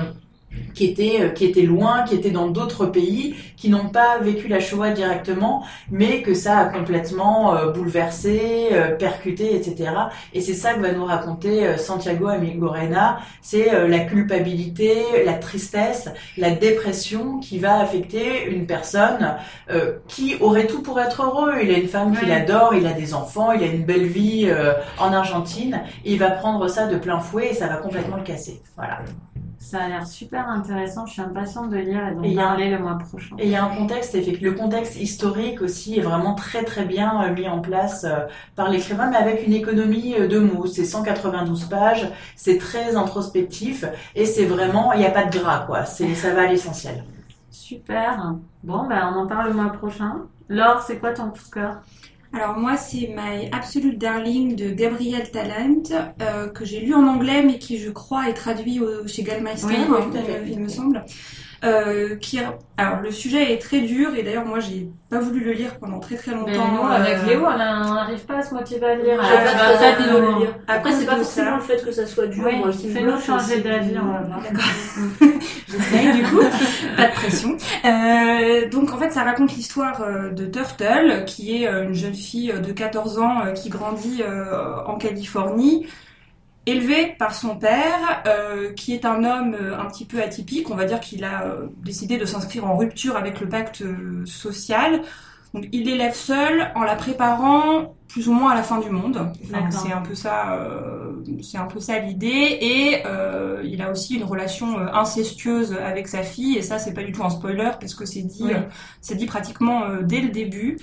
qui 0.75 0.85
étaient 0.85 1.21
euh, 1.21 1.29
qui 1.31 1.45
étaient 1.45 1.63
loin, 1.63 2.03
qui 2.05 2.15
étaient 2.15 2.31
dans 2.31 2.49
d'autres 2.49 2.87
pays, 2.87 3.35
qui 3.57 3.69
n'ont 3.71 3.89
pas 3.89 4.19
vécu 4.21 4.49
la 4.49 4.61
Shoah 4.61 4.91
directement, 4.91 5.65
mais 5.91 6.23
que 6.23 6.35
ça 6.35 6.59
a 6.59 6.65
complètement 6.67 7.57
euh, 7.57 7.71
bouleversé, 7.71 8.69
euh, 8.73 8.97
percuté, 8.97 9.55
etc. 9.57 9.91
Et 10.35 10.41
c'est 10.41 10.55
ça 10.55 10.75
que 10.75 10.81
va 10.81 10.93
nous 10.93 11.05
raconter 11.05 11.67
euh, 11.67 11.77
Santiago 11.79 12.29
Amigorena, 12.29 13.19
c'est 13.41 13.75
euh, 13.75 13.89
la 13.89 14.01
culpabilité, 14.01 14.95
la 15.25 15.35
tristesse, 15.35 16.09
la 16.37 16.51
dépression 16.51 17.39
qui 17.41 17.59
va 17.59 17.79
affecter 17.79 18.45
une 18.45 18.67
personne 18.67 19.37
euh, 19.71 19.97
qui 20.09 20.37
aurait 20.41 20.67
tout 20.67 20.83
pour 20.83 21.01
être 21.01 21.23
heureux. 21.23 21.55
Il 21.63 21.71
a 21.71 21.79
une 21.79 21.89
femme 21.89 22.17
qu'il 22.17 22.31
adore, 22.31 22.75
il 22.75 22.87
a 22.87 22.93
des 22.93 23.15
enfants, 23.15 23.53
il 23.53 23.63
a 23.63 23.67
une 23.67 23.85
belle 23.85 24.07
vie 24.07 24.47
euh, 24.49 24.75
en 24.99 25.13
Argentine, 25.13 25.83
et 26.05 26.13
il 26.13 26.19
va 26.19 26.31
prendre 26.31 26.69
ça 26.69 26.87
de 26.87 26.97
plein 26.97 27.21
fouet 27.21 27.51
et 27.51 27.55
ça 27.55 27.67
va 27.67 27.77
complètement 27.77 28.17
le 28.17 28.23
casser. 28.23 28.61
Voilà. 28.77 29.01
Ça 29.59 29.83
a 29.83 29.89
l'air 29.89 30.07
super 30.07 30.49
intéressant. 30.49 31.07
Je 31.07 31.15
suis 31.15 31.23
impatiente 31.23 31.71
de 31.71 31.77
lire 31.77 32.09
et 32.09 32.15
d'en 32.15 32.43
parler 32.43 32.71
le 32.71 32.79
mois 32.79 32.99
prochain. 32.99 33.35
Et 33.39 33.47
il 33.47 33.51
y 33.51 33.57
a 33.57 33.65
un 33.65 33.75
contexte, 33.75 34.15
effectivement, 34.15 34.53
le 34.53 34.59
contexte 34.59 35.01
historique 35.01 35.63
aussi 35.63 35.99
est 35.99 36.03
vraiment 36.03 36.35
très 36.35 36.63
très 36.63 36.85
bien 36.85 37.23
euh, 37.23 37.33
mis 37.33 37.49
en 37.49 37.61
place 37.61 38.05
euh, 38.05 38.27
par 38.55 38.71
l'écrivain, 38.71 39.11
mais 39.11 39.17
avec 39.17 39.47
une 39.47 39.55
économie 39.55 40.15
euh, 40.15 40.29
de 40.29 40.39
mots. 40.39 40.67
C'est 40.67 40.85
192 40.85 41.65
pages, 41.65 42.09
c'est 42.37 42.59
très 42.59 42.97
introspectif 42.97 43.85
et 44.15 44.27
c'est 44.27 44.45
vraiment, 44.45 44.93
il 44.93 45.01
n'y 45.01 45.07
a 45.07 45.11
pas 45.11 45.25
de 45.25 45.37
gras 45.37 45.65
quoi. 45.67 45.85
C'est, 45.85 46.15
ça 46.15 46.33
va 46.33 46.43
à 46.43 46.47
l'essentiel. 46.47 47.03
Super. 47.51 48.35
Bon, 48.63 48.87
bah, 48.87 49.11
on 49.13 49.21
en 49.21 49.27
parle 49.27 49.49
le 49.49 49.55
mois 49.55 49.73
prochain. 49.73 50.27
Laure, 50.49 50.83
c'est 50.83 50.99
quoi 50.99 51.13
ton 51.13 51.31
coup 51.31 51.43
de 51.45 51.51
cœur? 51.53 51.77
Alors 52.37 52.59
moi, 52.59 52.77
c'est 52.77 53.09
My 53.17 53.49
Absolute 53.51 53.97
Darling 53.97 54.57
de 54.57 54.69
Gabriel 54.69 55.31
Talent, 55.31 55.85
euh, 56.21 56.49
que 56.49 56.67
j'ai 56.67 56.81
lu 56.81 56.93
en 56.93 57.07
anglais, 57.07 57.43
mais 57.43 57.59
qui, 57.59 57.79
je 57.79 57.89
crois, 57.91 58.29
est 58.29 58.35
traduit 58.35 58.79
au- 58.79 59.07
chez 59.09 59.23
Gallmeister, 59.23 59.69
Oui, 59.69 59.75
oui, 59.89 60.19
euh, 60.29 60.45
il 60.47 60.61
me 60.61 60.69
semble. 60.69 61.03
Euh, 61.65 62.17
qui 62.17 62.39
alors 62.77 63.01
le 63.01 63.11
sujet 63.11 63.55
est 63.55 63.59
très 63.59 63.81
dur 63.81 64.15
et 64.15 64.23
d'ailleurs 64.23 64.45
moi 64.45 64.61
j'ai 64.61 64.89
pas 65.09 65.21
voulu 65.21 65.43
le 65.43 65.53
lire 65.53 65.79
pendant 65.79 65.99
très 66.01 66.17
très 66.17 66.33
Mais 66.33 66.37
longtemps. 66.53 66.71
nous, 66.71 66.87
avec 66.87 67.15
euh, 67.17 67.27
Léo, 67.27 67.47
on 67.47 67.57
n'arrive 67.57 68.25
pas 68.27 68.37
à 68.39 68.43
se 68.43 68.53
motiver 68.53 68.85
à 68.87 68.95
le 68.95 69.03
lire. 69.05 69.19
Ah, 69.23 69.39
pas 69.39 69.51
très 69.51 69.57
vas 69.57 69.93
peut-être 69.97 70.01
envie 70.01 70.11
de 70.11 70.21
nous- 70.21 70.35
le 70.35 70.41
lire. 70.45 70.55
Après, 70.69 70.93
c'est 70.93 71.07
pas 71.07 71.17
forcément 71.17 71.51
ça. 71.53 71.57
le 71.57 71.63
fait 71.63 71.85
que 71.85 71.93
ça 71.93 72.07
soit 72.07 72.27
dur. 72.27 72.45
Oui, 72.47 72.57
moi, 72.59 72.71
qui 72.71 72.89
me 72.89 72.93
fais-nous 72.93 73.07
bloque, 73.13 73.25
changer 73.25 73.61
d'avis, 73.63 73.95
voir. 73.95 74.23
J'essaye 75.69 76.13
du 76.13 76.23
coup, 76.25 76.41
pas 76.97 77.07
de 77.07 77.13
pression. 77.15 77.57
Euh, 77.87 78.69
donc 78.69 78.93
en 78.93 78.99
fait 78.99 79.11
ça 79.11 79.23
raconte 79.23 79.53
l'histoire 79.55 80.01
euh, 80.03 80.31
de 80.31 80.47
Turtle, 80.47 81.25
qui 81.27 81.63
est 81.63 81.69
euh, 81.69 81.85
une 81.85 81.95
jeune 81.95 82.15
fille 82.15 82.53
de 82.53 82.73
14 82.73 83.19
ans 83.19 83.43
qui 83.55 83.69
grandit 83.69 84.23
en 84.87 84.97
Californie, 84.97 85.87
élevée 86.67 87.15
par 87.19 87.35
son 87.35 87.57
père, 87.57 88.23
euh, 88.27 88.73
qui 88.73 88.93
est 88.93 89.05
un 89.05 89.25
homme 89.25 89.55
euh, 89.61 89.79
un 89.79 89.87
petit 89.87 90.05
peu 90.05 90.21
atypique. 90.21 90.71
On 90.71 90.75
va 90.75 90.85
dire 90.85 91.01
qu'il 91.01 91.25
a 91.25 91.45
euh, 91.45 91.67
décidé 91.85 92.19
de 92.19 92.25
s'inscrire 92.25 92.67
en 92.67 92.77
rupture 92.77 93.17
avec 93.17 93.41
le 93.41 93.49
pacte 93.49 93.83
euh, 93.83 94.25
social. 94.27 95.03
Donc 95.55 95.69
il 95.73 95.85
l'élève 95.87 96.15
seul 96.15 96.71
en 96.75 96.83
la 96.83 96.97
préparant 96.97 97.95
plus 98.09 98.29
ou 98.29 98.33
moins 98.33 98.51
à 98.51 98.55
la 98.55 98.63
fin 98.63 98.79
du 98.79 98.91
monde. 98.91 99.31
Enfin, 99.45 99.71
c'est 99.71 99.93
un 99.93 100.01
peu 100.01 100.15
ça, 100.15 100.55
euh, 100.55 101.13
c'est 101.43 101.59
un 101.59 101.67
peu 101.67 101.81
ça 101.81 101.99
l'idée. 101.99 102.59
Et 102.61 103.03
euh, 103.07 103.63
il 103.65 103.81
a 103.81 103.91
aussi 103.91 104.17
une 104.17 104.25
relation 104.25 104.79
incestueuse 104.93 105.73
avec 105.75 106.09
sa 106.09 106.23
fille. 106.23 106.57
Et 106.57 106.63
ça, 106.63 106.79
c'est 106.79 106.95
pas 106.95 107.03
du 107.03 107.13
tout 107.13 107.23
un 107.25 107.31
spoiler 107.31 107.71
parce 107.81 107.95
que 107.95 108.05
c'est 108.05 108.23
dit, 108.23 108.43
Oui. 108.45 108.53
c'est 109.01 109.15
dit 109.15 109.27
pratiquement 109.27 109.83
dès 110.03 110.21
le 110.21 110.29
début. 110.31 110.79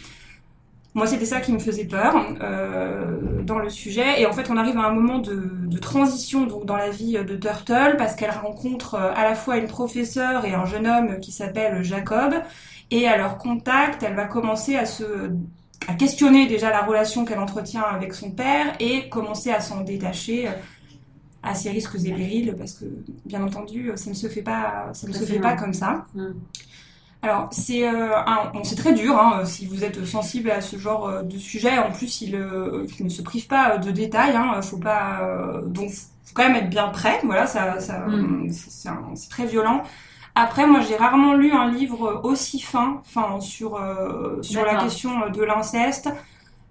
Moi, 0.96 1.08
c'était 1.08 1.26
ça 1.26 1.42
qui 1.42 1.52
me 1.52 1.60
faisait 1.60 1.86
peur 1.86 2.14
euh, 2.42 3.42
dans 3.42 3.58
le 3.58 3.70
sujet. 3.70 4.22
Et 4.22 4.28
en 4.28 4.32
fait, 4.32 4.52
on 4.52 4.58
arrive 4.58 4.78
à 4.78 4.84
un 4.84 4.94
moment 4.94 5.18
de, 5.18 5.50
de 5.66 5.78
transition 5.80 6.46
donc 6.46 6.66
dans 6.66 6.76
la 6.78 6.90
vie 6.90 7.14
de 7.14 7.36
Turtle 7.36 7.96
parce 7.98 8.16
qu'elle 8.16 8.32
rencontre 8.32 8.96
euh, 8.96 9.12
à 9.16 9.24
la 9.24 9.34
fois 9.34 9.58
une 9.58 9.68
professeure 9.68 10.46
et 10.46 10.54
un 10.54 10.66
jeune 10.66 10.86
homme 10.86 11.20
qui 11.20 11.32
s'appelle 11.32 11.84
Jacob. 11.84 12.36
Et 12.92 13.08
à 13.08 13.18
leur 13.18 13.40
contact, 13.40 14.04
elle 14.04 14.16
va 14.16 14.26
commencer 14.26 14.76
à 14.76 14.86
se 14.86 15.32
à 15.88 15.96
questionner 15.96 16.48
déjà 16.48 16.70
la 16.70 16.82
relation 16.82 17.26
qu'elle 17.26 17.40
entretient 17.40 17.82
avec 17.82 18.14
son 18.14 18.32
père 18.32 18.74
et 18.80 19.10
commencer 19.10 19.52
à 19.52 19.60
s'en 19.60 19.82
détacher 19.82 20.48
euh, 20.48 20.52
à 21.42 21.56
ses 21.56 21.72
risques 21.72 21.96
et 22.06 22.14
périls 22.14 22.56
parce 22.58 22.74
que 22.74 22.86
bien 23.26 23.44
entendu 23.44 23.92
ça 23.96 24.10
ne 24.10 24.16
se 24.16 24.28
fait 24.28 24.44
pas 24.44 24.92
ça 24.94 25.08
ne 25.08 25.14
se 25.14 25.26
fait 25.26 25.40
pas 25.40 25.58
comme 25.58 25.74
ça. 25.74 26.06
Mm. 26.16 26.28
Alors 27.24 27.48
c'est 27.52 27.88
euh, 27.88 28.10
bon, 28.54 28.64
c'est 28.66 28.76
très 28.76 28.94
dur 28.94 29.18
hein, 29.18 29.46
si 29.46 29.66
vous 29.66 29.84
êtes 29.86 30.06
sensible 30.06 30.52
à 30.52 30.62
ce 30.62 30.78
genre 30.78 31.08
euh, 31.08 31.22
de 31.24 31.38
sujet. 31.38 31.78
En 31.80 31.92
plus 31.92 32.22
il, 32.22 32.36
euh, 32.36 32.86
il 33.00 33.06
ne 33.06 33.10
se 33.10 33.22
prive 33.22 33.48
pas 33.48 33.78
de 33.78 33.92
détails. 33.92 34.36
Hein, 34.36 34.62
faut 34.62 34.78
pas 34.78 35.22
euh, 35.24 35.62
donc 35.64 35.90
faut 35.92 36.34
quand 36.34 36.44
même 36.44 36.58
être 36.58 36.70
bien 36.70 36.90
prêt. 36.90 37.22
Voilà 37.24 37.48
ça, 37.48 37.80
ça 37.80 38.00
Mm. 38.08 38.50
c'est 39.16 39.30
très 39.30 39.46
violent. 39.46 39.84
Après, 40.36 40.66
moi, 40.68 40.82
j'ai 40.82 40.96
rarement 40.96 41.36
lu 41.36 41.52
un 41.54 41.70
livre 41.72 42.22
aussi 42.24 42.60
fin, 42.60 43.02
enfin, 43.02 43.40
sur, 43.40 43.76
euh, 43.78 44.42
sur 44.42 44.66
la 44.66 44.76
question 44.76 45.30
de 45.30 45.44
l'inceste, 45.44 46.10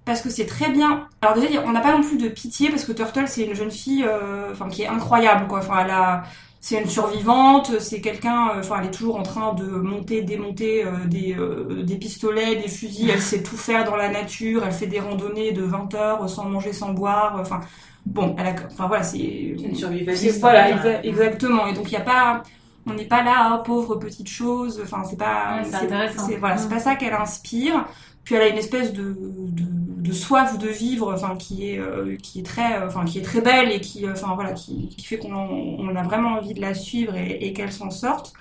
parce 0.04 0.20
que 0.22 0.30
c'est 0.30 0.46
très 0.46 0.70
bien. 0.70 1.08
Alors 1.22 1.34
déjà, 1.36 1.62
on 1.64 1.72
n'a 1.72 1.80
pas 1.80 1.92
non 1.92 2.02
plus 2.02 2.18
de 2.18 2.28
pitié, 2.28 2.70
parce 2.70 2.84
que 2.84 2.92
Turtle, 2.92 3.28
c'est 3.28 3.44
une 3.46 3.54
jeune 3.54 3.70
fille, 3.70 4.04
euh, 4.08 4.50
enfin, 4.52 4.68
qui 4.68 4.82
est 4.82 4.88
incroyable, 4.88 5.46
quoi. 5.48 5.60
Enfin, 5.60 5.84
elle 5.84 5.90
a, 5.92 6.24
c'est 6.64 6.80
une 6.80 6.88
survivante, 6.88 7.80
c'est 7.80 8.00
quelqu'un, 8.00 8.50
euh, 8.54 8.60
enfin, 8.60 8.76
elle 8.80 8.86
est 8.86 8.90
toujours 8.92 9.16
en 9.16 9.24
train 9.24 9.52
de 9.52 9.64
monter, 9.64 10.22
démonter 10.22 10.84
euh, 10.84 10.90
des, 11.06 11.34
euh, 11.36 11.82
des 11.82 11.96
pistolets, 11.96 12.54
des 12.54 12.68
fusils. 12.68 13.10
Elle 13.10 13.20
sait 13.20 13.42
tout 13.42 13.56
faire 13.56 13.84
dans 13.84 13.96
la 13.96 14.08
nature. 14.08 14.62
Elle 14.64 14.70
fait 14.72 14.86
des 14.86 15.00
randonnées 15.00 15.50
de 15.50 15.62
20 15.64 15.92
heures 15.94 16.30
sans 16.30 16.44
manger, 16.48 16.72
sans 16.72 16.92
boire. 16.92 17.36
Enfin, 17.40 17.60
bon, 18.06 18.36
elle 18.38 18.46
a, 18.46 18.54
enfin 18.70 18.86
voilà, 18.86 19.02
c'est 19.02 19.18
Une 19.18 19.58
c'est- 19.58 19.74
survivaliste. 19.74 20.38
Voilà, 20.40 20.78
fait. 20.78 21.00
exa- 21.00 21.00
exactement. 21.02 21.66
Et 21.66 21.72
donc, 21.74 21.86
il 21.90 21.96
n'y 21.96 22.00
a 22.00 22.04
pas. 22.04 22.42
On 22.86 22.94
n'est 22.94 23.06
pas 23.06 23.22
là, 23.24 23.50
ah, 23.54 23.62
pauvre 23.64 23.96
petite 23.96 24.28
chose. 24.28 24.80
Enfin, 24.84 25.02
c'est 25.04 25.18
pas. 25.18 25.58
Ouais, 25.58 25.64
c'est 25.64 26.36
Voilà, 26.36 26.56
c'est 26.58 26.66
Mm. 26.66 26.70
pas 26.70 26.78
ça 26.80 26.94
qu'elle 26.94 27.14
inspire. 27.14 27.86
Puis 28.24 28.36
elle 28.36 28.42
a 28.42 28.48
une 28.48 28.58
espèce 28.58 28.92
de, 28.92 29.02
de, 29.18 29.64
de 30.02 30.12
soif 30.12 30.58
de 30.58 30.68
vivre, 30.68 31.12
enfin 31.14 31.36
qui 31.36 31.70
est 31.70 31.78
euh, 31.78 32.16
qui 32.16 32.40
est 32.40 32.42
très, 32.42 32.76
euh, 32.76 32.88
enfin 32.88 33.04
qui 33.04 33.18
est 33.18 33.22
très 33.22 33.40
belle 33.40 33.70
et 33.70 33.80
qui, 33.80 34.04
euh, 34.04 34.12
enfin 34.12 34.34
voilà, 34.34 34.52
qui, 34.52 34.88
qui 34.88 35.04
fait 35.04 35.16
qu'on 35.16 35.32
on 35.32 35.94
a 35.94 36.02
vraiment 36.02 36.32
envie 36.38 36.54
de 36.54 36.60
la 36.60 36.74
suivre 36.74 37.14
et, 37.14 37.38
et 37.40 37.52
qu'elle 37.52 37.72
s'en 37.72 37.90
sorte. 37.90 38.32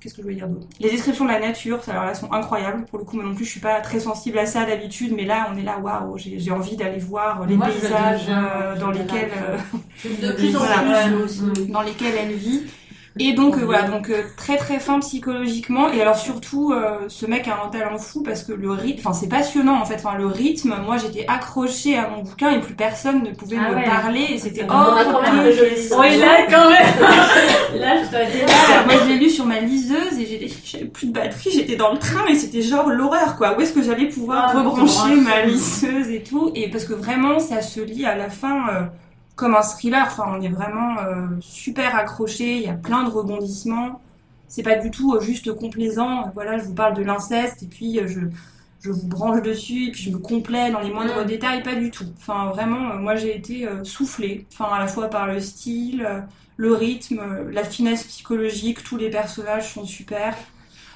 Qu'est-ce 0.00 0.14
que 0.14 0.18
je 0.20 0.26
voulais 0.26 0.36
dire 0.36 0.46
d'autre? 0.46 0.66
Les 0.78 0.90
descriptions 0.90 1.24
de 1.24 1.30
la 1.30 1.40
nature, 1.40 1.80
alors 1.88 2.04
là, 2.04 2.14
sont 2.14 2.32
incroyables. 2.32 2.84
Pour 2.84 2.98
le 3.00 3.04
coup, 3.04 3.16
moi 3.16 3.24
non 3.24 3.34
plus, 3.34 3.44
je 3.44 3.50
suis 3.50 3.60
pas 3.60 3.80
très 3.80 3.98
sensible 3.98 4.38
à 4.38 4.46
ça 4.46 4.64
d'habitude, 4.64 5.12
mais 5.16 5.24
là, 5.24 5.50
on 5.52 5.56
est 5.58 5.64
là, 5.64 5.78
waouh, 5.80 6.16
j'ai 6.16 6.52
envie 6.52 6.76
d'aller 6.76 7.00
voir 7.00 7.44
les 7.46 7.56
Moi, 7.56 7.66
paysages 7.66 8.28
dans 8.78 8.92
le 8.92 8.98
lesquels. 8.98 9.30
De 10.04 10.32
plus 10.32 10.54
en 10.54 10.60
plus 10.60 11.68
dans 11.68 11.82
elle 11.82 12.32
vit. 12.34 12.62
Et 13.20 13.32
donc 13.32 13.56
euh, 13.56 13.64
voilà, 13.64 13.82
donc 13.82 14.10
euh, 14.10 14.22
très 14.36 14.56
très 14.56 14.78
fin 14.78 15.00
psychologiquement. 15.00 15.90
Et 15.92 16.00
alors 16.00 16.16
surtout, 16.16 16.72
euh, 16.72 16.98
ce 17.08 17.26
mec 17.26 17.48
a 17.48 17.64
un 17.64 17.68
talent 17.68 17.98
fou 17.98 18.22
parce 18.22 18.44
que 18.44 18.52
le 18.52 18.70
rythme, 18.70 19.00
enfin 19.00 19.12
c'est 19.12 19.28
passionnant 19.28 19.80
en 19.80 19.84
fait. 19.84 19.96
Enfin 19.96 20.16
le 20.16 20.26
rythme, 20.26 20.74
moi 20.84 20.96
j'étais 20.98 21.24
accrochée 21.28 21.96
à 21.96 22.08
mon 22.08 22.22
bouquin 22.22 22.50
et 22.50 22.60
plus 22.60 22.74
personne 22.74 23.22
ne 23.22 23.30
pouvait 23.30 23.56
Ah 23.60 23.70
me 23.70 23.76
ouais. 23.76 23.84
parler. 23.84 24.26
Et 24.30 24.38
c'était 24.38 24.64
oh 24.64 24.72
quand 24.72 24.94
même 25.22 25.50
que 25.50 26.00
Oui, 26.00 26.18
là, 26.18 26.46
quand 26.48 26.70
même. 26.70 27.80
là, 27.80 27.96
je 28.04 28.10
dois 28.10 28.24
dire. 28.24 28.46
Là, 28.46 28.84
moi 28.86 28.94
je 29.02 29.08
l'ai 29.08 29.18
lu 29.18 29.30
sur 29.30 29.46
ma 29.46 29.60
liseuse 29.60 30.18
et 30.18 30.48
j'avais 30.64 30.84
plus 30.84 31.08
de 31.08 31.12
batterie, 31.12 31.50
j'étais 31.52 31.76
dans 31.76 31.92
le 31.92 31.98
train 31.98 32.24
mais 32.28 32.34
c'était 32.34 32.62
genre 32.62 32.88
l'horreur 32.88 33.36
quoi. 33.36 33.56
Où 33.56 33.60
est-ce 33.60 33.72
que 33.72 33.82
j'allais 33.82 34.06
pouvoir 34.06 34.52
Ah, 34.54 34.58
rebrancher 34.58 35.14
ma 35.16 35.42
liseuse 35.42 36.08
et 36.10 36.22
tout? 36.22 36.50
Et 36.54 36.70
parce 36.70 36.84
que 36.84 36.94
vraiment 36.94 37.38
ça 37.38 37.62
se 37.62 37.80
lit 37.80 38.06
à 38.06 38.14
la 38.16 38.28
fin 38.30 38.68
euh, 38.68 38.82
comme 39.38 39.54
un 39.56 39.62
thriller. 39.62 40.04
Enfin 40.08 40.26
on 40.38 40.42
est 40.42 40.50
vraiment 40.50 40.98
euh, 41.00 41.28
super 41.40 41.96
accroché, 41.96 42.56
il 42.58 42.64
y 42.64 42.68
a 42.68 42.74
plein 42.74 43.04
de 43.04 43.10
rebondissements. 43.10 44.02
C'est 44.48 44.64
pas 44.64 44.76
du 44.76 44.90
tout 44.92 45.14
euh, 45.16 45.20
juste 45.22 45.52
complaisant. 45.54 46.30
Voilà, 46.34 46.58
je 46.58 46.64
vous 46.64 46.74
parle 46.74 46.94
de 46.96 47.02
l'inceste 47.04 47.62
et 47.64 47.68
puis 47.68 48.00
euh, 48.00 48.08
je 48.08 48.20
je 48.80 48.90
vous 48.92 49.08
branche 49.08 49.42
dessus 49.42 49.88
et 49.88 49.92
puis 49.92 50.02
je 50.04 50.10
me 50.12 50.18
complais 50.18 50.70
dans 50.72 50.80
les 50.80 50.90
moindres 50.92 51.24
Mm. 51.24 51.26
détails, 51.26 51.62
pas 51.64 51.76
du 51.76 51.90
tout. 51.90 52.06
Enfin, 52.18 52.50
vraiment, 52.50 52.94
moi 52.96 53.16
j'ai 53.16 53.36
été 53.36 53.68
soufflée, 53.84 54.46
enfin, 54.52 54.66
à 54.72 54.78
la 54.80 54.88
fois 54.88 55.08
par 55.10 55.26
le 55.28 55.40
style, 55.40 56.06
le 56.56 56.74
rythme, 56.74 57.50
la 57.50 57.64
finesse 57.64 58.04
psychologique, 58.06 58.84
tous 58.84 58.96
les 58.96 59.10
personnages 59.10 59.74
sont 59.74 59.84
super. 59.84 60.36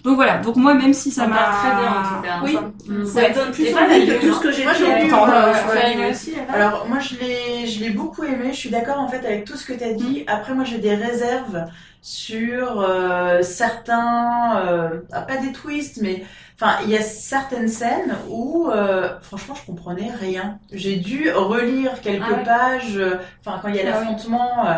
Donc 0.02 0.16
voilà, 0.16 0.38
donc 0.38 0.56
moi 0.56 0.74
même 0.74 0.92
si 0.92 1.10
ça 1.12 1.26
m'a... 1.26 1.34
marche 1.36 1.56
très 1.60 1.80
bien 1.80 1.90
en 1.90 2.02
tout 2.02 2.22
cas. 2.22 2.40
Oui. 2.42 2.56
Enfin, 2.58 2.72
mm. 2.88 3.06
Ça 3.06 3.30
donne 3.30 3.52
plus 3.52 3.66
Et 3.66 3.74
envie 3.74 4.06
que 4.06 4.26
tout 4.26 4.34
ce 4.34 4.40
que 4.40 4.50
j'ai 4.52 4.64
Moi, 4.64 4.72
lu. 4.72 5.12
euh, 5.12 6.12
Alors 6.52 6.86
moi 6.88 6.98
je 6.98 7.14
l'ai 7.20 7.66
je 7.66 7.80
l'ai 7.80 7.90
beaucoup 7.90 8.24
aimé, 8.24 8.48
je 8.52 8.56
suis 8.56 8.70
d'accord 8.70 8.98
en 8.98 9.08
fait 9.08 9.24
avec 9.24 9.44
tout 9.44 9.56
ce 9.56 9.64
que 9.64 9.72
tu 9.72 9.84
as 9.84 9.92
dit. 9.92 10.24
Après 10.26 10.54
moi 10.54 10.64
j'ai 10.64 10.78
des 10.78 10.94
réserves 10.94 11.66
sur 12.00 12.80
euh, 12.80 13.42
certains 13.42 14.56
euh, 14.66 14.88
ah, 15.12 15.20
pas 15.22 15.36
des 15.36 15.52
twists 15.52 16.00
mais 16.02 16.24
enfin 16.60 16.78
il 16.84 16.90
y 16.90 16.96
a 16.96 17.00
certaines 17.02 17.68
scènes 17.68 18.16
où 18.28 18.68
euh, 18.70 19.08
franchement 19.22 19.54
je 19.54 19.64
comprenais 19.64 20.10
rien. 20.20 20.58
J'ai 20.72 20.96
dû 20.96 21.30
relire 21.32 22.00
quelques 22.00 22.24
Ah 22.28 22.38
ouais. 22.38 22.44
pages 22.44 22.96
euh, 22.96 23.18
enfin 23.40 23.60
quand 23.62 23.68
il 23.68 23.76
y 23.76 23.80
a 23.80 23.82
Ah 23.86 23.90
l'affrontement 23.90 24.66
euh, 24.66 24.72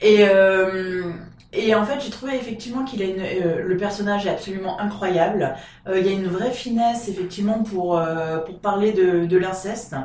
et 0.00 0.24
euh, 0.30 1.12
et 1.52 1.74
en 1.74 1.84
fait, 1.84 2.00
j'ai 2.00 2.10
trouvé 2.10 2.36
effectivement 2.36 2.84
qu'il 2.84 3.02
a 3.02 3.06
une, 3.06 3.20
euh, 3.20 3.64
le 3.64 3.76
personnage 3.76 4.26
est 4.26 4.30
absolument 4.30 4.78
incroyable. 4.78 5.56
Euh, 5.88 5.98
il 5.98 6.06
y 6.06 6.08
a 6.10 6.12
une 6.12 6.28
vraie 6.28 6.52
finesse 6.52 7.08
effectivement 7.08 7.62
pour 7.64 7.98
euh, 7.98 8.38
pour 8.38 8.60
parler 8.60 8.92
de, 8.92 9.26
de 9.26 9.36
l'inceste. 9.36 9.96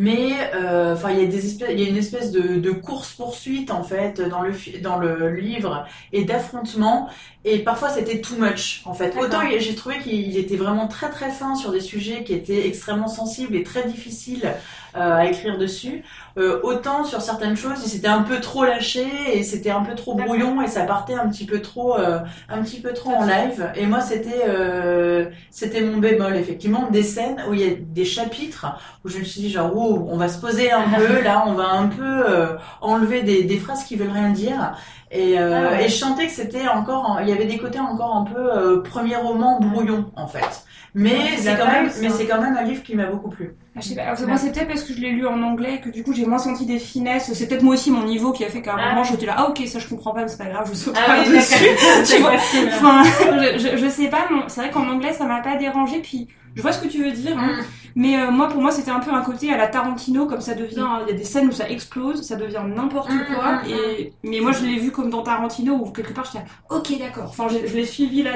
Mais 0.00 0.30
enfin, 0.54 1.10
il 1.10 1.18
y 1.18 1.24
a 1.24 1.26
des 1.26 1.44
espèces, 1.44 1.70
il 1.72 1.80
y 1.80 1.84
a 1.84 1.88
une 1.88 1.96
espèce 1.96 2.30
de, 2.30 2.60
de 2.60 2.70
course 2.70 3.14
poursuite 3.14 3.72
en 3.72 3.82
fait 3.82 4.20
dans 4.20 4.42
le 4.42 4.52
dans 4.80 4.96
le 4.96 5.34
livre 5.34 5.88
et 6.12 6.24
d'affrontement. 6.24 7.08
Et 7.44 7.58
parfois 7.64 7.88
c'était 7.88 8.20
too 8.20 8.36
much 8.36 8.82
en 8.84 8.94
fait. 8.94 9.16
Autant 9.18 9.40
j'ai 9.58 9.74
trouvé 9.74 9.98
qu'il 9.98 10.36
était 10.36 10.54
vraiment 10.54 10.86
très 10.86 11.10
très 11.10 11.30
fin 11.30 11.56
sur 11.56 11.72
des 11.72 11.80
sujets 11.80 12.22
qui 12.22 12.32
étaient 12.32 12.68
extrêmement 12.68 13.08
sensibles 13.08 13.56
et 13.56 13.64
très 13.64 13.88
difficiles 13.88 14.54
à 14.94 15.26
écrire 15.26 15.58
dessus. 15.58 16.02
Euh, 16.38 16.60
autant 16.62 17.04
sur 17.04 17.20
certaines 17.20 17.56
choses, 17.56 17.78
il 17.84 17.88
s'était 17.88 18.08
un 18.08 18.22
peu 18.22 18.40
trop 18.40 18.64
lâché 18.64 19.04
et 19.32 19.42
c'était 19.42 19.70
un 19.70 19.82
peu 19.82 19.94
trop 19.94 20.14
brouillon 20.14 20.62
et 20.62 20.68
ça 20.68 20.82
partait 20.82 21.14
un 21.14 21.28
petit 21.28 21.46
peu 21.46 21.60
trop, 21.60 21.98
euh, 21.98 22.20
un 22.48 22.62
petit 22.62 22.80
peu 22.80 22.92
trop 22.92 23.10
en 23.10 23.26
live. 23.26 23.70
Et 23.74 23.86
moi, 23.86 24.00
c'était, 24.00 24.44
euh, 24.46 25.26
c'était 25.50 25.80
mon 25.80 25.98
bémol 25.98 26.36
effectivement 26.36 26.88
des 26.90 27.02
scènes 27.02 27.42
où 27.48 27.54
il 27.54 27.60
y 27.60 27.64
a 27.64 27.74
des 27.74 28.04
chapitres 28.04 28.66
où 29.04 29.08
je 29.08 29.18
me 29.18 29.24
suis 29.24 29.40
dit 29.40 29.50
genre, 29.50 29.74
wow, 29.74 30.08
on 30.10 30.16
va 30.16 30.28
se 30.28 30.40
poser 30.40 30.70
un 30.70 30.88
peu 30.88 31.22
là, 31.22 31.44
on 31.46 31.54
va 31.54 31.70
un 31.70 31.88
peu 31.88 32.02
euh, 32.04 32.56
enlever 32.80 33.22
des, 33.22 33.42
des 33.42 33.56
phrases 33.58 33.84
qui 33.84 33.96
veulent 33.96 34.12
rien 34.12 34.30
dire. 34.30 34.76
Et, 35.10 35.38
euh, 35.38 35.68
Ah 35.68 35.70
ouais. 35.72 35.84
et 35.86 35.88
je 35.88 35.94
sentais 35.94 36.26
que 36.26 36.32
c'était 36.32 36.68
encore, 36.68 37.08
en- 37.10 37.18
il 37.20 37.28
y 37.28 37.32
avait 37.32 37.46
des 37.46 37.58
côtés 37.58 37.80
encore 37.80 38.14
un 38.16 38.24
peu 38.24 38.38
euh, 38.38 38.82
premier 38.82 39.16
roman 39.16 39.58
brouillon 39.60 40.10
en 40.16 40.26
fait. 40.26 40.64
Mais 40.94 41.12
Ouais, 41.12 41.18
c'est 41.38 41.56
quand 41.56 41.66
même, 41.66 41.90
ça. 41.90 42.00
mais 42.00 42.08
c'est 42.10 42.26
quand 42.26 42.40
même 42.40 42.56
un 42.56 42.62
livre 42.62 42.82
qui 42.82 42.96
m'a 42.96 43.06
beaucoup 43.06 43.28
plu. 43.28 43.54
Ah, 43.76 43.80
je 43.80 43.88
sais 43.88 43.94
pas. 43.94 44.02
Alors, 44.02 44.18
moi, 44.26 44.36
c'est 44.38 44.50
peut-être 44.52 44.68
parce 44.68 44.82
que 44.82 44.92
je 44.94 45.00
l'ai 45.00 45.10
lu 45.10 45.26
en 45.26 45.40
anglais 45.42 45.80
que 45.84 45.90
du 45.90 46.02
coup 46.02 46.12
j'ai 46.14 46.24
moins 46.26 46.38
senti 46.38 46.64
des 46.66 46.78
finesses. 46.78 47.30
C'est 47.32 47.46
peut-être 47.46 47.62
moi 47.62 47.74
aussi 47.74 47.90
mon 47.90 48.04
niveau 48.04 48.32
qui 48.32 48.44
a 48.44 48.48
fait 48.48 48.62
qu'à 48.62 48.74
un 48.74 48.78
Ah 48.80 48.88
moment 48.90 49.04
j'étais 49.04 49.26
là, 49.26 49.34
ah 49.38 49.48
ok, 49.50 49.62
ça 49.66 49.78
je 49.78 49.86
comprends 49.86 50.12
pas, 50.12 50.22
mais 50.22 50.28
c'est 50.28 50.38
pas 50.38 50.46
grave, 50.50 50.68
je 50.70 50.74
saute 50.76 50.96
Ah 50.96 51.18
d'accord. 51.18 51.30
Tu 52.06 52.16
vois? 52.20 52.32
possible. 52.32 52.70
Enfin, 52.72 53.02
je, 53.54 53.58
je, 53.58 53.76
je 53.76 53.88
sais 53.88 54.08
pas, 54.08 54.26
c'est 54.48 54.60
vrai 54.62 54.70
qu'en 54.70 54.88
anglais 54.88 55.12
ça 55.12 55.24
m'a 55.26 55.40
pas 55.40 55.56
dérangé. 55.56 56.00
Puis 56.00 56.26
je 56.54 56.62
vois 56.62 56.72
ce 56.72 56.80
que 56.82 56.88
tu 56.88 57.02
veux 57.04 57.12
dire, 57.12 57.36
hein. 57.38 57.52
Mm. 57.58 57.64
mais 57.96 58.20
euh, 58.20 58.30
moi 58.30 58.48
pour 58.48 58.60
moi 58.60 58.70
c'était 58.70 58.90
un 58.90 59.00
peu 59.00 59.12
un 59.12 59.22
côté 59.22 59.52
à 59.52 59.56
la 59.56 59.66
Tarantino, 59.68 60.26
comme 60.26 60.40
ça 60.40 60.54
devient. 60.54 60.86
Il 61.06 61.10
y 61.12 61.14
a 61.14 61.18
des 61.18 61.24
scènes 61.24 61.48
où 61.48 61.52
ça 61.52 61.68
explose, 61.68 62.22
ça 62.22 62.36
devient 62.36 62.62
n'importe 62.66 63.10
Mm, 63.10 63.34
quoi. 63.34 63.52
mm, 63.52 63.56
mm. 63.66 63.70
Et 63.70 64.12
mais 64.24 64.40
moi 64.40 64.52
je 64.52 64.64
l'ai 64.64 64.78
vu 64.78 64.90
comme 64.90 65.10
dans 65.10 65.22
Tarantino 65.22 65.74
où 65.74 65.90
quelque 65.90 66.12
part 66.12 66.24
j'étais 66.24 66.44
ok 66.70 66.98
d'accord. 66.98 67.26
Enfin 67.28 67.46
je, 67.48 67.66
je 67.68 67.74
l'ai 67.76 67.84
suivi 67.86 68.22
là. 68.22 68.32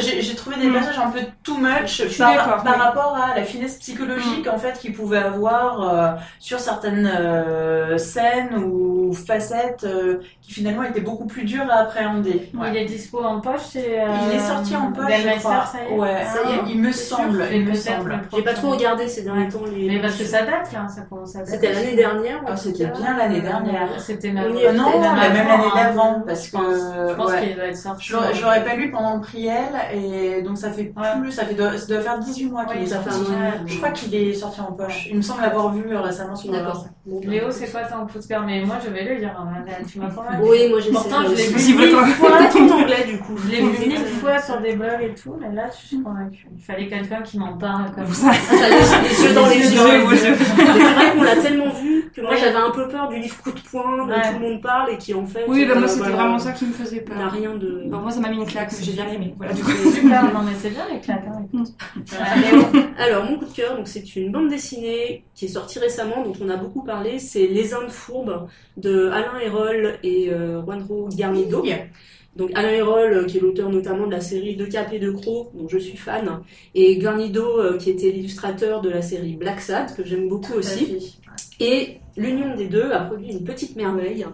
J'ai- 0.00 0.34
trouvé 0.34 0.56
des 0.56 0.68
Mm. 0.68 0.74
passages 0.74 0.98
un 0.98 1.10
peu 1.10 1.20
too 1.42 1.56
much 1.58 2.02
Je 2.04 2.08
suis 2.08 2.18
par, 2.18 2.62
par 2.62 2.74
oui. 2.76 2.80
rapport 2.80 3.16
à 3.16 3.34
la 3.36 3.42
finesse 3.44 3.76
psychologique 3.78 4.46
en 4.48 4.58
fait 4.58 4.78
qu'il 4.78 4.92
pouvait 4.92 5.18
avoir 5.18 5.80
euh, 5.82 6.08
sur 6.38 6.60
certaines 6.60 7.06
euh, 7.06 7.98
scènes 7.98 8.54
ou 8.56 9.12
facettes 9.12 9.84
euh, 9.84 10.18
qui 10.42 10.52
finalement 10.52 10.82
étaient 10.82 11.00
beaucoup 11.00 11.26
plus 11.26 11.44
dures 11.44 11.70
à 11.70 11.76
appréhender. 11.82 12.50
Ouais. 12.54 12.70
Il 12.70 12.76
est 12.76 12.84
dispo 12.84 13.22
en 13.24 13.40
poche 13.40 13.76
et. 13.76 14.00
euh, 14.00 14.06
Il 14.28 14.36
est 14.36 14.40
sorti 14.40 14.74
en 14.76 14.92
poche, 14.92 15.06
je 15.10 15.38
crois. 15.38 15.64
ça 15.66 15.78
y 15.88 15.92
est. 15.94 15.96
Ouais, 15.98 16.24
Ça 16.24 16.50
y 16.50 16.54
est. 16.54 16.72
il 16.72 16.78
me 16.80 16.92
sûr 16.92 17.16
semble, 17.16 17.42
me 17.70 17.74
semble. 17.74 18.10
le 18.10 18.16
J'ai 18.36 18.42
pas 18.42 18.54
trop 18.54 18.70
regardé 18.70 19.08
ces 19.08 19.22
derniers 19.22 19.48
temps 19.48 19.60
les. 19.74 19.88
Mais 19.88 20.00
parce 20.00 20.16
que 20.16 20.24
ça 20.24 20.42
date 20.42 20.72
là, 20.72 20.86
ça 20.88 21.02
commence 21.02 21.34
à. 21.36 21.44
C'était 21.44 21.72
l'année 21.72 21.94
dernière. 21.96 22.40
Ah, 22.46 22.52
en 22.52 22.56
c'était 22.56 22.84
cas. 22.84 22.90
bien 22.90 23.16
l'année 23.16 23.40
dernière. 23.40 23.88
C'était 24.00 24.30
On 24.30 24.34
même. 24.34 24.52
non, 24.76 25.00
même 25.00 25.32
même 25.32 25.46
avant, 25.48 25.54
année 25.54 25.70
hein. 25.74 25.84
d'avant, 25.84 26.22
parce 26.26 26.46
Je 26.46 26.50
que 26.52 26.56
pense, 26.56 27.10
je 27.10 27.14
pense 27.14 27.30
ouais. 27.30 27.40
qu'il 27.46 27.54
doit 27.56 27.64
être 27.66 27.76
sorti. 27.76 28.06
Je 28.34 28.42
l'aurais- 28.42 28.64
pas 28.64 28.74
lu 28.74 28.90
pendant 28.90 29.14
le 29.16 29.20
priel 29.20 29.68
et 29.94 30.42
donc 30.42 30.58
ça 30.58 30.70
fait 30.70 30.92
Ouais. 30.96 31.20
plus, 31.20 31.32
ça 31.32 31.44
fait 31.44 31.54
de- 31.54 31.76
ça 31.76 31.86
doit 31.86 32.00
faire 32.02 32.18
18 32.18 32.46
mois 32.50 32.64
qu'il 32.64 32.82
est 32.82 32.86
sorti. 32.86 33.10
Je 33.66 33.76
crois 33.76 33.90
qu'il 33.90 34.14
est 34.14 34.32
sorti 34.34 34.60
en 34.60 34.72
poche. 34.72 35.06
Il 35.10 35.16
me 35.16 35.22
semble 35.22 35.42
l'avoir 35.42 35.72
vu 35.72 35.84
euh, 35.94 36.00
récemment 36.00 36.36
sur 36.36 36.50
D'accord. 36.52 36.86
Léo, 37.22 37.50
c'est 37.52 37.70
quoi 37.70 37.82
ton 37.84 38.04
coup 38.06 38.18
de 38.18 38.26
cœur? 38.26 38.42
Mais 38.44 38.64
moi, 38.64 38.78
je 38.84 38.90
vais 38.90 39.04
le 39.04 39.14
lire. 39.20 39.36
hein, 39.38 39.64
Tu 39.90 39.98
m'as 40.00 40.10
convaincu. 40.10 40.38
Oui, 40.42 40.68
moi 40.70 40.80
j'ai 40.80 40.90
Pourtant, 40.90 41.22
je 41.28 41.34
l'ai 41.34 41.46
vu 41.46 41.74
mille 41.76 41.90
fois. 42.18 42.30
En 42.56 42.70
anglais 42.82 43.04
du 43.06 43.18
coup. 43.18 43.36
Je 43.44 43.50
l'ai 43.50 43.60
vu 43.62 43.86
mille 43.88 43.98
fois 43.98 44.38
sur 44.40 44.60
des 44.60 44.74
blogs 44.74 45.02
et 45.02 45.14
tout, 45.14 45.36
mais 45.40 45.54
là, 45.54 45.66
je 45.70 45.86
suis 45.86 46.02
convaincue. 46.02 46.46
Il 46.56 46.62
fallait 46.64 46.88
quelqu'un 46.88 47.22
qui 47.22 47.38
m'en 47.38 47.56
parle 47.56 47.92
comme 47.94 48.06
ça. 48.12 48.32
Ça- 48.32 48.56
Ça, 48.56 48.68
les, 49.02 49.24
yeux 49.24 49.34
dans 49.34 49.46
les 49.46 49.56
yeux. 49.58 50.16
c'est 50.16 50.30
vrai 50.32 51.12
qu'on 51.16 51.22
l'a 51.22 51.36
tellement 51.36 51.70
vu 51.70 51.95
que 52.16 52.22
moi 52.22 52.30
Ouais. 52.30 52.36
j'avais 52.38 52.56
un 52.56 52.70
peu 52.70 52.88
peur 52.88 53.08
du 53.08 53.18
livre 53.20 53.36
coup 53.42 53.52
de 53.52 53.60
poing 53.60 53.96
dont 53.98 54.08
Ouais. 54.08 54.22
tout 54.26 54.40
le 54.40 54.48
monde 54.48 54.62
parle 54.62 54.90
et 54.92 54.96
qui 54.98 55.14
en 55.14 55.26
fait. 55.26 55.44
Oui 55.46 55.64
bah 55.66 55.74
euh, 55.76 55.78
moi 55.78 55.86
c'était 55.88 56.00
voilà, 56.00 56.16
vraiment 56.16 56.38
ça 56.38 56.52
qui 56.52 56.64
me 56.64 56.72
faisait 56.72 57.04
n'a 57.08 57.14
peur. 57.14 57.30
rien 57.32 57.54
de. 57.54 57.82
Bon, 57.86 57.98
moi 57.98 58.10
ça 58.10 58.20
m'a 58.20 58.30
mis 58.30 58.36
une 58.38 58.46
claque, 58.46 58.72
j'ai 58.80 58.92
bien 58.92 59.06
aimé. 59.08 59.34
Voilà 59.36 59.52
du 59.52 59.62
coup. 59.62 59.70
Super, 59.92 60.32
non 60.34 60.40
mais 60.42 60.52
c'est 60.58 60.70
bien 60.70 60.86
les 60.92 61.00
claques. 61.00 61.24
Hein, 61.28 61.46
écoute. 61.52 61.68
Euh, 61.96 62.50
Léo, 62.50 62.82
Alors 62.98 63.24
mon 63.24 63.38
coup 63.38 63.44
de 63.44 63.52
cœur, 63.52 63.76
donc 63.76 63.86
c'est 63.86 64.16
une 64.16 64.32
bande 64.32 64.48
dessinée 64.48 65.24
qui 65.34 65.44
est 65.44 65.48
sortie 65.48 65.78
récemment, 65.78 66.22
dont 66.24 66.32
on 66.42 66.48
a 66.48 66.56
beaucoup 66.56 66.82
parlé, 66.82 67.18
c'est 67.18 67.46
Les 67.46 67.74
Indes 67.74 67.90
fourbes 67.90 68.48
de 68.76 69.08
Alain 69.10 69.38
Hérol 69.42 69.98
et 70.02 70.30
euh, 70.30 70.62
Juanjo 70.62 71.08
Garnido. 71.14 71.64
Donc 72.36 72.50
Alain 72.54 72.68
Hérol, 72.70 73.12
euh, 73.14 73.24
qui 73.24 73.38
est 73.38 73.40
l'auteur 73.40 73.70
notamment 73.70 74.06
de 74.06 74.12
la 74.12 74.20
série 74.20 74.56
De 74.56 74.66
Cap 74.66 74.92
et 74.92 74.98
de 74.98 75.10
Croc, 75.10 75.52
dont 75.54 75.68
je 75.68 75.78
suis 75.78 75.96
fan, 75.96 76.40
et 76.74 76.98
Garnido, 76.98 77.58
euh, 77.60 77.78
qui 77.78 77.88
était 77.88 78.10
l'illustrateur 78.10 78.82
de 78.82 78.90
la 78.90 79.00
série 79.00 79.36
Black 79.36 79.60
Sad, 79.62 79.94
que 79.96 80.04
j'aime 80.04 80.28
beaucoup 80.28 80.52
aussi. 80.52 81.18
Et 81.60 81.96
l'union 82.16 82.54
des 82.54 82.66
deux 82.66 82.90
a 82.92 83.00
produit 83.00 83.32
une 83.32 83.44
petite 83.44 83.76
merveille. 83.76 84.26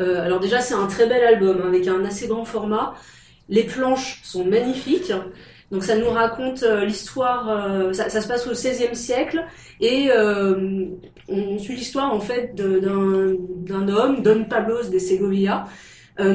Euh, 0.00 0.24
alors 0.24 0.40
déjà, 0.40 0.60
c'est 0.60 0.74
un 0.74 0.86
très 0.86 1.06
bel 1.06 1.22
album 1.24 1.60
hein, 1.62 1.68
avec 1.68 1.86
un 1.88 2.04
assez 2.04 2.28
grand 2.28 2.44
format. 2.44 2.94
Les 3.48 3.62
planches 3.62 4.20
sont 4.22 4.44
magnifiques. 4.44 5.12
Donc 5.72 5.82
ça 5.82 5.96
nous 5.96 6.10
raconte 6.10 6.62
euh, 6.62 6.84
l'histoire, 6.84 7.48
euh, 7.48 7.92
ça, 7.92 8.08
se 8.08 8.28
passe 8.28 8.46
au 8.46 8.52
XVIe 8.52 8.94
siècle 8.94 9.44
et 9.80 10.10
on 11.28 11.58
suit 11.58 11.74
l'histoire 11.74 12.12
en 12.14 12.20
fait 12.20 12.54
d'un 12.54 13.88
homme, 13.88 14.22
Don 14.22 14.44
Pablos 14.44 14.88
de 14.90 14.98
Segovia, 14.98 15.66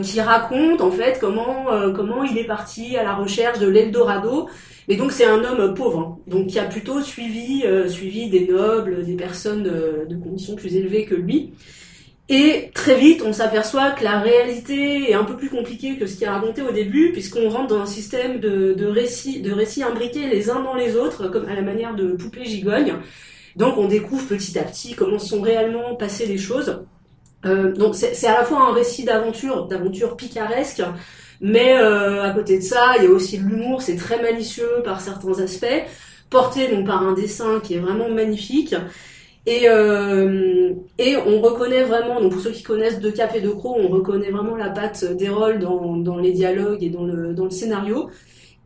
qui 0.04 0.22
raconte 0.22 0.82
en 0.82 0.91
fait 0.91 1.18
comment 1.20 1.66
comment 1.95 2.24
il 2.24 2.38
est 2.38 2.45
parti 2.45 2.97
à 2.97 3.04
la 3.04 3.16
recherche 3.16 3.58
de 3.58 3.68
l'Eldorado. 3.68 4.47
Et 4.91 4.97
donc 4.97 5.13
c'est 5.13 5.25
un 5.25 5.41
homme 5.41 5.73
pauvre, 5.73 5.99
hein, 5.99 6.17
donc 6.27 6.47
qui 6.47 6.59
a 6.59 6.65
plutôt 6.65 7.01
suivi 7.01 7.63
euh, 7.65 7.87
suivi 7.87 8.29
des 8.29 8.45
nobles, 8.45 9.05
des 9.05 9.15
personnes 9.15 9.63
de, 9.63 10.05
de 10.09 10.15
conditions 10.17 10.55
plus 10.55 10.75
élevées 10.75 11.05
que 11.05 11.15
lui. 11.15 11.53
Et 12.27 12.71
très 12.73 12.97
vite, 12.97 13.23
on 13.25 13.31
s'aperçoit 13.31 13.91
que 13.91 14.03
la 14.03 14.19
réalité 14.19 15.09
est 15.09 15.13
un 15.13 15.23
peu 15.23 15.37
plus 15.37 15.49
compliquée 15.49 15.95
que 15.95 16.07
ce 16.07 16.17
qui 16.17 16.25
est 16.25 16.29
raconté 16.29 16.61
au 16.61 16.73
début, 16.73 17.13
puisqu'on 17.13 17.49
rentre 17.49 17.67
dans 17.67 17.79
un 17.79 17.85
système 17.85 18.41
de, 18.41 18.85
récits, 18.85 19.41
de 19.41 19.53
imbriqués 19.83 20.27
les 20.27 20.49
uns 20.49 20.61
dans 20.61 20.75
les 20.75 20.97
autres, 20.97 21.29
comme 21.29 21.47
à 21.47 21.55
la 21.55 21.61
manière 21.61 21.95
de 21.95 22.11
poupées 22.11 22.43
gigognes. 22.43 22.95
Donc 23.55 23.77
on 23.77 23.87
découvre 23.87 24.27
petit 24.27 24.59
à 24.59 24.63
petit 24.63 24.93
comment 24.93 25.19
sont 25.19 25.41
réellement 25.41 25.95
passées 25.95 26.25
les 26.25 26.37
choses. 26.37 26.83
Euh, 27.45 27.71
donc 27.71 27.95
c'est 27.95 28.27
à 28.27 28.33
la 28.33 28.43
fois 28.43 28.59
un 28.69 28.73
récit 28.73 29.05
d'aventure, 29.05 29.67
d'aventure 29.67 30.17
picaresque, 30.17 30.83
mais 31.41 31.75
euh, 31.77 32.23
à 32.23 32.31
côté 32.31 32.57
de 32.59 32.63
ça, 32.63 32.93
il 32.99 33.03
y 33.03 33.07
a 33.07 33.09
aussi 33.09 33.37
de 33.39 33.43
l'humour, 33.43 33.81
c'est 33.81 33.95
très 33.95 34.21
malicieux 34.21 34.81
par 34.83 35.01
certains 35.01 35.39
aspects, 35.39 35.83
porté 36.29 36.67
donc 36.69 36.85
par 36.85 37.01
un 37.05 37.13
dessin 37.13 37.59
qui 37.63 37.73
est 37.75 37.79
vraiment 37.79 38.09
magnifique. 38.09 38.75
Et, 39.47 39.67
euh, 39.67 40.71
et 40.99 41.17
on 41.17 41.41
reconnaît 41.41 41.81
vraiment, 41.83 42.21
donc 42.21 42.33
pour 42.33 42.41
ceux 42.41 42.51
qui 42.51 42.61
connaissent 42.61 42.99
De 42.99 43.09
Cap 43.09 43.35
et 43.35 43.41
De 43.41 43.49
Croc, 43.49 43.75
on 43.79 43.87
reconnaît 43.87 44.29
vraiment 44.29 44.55
la 44.55 44.69
patte 44.69 45.03
d'Erol 45.17 45.57
dans, 45.57 45.97
dans 45.97 46.17
les 46.19 46.31
dialogues 46.31 46.83
et 46.83 46.89
dans 46.89 47.03
le, 47.05 47.33
dans 47.33 47.45
le 47.45 47.49
scénario. 47.49 48.09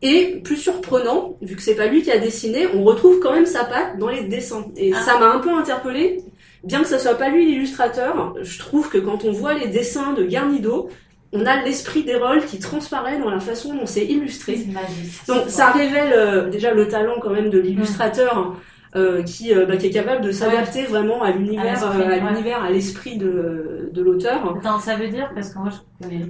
Et 0.02 0.42
plus 0.44 0.58
surprenant, 0.58 1.38
vu 1.42 1.56
que 1.56 1.62
c'est 1.62 1.76
pas 1.76 1.88
lui 1.88 2.04
qui 2.04 2.12
a 2.12 2.18
dessiné, 2.18 2.68
on 2.76 2.84
retrouve 2.84 3.20
quand 3.20 3.32
même 3.34 3.46
sa 3.46 3.64
patte 3.64 3.98
dans 3.98 4.10
les 4.10 4.24
dessins. 4.24 4.66
Et 4.76 4.92
Ah. 4.94 5.00
ça 5.02 5.18
m'a 5.18 5.32
un 5.32 5.40
peu 5.40 5.50
interpellée. 5.50 6.22
Bien 6.66 6.82
que 6.82 6.88
ça 6.88 7.00
soit 7.00 7.16
pas 7.16 7.30
lui 7.30 7.46
l'illustrateur, 7.46 8.36
je 8.42 8.60
trouve 8.60 8.90
que 8.90 8.98
quand 8.98 9.24
on 9.24 9.32
voit 9.32 9.54
les 9.54 9.68
dessins 9.68 10.12
de 10.14 10.24
Garnido, 10.24 10.90
on 11.36 11.46
a 11.46 11.62
l'esprit 11.62 12.04
d'Erol 12.04 12.46
qui 12.46 12.60
transparaît 12.60 13.20
dans 13.20 13.30
la 13.30 13.40
façon 13.40 13.76
dont 13.76 13.86
c'est 13.86 14.06
illustré. 14.06 14.58
magique. 14.72 15.26
Donc 15.28 15.44
ça 15.50 15.72
révèle 15.72 16.14
euh, 16.14 16.50
déjà 16.50 16.74
le 16.74 16.88
talent 16.88 17.16
quand 17.22 17.32
même 17.32 17.50
de 17.50 17.60
l'illustrateur 17.60 18.56
euh, 18.96 19.24
qui, 19.24 19.54
euh, 19.54 19.66
bah, 19.66 19.76
qui 19.76 19.88
est 19.88 19.92
capable 19.92 20.22
de 20.24 20.32
s'adapter 20.32 20.84
vraiment 20.84 21.22
à 21.22 21.32
l'univers, 21.32 21.84
euh, 21.84 22.10
à 22.10 22.32
l'univers, 22.32 22.64
à 22.64 22.70
l'esprit 22.70 23.18
de, 23.18 23.90
de 23.92 24.02
l'auteur. 24.02 24.56
Attends, 24.58 24.80
ça 24.80 24.96
veut 24.96 25.10
dire, 25.10 25.30
parce 25.36 25.50
que 25.50 25.60
moi 25.60 25.70
je 25.70 26.06
connais 26.06 26.22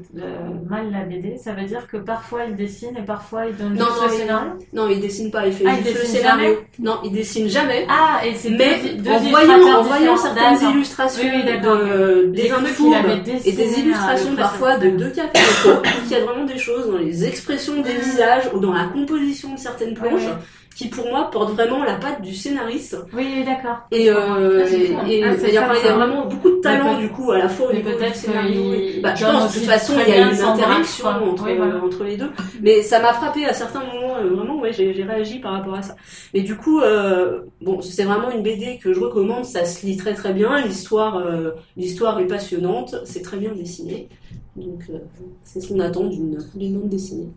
mal 0.68 0.92
la 0.92 1.04
BD, 1.04 1.38
ça 1.38 1.54
veut 1.54 1.66
dire 1.66 1.88
que 1.88 1.98
parfois 1.98 2.46
il 2.46 2.56
dessine 2.56 2.98
et 2.98 3.04
parfois 3.06 3.46
il 3.46 3.56
donne 3.56 3.74
Non, 3.74 3.86
non, 3.86 4.08
le 4.08 4.14
il- 4.14 4.18
scénario 4.18 4.52
Non, 4.74 4.90
il 4.90 5.00
dessine 5.00 5.30
pas, 5.30 5.46
il 5.46 5.54
fait 5.54 5.66
Ah, 5.68 5.74
il 5.80 5.94
le 5.94 6.00
scénario. 6.00 6.56
Non, 6.80 6.98
il 7.04 7.12
dessine 7.12 7.48
jamais. 7.48 7.86
Ah, 7.88 8.26
et 8.26 8.34
c'est 8.34 8.50
Mais 8.50 8.80
deux, 8.96 9.04
deux 9.04 9.12
en 9.12 9.20
voyant, 9.84 10.14
en 10.14 10.18
certaines 10.18 10.70
illustrations 10.72 11.24
Oui, 11.24 11.30
oui, 11.36 11.44
de, 11.44 12.32
des 12.32 12.52
avait 12.52 13.22
et 13.46 13.52
des 13.52 13.80
illustrations 13.80 14.36
parfois 14.36 14.78
de 14.78 14.90
deux 14.90 15.10
capes 15.10 15.38
il 16.06 16.12
y 16.12 16.16
a 16.16 16.24
vraiment 16.26 16.46
des 16.46 16.58
choses 16.58 16.90
dans 16.90 16.98
les 16.98 17.26
expressions 17.26 17.82
des 17.82 17.94
visages 17.94 18.50
ou 18.54 18.60
dans 18.60 18.74
la 18.74 18.86
composition 18.86 19.54
de 19.54 19.60
certaines 19.60 19.94
planches 19.94 20.26
Ouais. 20.26 20.32
Qui 20.76 20.90
pour 20.90 21.08
moi 21.08 21.30
portent 21.32 21.54
vraiment 21.54 21.84
la 21.86 21.96
patte 21.96 22.22
du 22.22 22.36
scénariste. 22.36 22.98
Oui, 23.14 23.44
d'accord. 23.46 23.78
Et, 23.92 24.10
euh, 24.10 24.64
Ah, 24.66 24.70
et, 24.70 24.76
et- 24.76 24.96
Ah, 24.98 25.08
y 25.08 25.24
a 25.24 25.38
ça, 25.38 25.38
enfin, 25.38 25.48
il 25.48 25.54
y 25.54 25.58
a 25.58 25.72
ça. 25.92 25.96
vraiment 25.96 26.26
beaucoup 26.26 26.50
de 26.50 26.60
talent 26.60 27.00
du 27.00 27.08
coup 27.10 27.32
à 27.32 27.38
la 27.38 27.48
fois 27.48 27.70
au 27.70 27.74
niveau 27.74 27.90
du 27.92 27.96
peut-être 27.96 28.16
scénario. 28.16 28.62
Bah, 29.02 29.16
je 29.16 29.24
pense 29.26 29.54
de 29.54 29.60
toute 29.60 29.68
façon 29.70 29.94
il 30.06 30.10
y 30.14 30.18
a 30.18 30.30
une 30.32 30.38
interaction 30.42 31.04
quoi. 31.06 31.22
entre, 31.24 31.46
Oui, 31.46 31.56
voilà. 31.56 31.82
entre 31.82 32.04
les 32.04 32.18
deux. 32.18 32.30
Mais 32.62 32.82
ça 32.82 33.00
m'a 33.02 33.14
frappé 33.14 33.46
à 33.46 33.54
certains 33.54 33.80
moments, 33.86 34.18
euh, 34.18 34.30
vraiment 34.36 34.60
ouais 34.60 34.74
j'ai 34.74 34.92
réagi 34.92 35.40
par 35.40 35.54
rapport 35.54 35.76
à 35.76 35.82
ça. 35.82 35.96
Mais 36.34 36.42
du 36.42 36.58
coup 36.58 36.82
euh, 36.82 37.40
bon 37.62 37.82
c'est 37.82 38.04
vraiment 38.04 38.30
une 38.30 38.44
BD 38.44 38.78
que 38.78 38.94
je 38.94 39.00
recommande, 39.00 39.46
ça 39.46 39.64
se 39.64 39.86
lit 39.86 39.96
très 39.96 40.14
très 40.14 40.34
bien, 40.34 40.60
l'histoire 40.60 41.18
euh, 41.18 41.52
l'histoire 41.78 42.20
est 42.20 42.28
passionnante, 42.28 42.96
c'est 43.06 43.22
très 43.22 43.38
bien 43.38 43.54
dessiné. 43.54 44.10
Donc 44.58 44.82
euh, 44.90 44.98
c'est 45.44 45.62
ce 45.62 45.70
qu'on 45.70 45.80
attend 45.80 46.04
d'une 46.06 46.36
bande 46.80 46.90
dessinée. 46.90 47.30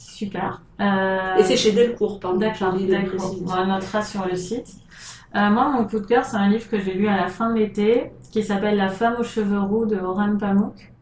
Super. 0.00 0.62
Euh, 0.80 1.36
Et 1.36 1.42
c'est 1.42 1.56
chez 1.58 1.72
Delcourt, 1.72 2.20
pardon. 2.20 2.38
D'accord, 2.38 2.72
de 2.72 3.06
préciser. 3.06 3.44
On 3.46 3.66
notera 3.66 4.02
sur 4.02 4.26
le 4.26 4.34
site. 4.34 4.68
Euh, 5.36 5.50
moi, 5.50 5.68
mon 5.68 5.84
coup 5.84 6.00
de 6.00 6.06
cœur, 6.06 6.24
c'est 6.24 6.38
un 6.38 6.48
livre 6.48 6.68
que 6.70 6.80
j'ai 6.80 6.94
lu 6.94 7.06
à 7.06 7.16
la 7.16 7.28
fin 7.28 7.52
de 7.52 7.58
l'été, 7.58 8.10
qui 8.32 8.42
s'appelle 8.42 8.78
La 8.78 8.88
femme 8.88 9.16
aux 9.18 9.24
cheveux 9.24 9.60
roux 9.60 9.84
de 9.84 9.96
Oran 9.96 10.38
Pamuk. 10.38 10.92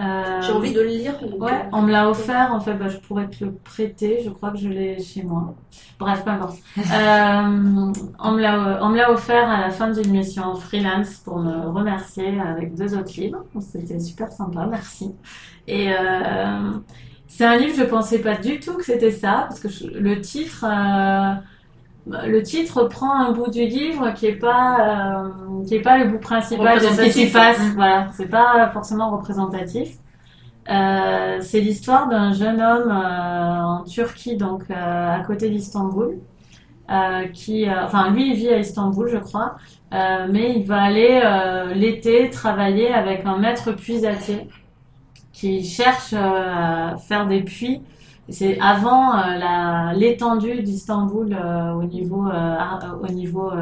Euh, 0.00 0.40
J'ai 0.40 0.52
envie 0.52 0.72
de 0.72 0.80
le 0.80 0.86
lire. 0.88 1.20
donc, 1.20 1.40
Ouais, 1.40 1.68
on 1.72 1.82
me 1.82 1.92
l'a 1.92 2.08
offert, 2.08 2.52
en 2.52 2.60
fait, 2.60 2.74
bah, 2.74 2.88
je 2.88 2.96
pourrais 2.96 3.28
te 3.28 3.44
le 3.44 3.52
prêter, 3.52 4.22
je 4.24 4.30
crois 4.30 4.50
que 4.50 4.58
je 4.58 4.68
l'ai 4.70 5.00
chez 5.02 5.22
moi. 5.22 5.54
Bref, 6.00 6.24
peu 6.24 6.30
importe. 6.30 6.56
On 6.76 8.32
me 8.32 8.40
l'a, 8.40 9.12
offert 9.12 9.48
à 9.48 9.60
la 9.60 9.70
fin 9.70 9.90
d'une 9.90 10.10
mission 10.10 10.54
freelance 10.56 11.16
pour 11.18 11.38
me 11.38 11.68
remercier 11.68 12.40
avec 12.40 12.74
deux 12.74 12.96
autres 12.96 13.12
livres. 13.20 13.44
C'était 13.60 14.00
super 14.00 14.32
sympa, 14.32 14.66
merci. 14.66 15.12
Et 15.68 15.90
c'est 17.36 17.44
un 17.44 17.56
livre, 17.56 17.74
je 17.76 17.82
pensais 17.84 18.20
pas 18.20 18.36
du 18.36 18.60
tout 18.60 18.74
que 18.74 18.84
c'était 18.84 19.10
ça, 19.10 19.46
parce 19.48 19.58
que 19.58 19.68
je- 19.68 19.88
le 19.88 20.20
titre, 20.20 20.64
euh, 20.64 21.32
le 22.28 22.42
titre 22.42 22.84
prend 22.84 23.12
un 23.12 23.32
bout 23.32 23.50
du 23.50 23.64
livre 23.66 24.12
qui 24.14 24.26
est 24.26 24.36
pas, 24.36 25.24
euh, 25.24 25.64
qui 25.66 25.74
est 25.74 25.80
pas 25.82 25.98
le 25.98 26.04
bout 26.10 26.18
principal 26.18 26.78
de 26.78 26.84
ce 26.84 27.02
qui 27.02 27.10
s'y 27.10 27.32
passe. 27.32 27.58
Mm. 27.58 27.74
Voilà, 27.74 28.06
c'est 28.16 28.30
pas 28.30 28.70
forcément 28.72 29.10
représentatif. 29.10 29.88
Euh, 30.70 31.38
c'est 31.40 31.60
l'histoire 31.60 32.08
d'un 32.08 32.32
jeune 32.32 32.60
homme 32.60 32.90
en 32.92 33.82
Turquie, 33.84 34.36
donc 34.36 34.62
à 34.70 35.20
côté 35.26 35.50
d'Istanbul, 35.50 36.18
qui, 37.32 37.66
enfin 37.86 38.10
lui, 38.10 38.30
il 38.30 38.34
vit 38.36 38.50
à 38.50 38.58
Istanbul, 38.58 39.08
je 39.10 39.18
crois, 39.18 39.56
mais 39.92 40.54
il 40.56 40.64
va 40.66 40.80
aller 40.82 41.20
l'été 41.74 42.30
travailler 42.30 42.92
avec 42.92 43.26
un 43.26 43.38
maître 43.38 43.72
puisatier 43.72 44.48
qui 45.34 45.64
cherche 45.64 46.14
euh, 46.14 46.94
à 46.94 46.96
faire 46.98 47.26
des 47.26 47.42
puits. 47.42 47.82
C'est 48.30 48.58
avant 48.60 49.14
euh, 49.18 49.36
la 49.38 49.92
l'étendue 49.94 50.62
d'Istanbul 50.62 51.36
euh, 51.38 51.72
au 51.74 51.84
niveau 51.84 52.24
au 53.02 53.08
niveau 53.12 53.52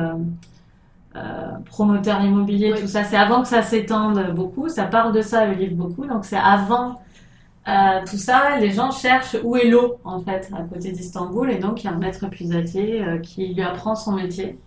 promoteur 1.66 2.22
immobilier, 2.22 2.72
Oui. 2.72 2.80
tout 2.80 2.86
ça. 2.86 3.04
C'est 3.04 3.16
avant 3.16 3.42
que 3.42 3.48
ça 3.48 3.62
s'étende 3.62 4.32
beaucoup. 4.34 4.68
Ça 4.68 4.84
parle 4.84 5.12
de 5.12 5.22
ça, 5.22 5.46
le 5.46 5.54
livre, 5.54 5.76
beaucoup. 5.76 6.06
Donc 6.06 6.24
c'est 6.24 6.36
avant 6.38 7.02
euh, 7.68 8.00
tout 8.08 8.16
ça. 8.18 8.58
Les 8.60 8.70
gens 8.72 8.90
cherchent 8.90 9.36
où 9.44 9.56
est 9.56 9.68
l'eau, 9.68 9.98
en 10.04 10.20
fait, 10.20 10.50
à 10.56 10.62
côté 10.62 10.92
d'Istanbul. 10.92 11.50
Et 11.50 11.58
donc 11.58 11.82
il 11.84 11.86
y 11.86 11.90
a 11.90 11.92
un 11.94 11.98
maître 11.98 12.28
puisatier 12.28 13.02
euh, 13.04 13.18
qui 13.18 13.54
lui 13.54 13.62
apprend 13.62 13.94
son 13.94 14.12
métier. 14.12 14.58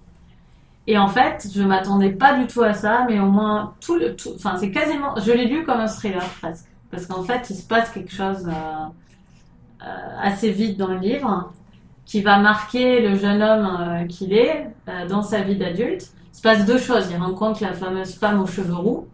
Et 0.88 0.97
en 0.99 1.08
fait, 1.08 1.47
je 1.53 1.64
m'attendais 1.64 2.12
pas 2.12 2.38
du 2.39 2.47
tout 2.47 2.62
à 2.64 2.74
ça, 2.74 3.06
mais 3.10 3.20
au 3.20 3.26
moins 3.28 3.74
tout 3.82 3.95
le, 3.97 4.16
tout, 4.16 4.32
enfin 4.36 4.56
c'est 4.60 4.72
quasiment, 4.72 5.16
je 5.20 5.32
l'ai 5.32 5.47
lu 5.47 5.64
comme 5.66 5.80
un 5.80 5.88
thriller 5.88 6.24
presque, 6.41 6.68
parce 6.95 7.07
qu'en 7.07 7.23
fait 7.23 7.49
il 7.49 7.55
se 7.55 7.67
passe 7.67 7.89
quelque 7.91 8.11
chose 8.11 8.47
euh, 8.47 9.83
euh, 9.83 9.85
assez 10.21 10.49
vite 10.49 10.77
dans 10.77 10.87
le 10.87 10.97
livre 10.97 11.51
qui 12.05 12.21
va 12.21 12.37
marquer 12.39 13.01
le 13.01 13.17
jeune 13.17 13.43
homme 13.43 13.77
euh, 13.79 14.05
qu'il 14.05 14.33
est 14.33 14.67
dans 15.09 15.23
sa 15.23 15.41
vie 15.41 15.57
d'adulte. 15.57 16.11
Il 16.33 16.37
se 16.37 16.41
passe 16.41 16.65
deux 16.65 16.77
choses. 16.77 17.07
Il 17.09 17.17
rencontre 17.17 17.63
la 17.63 17.73
fameuse 17.73 18.13
femme 18.13 18.39
aux 18.39 18.45
cheveux 18.45 18.75
roux, 18.75 19.07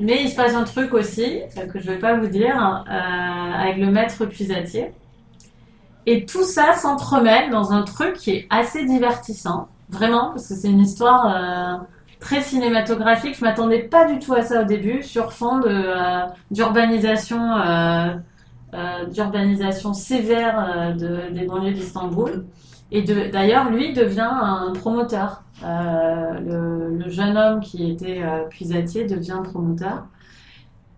mais 0.00 0.22
il 0.22 0.30
se 0.30 0.36
passe 0.36 0.54
un 0.54 0.64
truc 0.64 0.94
aussi 0.94 1.40
que 1.70 1.78
je 1.78 1.90
vais 1.90 1.98
pas 1.98 2.16
vous 2.16 2.28
dire 2.28 2.56
avec 2.86 3.76
le 3.76 3.90
maître 3.90 4.24
puisatier. 4.24 4.92
Et 6.06 6.24
tout 6.24 6.44
ça 6.44 6.72
s'entremêle 6.72 7.50
dans 7.50 7.72
un 7.72 7.82
truc 7.82 8.14
qui 8.14 8.30
est 8.30 8.46
assez 8.48 8.86
divertissant, 8.86 9.68
vraiment, 9.90 10.30
parce 10.30 10.48
que 10.48 10.54
c'est 10.54 10.70
une 10.70 10.80
histoire 10.80 11.84
très 12.22 12.40
cinématographique. 12.40 13.36
Je 13.36 13.44
m'attendais 13.44 13.80
pas 13.80 14.10
du 14.10 14.18
tout 14.18 14.32
à 14.32 14.42
ça 14.42 14.62
au 14.62 14.64
début, 14.64 15.02
sur 15.02 15.32
fond 15.32 15.60
euh, 15.66 16.22
d'urbanisation, 16.50 17.56
euh, 17.56 18.14
euh, 18.72 19.04
d'urbanisation 19.06 19.92
sévère 19.92 20.94
de, 20.96 21.30
des 21.32 21.44
banlieues 21.44 21.72
d'Istanbul. 21.72 22.46
Et 22.92 23.02
d'ailleurs, 23.02 23.70
lui 23.70 23.92
devient 23.92 24.30
un 24.30 24.72
promoteur. 24.72 25.42
Le, 25.62 27.08
jeune 27.08 27.36
homme 27.36 27.60
qui 27.60 27.90
était 27.90 28.22
puisatier 28.50 29.06
devient 29.06 29.40
promoteur. 29.42 30.04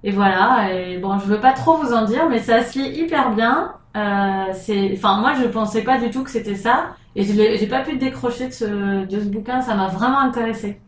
Et 0.02 0.10
voilà. 0.10 0.72
Et 0.72 0.98
bon, 0.98 1.18
je 1.18 1.26
veux 1.26 1.40
pas 1.40 1.52
trop 1.52 1.76
vous 1.76 1.92
en 1.92 2.04
dire, 2.04 2.28
mais 2.28 2.40
ça 2.40 2.62
se 2.62 2.78
lit 2.78 3.00
hyper 3.00 3.34
bien. 3.34 3.74
Enfin, 3.94 5.20
moi, 5.20 5.34
je 5.40 5.46
pensais 5.46 5.82
pas 5.82 5.98
du 5.98 6.10
tout 6.10 6.24
que 6.24 6.30
c'était 6.30 6.56
ça. 6.56 6.96
Et 7.16 7.22
je 7.22 7.32
j'ai 7.32 7.66
pas 7.68 7.82
pu 7.82 7.96
décrocher 7.96 8.48
de 8.48 8.52
ce, 8.52 9.04
de 9.06 9.20
ce 9.20 9.26
bouquin, 9.26 9.60
ça 9.60 9.76
m'a 9.76 9.86
vraiment 9.86 10.18
intéressé. 10.18 10.80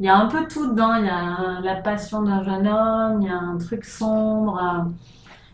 Il 0.00 0.06
y 0.06 0.08
a 0.08 0.16
un 0.16 0.26
peu 0.26 0.46
tout 0.48 0.70
dedans, 0.70 0.94
il 0.96 1.04
y 1.04 1.08
a 1.08 1.60
la 1.60 1.76
passion 1.76 2.22
d'un 2.22 2.42
jeune 2.42 2.66
homme, 2.66 3.22
il 3.22 3.28
y 3.28 3.30
a 3.30 3.38
un 3.38 3.56
truc 3.58 3.84
sombre, 3.84 4.58
euh, 4.58 4.90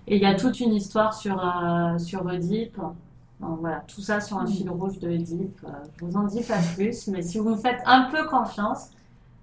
et 0.07 0.17
il 0.17 0.23
y 0.23 0.27
a 0.27 0.35
toute 0.35 0.61
une 0.61 0.73
histoire 0.73 1.13
sur, 1.13 1.39
euh, 1.39 1.99
sur 1.99 2.25
Oedipe. 2.25 2.79
Donc, 3.41 3.61
voilà, 3.61 3.85
tout 3.87 4.01
ça 4.01 4.21
sur 4.21 4.39
un 4.39 4.47
fil 4.47 4.69
rouge 4.71 4.99
de 4.99 5.09
Oedipe. 5.09 5.61
Euh, 5.65 5.69
je 5.99 6.05
vous 6.07 6.17
en 6.17 6.25
dis 6.25 6.43
pas 6.43 6.59
plus, 6.75 7.07
mais 7.09 7.23
si 7.23 7.39
vous 7.39 7.51
me 7.51 7.57
faites 7.57 7.81
un 7.85 8.09
peu 8.11 8.27
confiance, 8.29 8.91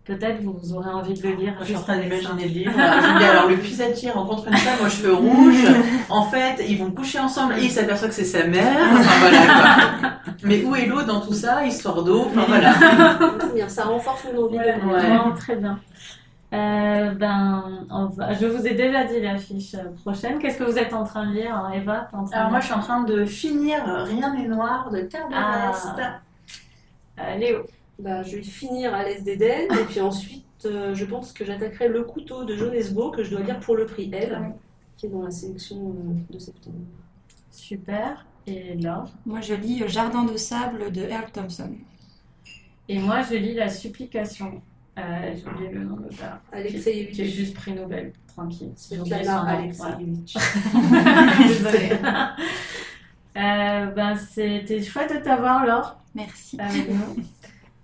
peut-être 0.08 0.42
vous 0.42 0.74
aurez 0.74 0.90
envie 0.90 1.14
de 1.14 1.28
le 1.28 1.36
lire. 1.36 1.54
Je 1.60 1.66
suis 1.66 1.76
en 1.76 1.82
train 1.82 1.98
d'imaginer 1.98 2.44
le 2.44 2.50
livre. 2.50 2.72
Je 2.76 3.14
me 3.14 3.20
dis, 3.20 3.26
alors, 3.26 3.48
le 3.50 3.58
puisatier 3.58 4.10
rencontre 4.10 4.48
une 4.48 4.58
femme 4.58 4.86
aux 4.86 4.90
cheveux 4.90 5.14
rouges. 5.14 5.66
En 6.10 6.24
fait, 6.24 6.64
ils 6.68 6.78
vont 6.80 6.90
coucher 6.92 7.20
ensemble 7.20 7.56
et 7.60 7.64
il 7.66 7.70
s'aperçoit 7.70 8.08
que 8.08 8.14
c'est 8.14 8.24
sa 8.24 8.48
mère. 8.48 8.78
Enfin, 8.94 9.20
voilà, 9.20 9.46
quoi. 9.46 10.34
Mais 10.44 10.64
où 10.64 10.74
est 10.76 10.86
l'eau 10.86 11.04
dans 11.04 11.20
tout 11.20 11.34
ça 11.34 11.66
Histoire 11.66 12.02
d'eau? 12.04 12.28
Enfin, 12.30 12.46
voilà. 12.48 12.74
Très 13.40 13.54
bien, 13.54 13.68
ça 13.68 13.84
renforce 13.84 14.26
mon 14.34 14.46
envie 14.46 14.58
de 14.58 14.64
Ouais. 14.64 14.78
Vraiment 15.00 15.34
très 15.34 15.56
bien. 15.58 15.80
Euh, 16.54 17.12
ben, 17.12 17.66
on 17.92 18.06
va- 18.06 18.34
je 18.34 18.46
vous 18.46 18.66
ai 18.66 18.74
déjà 18.74 19.04
dit 19.04 19.20
l'affiche 19.20 19.76
prochaine. 20.02 20.40
Qu'est-ce 20.40 20.58
que 20.58 20.64
vous 20.64 20.78
êtes 20.78 20.94
en 20.94 21.04
train 21.04 21.28
de 21.28 21.34
lire, 21.34 21.54
hein, 21.54 21.72
Eva? 21.76 22.08
En 22.14 22.24
train 22.24 22.38
Alors, 22.38 22.52
moi, 22.52 22.60
je 22.62 22.66
suis 22.68 22.74
en 22.74 22.80
train 22.80 23.02
de 23.04 23.26
finir 23.26 23.80
Rien 24.06 24.34
n'est 24.34 24.48
noir 24.48 24.90
de 24.90 25.02
Terre 25.02 25.28
de 25.28 25.34
Ah. 25.36 25.72
Euh, 27.20 27.36
Léo. 27.38 27.58
Bah, 28.00 28.22
je 28.24 28.38
vais 28.38 28.44
finir 28.44 28.94
à 28.94 29.04
l'Est 29.04 29.24
d'Éden, 29.24 29.68
et 29.72 29.84
puis 29.90 30.02
ensuite, 30.02 30.46
euh, 30.66 30.94
je 30.94 31.06
pense 31.06 31.34
que 31.34 31.44
j'attaquerai 31.46 31.88
Le 31.88 32.04
couteau 32.04 32.44
de 32.44 32.56
Jonesbo, 32.56 33.10
que 33.12 33.24
je 33.24 33.32
dois 33.32 33.42
lire 33.42 33.60
pour 33.60 33.76
le 33.76 33.86
prix 33.86 34.10
Elle, 34.14 34.54
qui 34.98 35.08
est 35.08 35.10
dans 35.10 35.24
la 35.24 35.32
sélection 35.32 35.78
euh, 35.78 36.34
de 36.34 36.40
septembre. 36.40 36.76
Super. 37.52 38.26
Et 38.46 38.76
Laure. 38.76 39.10
Moi, 39.26 39.42
je 39.42 39.56
lis 39.56 39.84
Jardin 39.88 40.24
de 40.24 40.38
sable 40.38 40.92
de 40.92 41.02
Earl 41.02 41.30
Thompson. 41.34 41.72
Et 42.88 43.00
moi, 43.00 43.22
je 43.24 43.36
lis 43.36 43.54
La 43.56 43.68
Supplication. 43.70 44.62
Euh, 44.98 45.36
J'ai 45.36 45.46
oublié 45.50 45.72
le 45.72 45.84
nom 45.84 45.98
de 45.98 46.04
l'auteur. 46.04 46.40
J'ai 46.54 46.60
Alexeïevitch. 46.60 47.24
juste 47.36 47.56
pris 47.56 47.74
Nobel. 47.74 48.14
Tranquille. 48.28 48.72
Alexeïevitch. 49.12 50.36
Voilà. 50.74 51.38
Désolée. 51.48 51.90
Euh, 53.38 53.86
ben, 53.92 54.16
c'était 54.16 54.82
chouette 54.82 55.14
de 55.14 55.20
t'avoir, 55.24 55.64
Laure, 55.64 56.00
Merci. 56.16 56.60
avec 56.60 56.90
nous. 56.90 57.24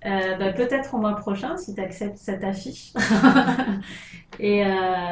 Euh, 0.06 0.36
ben, 0.36 0.54
peut-être 0.54 0.94
au 0.94 0.98
mois 0.98 1.16
prochain, 1.16 1.58
si 1.58 1.74
tu 1.74 1.82
acceptes 1.82 2.18
cette 2.18 2.44
affiche. 2.44 2.94
et 4.40 4.66
euh, 4.66 4.70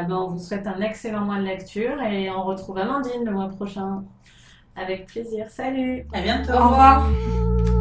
ben, 0.07 0.15
on 0.15 0.27
vous 0.27 0.39
souhaite 0.39 0.67
un 0.67 0.81
excellent 0.81 1.21
mois 1.21 1.37
de 1.37 1.43
lecture 1.43 2.01
et 2.01 2.29
on 2.29 2.43
retrouve 2.43 2.77
Amandine 2.77 3.23
le 3.23 3.31
mois 3.31 3.49
prochain. 3.49 4.03
Avec 4.75 5.05
plaisir. 5.05 5.47
Salut 5.49 6.05
À 6.13 6.21
bientôt. 6.21 6.53
Au 6.53 6.69
revoir. 6.69 7.80